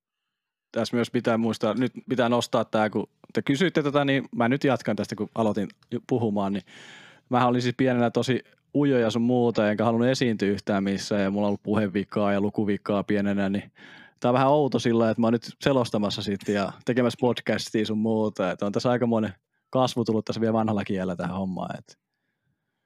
tässä 0.73 0.95
myös 0.95 1.11
pitää 1.11 1.37
muistaa, 1.37 1.73
nyt 1.73 1.91
pitää 2.09 2.29
nostaa 2.29 2.65
tämä, 2.65 2.89
kun 2.89 3.09
te 3.33 3.41
kysyitte 3.41 3.83
tätä, 3.83 4.05
niin 4.05 4.25
mä 4.35 4.49
nyt 4.49 4.63
jatkan 4.63 4.95
tästä, 4.95 5.15
kun 5.15 5.29
aloitin 5.35 5.67
puhumaan, 6.09 6.53
niin 6.53 6.63
mä 7.29 7.47
olin 7.47 7.61
siis 7.61 7.75
pienenä 7.77 8.11
tosi 8.11 8.43
ujoja 8.75 9.11
sun 9.11 9.21
muuta, 9.21 9.71
enkä 9.71 9.85
halunnut 9.85 10.09
esiintyä 10.09 10.49
yhtään 10.49 10.83
missään, 10.83 11.21
ja 11.21 11.31
mulla 11.31 11.47
on 11.47 11.49
ollut 11.49 11.63
puhevikaa 11.63 12.33
ja 12.33 12.41
lukuvikaa 12.41 13.03
pienenä, 13.03 13.49
niin 13.49 13.71
tämä 14.19 14.29
on 14.29 14.33
vähän 14.33 14.49
outo 14.49 14.79
sillä, 14.79 15.09
että 15.09 15.21
mä 15.21 15.27
oon 15.27 15.33
nyt 15.33 15.49
selostamassa 15.61 16.21
sitten 16.21 16.55
ja 16.55 16.71
tekemässä 16.85 17.17
podcastia 17.21 17.85
sun 17.85 17.97
muuta, 17.97 18.51
että 18.51 18.65
on 18.65 18.71
tässä 18.71 18.89
aikamoinen 18.89 19.33
kasvu 19.73 20.05
tullut 20.05 20.25
tässä 20.25 20.41
vielä 20.41 20.53
vanhalla 20.53 20.83
kielellä 20.83 21.15
tähän 21.15 21.35
hommaan. 21.35 21.79
Että, 21.79 21.93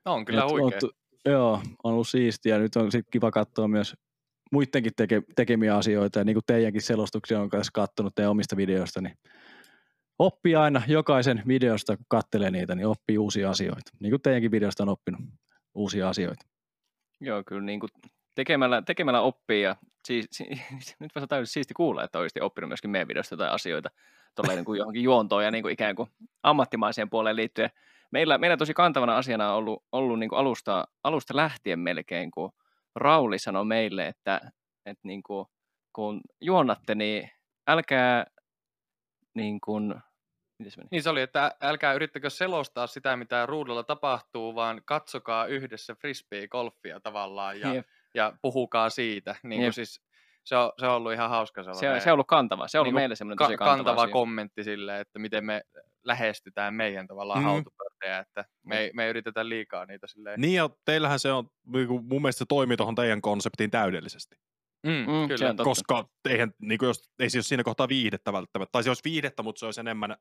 on 0.06 0.26
kyllä 0.26 0.44
et, 0.44 0.50
huikea. 0.50 0.80
On, 0.84 0.92
joo, 1.32 1.62
on 1.84 1.94
ollut 1.94 2.08
siistiä. 2.08 2.58
Nyt 2.58 2.76
on 2.76 2.92
sitten 2.92 3.12
kiva 3.12 3.32
katsoa 3.32 3.68
myös 3.68 3.96
muidenkin 4.52 4.92
teke, 4.96 5.22
tekemiä 5.36 5.78
asioita, 5.78 6.20
ja 6.20 6.26
niin 6.26 6.36
kuin 6.36 6.44
teidänkin 6.48 6.82
selostuksia 6.82 7.42
on 7.42 7.50
kanssa 7.50 7.72
katsonut 7.74 8.16
teidän 8.16 8.32
omista 8.32 8.58
videoista, 8.58 9.02
niin 9.02 9.18
oppii 10.20 10.56
aina 10.56 10.82
jokaisen 10.88 11.44
videosta, 11.48 11.98
kun 11.98 12.06
katselee 12.10 12.52
niitä, 12.52 12.76
niin 12.76 12.88
oppii 12.88 13.18
uusia 13.18 13.50
asioita. 13.50 13.92
Niin 14.00 14.12
kuin 14.12 14.22
teidänkin 14.22 14.52
videosta 14.52 14.84
on 14.84 14.90
oppinut 14.90 15.22
uusia 15.76 16.10
asioita. 16.10 16.46
Joo, 17.22 17.44
kyllä 17.48 17.62
niin 17.62 17.80
kuin 17.80 17.90
tekemällä, 18.36 18.82
tekemällä 18.82 19.22
oppii 19.22 19.62
ja 19.62 19.76
siis, 20.08 20.28
siis, 20.32 20.60
nyt 21.00 21.16
vasta 21.16 21.28
täysin 21.28 21.54
siisti 21.54 21.74
kuulla, 21.74 22.04
että 22.04 22.20
olisit 22.20 22.42
oppinut 22.42 22.70
myöskin 22.70 22.92
meidän 22.92 23.08
videosta 23.08 23.38
tai 23.38 23.50
asioita 23.50 23.90
niin 24.44 24.66
kuin 24.66 24.78
johonkin 24.78 25.04
juontoon 25.04 25.44
ja 25.44 25.52
niin 25.52 25.62
kuin 25.62 25.74
ikään 25.74 25.96
kuin 25.96 26.10
ammattimaiseen 26.44 27.10
puoleen 27.10 27.36
liittyen. 27.36 27.70
Meillä, 28.12 28.38
meillä 28.38 28.58
tosi 28.58 28.74
kantavana 28.74 29.18
asiana 29.18 29.50
on 29.50 29.56
ollut, 29.56 29.84
ollut 29.92 30.20
niin 30.20 30.30
kuin 30.30 30.40
alusta, 30.40 30.88
alusta 31.04 31.36
lähtien 31.36 31.80
melkein, 31.80 32.32
kun 32.32 32.52
Rauli 32.96 33.40
sanoi 33.40 33.66
meille, 33.66 34.08
että, 34.08 34.42
että 34.86 35.08
niin 35.08 35.24
kuin, 35.24 35.46
kun 35.94 36.22
juonnatte, 36.42 36.96
niin 36.96 37.30
älkää 37.68 38.26
niin 39.34 39.62
kuin, 39.62 39.96
se 40.68 40.82
Niin 40.92 41.04
se 41.04 41.10
oli, 41.10 41.22
että 41.22 41.56
älkää 41.62 41.94
yrittäkö 41.94 42.30
selostaa 42.30 42.88
sitä, 42.88 43.18
mitä 43.18 43.46
ruudulla 43.46 43.84
tapahtuu, 43.84 44.56
vaan 44.56 44.82
katsokaa 44.86 45.46
yhdessä 45.46 45.94
frisbee-golfia 45.94 47.00
tavallaan 47.00 47.60
ja, 47.60 47.84
ja 48.14 48.34
puhukaa 48.42 48.90
siitä. 48.90 49.36
Niin 49.44 49.62
kuin 49.62 49.74
siis, 49.74 50.02
se, 50.48 50.56
on, 50.56 50.72
se 50.80 50.88
on 50.88 50.94
ollut 50.94 51.14
ihan 51.14 51.30
hauska 51.30 51.64
sellainen. 51.64 52.02
Se, 52.02 52.04
se 52.04 52.10
on 52.10 52.14
ollut 52.14 52.28
kantava. 52.28 52.68
Se 52.68 52.78
on 52.78 52.82
ollut 52.82 52.94
niin 52.94 53.02
meille 53.02 53.16
semmoinen 53.16 53.38
tosi 53.38 53.58
kantava, 53.58 53.76
kantava 53.76 54.08
kommentti 54.08 54.64
sille, 54.64 55.00
että 55.00 55.20
miten 55.20 55.46
me 55.46 55.62
lähestytään 56.04 56.74
meidän 56.74 57.08
tavallaan 57.08 57.40
mm. 57.40 57.46
hautupörtejä, 57.46 58.20
että 58.20 58.46
me 58.66 58.80
ei, 58.80 58.92
me 58.94 59.04
ei 59.04 59.10
yritetä 59.10 59.50
liikaa 59.50 59.86
niitä 59.86 60.08
silleen. 60.08 60.42
Niin 60.42 60.54
ja 60.54 60.70
teillähän 60.86 61.20
se 61.20 61.32
on, 61.32 61.50
niinku, 61.66 62.02
mun 62.02 62.22
mielestä 62.22 62.40
se 62.40 62.46
toimii 62.50 62.78
tuohon 62.78 62.96
teidän 62.96 63.22
konseptiin 63.22 63.72
täydellisesti. 63.72 64.36
Mm, 64.84 64.92
mm, 64.92 65.28
kyllä. 65.28 65.56
Koska 65.64 66.10
eihän, 66.30 66.52
niin 66.62 66.78
kuin 66.78 66.88
jos, 66.88 67.12
ei 67.20 67.30
se 67.30 67.38
ole 67.38 67.44
siinä 67.44 67.64
kohtaa 67.64 67.90
viihdettä 67.90 68.34
välttämättä, 68.34 68.72
tai 68.72 68.84
se 68.84 68.90
olisi 68.90 69.02
viihdettä, 69.06 69.44
mutta 69.44 69.60
se 69.60 69.66
olisi 69.66 69.80
enemmän 69.80 70.16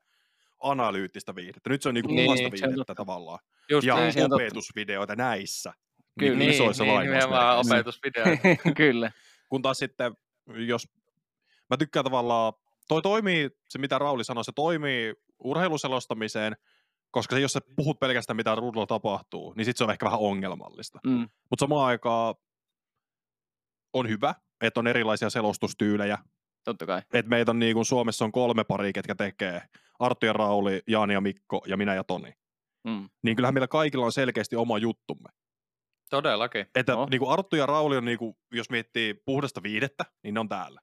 analyyttistä 0.59 1.35
viihdettä. 1.35 1.69
Nyt 1.69 1.81
se 1.81 1.89
on 1.89 1.95
niinku 1.95 2.11
niin, 2.11 2.25
puhasta 2.25 2.51
viihdettä 2.51 2.95
tavallaan. 2.95 3.39
Just 3.69 3.87
ja 3.87 3.95
niin, 3.95 4.33
opetusvideoita 4.33 5.11
totta. 5.11 5.23
näissä. 5.23 5.73
Kyllä, 6.19 6.37
niin, 6.37 6.51
isoissa 6.51 6.83
niin, 6.83 7.11
niin, 7.11 7.29
vaan 7.29 7.57
opetusvideoita. 7.57 8.41
Kyllä. 8.77 9.11
Kun 9.49 9.61
taas 9.61 9.77
sitten, 9.77 10.17
jos 10.67 10.87
mä 11.69 11.77
tykkään 11.77 12.03
tavallaan, 12.03 12.53
toi 12.87 13.01
toimii, 13.01 13.49
se 13.69 13.79
mitä 13.79 13.99
Rauli 13.99 14.23
sanoi, 14.23 14.45
se 14.45 14.51
toimii 14.55 15.13
urheiluselostamiseen, 15.39 16.57
koska 17.11 17.35
se, 17.35 17.41
jos 17.41 17.53
sä 17.53 17.59
puhut 17.75 17.99
pelkästään 17.99 18.37
mitä 18.37 18.55
ruudulla 18.55 18.87
tapahtuu, 18.87 19.53
niin 19.53 19.65
sitten 19.65 19.77
se 19.77 19.83
on 19.83 19.91
ehkä 19.91 20.05
vähän 20.05 20.19
ongelmallista. 20.19 20.99
Mm. 21.05 21.29
Mutta 21.49 21.63
samaan 21.63 21.87
aikaan 21.87 22.35
on 23.93 24.09
hyvä, 24.09 24.35
että 24.61 24.79
on 24.79 24.87
erilaisia 24.87 25.29
selostustyylejä. 25.29 26.17
Totta 26.63 26.85
kai. 26.85 27.01
Että 27.13 27.29
meitä 27.29 27.51
on 27.51 27.59
niin 27.59 27.73
kuin 27.73 27.85
Suomessa 27.85 28.25
on 28.25 28.31
kolme 28.31 28.63
paria, 28.63 28.93
ketkä 28.93 29.15
tekee. 29.15 29.61
Arttu 29.99 30.25
ja 30.25 30.33
Rauli, 30.33 30.81
Jaani 30.87 31.13
ja 31.13 31.21
Mikko 31.21 31.61
ja 31.67 31.77
minä 31.77 31.95
ja 31.95 32.03
Toni. 32.03 32.33
Mm. 32.83 33.09
Niin 33.23 33.35
kyllähän 33.35 33.53
meillä 33.53 33.67
kaikilla 33.67 34.05
on 34.05 34.11
selkeästi 34.11 34.55
oma 34.55 34.77
juttumme. 34.77 35.29
Todellakin. 36.09 36.65
Että 36.75 36.93
no. 36.93 37.07
niin 37.11 37.19
kuin 37.19 37.31
Arttu 37.31 37.55
ja 37.55 37.65
Rauli 37.65 37.97
on, 37.97 38.05
niin 38.05 38.17
kuin, 38.17 38.37
jos 38.51 38.69
miettii 38.69 39.13
puhdasta 39.13 39.63
viidettä, 39.63 40.05
niin 40.23 40.33
ne 40.33 40.39
on 40.39 40.49
täällä. 40.49 40.81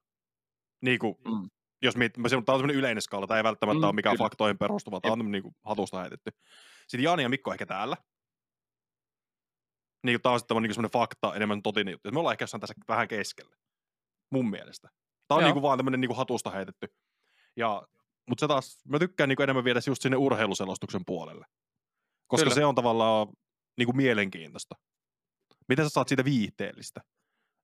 Niin 0.82 0.98
kuin, 0.98 1.14
mm 1.24 1.50
jos 1.84 1.96
mit, 1.96 2.12
tämä 2.12 2.36
on 2.36 2.44
tämmöinen 2.44 2.76
yleinen 2.76 3.02
skaala, 3.02 3.26
tämä 3.26 3.38
ei 3.38 3.44
välttämättä 3.44 3.78
mm, 3.78 3.84
ole 3.84 3.92
mikään 3.92 4.16
kyllä. 4.16 4.24
faktoihin 4.24 4.58
perustuva, 4.58 5.00
tämä 5.00 5.12
on 5.12 5.18
tämmöinen 5.18 5.42
niin 5.42 5.56
hatusta 5.64 6.00
heitetty. 6.00 6.30
Sitten 6.86 7.04
Jani 7.04 7.22
ja 7.22 7.28
Mikko 7.28 7.52
ehkä 7.52 7.66
täällä. 7.66 7.96
Niin, 10.02 10.22
tämä 10.22 10.32
on 10.32 10.40
sitten 10.40 10.62
niin 10.62 10.74
semmoinen 10.74 10.92
fakta, 10.92 11.34
enemmän 11.34 11.62
totinen 11.62 11.92
juttu. 11.92 12.10
Me 12.10 12.18
ollaan 12.18 12.32
ehkä 12.32 12.42
jossain 12.42 12.60
tässä 12.60 12.74
vähän 12.88 13.08
keskellä, 13.08 13.56
mun 14.30 14.50
mielestä. 14.50 14.88
Tämä 15.28 15.38
on 15.38 15.44
niin 15.44 15.52
kuin 15.52 15.62
vaan 15.62 15.78
tämmöinen 15.78 16.00
niin 16.00 16.08
kuin 16.08 16.16
hatusta 16.16 16.50
heitetty. 16.50 16.86
Ja, 17.56 17.82
mutta 18.28 18.40
se 18.40 18.48
taas, 18.48 18.78
mä 18.88 18.98
tykkään 18.98 19.28
niin 19.28 19.42
enemmän 19.42 19.64
viedä 19.64 19.80
just 19.86 20.02
sinne 20.02 20.16
urheiluselostuksen 20.16 21.04
puolelle. 21.06 21.46
Koska 22.26 22.44
Kyllä. 22.44 22.54
se 22.54 22.64
on 22.64 22.74
tavallaan 22.74 23.28
niin 23.78 23.86
kuin 23.86 23.96
mielenkiintoista. 23.96 24.74
Miten 25.68 25.84
sä 25.84 25.88
saat 25.88 26.08
siitä 26.08 26.24
viihteellistä? 26.24 27.00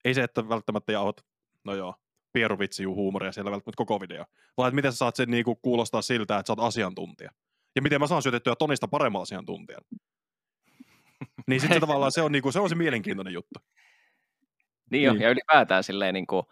Ei 0.05 0.14
se, 0.14 0.22
että 0.22 0.48
välttämättä 0.48 0.93
jauhot, 0.93 1.20
no 1.64 1.74
joo, 1.74 1.94
pieruvitsi 2.32 2.85
huumoria 2.85 3.32
siellä 3.32 3.51
välttämättä 3.51 3.77
koko 3.77 4.01
video. 4.01 4.24
Vaan 4.56 4.68
että 4.68 4.74
miten 4.74 4.93
sä 4.93 4.98
saat 4.98 5.16
sen 5.16 5.31
niin 5.31 5.44
kuin 5.44 5.59
kuulostaa 5.62 6.02
siltä, 6.02 6.39
että 6.39 6.47
sä 6.47 6.52
oot 6.52 6.66
asiantuntija. 6.66 7.31
Ja 7.77 7.82
miten 7.82 8.01
mä 8.01 8.06
saan 8.06 8.22
syötettyä 8.22 8.55
Tonista 8.56 8.89
paremman 8.89 9.22
asiantuntijan. 9.22 9.81
niin 11.47 11.60
sitten 11.60 11.81
tavallaan 11.86 12.12
se 12.12 12.22
on, 12.22 12.32
niin 12.32 12.43
kuin, 12.43 12.52
se 12.52 12.60
on 12.60 12.68
se 12.68 12.74
mielenkiintoinen 12.74 13.35
juttu. 13.35 13.60
Niin 14.90 15.02
jo, 15.02 15.12
niin. 15.12 15.22
ja 15.22 15.31
ylipäätään 15.31 15.85
silleen 15.85 16.14
niin 16.14 16.27
kuin, 16.27 16.43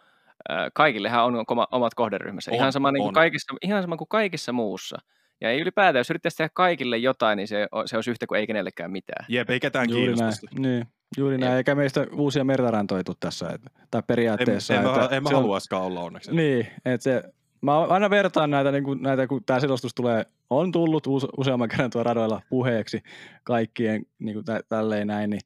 kaikillehan 0.75 1.25
on 1.25 1.45
omat 1.71 1.95
kohderyhmässä. 1.95 2.51
On, 2.51 2.57
ihan, 2.57 2.73
sama, 2.73 2.93
niin 2.93 3.03
kuin 3.03 3.15
kaikissa, 3.15 3.55
ihan 3.63 3.83
sama 3.83 3.97
kuin 3.97 4.09
kaikissa 4.09 4.53
muussa. 4.53 4.99
Ja 5.41 5.51
ei 5.51 5.61
ylipäätään, 5.61 6.01
jos 6.01 6.11
yrittäisi 6.11 6.37
tehdä 6.37 6.51
kaikille 6.55 6.99
jotain, 6.99 7.37
niin 7.37 7.49
se, 7.49 7.69
se 7.87 7.97
olisi 7.97 8.11
yhtä 8.11 8.27
kuin 8.27 8.41
ei 8.41 8.47
kenellekään 8.47 8.91
mitään. 8.91 9.27
Jep, 9.29 9.51
ei 9.51 9.61
ketään 9.61 9.89
kiinnosta. 9.89 10.47
Niin. 10.59 10.87
Juuri 11.17 11.39
näin, 11.39 11.57
eikä 11.57 11.75
meistä 11.75 12.07
uusia 12.13 12.45
mertarantoja 12.45 13.03
tässä, 13.21 13.51
että, 13.51 13.71
tai 13.91 14.03
periaatteessa. 14.07 14.75
En, 14.75 14.81
en, 14.81 14.87
että 14.87 15.01
mä, 15.01 15.09
en 15.11 15.23
mä 15.23 15.31
haluaisikaan 15.31 15.83
olla 15.83 16.01
onneksi. 16.01 16.35
Niin, 16.35 16.67
että 16.85 17.05
se, 17.05 17.23
mä 17.61 17.81
aina 17.81 18.11
vertaan 18.11 18.51
näitä, 18.51 18.73
niin 18.73 18.85
kuin, 18.85 19.03
näitä 19.03 19.27
kun 19.27 19.45
tämä 19.45 19.61
selostus 19.61 19.95
tulee, 19.95 20.25
on 20.51 20.73
tullut 20.73 21.07
use, 21.07 21.27
useamman 21.37 21.69
kerran 21.69 21.91
tuolla 21.91 22.09
radoilla 22.09 22.43
puheeksi 22.49 23.03
kaikkien 23.45 24.07
niin 24.19 24.35
kuin 24.35 24.45
tä, 24.45 24.61
tälleen 24.69 25.07
näin, 25.07 25.31
niin 25.31 25.41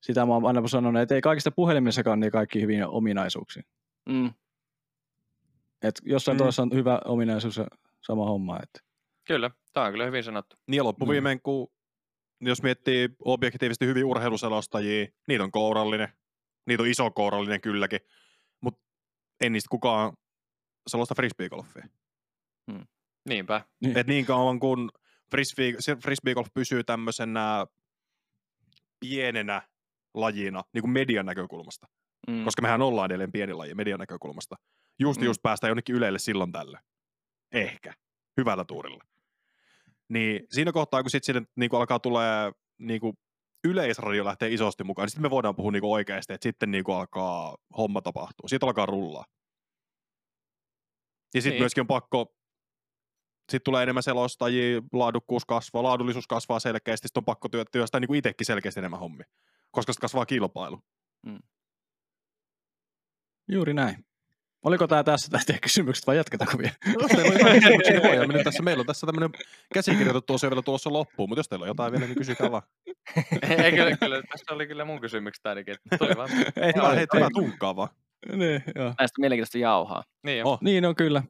sitä 0.00 0.26
mä 0.26 0.34
oon 0.34 0.46
aina 0.46 0.68
sanonut, 0.68 1.02
että 1.02 1.14
ei 1.14 1.20
kaikista 1.20 1.50
puhelimissakaan 1.50 2.20
niin 2.20 2.32
kaikki 2.32 2.60
hyviä 2.60 2.88
ominaisuuksia. 2.88 3.62
Mm. 4.08 4.30
Et 5.82 6.00
jossain 6.04 6.36
mm. 6.36 6.38
toisessa 6.38 6.62
on 6.62 6.70
hyvä 6.74 7.00
ominaisuus 7.04 7.56
ja 7.56 7.66
sama 8.00 8.24
homma. 8.24 8.58
Että. 8.62 8.80
Kyllä, 9.24 9.50
tämä 9.72 9.86
on 9.86 9.92
kyllä 9.92 10.04
hyvin 10.04 10.24
sanottu. 10.24 10.56
Niin 10.66 10.84
loppuviimein, 10.84 11.38
mm. 11.38 11.42
kun 11.42 11.68
jos 12.40 12.62
miettii 12.62 13.08
objektiivisesti 13.24 13.86
hyvin 13.86 14.04
urheiluselostajia, 14.04 15.06
niitä 15.28 15.44
on 15.44 15.50
kourallinen, 15.50 16.08
niitä 16.66 16.82
on 16.82 16.88
iso 16.88 17.10
kourallinen 17.10 17.60
kylläkin, 17.60 18.00
mutta 18.60 18.80
ei 19.40 19.50
niistä 19.50 19.68
kukaan 19.70 20.12
selosta 20.86 21.14
frisbeegolfia. 21.14 21.88
Hmm. 22.72 22.86
Niinpä. 23.28 23.64
Niin. 23.80 23.98
Et 23.98 24.06
niin 24.06 24.26
kauan 24.26 24.60
kun 24.60 24.90
frisbee, 25.30 25.72
frisbeegolf 26.02 26.48
pysyy 26.54 26.84
tämmöisenä 26.84 27.66
pienenä 29.00 29.62
lajina, 30.14 30.62
niin 30.72 30.82
kuin 30.82 30.90
median 30.90 31.26
näkökulmasta, 31.26 31.88
mm. 32.28 32.44
koska 32.44 32.62
mehän 32.62 32.82
ollaan 32.82 33.06
edelleen 33.06 33.32
pieni 33.32 33.52
laji 33.52 33.74
median 33.74 34.00
näkökulmasta. 34.00 34.56
Just 34.98 35.20
mm. 35.20 35.26
just 35.26 35.42
päästään 35.42 35.68
jonnekin 35.68 35.96
Ylelle 35.96 36.18
silloin 36.18 36.52
tällä. 36.52 36.80
Ehkä. 37.52 37.94
Hyvällä 38.36 38.64
tuurilla. 38.64 39.04
Niin 40.08 40.46
siinä 40.50 40.72
kohtaa, 40.72 41.02
kun 41.02 41.10
sitten 41.10 41.34
sinne 41.34 41.48
niin 41.56 41.74
alkaa 41.74 41.98
tulee 41.98 42.52
niin 42.78 43.00
kuin 43.00 43.16
yleisradio 43.64 44.24
lähtee 44.24 44.52
isosti 44.52 44.84
mukaan, 44.84 45.04
niin 45.04 45.10
sitten 45.10 45.22
me 45.22 45.30
voidaan 45.30 45.56
puhua 45.56 45.72
niin 45.72 45.80
kuin 45.80 45.92
oikeasti, 45.92 46.32
että 46.32 46.42
sitten 46.42 46.70
niin 46.70 46.84
kuin 46.84 46.96
alkaa 46.96 47.56
homma 47.76 48.02
tapahtua. 48.02 48.48
Siitä 48.48 48.66
alkaa 48.66 48.86
rullaa. 48.86 49.24
Ja 51.34 51.42
sitten 51.42 51.54
niin. 51.54 51.62
myöskin 51.62 51.80
on 51.80 51.86
pakko, 51.86 52.34
sitten 53.52 53.64
tulee 53.64 53.82
enemmän 53.82 54.02
selostajia, 54.02 54.82
laadukkuus 54.92 55.44
kasvaa, 55.44 55.82
laadullisuus 55.82 56.26
kasvaa 56.26 56.60
selkeästi, 56.60 57.08
sitten 57.08 57.20
on 57.20 57.24
pakko 57.24 57.48
työstää 57.72 58.00
niin 58.00 58.08
kuin 58.08 58.18
itsekin 58.18 58.46
selkeästi 58.46 58.80
enemmän 58.80 59.00
hommi, 59.00 59.24
koska 59.70 59.92
sitten 59.92 60.04
kasvaa 60.04 60.26
kilpailu. 60.26 60.80
Mm. 61.26 61.38
Juuri 63.48 63.74
näin. 63.74 64.06
Oliko 64.66 64.86
tämä 64.86 65.04
tässä 65.04 65.30
tästä 65.30 65.52
kysymykset 65.62 66.06
vai 66.06 66.16
jatketaanko 66.16 66.58
vielä? 66.58 66.74
No, 68.26 68.32
niin 68.32 68.44
tässä, 68.44 68.62
meillä 68.62 68.80
on 68.80 68.86
tässä 68.86 69.06
tämmöinen 69.06 69.30
käsikirjoitettu 69.74 70.34
osio 70.34 70.50
vielä 70.50 70.62
tuossa 70.62 70.92
loppuun, 70.92 71.28
mutta 71.28 71.38
jos 71.38 71.48
teillä 71.48 71.64
on 71.64 71.68
jotain 71.68 71.92
vielä, 71.92 72.06
niin 72.06 72.16
kysykää 72.16 72.50
vaan. 72.50 72.62
ei, 73.64 73.72
kyllä, 73.72 73.96
kyllä, 73.96 74.22
tässä 74.22 74.54
oli 74.54 74.66
kyllä 74.66 74.84
mun 74.84 75.00
kysymykset 75.00 75.46
ainakin. 75.46 75.76
Tuli 75.98 76.16
vaan. 76.16 76.30
Ei, 76.62 76.72
joo, 76.76 76.90
hei, 76.90 77.06
hyvä 77.14 77.28
tunkkaa 77.34 77.76
vaan. 77.76 77.88
Niin, 78.32 78.62
joo. 78.74 78.94
Näistä 78.98 79.20
mielenkiintoista 79.20 79.58
jauhaa. 79.58 80.04
Niin, 80.22 80.44
oh. 80.44 80.58
niin 80.60 80.84
on 80.84 80.94
kyllä. 80.94 81.22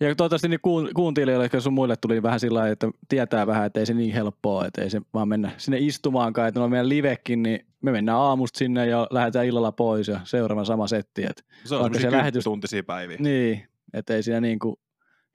Ja 0.00 0.14
toivottavasti 0.14 0.48
niin 0.48 0.60
kuun, 0.62 0.90
kuuntelijoille 0.94 1.50
ja 1.52 1.60
sun 1.60 1.72
muille 1.72 1.96
tuli 1.96 2.22
vähän 2.22 2.40
sillä 2.40 2.68
että 2.68 2.88
tietää 3.08 3.46
vähän, 3.46 3.66
että 3.66 3.80
ei 3.80 3.86
se 3.86 3.94
niin 3.94 4.14
helppoa, 4.14 4.66
että 4.66 4.82
ei 4.82 4.90
se 4.90 5.02
vaan 5.14 5.28
mennä 5.28 5.50
sinne 5.56 5.78
istumaankaan, 5.80 6.48
että 6.48 6.62
on 6.62 6.70
meidän 6.70 6.88
livekin, 6.88 7.42
niin 7.42 7.67
me 7.82 7.92
mennään 7.92 8.18
aamusta 8.18 8.58
sinne 8.58 8.86
ja 8.86 9.06
lähdetään 9.10 9.46
illalla 9.46 9.72
pois 9.72 10.08
ja 10.08 10.20
seuraava 10.24 10.64
sama 10.64 10.86
setti. 10.86 11.24
Että 11.24 11.42
se 11.64 11.74
on 11.74 11.94
se 11.94 12.12
lähetys... 12.12 12.44
tuntisia 12.44 12.82
päiviä. 12.82 13.16
Niin, 13.20 13.68
että 13.94 14.14
ei 14.14 14.22
siinä 14.22 14.40
niin 14.40 14.58
kuin 14.58 14.76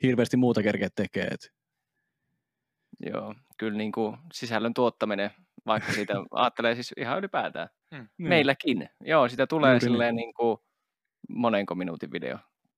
hirveästi 0.03 0.38
muuta 0.38 0.64
kerkeä 0.64 0.90
tekee. 0.95 1.28
Että... 1.32 1.48
Joo, 2.99 3.36
kyllä 3.57 3.78
niin 3.78 3.91
kuin 3.91 4.18
sisällön 4.34 4.74
tuottaminen, 4.74 5.32
vaikka 5.65 5.94
siitä 5.94 6.14
ajattelee 6.32 6.76
siis 6.76 6.94
ihan 6.98 7.20
ylipäätään. 7.20 7.70
Hmm. 7.95 8.07
Meilläkin. 8.18 8.90
Joo, 9.02 9.30
sitä 9.30 9.48
tulee 9.48 9.72
Juuri 9.72 9.86
silleen 9.86 10.15
niin. 10.15 10.26
niin 10.26 10.34
kuin 10.34 10.57
monenko 11.30 11.76
minuutin 11.76 12.11
video 12.11 12.38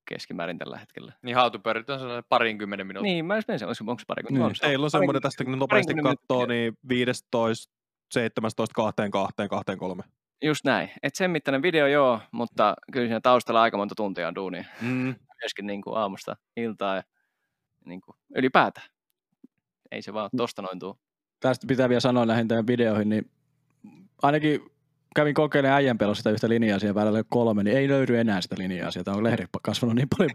keskimäärin 0.10 0.58
tällä 0.58 0.78
hetkellä. 0.78 1.14
Niin 1.22 1.36
hautupörit 1.36 1.90
on 1.90 2.00
sellainen 2.00 2.24
parinkymmenen 2.30 2.88
minuutin. 2.88 3.10
Niin, 3.12 3.26
mä 3.26 3.34
olisin 3.34 3.54
onko, 3.54 3.92
onko 3.92 4.04
parinkymmenen? 4.08 4.48
Niin. 4.48 4.62
Teillä 4.62 4.84
on 4.84 4.92
semmoinen 4.92 5.22
tästä, 5.22 5.44
kun 5.44 5.60
nopeasti 5.60 5.94
katsoo, 5.94 6.46
niin 6.46 6.78
15, 6.90 7.74
17, 8.11 8.73
2, 8.76 9.10
2, 9.11 9.48
2, 9.49 9.76
3. 9.77 10.03
Just 10.41 10.65
näin. 10.65 10.91
Et 11.03 11.15
sen 11.15 11.32
mittainen 11.32 11.61
video 11.61 11.88
joo, 11.88 12.19
mutta 12.32 12.76
kyllä 12.91 13.06
siinä 13.06 13.22
taustalla 13.22 13.61
aika 13.61 13.77
monta 13.77 13.95
tuntia 13.95 14.27
on 14.27 14.36
duunia. 14.36 14.64
Mm. 14.82 15.15
Myöskin 15.41 15.68
niin 15.68 15.82
kuin 15.82 15.98
aamusta 15.98 16.36
iltaa 16.57 16.95
ja 16.95 17.03
niin 17.86 18.02
kuin 18.02 18.15
ylipäätään. 18.36 18.88
Ei 19.91 20.02
se 20.02 20.14
vaan 20.14 20.30
tosta 20.38 20.61
noin 20.61 20.80
tuu. 20.80 20.99
Tästä 21.40 21.68
pitää 21.68 21.90
vielä 21.90 21.99
sanoa 21.99 22.26
näihin 22.26 22.48
teidän 22.48 22.68
videoihin, 22.68 23.10
niin 23.10 23.32
ainakin 24.22 24.61
kävin 25.16 25.34
kokeilemaan 25.34 25.78
äijän 25.78 25.98
pelossa 25.98 26.20
sitä 26.20 26.30
yhtä 26.30 26.50
linjaa 26.50 26.80
siihen 26.80 26.96
välillä 26.96 27.24
kolme, 27.30 27.64
niin 27.64 27.78
ei 27.78 27.88
löydy 27.88 28.20
enää 28.20 28.42
sitä 28.42 28.56
linjaa 28.60 28.92
sieltä. 28.92 29.12
On 29.12 29.24
lehdet 29.24 29.50
kasvanut 29.64 29.96
niin 29.96 30.08
paljon. 30.18 30.32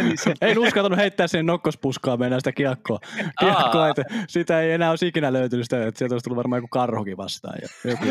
Niin 0.00 0.18
ei 0.40 0.58
uskaltanut 0.66 0.98
heittää 0.98 1.26
siihen 1.26 1.46
nokkospuskaan 1.46 2.18
mennä 2.18 2.40
sitä 2.40 2.52
kiekkoa. 2.52 2.98
kiekkoa 3.40 3.88
että 3.88 4.04
sitä 4.28 4.60
ei 4.60 4.72
enää 4.72 4.90
olisi 4.90 5.06
ikinä 5.06 5.32
löytynyt 5.32 5.64
sitä, 5.64 5.86
että 5.86 5.98
sieltä 5.98 6.14
olisi 6.14 6.24
tullut 6.24 6.36
varmaan 6.36 6.58
joku 6.58 6.68
karhukin 6.68 7.16
vastaan. 7.16 7.58
Ja 7.62 7.90
joku, 7.90 8.04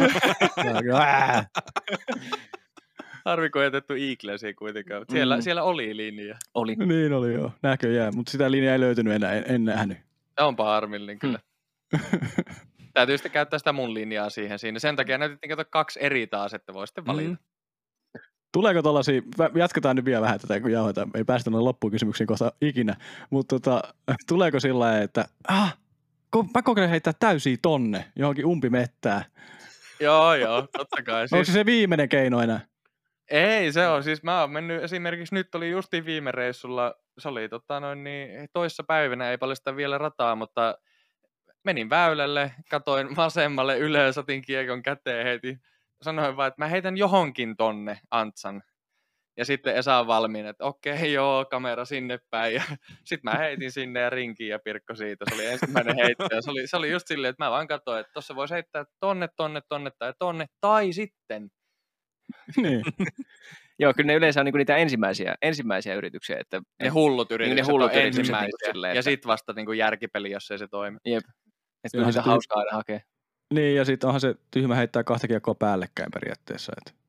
ja, 0.87 1.45
Harvi 3.25 3.49
kun 3.49 3.63
jätetty 3.63 3.93
Eaglesiin 4.09 4.55
kuitenkaan. 4.55 5.05
Siellä, 5.11 5.35
mm. 5.35 5.41
siellä 5.41 5.63
oli 5.63 5.97
linja. 5.97 6.35
Oli. 6.53 6.75
Niin 6.75 7.13
oli 7.13 7.33
joo, 7.33 7.51
näköjään. 7.61 8.15
Mutta 8.15 8.31
sitä 8.31 8.51
linjaa 8.51 8.73
ei 8.73 8.79
löytynyt 8.79 9.13
enää, 9.13 9.33
en, 9.33 9.43
en 9.47 9.65
nähnyt. 9.65 9.97
Onpa 10.39 10.65
harmillinen 10.65 11.19
kyllä. 11.19 11.39
Täytyy 12.93 13.17
sitten 13.17 13.31
käyttää 13.31 13.59
sitä 13.59 13.73
mun 13.73 13.93
linjaa 13.93 14.29
siihen 14.29 14.59
siinä. 14.59 14.79
Sen 14.79 14.95
takia 14.95 15.17
näytettiin 15.17 15.49
kato 15.49 15.65
kaksi 15.69 15.99
eri 16.03 16.27
taas, 16.27 16.53
että 16.53 16.73
voi 16.73 16.87
sitten 16.87 17.05
valita. 17.05 17.29
Mm. 17.29 17.37
Tuleeko 18.53 18.81
tuollaisia, 18.81 19.21
jatketaan 19.55 19.95
nyt 19.95 20.05
vielä 20.05 20.21
vähän 20.21 20.39
tätä, 20.39 20.59
kun 20.59 20.71
jauhetaan, 20.71 21.11
ei 21.15 21.23
päästä 21.23 21.49
noin 21.49 21.65
loppuun 21.65 21.91
kysymyksiin 21.91 22.27
kohta 22.27 22.51
ikinä, 22.61 22.95
mutta 23.29 23.59
tota, 23.59 23.81
tuleeko 24.27 24.59
sillä 24.59 24.79
lailla, 24.79 25.03
että 25.03 25.25
ah, 25.47 25.77
mä 26.53 26.61
kokeilen 26.61 26.89
heittää 26.89 27.13
täysiä 27.19 27.57
tonne 27.61 28.05
johonkin 28.15 28.45
umpimettää. 28.45 29.25
joo, 29.99 30.35
joo, 30.35 30.67
totta 30.77 31.03
kai. 31.03 31.21
Siis... 31.27 31.33
Onko 31.33 31.45
se 31.45 31.51
se 31.51 31.65
viimeinen 31.65 32.09
keino 32.09 32.41
enää? 32.41 32.59
Ei, 33.31 33.71
se 33.71 33.87
on. 33.87 34.03
Siis 34.03 34.23
mä 34.23 34.41
oon 34.41 34.51
mennyt 34.51 34.83
esimerkiksi, 34.83 35.35
nyt 35.35 35.55
oli 35.55 35.69
justiin 35.69 36.05
viime 36.05 36.31
reissulla, 36.31 36.95
se 37.19 37.29
oli 37.29 37.49
tota 37.49 37.79
noin 37.79 38.03
niin, 38.03 38.49
toissa 38.53 38.83
päivänä, 38.83 39.31
ei 39.31 39.37
paljon 39.37 39.55
sitä 39.55 39.75
vielä 39.75 39.97
rataa, 39.97 40.35
mutta 40.35 40.77
menin 41.63 41.89
väylälle, 41.89 42.51
katoin 42.69 43.15
vasemmalle 43.15 43.77
ylös, 43.77 44.17
otin 44.17 44.41
kiekon 44.41 44.83
käteen 44.83 45.25
heti. 45.25 45.57
Sanoin 46.01 46.37
vaan, 46.37 46.47
että 46.47 46.61
mä 46.61 46.67
heitän 46.67 46.97
johonkin 46.97 47.57
tonne 47.57 47.99
Antsan. 48.11 48.63
Ja 49.37 49.45
sitten 49.45 49.75
Esa 49.75 49.99
on 49.99 50.07
valmiin, 50.07 50.45
että 50.45 50.65
okei, 50.65 51.13
joo, 51.13 51.45
kamera 51.45 51.85
sinne 51.85 52.19
päin. 52.29 52.53
Ja 52.53 52.61
sitten 53.05 53.31
mä 53.31 53.37
heitin 53.37 53.71
sinne 53.71 53.99
ja 53.99 54.09
rinkin 54.09 54.47
ja 54.47 54.59
Pirkko 54.59 54.95
siitä. 54.95 55.25
Se 55.29 55.35
oli 55.35 55.45
ensimmäinen 55.45 55.95
heitto. 55.95 56.27
Ja 56.35 56.41
se 56.41 56.51
oli, 56.51 56.67
se 56.67 56.77
oli 56.77 56.91
just 56.91 57.07
silleen, 57.07 57.29
että 57.29 57.43
mä 57.43 57.51
vaan 57.51 57.67
katsoin, 57.67 57.99
että 57.99 58.13
tuossa 58.13 58.35
voisi 58.35 58.53
heittää 58.53 58.85
tonne, 58.99 59.29
tonne, 59.35 59.61
tonne 59.69 59.91
tai 59.99 60.13
tonne. 60.19 60.45
Tai 60.61 60.93
sitten. 60.93 61.49
niin. 62.57 62.81
Joo, 63.79 63.93
kyllä 63.93 64.07
ne 64.07 64.15
yleensä 64.15 64.39
on 64.39 64.45
niinku 64.45 64.57
niitä 64.57 64.77
ensimmäisiä, 64.77 65.35
ensimmäisiä 65.41 65.95
yrityksiä. 65.95 66.37
Että 66.39 66.61
ne 66.83 66.89
hullut 66.89 67.31
yritykset, 67.31 67.55
niin 67.55 67.65
ne 67.65 67.71
hullut 67.71 67.91
yritykset 67.91 68.19
ensimmäisiä. 68.19 68.57
Niin 68.63 68.73
silleen, 68.73 68.95
ja 68.95 69.03
sitten 69.03 69.27
vasta 69.27 69.53
niinku 69.53 69.71
järkipeli, 69.71 70.31
jos 70.31 70.51
ei 70.51 70.57
se 70.57 70.67
toimi. 70.67 70.97
Jep. 71.05 71.23
Että 71.83 71.97
onhan 71.97 72.13
se 72.13 72.19
hauskaa 72.19 72.59
aina 72.59 72.71
hakea. 72.71 72.99
Niin, 73.53 73.75
ja 73.75 73.85
sitten 73.85 74.07
onhan 74.07 74.21
se 74.21 74.35
tyhmä 74.51 74.75
heittää 74.75 75.03
kahta 75.03 75.27
kiekkoa 75.27 75.55
päällekkäin 75.55 76.11
periaatteessa. 76.11 76.73
Että 76.77 77.01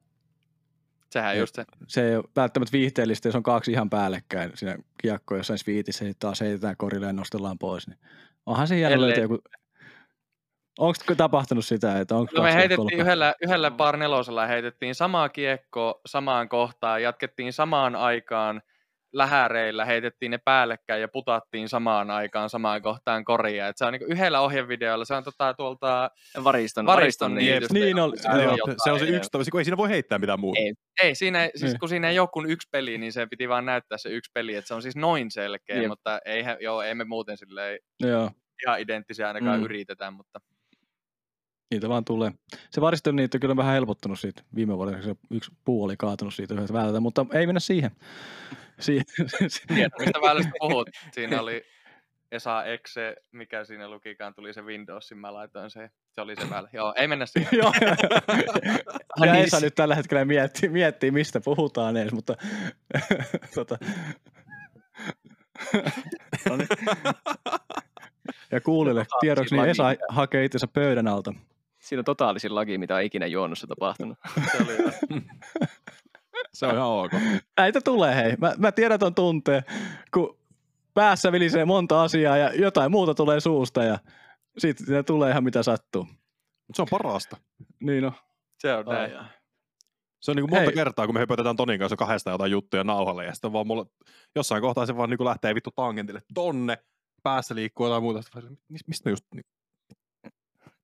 Sehän 1.12 1.39
just 1.39 1.55
se. 1.55 1.65
Se 1.89 2.09
ei 2.09 2.16
ole 2.16 2.24
välttämättä 2.36 2.73
viihteellistä, 2.73 3.28
jos 3.28 3.36
on 3.36 3.43
kaksi 3.43 3.73
ihan 3.73 3.90
päällekkäin 3.90 4.51
siinä 4.55 4.77
kiekko 5.03 5.36
jossain 5.36 5.59
sviitissä, 5.59 6.05
ja 6.05 6.12
taas 6.19 6.40
heitetään 6.40 6.77
korille 6.77 7.07
ja 7.07 7.12
nostellaan 7.12 7.59
pois. 7.59 7.89
Niin 7.89 7.99
onhan 8.47 8.69
se 8.69 8.78
jälleen 8.78 9.01
löytää 9.01 9.23
joku... 9.23 9.39
Onko 10.78 11.15
tapahtunut 11.16 11.65
sitä, 11.65 12.01
että 12.01 12.16
onko 12.16 12.32
no 12.36 12.43
me 12.43 12.55
heitettiin 12.55 13.01
yhdellä, 13.01 13.35
yhdellä 13.43 13.70
par 13.70 13.97
nelosella 13.97 14.47
heitettiin 14.47 14.94
samaa 14.94 15.28
kiekkoa 15.28 16.01
samaan 16.07 16.49
kohtaan, 16.49 17.03
jatkettiin 17.03 17.53
samaan 17.53 17.97
aikaan 17.97 18.62
lähäreillä 19.13 19.85
heitettiin 19.85 20.31
ne 20.31 20.39
päällekkäin 20.39 21.01
ja 21.01 21.09
putattiin 21.09 21.69
samaan 21.69 22.11
aikaan 22.11 22.51
samaan 22.51 22.83
kohtaan 22.83 23.25
koria. 23.25 23.69
Et 23.69 23.79
se 23.79 23.85
on 23.85 23.93
niin 23.93 24.13
yhdellä 24.13 24.41
ohjevideolla, 24.41 25.05
se 25.05 25.15
on 25.15 25.25
tota, 25.25 25.55
tuolta 25.55 26.11
Variston, 26.45 26.87
variston 26.87 27.35
niin, 27.35 27.63
niin 27.73 27.99
oli. 27.99 28.17
Se 28.85 28.91
on 28.93 28.99
se 28.99 29.07
yksi, 29.07 29.51
kun 29.51 29.61
ei 29.61 29.65
siinä 29.65 29.77
voi 29.77 29.89
heittää 29.89 30.19
mitään 30.19 30.41
muuta. 30.41 30.61
Ei, 30.61 30.75
ei 31.03 31.15
siinä, 31.15 31.51
siis 31.55 31.73
niin. 31.73 31.81
kun 31.81 31.89
siinä 31.89 32.11
ei 32.11 32.19
ole 32.19 32.29
kuin 32.33 32.51
yksi 32.51 32.69
peli, 32.71 32.99
niin 32.99 33.13
se 33.13 33.27
piti 33.27 33.49
vaan 33.49 33.67
näyttää 33.67 33.99
se 33.99 34.09
yksi 34.09 34.31
peli, 34.35 34.55
että 34.55 34.69
se 34.69 34.75
on 34.75 34.83
siis 34.83 34.97
noin 34.97 35.31
selkeä, 35.31 35.77
Jep. 35.77 35.89
mutta 35.89 36.21
eihän, 36.25 36.57
joo, 36.61 36.83
ei 36.83 36.95
me 36.95 37.05
muuten 37.05 37.37
silleen 37.37 37.79
joo. 38.01 38.31
ihan 38.67 38.81
identtisiä 38.81 39.29
ainakaan 39.29 39.59
mm. 39.59 39.65
yritetään, 39.65 40.15
mutta 40.15 40.41
Niitä 41.73 41.89
vaan 41.89 42.05
tulee. 42.05 42.31
Se 42.71 42.81
variston 42.81 43.17
niitä 43.17 43.39
kyllä 43.39 43.57
vähän 43.57 43.75
helpottunut 43.75 44.21
siitä 44.21 44.43
viime 44.55 44.77
vuonna, 44.77 45.03
se 45.03 45.17
yksi 45.31 45.51
puu 45.65 45.85
oli 45.85 45.97
kaatunut 45.99 46.35
siitä 46.35 46.55
yhdestä 46.55 46.73
väältä, 46.73 47.01
mutta 47.01 47.27
ei 47.33 47.47
mennä 47.47 47.61
siihen. 47.61 47.91
siihen. 48.81 49.05
Tiedät, 49.69 49.93
mistä 49.99 50.20
välistä 50.28 50.51
puhut? 50.59 50.90
Siinä 51.12 51.40
oli 51.40 51.65
Esa 52.32 52.65
Exe, 52.65 53.16
mikä 53.32 53.65
siinä 53.65 53.89
lukikaan, 53.89 54.35
tuli 54.35 54.55
se 54.55 54.62
Windowsin, 54.62 55.19
mä 55.19 55.35
laitoin 55.35 55.70
se, 55.70 55.90
se 56.11 56.20
oli 56.20 56.36
se 56.36 56.51
väli. 56.51 56.69
Joo, 56.73 56.94
ei 56.97 57.09
mennä 57.09 57.27
siihen. 57.27 57.59
Joo, 57.59 57.73
ja 59.27 59.35
Esa 59.35 59.61
nyt 59.61 59.74
tällä 59.74 59.94
hetkellä 59.94 60.24
miettii, 60.24 60.69
miettii 60.69 61.11
mistä 61.11 61.40
puhutaan 61.40 61.97
edes, 61.97 62.12
mutta 62.12 62.36
tota. 63.55 63.78
no 66.49 66.57
niin. 66.57 66.69
Ja 68.53 68.61
kuulille 68.61 69.07
tiedoksi, 69.20 69.55
niin 69.55 69.69
Esa 69.69 69.85
hakee 70.09 70.44
itsensä 70.44 70.66
pöydän 70.66 71.09
alta. 71.09 71.35
Siinä 71.78 72.01
on 72.01 72.05
totaalisin 72.05 72.55
laki, 72.55 72.78
mitä 72.78 72.94
on 72.94 73.03
ikinä 73.03 73.27
juonnossa 73.27 73.66
tapahtunut. 73.66 74.19
se, 74.53 74.59
oli 74.62 74.77
se 76.55 76.66
on 76.66 76.74
ihan 76.74 76.89
ok. 76.89 77.12
Näitä 77.59 77.81
tulee, 77.81 78.15
hei. 78.15 78.37
Mä, 78.37 78.55
mä 78.59 78.73
tiedän 78.73 78.99
ton 78.99 79.15
tunteen, 79.15 79.62
kun 80.15 80.39
päässä 80.95 81.33
vilisee 81.33 81.65
monta 81.65 82.03
asiaa 82.03 82.37
ja 82.37 82.55
jotain 82.55 82.91
muuta 82.91 83.15
tulee 83.15 83.41
suusta 83.41 83.85
ja 83.85 83.99
sitten 84.59 85.05
tulee 85.05 85.31
ihan 85.31 85.45
mitä 85.45 85.62
sattuu. 85.62 86.05
Mut 86.69 86.77
se 86.77 86.83
on 86.83 86.89
parasta. 86.91 87.37
Niin 87.81 88.05
on. 88.05 88.12
Se 88.59 88.74
on 88.74 88.85
näin. 88.87 89.12
Se 90.20 90.31
on 90.31 90.37
niin 90.37 90.43
kuin 90.43 90.51
monta 90.51 90.70
Hei. 90.70 90.74
kertaa, 90.74 91.07
kun 91.07 91.15
me 91.15 91.20
höpötetään 91.20 91.57
Tonin 91.57 91.79
kanssa 91.79 91.97
kahdesta 91.97 92.31
jotain 92.31 92.51
juttuja 92.51 92.85
nauhalle, 92.85 93.24
ja 93.24 93.35
sitten 93.35 93.53
vaan 93.53 93.66
mulla 93.66 93.87
jossain 94.35 94.62
kohtaa 94.62 94.87
se 94.87 94.97
vaan 94.97 95.11
niin 95.11 95.19
kuin 95.19 95.29
lähtee 95.29 95.55
vittu 95.55 95.70
tangentille 95.70 96.23
tonne, 96.35 96.79
päässä 97.23 97.55
liikkuu 97.55 97.87
jotain 97.87 98.03
muuta. 98.03 98.20
Mistä 98.69 99.03
me 99.05 99.11
just... 99.11 99.24
Niin... 99.35 99.45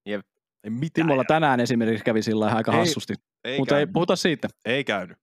Jep. 0.06 0.26
Ei 0.64 0.70
mitään. 0.70 1.06
Timolla 1.06 1.24
tänään 1.24 1.60
esimerkiksi 1.60 2.04
kävi 2.04 2.22
sillä 2.22 2.46
aika 2.46 2.72
ei, 2.72 2.78
hassusti. 2.78 3.14
Ei 3.44 3.58
Mutta 3.58 3.74
käynyt. 3.74 3.88
ei 3.88 3.92
puhuta 3.92 4.16
siitä. 4.16 4.48
Ei 4.64 4.84
käynyt. 4.84 5.18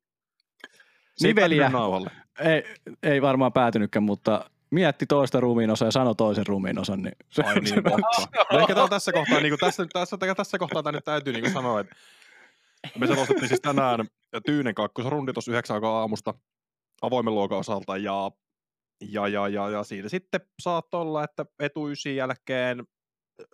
Niveliä. 1.23 1.71
ei, 2.39 2.63
ei 3.03 3.21
varmaan 3.21 3.53
päätynytkään, 3.53 4.03
mutta 4.03 4.49
mietti 4.71 5.05
toista 5.05 5.39
ruumiin 5.39 5.69
osaa 5.69 5.87
ja 5.87 5.91
sanoi 5.91 6.15
toisen 6.15 6.47
ruumiin 6.47 6.79
osan. 6.79 7.01
Niin 7.01 7.15
se, 7.31 7.43
Ai 7.43 7.55
niin, 7.55 7.83
no 8.51 8.59
ehkä 8.59 8.75
tämä 8.75 8.87
tässä 8.87 9.11
kohtaa, 9.11 9.39
niin 9.39 9.51
kuin, 9.51 9.59
tässä, 9.59 9.85
tässä, 9.93 10.17
tässä 10.37 10.57
kohtaa 10.57 10.83
tämä 10.83 10.97
nyt 10.97 11.05
täytyy 11.05 11.33
niin 11.33 11.43
kuin 11.43 11.53
sanoa, 11.53 11.79
että 11.79 11.95
me 12.99 13.07
selostettiin 13.07 13.47
siis 13.47 13.61
tänään 13.61 14.07
Tyynen 14.45 14.75
kakkosrundi 14.75 15.33
tuossa 15.33 15.51
yhdeksän 15.51 15.75
aikaa 15.75 15.99
aamusta 15.99 16.33
avoimen 17.01 17.35
luokan 17.35 17.57
osalta 17.57 17.97
ja, 17.97 18.31
ja, 19.01 19.27
ja, 19.27 19.47
ja, 19.47 19.69
ja 19.69 19.83
siinä 19.83 20.09
sitten 20.09 20.41
saattoi 20.59 21.01
olla, 21.01 21.23
että 21.23 21.45
etuysin 21.59 22.15
jälkeen 22.15 22.83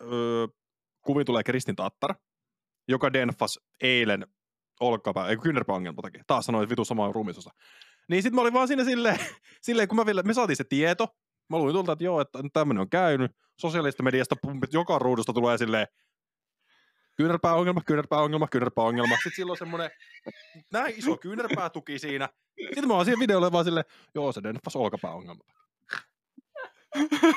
öö, 0.01 0.47
kuvin 1.01 1.25
tulee 1.25 1.43
Kristin 1.43 1.75
Tattar, 1.75 2.15
joka 2.88 3.13
denfas 3.13 3.59
eilen 3.81 4.27
olkapää, 4.81 5.27
ei 5.27 5.37
kyynärpäongelma 5.37 6.01
takia. 6.01 6.23
Taas 6.27 6.45
sanoin, 6.45 6.63
että 6.63 6.71
vitu 6.71 6.85
sama 6.85 7.11
ruumisosa. 7.11 7.51
Niin 8.07 8.23
sitten 8.23 8.35
mä 8.35 8.41
olin 8.41 8.53
vaan 8.53 8.67
siinä 8.67 8.83
silleen, 8.83 9.19
silleen 9.61 9.87
kun 9.87 9.95
mä 9.95 10.05
vielä, 10.05 10.23
me 10.23 10.33
saatiin 10.33 10.57
se 10.57 10.63
tieto, 10.63 11.07
mä 11.49 11.57
luin 11.57 11.73
tulta, 11.73 11.91
että 11.91 12.03
joo, 12.03 12.21
että 12.21 12.39
tämmöinen 12.53 12.81
on 12.81 12.89
käynyt. 12.89 13.31
Sosiaalista 13.57 14.03
mediasta 14.03 14.35
pumpit 14.41 14.73
joka 14.73 14.99
ruudusta 14.99 15.33
tulee 15.33 15.57
silleen, 15.57 15.87
kyynärpääongelma, 17.17 17.81
kyynärpääongelma, 17.85 18.47
kyynärpääongelma. 18.47 19.15
Sitten 19.15 19.31
silloin 19.35 19.57
semmoinen 19.59 19.91
näin 20.71 20.93
iso 20.97 21.17
kyynärpäätuki 21.17 21.99
siinä. 21.99 22.29
Sitten 22.65 22.87
mä 22.87 22.93
oon 22.93 23.05
siinä 23.05 23.19
videolle 23.19 23.51
vaan 23.51 23.65
silleen, 23.65 23.85
joo 24.15 24.31
se 24.31 24.43
denfas 24.43 24.75
olkapääongelma. 24.75 25.43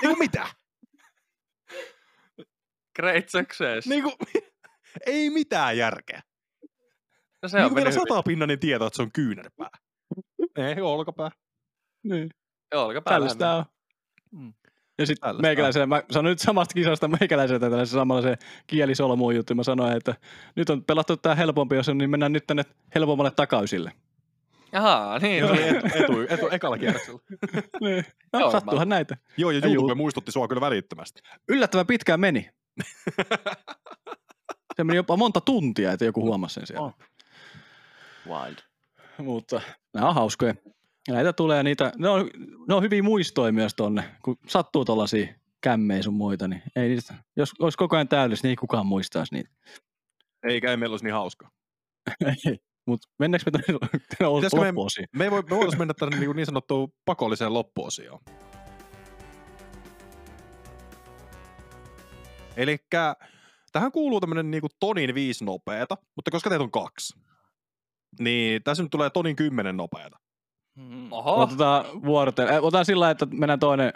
Eiku 0.02 0.16
mitä? 0.18 0.46
Great 2.96 3.28
success. 3.28 3.88
Niin 3.88 4.02
kuin, 4.02 4.14
ei 5.06 5.30
mitään 5.30 5.78
järkeä. 5.78 6.22
No 7.44 7.48
se 7.48 7.58
niin 7.58 7.66
on 7.66 7.74
vielä 7.74 7.90
satapinnainen 7.90 8.58
tieto, 8.58 8.86
että 8.86 8.96
se 8.96 9.02
on 9.02 9.12
kyynärpää. 9.12 9.68
Ei, 10.56 10.80
olkapää. 10.80 11.30
Niin. 12.02 12.30
Olkapää. 12.74 13.14
Tällaista 13.14 13.54
on. 13.54 13.64
Mm. 14.30 14.52
Ja 14.98 15.06
sitten 15.06 15.42
meikäläisenä, 15.42 15.86
mä 15.86 16.02
sanon 16.10 16.30
nyt 16.30 16.38
samasta 16.38 16.74
kisasta 16.74 17.08
meikäläisenä 17.08 17.60
tällaisen 17.60 17.98
samalla 17.98 18.22
se 18.22 18.36
kielisolmuun 18.66 19.36
juttu. 19.36 19.54
Mä 19.54 19.62
sanoin, 19.62 19.96
että 19.96 20.14
nyt 20.56 20.70
on 20.70 20.84
pelattu 20.84 21.16
tää 21.16 21.34
helpompi, 21.34 21.76
jos 21.76 21.88
on, 21.88 21.98
niin 21.98 22.10
mennään 22.10 22.32
nyt 22.32 22.46
tänne 22.46 22.62
helpommalle 22.94 23.30
takaisille. 23.30 23.92
Ahaa, 24.72 25.18
niin. 25.18 25.38
Joo, 25.38 25.54
etu, 25.54 25.86
etu, 25.94 26.20
etu, 26.28 26.48
ekalla 26.50 26.78
kierroksella. 26.78 27.20
niin. 27.80 28.04
No, 28.32 28.50
sattuuhan 28.50 28.88
näitä. 28.88 29.16
Joo, 29.36 29.50
ja 29.50 29.60
YouTube 29.64 29.90
Juu. 29.90 29.94
muistutti 29.94 30.32
sua 30.32 30.48
kyllä 30.48 30.60
välittömästi. 30.60 31.20
Yllättävän 31.48 31.86
pitkään 31.86 32.20
meni. 32.20 32.50
se 34.76 34.84
meni 34.84 34.96
jopa 34.96 35.16
monta 35.16 35.40
tuntia, 35.40 35.92
että 35.92 36.04
joku 36.04 36.22
huomasi 36.22 36.54
sen 36.54 36.66
siellä. 36.66 36.86
Oh. 36.86 36.94
Wild. 38.26 38.56
Mutta 39.18 39.60
nämä 39.94 40.08
on 40.08 40.14
hauskoja. 40.14 40.54
Näitä 41.08 41.32
tulee 41.32 41.62
niitä, 41.62 41.92
ne 41.98 42.08
on, 42.08 42.30
ne 42.68 42.74
on 42.74 42.82
hyviä 42.82 43.02
muistoja 43.02 43.52
myös 43.52 43.74
tonne, 43.74 44.04
kun 44.24 44.36
sattuu 44.48 44.84
tuollaisia 44.84 45.34
kämmejä 45.60 46.02
sun 46.02 46.14
muita, 46.14 46.48
niin 46.48 46.62
ei 46.76 46.88
niitä, 46.88 47.14
jos 47.36 47.52
olisi 47.58 47.78
koko 47.78 47.96
ajan 47.96 48.08
täydellistä, 48.08 48.46
niin 48.46 48.50
ei 48.50 48.56
kukaan 48.56 48.86
muistaisi 48.86 49.34
niitä. 49.34 49.50
Eikä 50.42 50.70
ei 50.70 50.76
meillä 50.76 50.92
olisi 50.92 51.04
niin 51.04 51.14
hauska. 51.14 51.50
Mutta 52.86 53.08
mennäänkö 53.18 53.50
me 53.50 53.78
tuonne 54.20 54.66
loppuosiin? 54.66 55.06
Me, 55.12 55.24
me, 55.24 55.30
voi, 55.30 55.42
me 55.42 55.50
voitaisiin 55.50 55.80
mennä 55.80 55.94
tänne 55.94 56.18
niin, 56.18 56.36
niin 56.36 56.46
sanottuun 56.46 56.92
pakolliseen 57.04 57.54
loppuosioon. 57.54 58.20
Eli 62.56 62.78
tähän 63.72 63.92
kuuluu 63.92 64.20
tämmöinen 64.20 64.50
niin 64.50 64.62
tonin 64.80 65.14
viisi 65.14 65.44
nopeeta, 65.44 65.96
mutta 66.16 66.30
koska 66.30 66.50
teitä 66.50 66.64
on 66.64 66.70
kaksi, 66.70 67.18
niin 68.18 68.62
tässä 68.62 68.82
nyt 68.82 68.90
tulee 68.90 69.10
tonin 69.10 69.36
kymmenen 69.36 69.76
nopeeta. 69.76 70.18
Mm. 70.74 71.12
Oho. 71.12 71.42
Otetaan 71.42 71.84
vuorotellen. 72.04 72.62
Otetaan 72.62 72.84
sillä 72.84 73.10
että 73.10 73.26
mennään 73.26 73.60
toinen, 73.60 73.92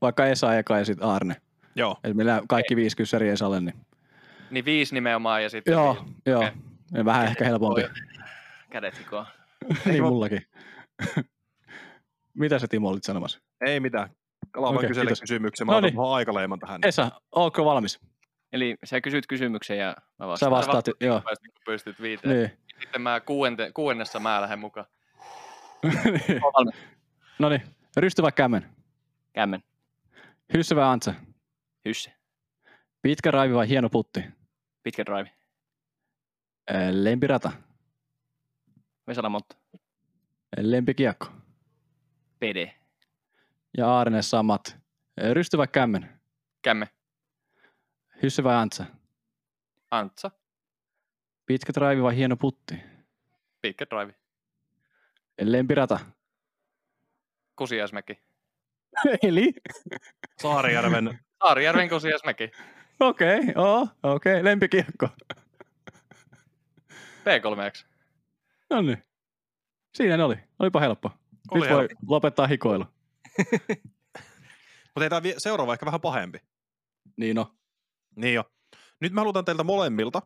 vaikka 0.00 0.26
Esa 0.26 0.58
eka 0.58 0.78
ja 0.78 0.84
sitten 0.84 1.08
Arne. 1.08 1.36
Joo. 1.76 1.96
Eli 2.04 2.14
meillä 2.14 2.42
kaikki 2.48 2.76
viisi 2.76 2.96
kyssäriä 2.96 3.32
Esalle. 3.32 3.60
Niin... 3.60 3.74
niin 4.50 4.64
viisi 4.64 4.94
nimenomaan 4.94 5.42
ja 5.42 5.50
sitten... 5.50 5.72
Joo, 5.72 5.94
viisi. 5.94 6.14
joo. 6.26 6.38
Okay. 6.38 7.04
Vähän 7.04 7.22
Kädet 7.22 7.30
ehkä 7.30 7.44
helpompi. 7.44 7.82
Kädet 8.70 8.98
hikoa. 8.98 9.26
niin 9.84 10.02
mullakin. 10.02 10.42
Mitä 12.34 12.58
sä 12.58 12.68
Timo 12.68 12.88
olit 12.88 13.04
sanomassa? 13.04 13.38
Ei 13.66 13.80
mitään. 13.80 14.10
Kalaan 14.50 14.74
okay, 14.74 14.88
kysele 14.88 15.10
kysymyksen. 15.20 15.66
Mä 15.66 15.72
no 15.72 15.80
niin. 15.80 15.94
aikaleiman 15.98 16.58
tähän. 16.58 16.80
Esa, 16.84 17.10
ootko 17.32 17.64
valmis? 17.64 18.00
Eli 18.52 18.76
sä 18.84 19.00
kysyt 19.00 19.26
kysymyksen 19.26 19.78
ja 19.78 19.96
mä 20.18 20.26
vastaan. 20.26 20.50
Sä 20.50 20.56
vastaat, 20.56 20.84
sä 20.84 20.92
joo. 21.00 21.20
Kun 21.20 21.38
pystyt 21.66 22.02
viiteen. 22.02 22.36
Niin. 22.36 22.50
Sitten 22.80 23.02
mä 23.02 23.20
kuuente, 23.20 23.72
kuuennessa 23.72 24.20
mä 24.20 24.40
lähden 24.40 24.58
mukaan. 24.58 24.86
no 27.38 27.48
niin, 27.48 27.62
rysty 27.96 28.22
vai 28.22 28.32
kämmen? 28.32 28.76
Kämmen. 29.32 29.62
Hysse 30.54 30.76
vai 30.76 30.84
Antse? 30.84 31.14
Hysse. 31.84 32.12
Pitkä 33.02 33.30
raivi 33.30 33.54
vai 33.54 33.68
hieno 33.68 33.88
putti? 33.90 34.24
Pitkä 34.82 35.04
raivi. 35.06 35.30
Lempirata? 36.90 37.52
Vesala 39.06 39.28
Montta. 39.28 39.56
Lempikiekko? 40.60 41.26
PD. 42.38 42.70
Ja 43.78 43.88
Aarne 43.88 44.22
samat. 44.22 44.76
Rysty 45.32 45.58
vai 45.58 45.68
kämmen? 45.68 46.20
Kämme. 46.62 46.88
Hysse 48.22 48.44
vai 48.44 48.54
Antsa? 48.56 48.84
Antsa. 49.90 50.30
Pitkä 51.46 51.72
drive 51.74 52.02
vai 52.02 52.16
hieno 52.16 52.36
putti? 52.36 52.74
Pitkä 53.60 53.86
drive. 53.90 54.14
Lempirata. 55.40 55.98
Kusiasmäki. 57.56 58.20
Eli? 59.28 59.52
Saarijärven. 60.38 61.18
Saarijärven 61.44 61.88
Kusiasmäki. 61.88 62.50
Okei, 63.00 63.38
okay, 63.38 63.52
oh, 63.56 63.88
okei. 64.02 64.32
Okay. 64.32 64.44
Lempikiekko. 64.44 65.08
P3X. 67.26 67.86
No 68.70 68.82
niin. 68.82 69.02
Siinä 69.94 70.16
ne 70.16 70.24
oli. 70.24 70.36
Olipa 70.58 70.80
helppo. 70.80 71.10
Oli 71.50 71.60
Nyt 71.60 71.70
helppo. 71.70 71.76
voi 71.76 71.88
lopettaa 72.08 72.46
hikoilu. 72.46 72.84
Mutta 74.94 75.20
ei 75.24 75.34
seuraava 75.38 75.72
ehkä 75.72 75.86
vähän 75.86 76.00
pahempi. 76.00 76.38
Niin 77.16 77.38
on. 77.38 77.46
Niin 78.16 78.34
jo. 78.34 78.44
Nyt 79.00 79.12
mä 79.12 79.20
halutaan 79.20 79.44
teiltä 79.44 79.64
molemmilta 79.64 80.22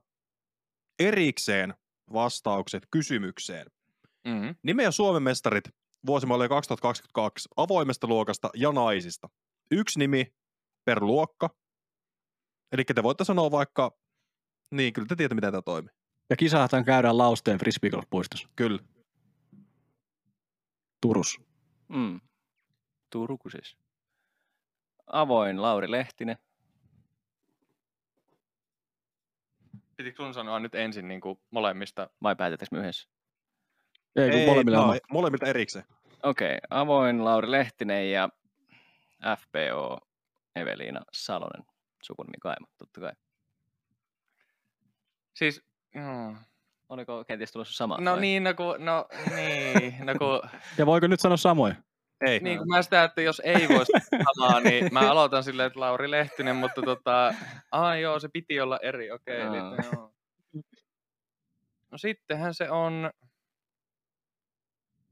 erikseen 1.00 1.74
vastaukset 2.12 2.82
kysymykseen. 2.90 3.66
Mm-hmm. 4.24 4.54
Nime 4.62 4.82
ja 4.82 4.90
Suomen 4.90 5.22
mestarit 5.22 5.64
vuosimallia 6.06 6.48
2022 6.48 7.48
avoimesta 7.56 8.06
luokasta 8.06 8.50
ja 8.54 8.72
naisista. 8.72 9.28
Yksi 9.70 9.98
nimi 9.98 10.34
per 10.84 11.04
luokka. 11.04 11.50
Eli 12.72 12.84
te 12.84 13.02
voitte 13.02 13.24
sanoa 13.24 13.50
vaikka, 13.50 13.98
niin 14.70 14.92
kyllä 14.92 15.06
te 15.08 15.16
tiedätte, 15.16 15.34
miten 15.34 15.52
tämä 15.52 15.62
toimii. 15.62 15.94
Ja 16.30 16.36
kisahtaan 16.36 16.84
käydään 16.84 17.18
Lausteen 17.18 17.58
frisbeegolf-puistossa. 17.58 18.48
Kyllä. 18.56 18.78
Turus. 21.00 21.40
Mm. 21.88 22.20
Turku 23.12 23.50
siis. 23.50 23.76
Avoin 25.06 25.62
Lauri 25.62 25.90
Lehtinen. 25.90 26.36
Pitikö 30.00 30.16
sun 30.22 30.34
sanoa 30.34 30.60
nyt 30.60 30.74
ensin 30.74 31.08
niin 31.08 31.20
kuin 31.20 31.38
molemmista? 31.50 32.10
Vai 32.22 32.36
päätetäänkö 32.36 32.76
me 32.76 32.80
yhdessä? 32.80 33.08
Ei, 34.16 34.30
kun 34.30 34.40
molemmilla 34.46 34.86
no, 34.86 34.98
molemmilta 35.10 35.46
erikseen. 35.46 35.84
Okei, 36.22 36.48
okay. 36.48 36.58
avoin 36.70 37.24
Lauri 37.24 37.50
Lehtinen 37.50 38.12
ja 38.12 38.28
FPO 39.36 39.98
Eveliina 40.56 41.00
Salonen. 41.12 41.62
Sukunimi 42.02 42.38
Kaima, 42.40 42.66
totta 42.78 43.00
kai. 43.00 43.12
Siis, 45.34 45.62
mm, 45.94 46.36
Oliko 46.88 47.24
kenties 47.24 47.52
tulossa 47.52 47.74
sama? 47.74 47.98
no 48.00 48.12
vai? 48.12 48.20
niin, 48.20 48.44
no 48.44 48.54
kun, 48.54 48.84
no 48.84 49.06
niin, 49.34 50.06
no 50.06 50.12
kun, 50.18 50.50
Ja 50.78 50.86
voiko 50.86 51.06
nyt 51.06 51.20
sanoa 51.20 51.36
samoin? 51.36 51.76
Ei. 52.20 52.40
niin 52.40 52.58
kun 52.58 52.68
mä 52.68 52.82
sitä, 52.82 53.04
että 53.04 53.22
jos 53.22 53.42
ei 53.44 53.68
voisi 53.68 53.92
samaa, 54.36 54.60
niin 54.60 54.88
mä 54.92 55.10
aloitan 55.10 55.44
silleen, 55.44 55.66
että 55.66 55.80
Lauri 55.80 56.10
Lehtinen, 56.10 56.56
mutta 56.56 56.82
tota, 56.82 57.34
ai 57.72 58.02
joo, 58.02 58.20
se 58.20 58.28
piti 58.28 58.60
olla 58.60 58.78
eri, 58.82 59.10
okei, 59.10 59.46
okay, 59.46 59.58
Aa. 59.58 59.74
eli, 59.74 59.86
joo. 59.92 60.12
No 61.90 61.98
sittenhän 61.98 62.54
se 62.54 62.70
on, 62.70 63.10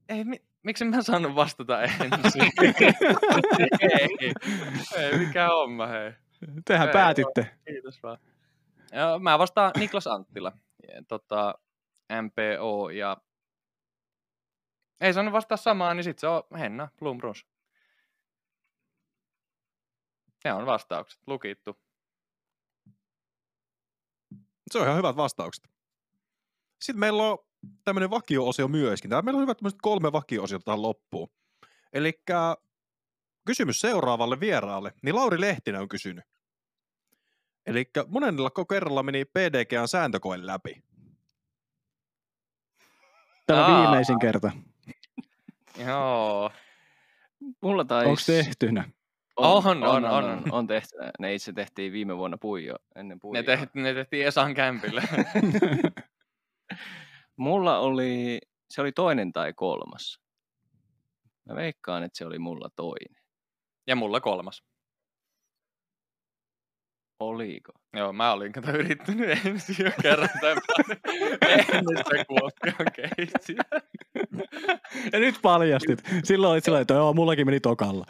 ei, 0.08 0.24
mi, 0.24 0.42
miksi 0.62 0.84
mä 0.84 1.02
saanut 1.02 1.34
vastata 1.34 1.82
ensin? 1.82 2.10
ei, 3.80 4.32
ei, 4.96 5.18
mikä 5.18 5.48
homma, 5.48 5.86
hei. 5.86 6.12
Tehän 6.64 6.88
Ei, 6.88 6.92
päätitte. 6.92 7.50
Kiitos 7.66 8.02
vaan. 8.02 8.18
Ja 8.92 9.18
mä 9.18 9.38
vastaan 9.38 9.72
Niklas 9.78 10.06
Anttila, 10.06 10.52
ja 10.88 11.02
tota, 11.08 11.54
MPO 12.22 12.90
ja 12.90 13.16
ei 15.00 15.14
saanut 15.14 15.32
vastaa 15.32 15.56
samaa, 15.56 15.94
niin 15.94 16.04
sit 16.04 16.18
se 16.18 16.26
on 16.26 16.42
Henna 16.58 16.88
Blumbrus. 16.98 17.46
Se 20.40 20.52
on 20.52 20.66
vastaukset, 20.66 21.20
lukittu. 21.26 21.76
Se 24.70 24.78
on 24.78 24.84
ihan 24.84 24.96
hyvät 24.96 25.16
vastaukset. 25.16 25.70
Sitten 26.82 27.00
meillä 27.00 27.22
on 27.22 27.38
tämmöinen 27.84 28.10
vakio-osio 28.10 28.68
myöskin. 28.68 29.10
Täällä 29.10 29.22
meillä 29.22 29.38
on 29.38 29.42
hyvät 29.42 29.58
tämmöiset 29.58 29.80
kolme 29.82 30.12
vakio-osiota 30.12 30.64
tähän 30.64 30.82
loppuun. 30.82 31.30
Eli 31.92 32.22
kysymys 33.46 33.80
seuraavalle 33.80 34.40
vieraalle, 34.40 34.92
niin 35.02 35.16
Lauri 35.16 35.40
Lehtinen 35.40 35.80
on 35.80 35.88
kysynyt. 35.88 36.24
Eli 37.66 37.90
monella 38.06 38.50
kerralla 38.68 39.02
meni 39.02 39.24
PDGn 39.24 39.88
sääntökoe 39.88 40.46
läpi. 40.46 40.82
Tämä 43.46 43.66
Aa. 43.66 43.82
viimeisin 43.82 44.18
kerta. 44.18 44.50
Joo. 45.86 46.50
Mulla 47.60 47.84
taisi... 47.84 48.08
Onko 48.10 48.22
tehtynä? 48.26 48.90
On, 49.36 49.66
on, 49.66 49.82
on, 49.82 50.04
on. 50.04 50.24
on, 50.24 50.42
on 50.52 50.66
tehty. 50.66 50.96
Ne 51.18 51.34
itse 51.34 51.52
tehtiin 51.52 51.92
viime 51.92 52.16
vuonna 52.16 52.38
puijo, 52.38 52.76
ennen 52.96 53.16
Ne, 53.16 53.20
puijoa. 53.20 53.42
tehti, 53.44 53.80
ne 53.80 53.94
tehtiin 53.94 54.26
Esan 54.26 54.54
kämpille. 54.54 55.02
Mulla 57.36 57.78
oli, 57.78 58.40
se 58.70 58.80
oli 58.80 58.92
toinen 58.92 59.32
tai 59.32 59.52
kolmas. 59.52 60.20
Mä 61.48 61.54
veikkaan, 61.54 62.02
että 62.02 62.18
se 62.18 62.26
oli 62.26 62.38
mulla 62.38 62.68
toinen. 62.76 63.22
ja 63.86 63.96
mulla 63.96 64.20
kolmas. 64.20 64.62
Oliko? 67.20 67.72
Joo, 67.96 68.12
mä 68.12 68.32
olin 68.32 68.52
kato 68.52 68.70
yrittänyt 68.70 69.30
ensin 69.46 69.84
jo 69.84 69.90
kerran 70.02 70.28
tämän 70.40 70.58
ennen 71.48 71.96
sitä 71.96 72.24
kuopion 72.24 72.86
keitsiä. 72.96 73.62
Ja 75.12 75.18
nyt 75.18 75.34
paljastit. 75.42 75.98
Silloin 76.24 76.52
olit 76.52 76.64
sillä, 76.64 76.80
että 76.80 76.94
joo, 76.94 77.12
mullakin 77.12 77.46
meni 77.46 77.60
tokalla. 77.60 78.06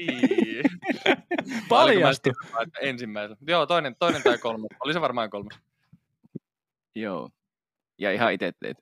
Niin. 0.00 0.64
Että 2.62 2.80
Ensimmäisellä. 2.80 3.36
Joo, 3.46 3.66
toinen, 3.66 3.96
toinen 3.98 4.22
tai 4.22 4.38
kolmas. 4.38 4.68
Oli 4.80 4.92
se 4.92 5.00
varmaan 5.00 5.30
kolmas. 5.30 5.60
Joo. 6.94 7.30
Ja 7.98 8.12
ihan 8.12 8.32
itse 8.32 8.52
teit. 8.60 8.78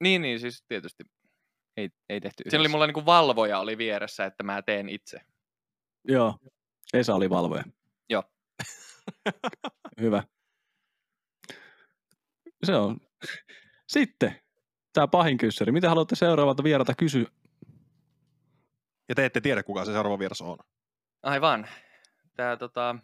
Niin, 0.00 0.22
niin, 0.22 0.40
siis 0.40 0.64
tietysti. 0.68 1.04
Ei, 1.76 1.90
ei 2.08 2.20
tehty 2.20 2.44
Siinä 2.48 2.60
oli 2.60 2.68
mulla 2.68 2.86
niinku 2.86 3.06
valvoja 3.06 3.58
oli 3.58 3.78
vieressä, 3.78 4.24
että 4.24 4.42
mä 4.42 4.62
teen 4.62 4.88
itse. 4.88 5.20
Joo. 6.08 6.38
Esa 6.94 7.14
oli 7.14 7.30
valvoja. 7.30 7.64
Joo. 8.10 8.22
Hyvä. 10.00 10.22
Se 12.64 12.76
on. 12.76 13.00
Sitten 13.88 14.40
tämä 14.92 15.08
pahin 15.08 15.38
kyssäri. 15.38 15.72
Mitä 15.72 15.88
haluatte 15.88 16.16
seuraavalta 16.16 16.64
vieralta 16.64 16.94
kysyä? 16.94 17.26
Ja 19.08 19.14
te 19.14 19.24
ette 19.24 19.40
tiedä, 19.40 19.62
kuka 19.62 19.84
se 19.84 19.92
seuraava 19.92 20.18
vieras 20.18 20.40
on. 20.40 20.58
Aivan. 21.22 21.68
Tää 22.36 22.56
tota... 22.56 22.96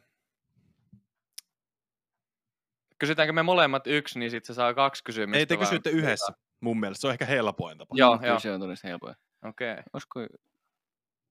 Kysytäänkö 2.99 3.33
me 3.33 3.43
molemmat 3.43 3.87
yksi, 3.87 4.19
niin 4.19 4.31
sit 4.31 4.45
se 4.45 4.55
saa 4.55 4.75
kaksi 4.75 5.05
kysymystä. 5.05 5.39
Ei 5.39 5.47
te 5.47 5.59
vai- 5.59 5.67
kysytte 5.67 5.91
yhdessä. 5.91 6.33
Mun 6.61 6.81
mielestä 6.81 7.01
se 7.01 7.07
on 7.07 7.13
ehkä 7.13 7.27
helpoin 7.27 7.79
tapa. 7.79 7.95
Joo, 7.99 8.19
joo. 8.23 8.39
se 8.39 8.53
on 8.53 8.61
todennäköisesti 8.61 8.89
helpoa. 8.89 9.15
Okei. 9.45 9.73
Okay. 9.73 9.83
Olisiko... 9.93 10.21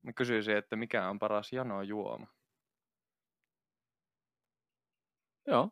Mä 0.03 0.13
kysyisin, 0.13 0.57
että 0.57 0.75
mikä 0.75 1.09
on 1.09 1.19
paras 1.19 1.53
janojuoma. 1.53 2.27
Joo, 5.51 5.69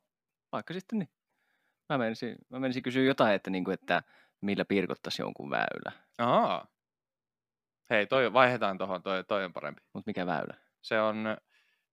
vaikka 0.52 0.74
sitten 0.74 1.00
niin. 1.00 1.10
Mä 1.90 1.98
menisin, 1.98 2.36
mä 2.50 2.60
menisin 2.60 2.84
kysyä 2.84 3.04
jotain, 3.04 3.34
että, 3.36 3.50
niin 3.50 3.64
kuin, 3.64 3.74
että 3.74 4.04
millä 4.42 4.66
pirkottaisi 4.66 5.22
jonkun 5.22 5.50
väylä. 5.50 5.92
Aa. 6.18 6.68
Hei, 7.90 8.08
toi, 8.08 8.34
vaihdetaan 8.34 8.78
tohon, 8.78 9.02
toi, 9.04 9.24
toi 9.24 9.46
on 9.46 9.54
parempi. 9.54 9.82
Mutta 9.94 10.10
mikä 10.10 10.26
väylä? 10.26 10.54
Se 10.82 11.02
on, 11.02 11.38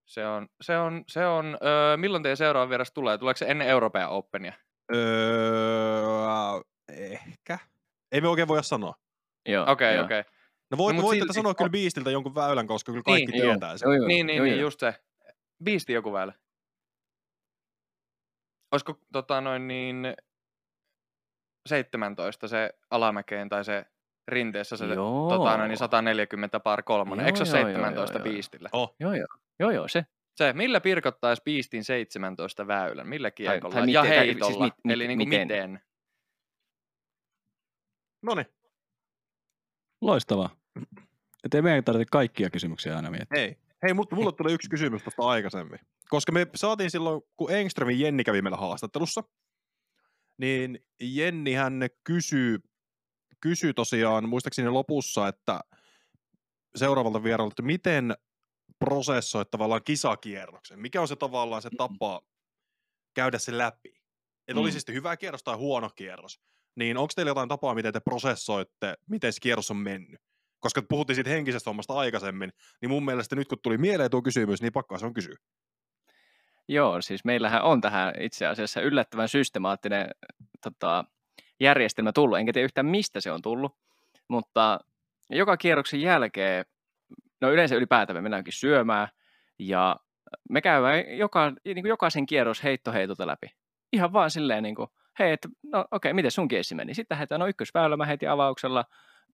se 0.04 0.26
on, 0.26 0.48
se 0.60 0.78
on, 0.78 1.04
se 1.08 1.26
on, 1.26 1.58
öö, 1.64 1.96
milloin 1.96 2.22
teidän 2.22 2.36
seuraava 2.36 2.68
vieras 2.68 2.92
tulee? 2.92 3.18
Tuleeko 3.18 3.36
se 3.38 3.44
ennen 3.48 3.68
Euroopan 3.68 4.08
Openia? 4.08 4.52
Öö, 4.94 5.00
ehkä. 6.88 7.58
Ei 8.12 8.20
me 8.20 8.28
oikein 8.28 8.48
voida 8.48 8.62
sanoa. 8.62 8.94
Joo, 9.48 9.70
Okei, 9.70 9.94
joo. 9.94 10.04
okei. 10.04 10.22
No 10.70 10.78
voit, 10.78 10.96
No, 10.96 11.02
voitte 11.02 11.24
silti- 11.24 11.34
sanoa 11.34 11.54
kyllä 11.54 11.70
biistiltä 11.70 12.10
jonkun 12.10 12.34
väylän, 12.34 12.66
koska 12.66 12.92
kyllä 12.92 13.02
kaikki 13.02 13.26
Niin, 13.26 13.32
niin, 13.32 13.44
joo. 13.44 13.52
tietää 13.54 13.78
sen. 13.78 13.86
Joo, 13.86 13.94
joo, 13.94 14.06
Niin, 14.06 14.26
niin, 14.26 14.36
joo, 14.36 14.44
niin, 14.44 14.56
joo. 14.58 14.66
just 14.66 14.80
se. 14.80 14.94
Biisti 15.64 15.92
joku 15.92 16.12
väylä. 16.12 16.32
Olisiko 18.72 18.98
tota 19.12 19.40
noin 19.40 19.68
niin 19.68 20.14
17 21.68 22.48
se 22.48 22.70
alamäkeen 22.90 23.48
tai 23.48 23.64
se 23.64 23.86
rinteessä 24.28 24.76
se 24.76 24.84
Joo. 24.86 25.28
tota 25.30 25.56
noin 25.56 25.68
niin 25.68 25.78
140 25.78 26.60
par 26.60 26.82
kolmonen. 26.82 27.22
Joo, 27.24 27.26
Eikö 27.26 27.44
se 27.44 27.56
joo, 27.58 27.64
ole 27.66 27.72
joo, 27.72 27.80
17 27.80 28.18
joo, 28.18 28.24
joo. 28.24 28.32
biistillä? 28.32 28.68
Oh. 28.72 28.94
Joo, 29.00 29.12
joo. 29.14 29.26
Joo, 29.60 29.70
joo, 29.70 29.88
se. 29.88 30.06
Se, 30.36 30.52
millä 30.52 30.80
pirkottaisi 30.80 31.42
biistin 31.44 31.84
17 31.84 32.66
väylän? 32.66 33.08
Millä 33.08 33.30
kiekolla? 33.30 33.74
tai 33.74 33.92
ja 33.92 34.02
miten- 34.02 34.16
tai 34.16 34.24
siis 34.26 34.36
heitolla. 34.40 34.64
mit- 34.64 34.74
mit- 34.84 34.92
Eli 34.92 35.08
niin 35.08 35.18
kuin 35.18 35.28
miten? 35.28 35.48
miten? 35.48 35.80
No 38.22 38.34
niin, 38.34 38.46
Loistavaa. 40.02 40.50
Että 41.44 41.58
ei 41.58 41.62
meidän 41.62 41.84
tarvitse 41.84 42.10
kaikkia 42.10 42.50
kysymyksiä 42.50 42.96
aina 42.96 43.10
miettiä. 43.10 43.42
ei. 43.42 43.56
Hei, 43.86 43.94
mutta 43.94 44.16
mulle 44.16 44.32
tuli 44.32 44.52
yksi 44.52 44.68
kysymys 44.68 45.02
tuosta 45.02 45.22
aikaisemmin. 45.22 45.78
Koska 46.08 46.32
me 46.32 46.46
saatiin 46.54 46.90
silloin, 46.90 47.22
kun 47.36 47.52
Engströmin 47.52 48.00
Jenni 48.00 48.24
kävi 48.24 48.42
meillä 48.42 48.56
haastattelussa, 48.56 49.22
niin 50.38 50.78
Jenni 51.00 51.52
hän 51.52 51.80
kysyy, 52.04 52.58
kysyy 53.40 53.74
tosiaan, 53.74 54.28
muistaakseni 54.28 54.68
lopussa, 54.68 55.28
että 55.28 55.60
seuraavalta 56.76 57.22
vieralta, 57.22 57.52
että 57.52 57.62
miten 57.62 58.14
prosessoit 58.78 59.50
tavallaan 59.50 59.84
kisakierroksen? 59.84 60.80
Mikä 60.80 61.00
on 61.00 61.08
se 61.08 61.16
tavallaan 61.16 61.62
se 61.62 61.70
tapa 61.76 62.22
käydä 63.14 63.38
se 63.38 63.58
läpi? 63.58 63.88
Että 64.48 64.60
oli 64.60 64.70
Mm. 64.70 64.72
sitten 64.72 64.94
hyvä 64.94 65.16
kierros 65.16 65.42
tai 65.42 65.56
huono 65.56 65.90
kierros. 65.96 66.40
Niin 66.76 66.96
onko 66.96 67.12
teillä 67.16 67.30
jotain 67.30 67.48
tapaa, 67.48 67.74
miten 67.74 67.92
te 67.92 68.00
prosessoitte, 68.00 68.94
miten 69.10 69.32
se 69.32 69.40
kierros 69.40 69.70
on 69.70 69.76
mennyt? 69.76 70.20
Koska 70.60 70.82
puhuttiin 70.88 71.14
siitä 71.14 71.30
henkisestä 71.30 71.70
hommasta 71.70 71.94
aikaisemmin, 71.94 72.52
niin 72.80 72.90
mun 72.90 73.04
mielestä 73.04 73.36
nyt 73.36 73.48
kun 73.48 73.58
tuli 73.62 73.78
mieleen 73.78 74.10
tuo 74.10 74.22
kysymys, 74.22 74.62
niin 74.62 74.72
pakkaa 74.72 74.98
se 74.98 75.06
on 75.06 75.14
kysyä. 75.14 75.36
Joo, 76.68 77.02
siis 77.02 77.24
meillähän 77.24 77.62
on 77.62 77.80
tähän 77.80 78.14
itse 78.20 78.46
asiassa 78.46 78.80
yllättävän 78.80 79.28
systemaattinen 79.28 80.10
tota, 80.62 81.04
järjestelmä 81.60 82.12
tullut. 82.12 82.38
Enkä 82.38 82.52
tiedä 82.52 82.64
yhtään 82.64 82.86
mistä 82.86 83.20
se 83.20 83.32
on 83.32 83.42
tullut, 83.42 83.76
mutta 84.28 84.80
joka 85.30 85.56
kierroksen 85.56 86.00
jälkeen, 86.00 86.64
no 87.40 87.52
yleensä 87.52 87.74
ylipäätään 87.74 88.16
me 88.16 88.20
mennäänkin 88.20 88.52
syömään 88.52 89.08
ja 89.58 89.96
me 90.50 90.60
käydään 90.60 91.18
joka, 91.18 91.50
niin 91.64 91.82
kuin 91.82 91.88
jokaisen 91.88 92.26
kierros 92.26 92.62
heitto 92.62 92.92
heitolta 92.92 93.26
läpi. 93.26 93.46
Ihan 93.92 94.12
vaan 94.12 94.30
silleen 94.30 94.62
niin 94.62 94.74
kuin, 94.74 94.88
hei, 95.18 95.32
että 95.32 95.48
no 95.72 95.84
okei, 95.90 96.12
miten 96.12 96.30
sun 96.30 96.48
keissi 96.48 96.74
meni? 96.74 96.94
Sitten 96.94 97.14
lähdetään, 97.14 97.40
no 97.40 97.46
ykkösväylä 97.46 97.96
mä 97.96 98.06
heitin 98.06 98.30
avauksella, 98.30 98.84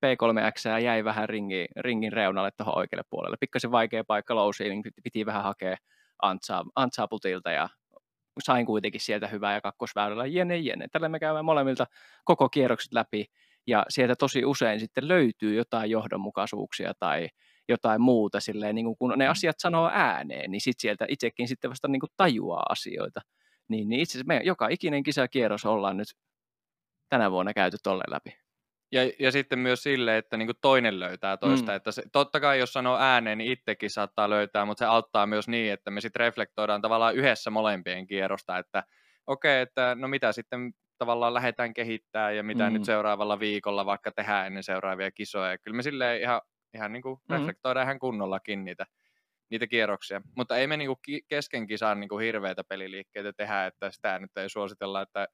P3X 0.07 0.83
jäi 0.83 1.05
vähän 1.05 1.29
ringi, 1.29 1.66
ringin 1.77 2.12
reunalle 2.12 2.51
tuohon 2.51 2.79
oikealle 2.79 3.05
puolelle. 3.11 3.37
Pikkasen 3.41 3.70
vaikea 3.70 4.05
paikka 4.05 4.35
low 4.35 4.51
ceiling, 4.51 4.83
piti 5.03 5.27
vähän 5.27 5.43
hakea 5.43 5.77
antsaa, 6.23 6.65
antsaa 6.77 7.09
putilta 7.09 7.51
ja 7.51 7.69
sain 8.43 8.66
kuitenkin 8.66 9.01
sieltä 9.01 9.29
hyvää 9.29 9.55
ja 9.55 9.61
kakkosväylällä 9.61 10.27
jene 10.27 10.57
jene. 10.57 10.89
Tällä 10.93 11.09
me 11.09 11.19
käymme 11.19 11.43
molemmilta 11.43 11.87
koko 12.24 12.49
kierrokset 12.49 12.93
läpi 12.93 13.27
ja 13.66 13.85
sieltä 13.89 14.15
tosi 14.16 14.45
usein 14.45 14.81
sitten 14.81 15.09
löytyy 15.09 15.55
jotain 15.55 15.91
johdonmukaisuuksia 15.91 16.93
tai 16.99 17.29
jotain 17.69 18.01
muuta 18.01 18.41
silleen, 18.41 18.74
niin 18.74 18.97
kun 18.99 19.15
ne 19.16 19.24
mm. 19.24 19.31
asiat 19.31 19.57
sanoo 19.59 19.91
ääneen, 19.93 20.51
niin 20.51 20.61
sit 20.61 20.81
sieltä 20.81 21.07
itsekin 21.09 21.49
sitten 21.49 21.70
vasta 21.70 21.89
niin 21.89 22.01
tajuaa 22.16 22.62
asioita. 22.69 23.20
Niin, 23.69 23.89
niin 23.89 24.01
itse 24.01 24.12
asiassa 24.12 24.29
me 24.29 24.41
joka 24.45 24.69
ikinen 24.69 25.03
kisakierros 25.03 25.65
ollaan 25.65 25.97
nyt 25.97 26.09
tänä 27.09 27.31
vuonna 27.31 27.55
käyty 27.55 27.77
tolle 27.83 28.05
läpi. 28.09 28.41
Ja, 28.93 29.10
ja 29.19 29.32
sitten 29.32 29.59
myös 29.59 29.82
sille, 29.82 30.19
että 30.19 30.36
niin 30.36 30.48
toinen 30.60 31.01
löytää 31.01 31.36
toista. 31.36 31.73
Mm. 31.73 31.77
Että 31.77 31.93
se, 31.93 32.02
totta 32.12 32.40
kai 32.40 32.59
jos 32.59 32.73
sanoo 32.73 32.98
ääneen, 32.98 33.39
niin 33.39 33.52
itsekin 33.52 33.90
saattaa 33.90 34.31
löytää, 34.31 34.64
mutta 34.64 34.78
se 34.78 34.86
auttaa 34.86 35.27
myös 35.27 35.48
niin, 35.48 35.73
että 35.73 35.90
me 35.90 36.01
sitten 36.01 36.20
reflektoidaan 36.20 36.82
tavallaan 36.82 37.14
yhdessä 37.14 37.51
molempien 37.51 38.06
kierrosta, 38.06 38.59
että 38.59 38.85
okei, 39.27 39.62
okay, 39.62 39.62
että 39.62 39.94
no 39.94 40.09
mitä 40.09 40.32
sitten 40.32 40.73
tavallaan 40.98 41.35
lähdetään 41.35 41.74
kehittää 41.74 42.31
ja 42.32 42.43
mitä 42.43 42.70
mm. 42.70 42.73
nyt 42.73 42.85
seuraavalla 42.85 43.40
viikolla 43.40 43.86
vaikka 43.86 44.12
tehdään 44.12 44.47
ennen 44.47 44.62
seuraavia 44.62 45.10
kisoja. 45.10 45.59
Kyllä 45.59 45.77
me 45.77 45.82
silleen 45.82 46.20
ihan, 46.20 46.40
ihan 46.74 46.93
niin 46.93 47.02
kuin 47.02 47.20
mm. 47.28 47.35
reflektoidaan 47.36 47.85
ihan 47.85 47.98
kunnollakin 47.98 48.64
niitä, 48.64 48.86
niitä 49.51 49.66
kierroksia. 49.66 50.20
Mutta 50.36 50.56
ei 50.56 50.66
me 50.66 50.77
niin 50.77 50.89
kuin 50.89 51.23
kesken 51.28 51.66
kisaan 51.66 52.01
niin 52.01 52.09
kuin 52.09 52.24
hirveitä 52.24 52.64
peliliikkeitä 52.69 53.32
tehdä, 53.32 53.66
että 53.66 53.90
sitä 53.90 54.19
nyt 54.19 54.36
ei 54.36 54.48
suositella, 54.48 55.02
että 55.02 55.28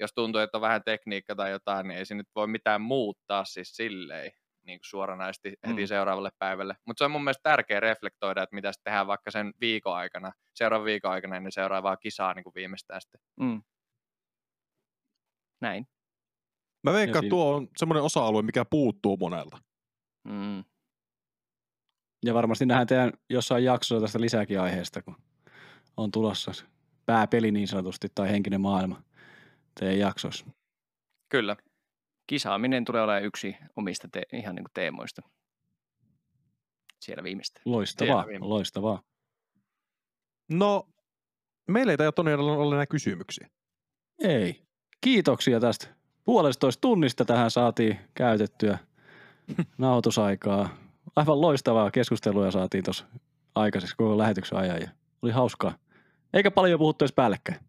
jos 0.00 0.12
tuntuu, 0.14 0.40
että 0.40 0.58
on 0.58 0.62
vähän 0.62 0.82
tekniikka 0.84 1.34
tai 1.34 1.50
jotain, 1.50 1.88
niin 1.88 1.98
ei 1.98 2.06
se 2.06 2.14
nyt 2.14 2.28
voi 2.34 2.46
mitään 2.46 2.80
muuttaa 2.80 3.44
siis 3.44 3.76
silleen 3.76 4.32
niin 4.66 4.78
kuin 4.78 4.86
suoranaisesti 4.86 5.54
heti 5.66 5.80
mm. 5.82 5.86
seuraavalle 5.86 6.30
päivälle. 6.38 6.74
Mutta 6.86 6.98
se 6.98 7.04
on 7.04 7.10
mun 7.10 7.24
mielestä 7.24 7.42
tärkeä 7.42 7.80
reflektoida, 7.80 8.42
että 8.42 8.54
mitä 8.54 8.72
tehdään 8.84 9.06
vaikka 9.06 9.30
sen 9.30 9.54
viikon 9.60 9.96
aikana, 9.96 10.32
seuraavan 10.54 10.84
viikon 10.84 11.10
aikana 11.10 11.36
ennen 11.36 11.52
seuraavaa 11.52 11.96
kisaa 11.96 12.34
niin 12.34 12.44
kuin 12.44 12.54
viimeistään 12.54 13.00
sitten. 13.00 13.20
Mm. 13.40 13.62
Näin. 15.60 15.86
Mä 16.82 16.92
veikkaan, 16.92 17.24
että 17.24 17.30
tuo 17.30 17.54
on 17.56 17.68
semmoinen 17.76 18.02
osa-alue, 18.04 18.42
mikä 18.42 18.64
puuttuu 18.64 19.16
monelta. 19.16 19.58
Mm. 20.28 20.64
Ja 22.24 22.34
varmasti 22.34 22.66
nähdään 22.66 22.86
teidän 22.86 23.12
jossain 23.30 23.64
jaksossa 23.64 24.00
tästä 24.00 24.20
lisääkin 24.20 24.60
aiheesta, 24.60 25.02
kun 25.02 25.16
on 25.96 26.10
tulossa 26.10 26.52
pääpeli 27.06 27.50
niin 27.50 27.68
sanotusti 27.68 28.08
tai 28.14 28.30
henkinen 28.30 28.60
maailma 28.60 29.02
teidän 29.80 29.98
jaksoissa. 29.98 30.46
Kyllä. 31.28 31.56
Kisaaminen 32.26 32.84
tulee 32.84 33.02
olemaan 33.02 33.24
yksi 33.24 33.56
omista 33.76 34.08
te- 34.12 34.22
ihan 34.32 34.54
niin 34.54 34.64
kuin 34.64 34.74
teemoista 34.74 35.22
siellä 37.04 37.24
viimeistä. 37.24 37.60
Loistavaa, 37.64 38.24
siellä 38.24 38.48
loistavaa. 38.48 39.02
No, 40.48 40.88
meillä 41.68 41.92
ei 41.92 42.12
Toni 42.14 42.32
ole 42.34 42.74
enää 42.74 42.86
kysymyksiä. 42.86 43.48
Ei. 44.22 44.62
Kiitoksia 45.00 45.60
tästä. 45.60 45.86
Puolestoista 46.24 46.80
tunnista 46.80 47.24
tähän 47.24 47.50
saatiin 47.50 47.98
käytettyä 48.14 48.78
nauhoitusaikaa. 49.78 50.68
Aivan 51.16 51.40
loistavaa 51.40 51.90
keskustelua 51.90 52.50
saatiin 52.50 52.84
tuossa 52.84 53.06
aikaiseksi 53.54 53.96
koko 53.96 54.18
lähetyksen 54.18 54.58
ajan 54.58 54.80
ja 54.80 54.88
oli 55.22 55.32
hauskaa. 55.32 55.78
Eikä 56.32 56.50
paljon 56.50 56.78
puhuttu 56.78 57.04
edes 57.04 57.12
päällekkäin. 57.12 57.60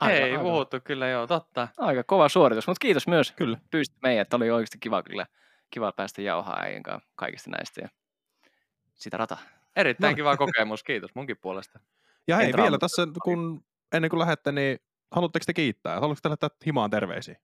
Aivan, 0.00 0.16
Ei 0.16 0.30
aivan. 0.30 0.42
puhuttu 0.42 0.76
kyllä, 0.84 1.08
joo, 1.08 1.26
totta. 1.26 1.68
Aika 1.78 2.04
kova 2.04 2.28
suoritus, 2.28 2.66
mutta 2.66 2.80
kiitos 2.80 3.06
myös 3.06 3.32
kyllä 3.32 3.58
pyysit 3.70 3.96
meidät. 4.02 4.34
Oli 4.34 4.50
oikeasti 4.50 4.78
kiva 4.78 5.02
kyllä, 5.02 5.26
kiva 5.70 5.92
päästä 5.92 6.22
jauhaa 6.22 6.60
äijän 6.60 6.82
kaikista 7.16 7.50
näistä 7.50 7.80
ja 7.80 7.88
sitä 8.94 9.16
rata. 9.16 9.36
Erittäin 9.76 10.12
no. 10.12 10.16
kiva 10.16 10.36
kokemus, 10.46 10.82
kiitos 10.82 11.14
munkin 11.14 11.36
puolesta. 11.40 11.80
Ja 12.28 12.36
hei, 12.36 12.46
Entra 12.46 12.62
vielä 12.62 12.78
tässä, 12.78 13.02
kun 13.24 13.64
ennen 13.92 14.10
kuin 14.10 14.20
lähette, 14.20 14.52
niin 14.52 14.78
haluatteko 15.10 15.42
te 15.46 15.52
kiittää? 15.52 16.00
Haluatteko 16.00 16.22
te 16.22 16.28
lähettää 16.28 16.66
himaan 16.66 16.90
terveisiä? 16.90 17.36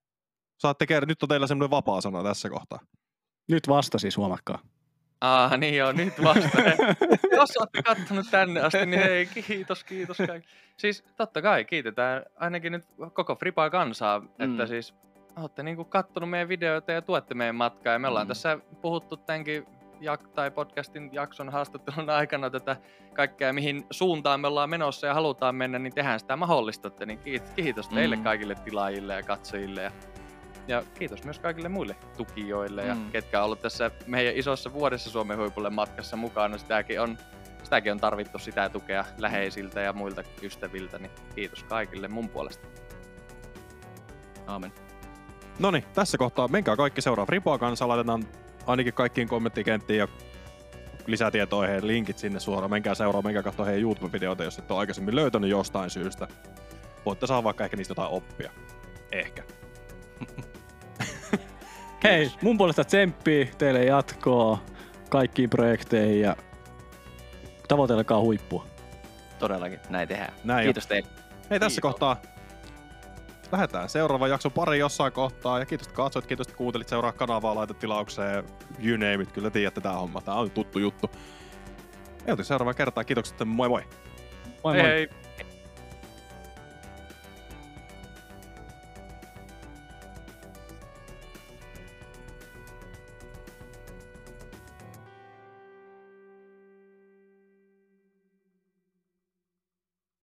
Saatte 0.58 0.86
kerran, 0.86 1.08
nyt 1.08 1.22
on 1.22 1.28
teillä 1.28 1.46
semmoinen 1.46 1.70
vapaa 1.70 2.00
sana 2.00 2.22
tässä 2.22 2.50
kohtaa. 2.50 2.78
Nyt 3.48 3.68
vasta 3.68 3.98
siis 3.98 4.16
huomakkaa. 4.16 4.58
Ah, 5.20 5.59
niin 5.59 5.76
joo, 5.76 5.93
nyt 5.93 6.24
vasta. 6.24 6.59
Jos 7.32 7.56
olette 7.56 7.82
kattonut 7.82 8.26
tänne 8.30 8.60
asti, 8.60 8.86
niin 8.86 9.02
hei, 9.02 9.26
kiitos, 9.26 9.84
kiitos 9.84 10.16
kaikki. 10.26 10.48
Siis 10.76 11.05
totta 11.16 11.43
kai 11.43 11.64
kiitetään 11.64 12.22
ainakin 12.36 12.72
nyt 12.72 12.84
koko 13.12 13.34
Fripaa 13.34 13.70
kansaa, 13.70 14.20
mm. 14.20 14.28
että 14.38 14.66
siis 14.66 14.94
olette 15.36 15.62
niinku 15.62 15.84
kattonut 15.84 16.30
meidän 16.30 16.48
videoita 16.48 16.93
ja 16.93 17.02
tuette 17.02 17.34
meidän 17.34 17.55
matkaa. 17.55 17.93
Ja 17.93 17.98
me 17.98 18.09
ollaan 18.09 18.26
mm. 18.26 18.28
tässä 18.28 18.59
puhuttu 18.82 19.16
tämänkin 19.16 19.66
jak- 20.01 20.28
tai 20.34 20.51
podcastin 20.51 21.10
jakson 21.12 21.48
haastattelun 21.48 22.10
aikana 22.10 22.51
tätä 22.51 22.76
kaikkea, 23.14 23.52
mihin 23.52 23.86
suuntaan 23.90 24.40
me 24.40 24.47
ollaan 24.47 24.70
menossa 24.70 25.06
ja 25.06 25.14
halutaan 25.14 25.55
mennä, 25.55 25.78
niin 25.78 25.94
tehdään 25.94 26.20
sitä 26.20 26.36
mahdollistatte. 26.36 27.06
Niin 27.06 27.20
kiitos 27.56 27.88
teille 27.88 28.16
mm. 28.16 28.22
kaikille 28.22 28.55
tilaajille 28.55 29.14
ja 29.14 29.22
katsojille. 29.22 29.82
Ja 29.82 29.93
ja 30.68 30.82
kiitos 30.98 31.24
myös 31.24 31.38
kaikille 31.38 31.68
muille 31.68 31.97
tukijoille 32.16 32.82
mm. 32.82 32.88
ja 32.88 32.97
ketkä 33.12 33.38
on 33.38 33.44
ollut 33.44 33.62
tässä 33.62 33.90
meidän 34.06 34.36
isossa 34.36 34.72
vuodessa 34.72 35.10
Suomen 35.10 35.38
huipulle 35.38 35.70
matkassa 35.70 36.16
mukana. 36.16 36.59
Sitäkin 36.59 37.01
on, 37.01 37.18
sitäkin 37.62 37.93
on 37.93 38.01
tarvittu 38.01 38.38
sitä 38.38 38.68
tukea 38.68 39.05
läheisiltä 39.18 39.80
ja 39.80 39.93
muilta 39.93 40.22
ystäviltä, 40.43 40.98
niin 40.98 41.10
kiitos 41.34 41.64
kaikille 41.64 42.09
mun 42.09 42.28
puolesta. 42.28 42.66
Aamen. 44.47 44.72
No 45.59 45.70
niin, 45.70 45.84
tässä 45.94 46.18
kohtaa 46.18 46.48
menkää 46.48 46.76
kaikki 46.76 47.01
seuraa 47.01 47.26
Fripoa 47.26 47.59
kanssa, 47.59 47.88
laitetaan 47.88 48.24
ainakin 48.66 48.94
kaikkiin 48.94 49.28
kommenttikenttiin 49.28 49.98
ja 49.98 50.09
lisätietoihin 51.06 51.86
linkit 51.86 52.18
sinne 52.18 52.40
suoraan. 52.40 52.70
Menkää 52.70 52.94
seuraa, 52.94 53.22
menkää 53.22 53.43
katsoa 53.43 53.66
heidän 53.66 53.82
YouTube-videoita, 53.82 54.44
jos 54.44 54.59
et 54.59 54.70
ole 54.70 54.78
aikaisemmin 54.78 55.14
löytänyt 55.14 55.51
jostain 55.51 55.90
syystä. 55.90 56.28
Voitte 57.06 57.26
saada 57.26 57.44
vaikka 57.44 57.64
ehkä 57.64 57.76
niistä 57.76 57.90
jotain 57.90 58.10
oppia. 58.10 58.51
Ehkä. 59.12 59.43
Hei, 62.05 62.31
mun 62.43 62.59
puolesta 62.59 62.85
tsemppi 62.85 63.51
teille 63.59 63.85
jatkoa 63.85 64.59
kaikkiin 65.10 65.51
projekteihin 65.51 66.20
ja 66.20 66.36
tavoitelkaa 67.68 68.20
huippua. 68.20 68.66
Todellakin, 69.39 69.81
näin 69.89 70.09
tehdään. 70.09 70.32
Näin 70.44 70.64
Kiitos 70.64 70.85
jo. 70.85 70.89
teille. 70.89 71.09
Hei, 71.51 71.60
tässä 71.60 71.81
Kiitos. 71.81 71.93
kohtaa 71.93 72.16
lähdetään 73.52 73.89
seuraava 73.89 74.28
jakso 74.28 74.51
pari 74.51 74.78
jossain 74.78 75.12
kohtaa. 75.12 75.59
Ja 75.59 75.66
kiitos, 75.66 75.86
että 75.86 75.97
katsoit, 75.97 76.27
kiitos, 76.27 76.47
että 76.47 76.59
kuuntelit. 76.59 76.89
Seuraa 76.89 77.12
kanavaa, 77.12 77.55
laitat 77.55 77.78
tilaukseen. 77.78 78.44
You 78.85 78.97
name 78.97 79.23
it. 79.23 79.32
Kyllä 79.32 79.51
tiedätte 79.51 79.81
tää 79.81 79.93
homma. 79.93 80.20
Tää 80.20 80.35
on 80.35 80.51
tuttu 80.51 80.78
juttu. 80.78 81.10
Ei 82.27 82.44
seuraava 82.44 82.74
kertaa. 82.74 83.05
Kiitokset. 83.05 83.36
Moi 83.44 83.68
moi. 83.68 83.82
Moi 84.64 84.74
moi. 84.74 84.74
Hei. 84.74 84.82
hei. 84.82 85.09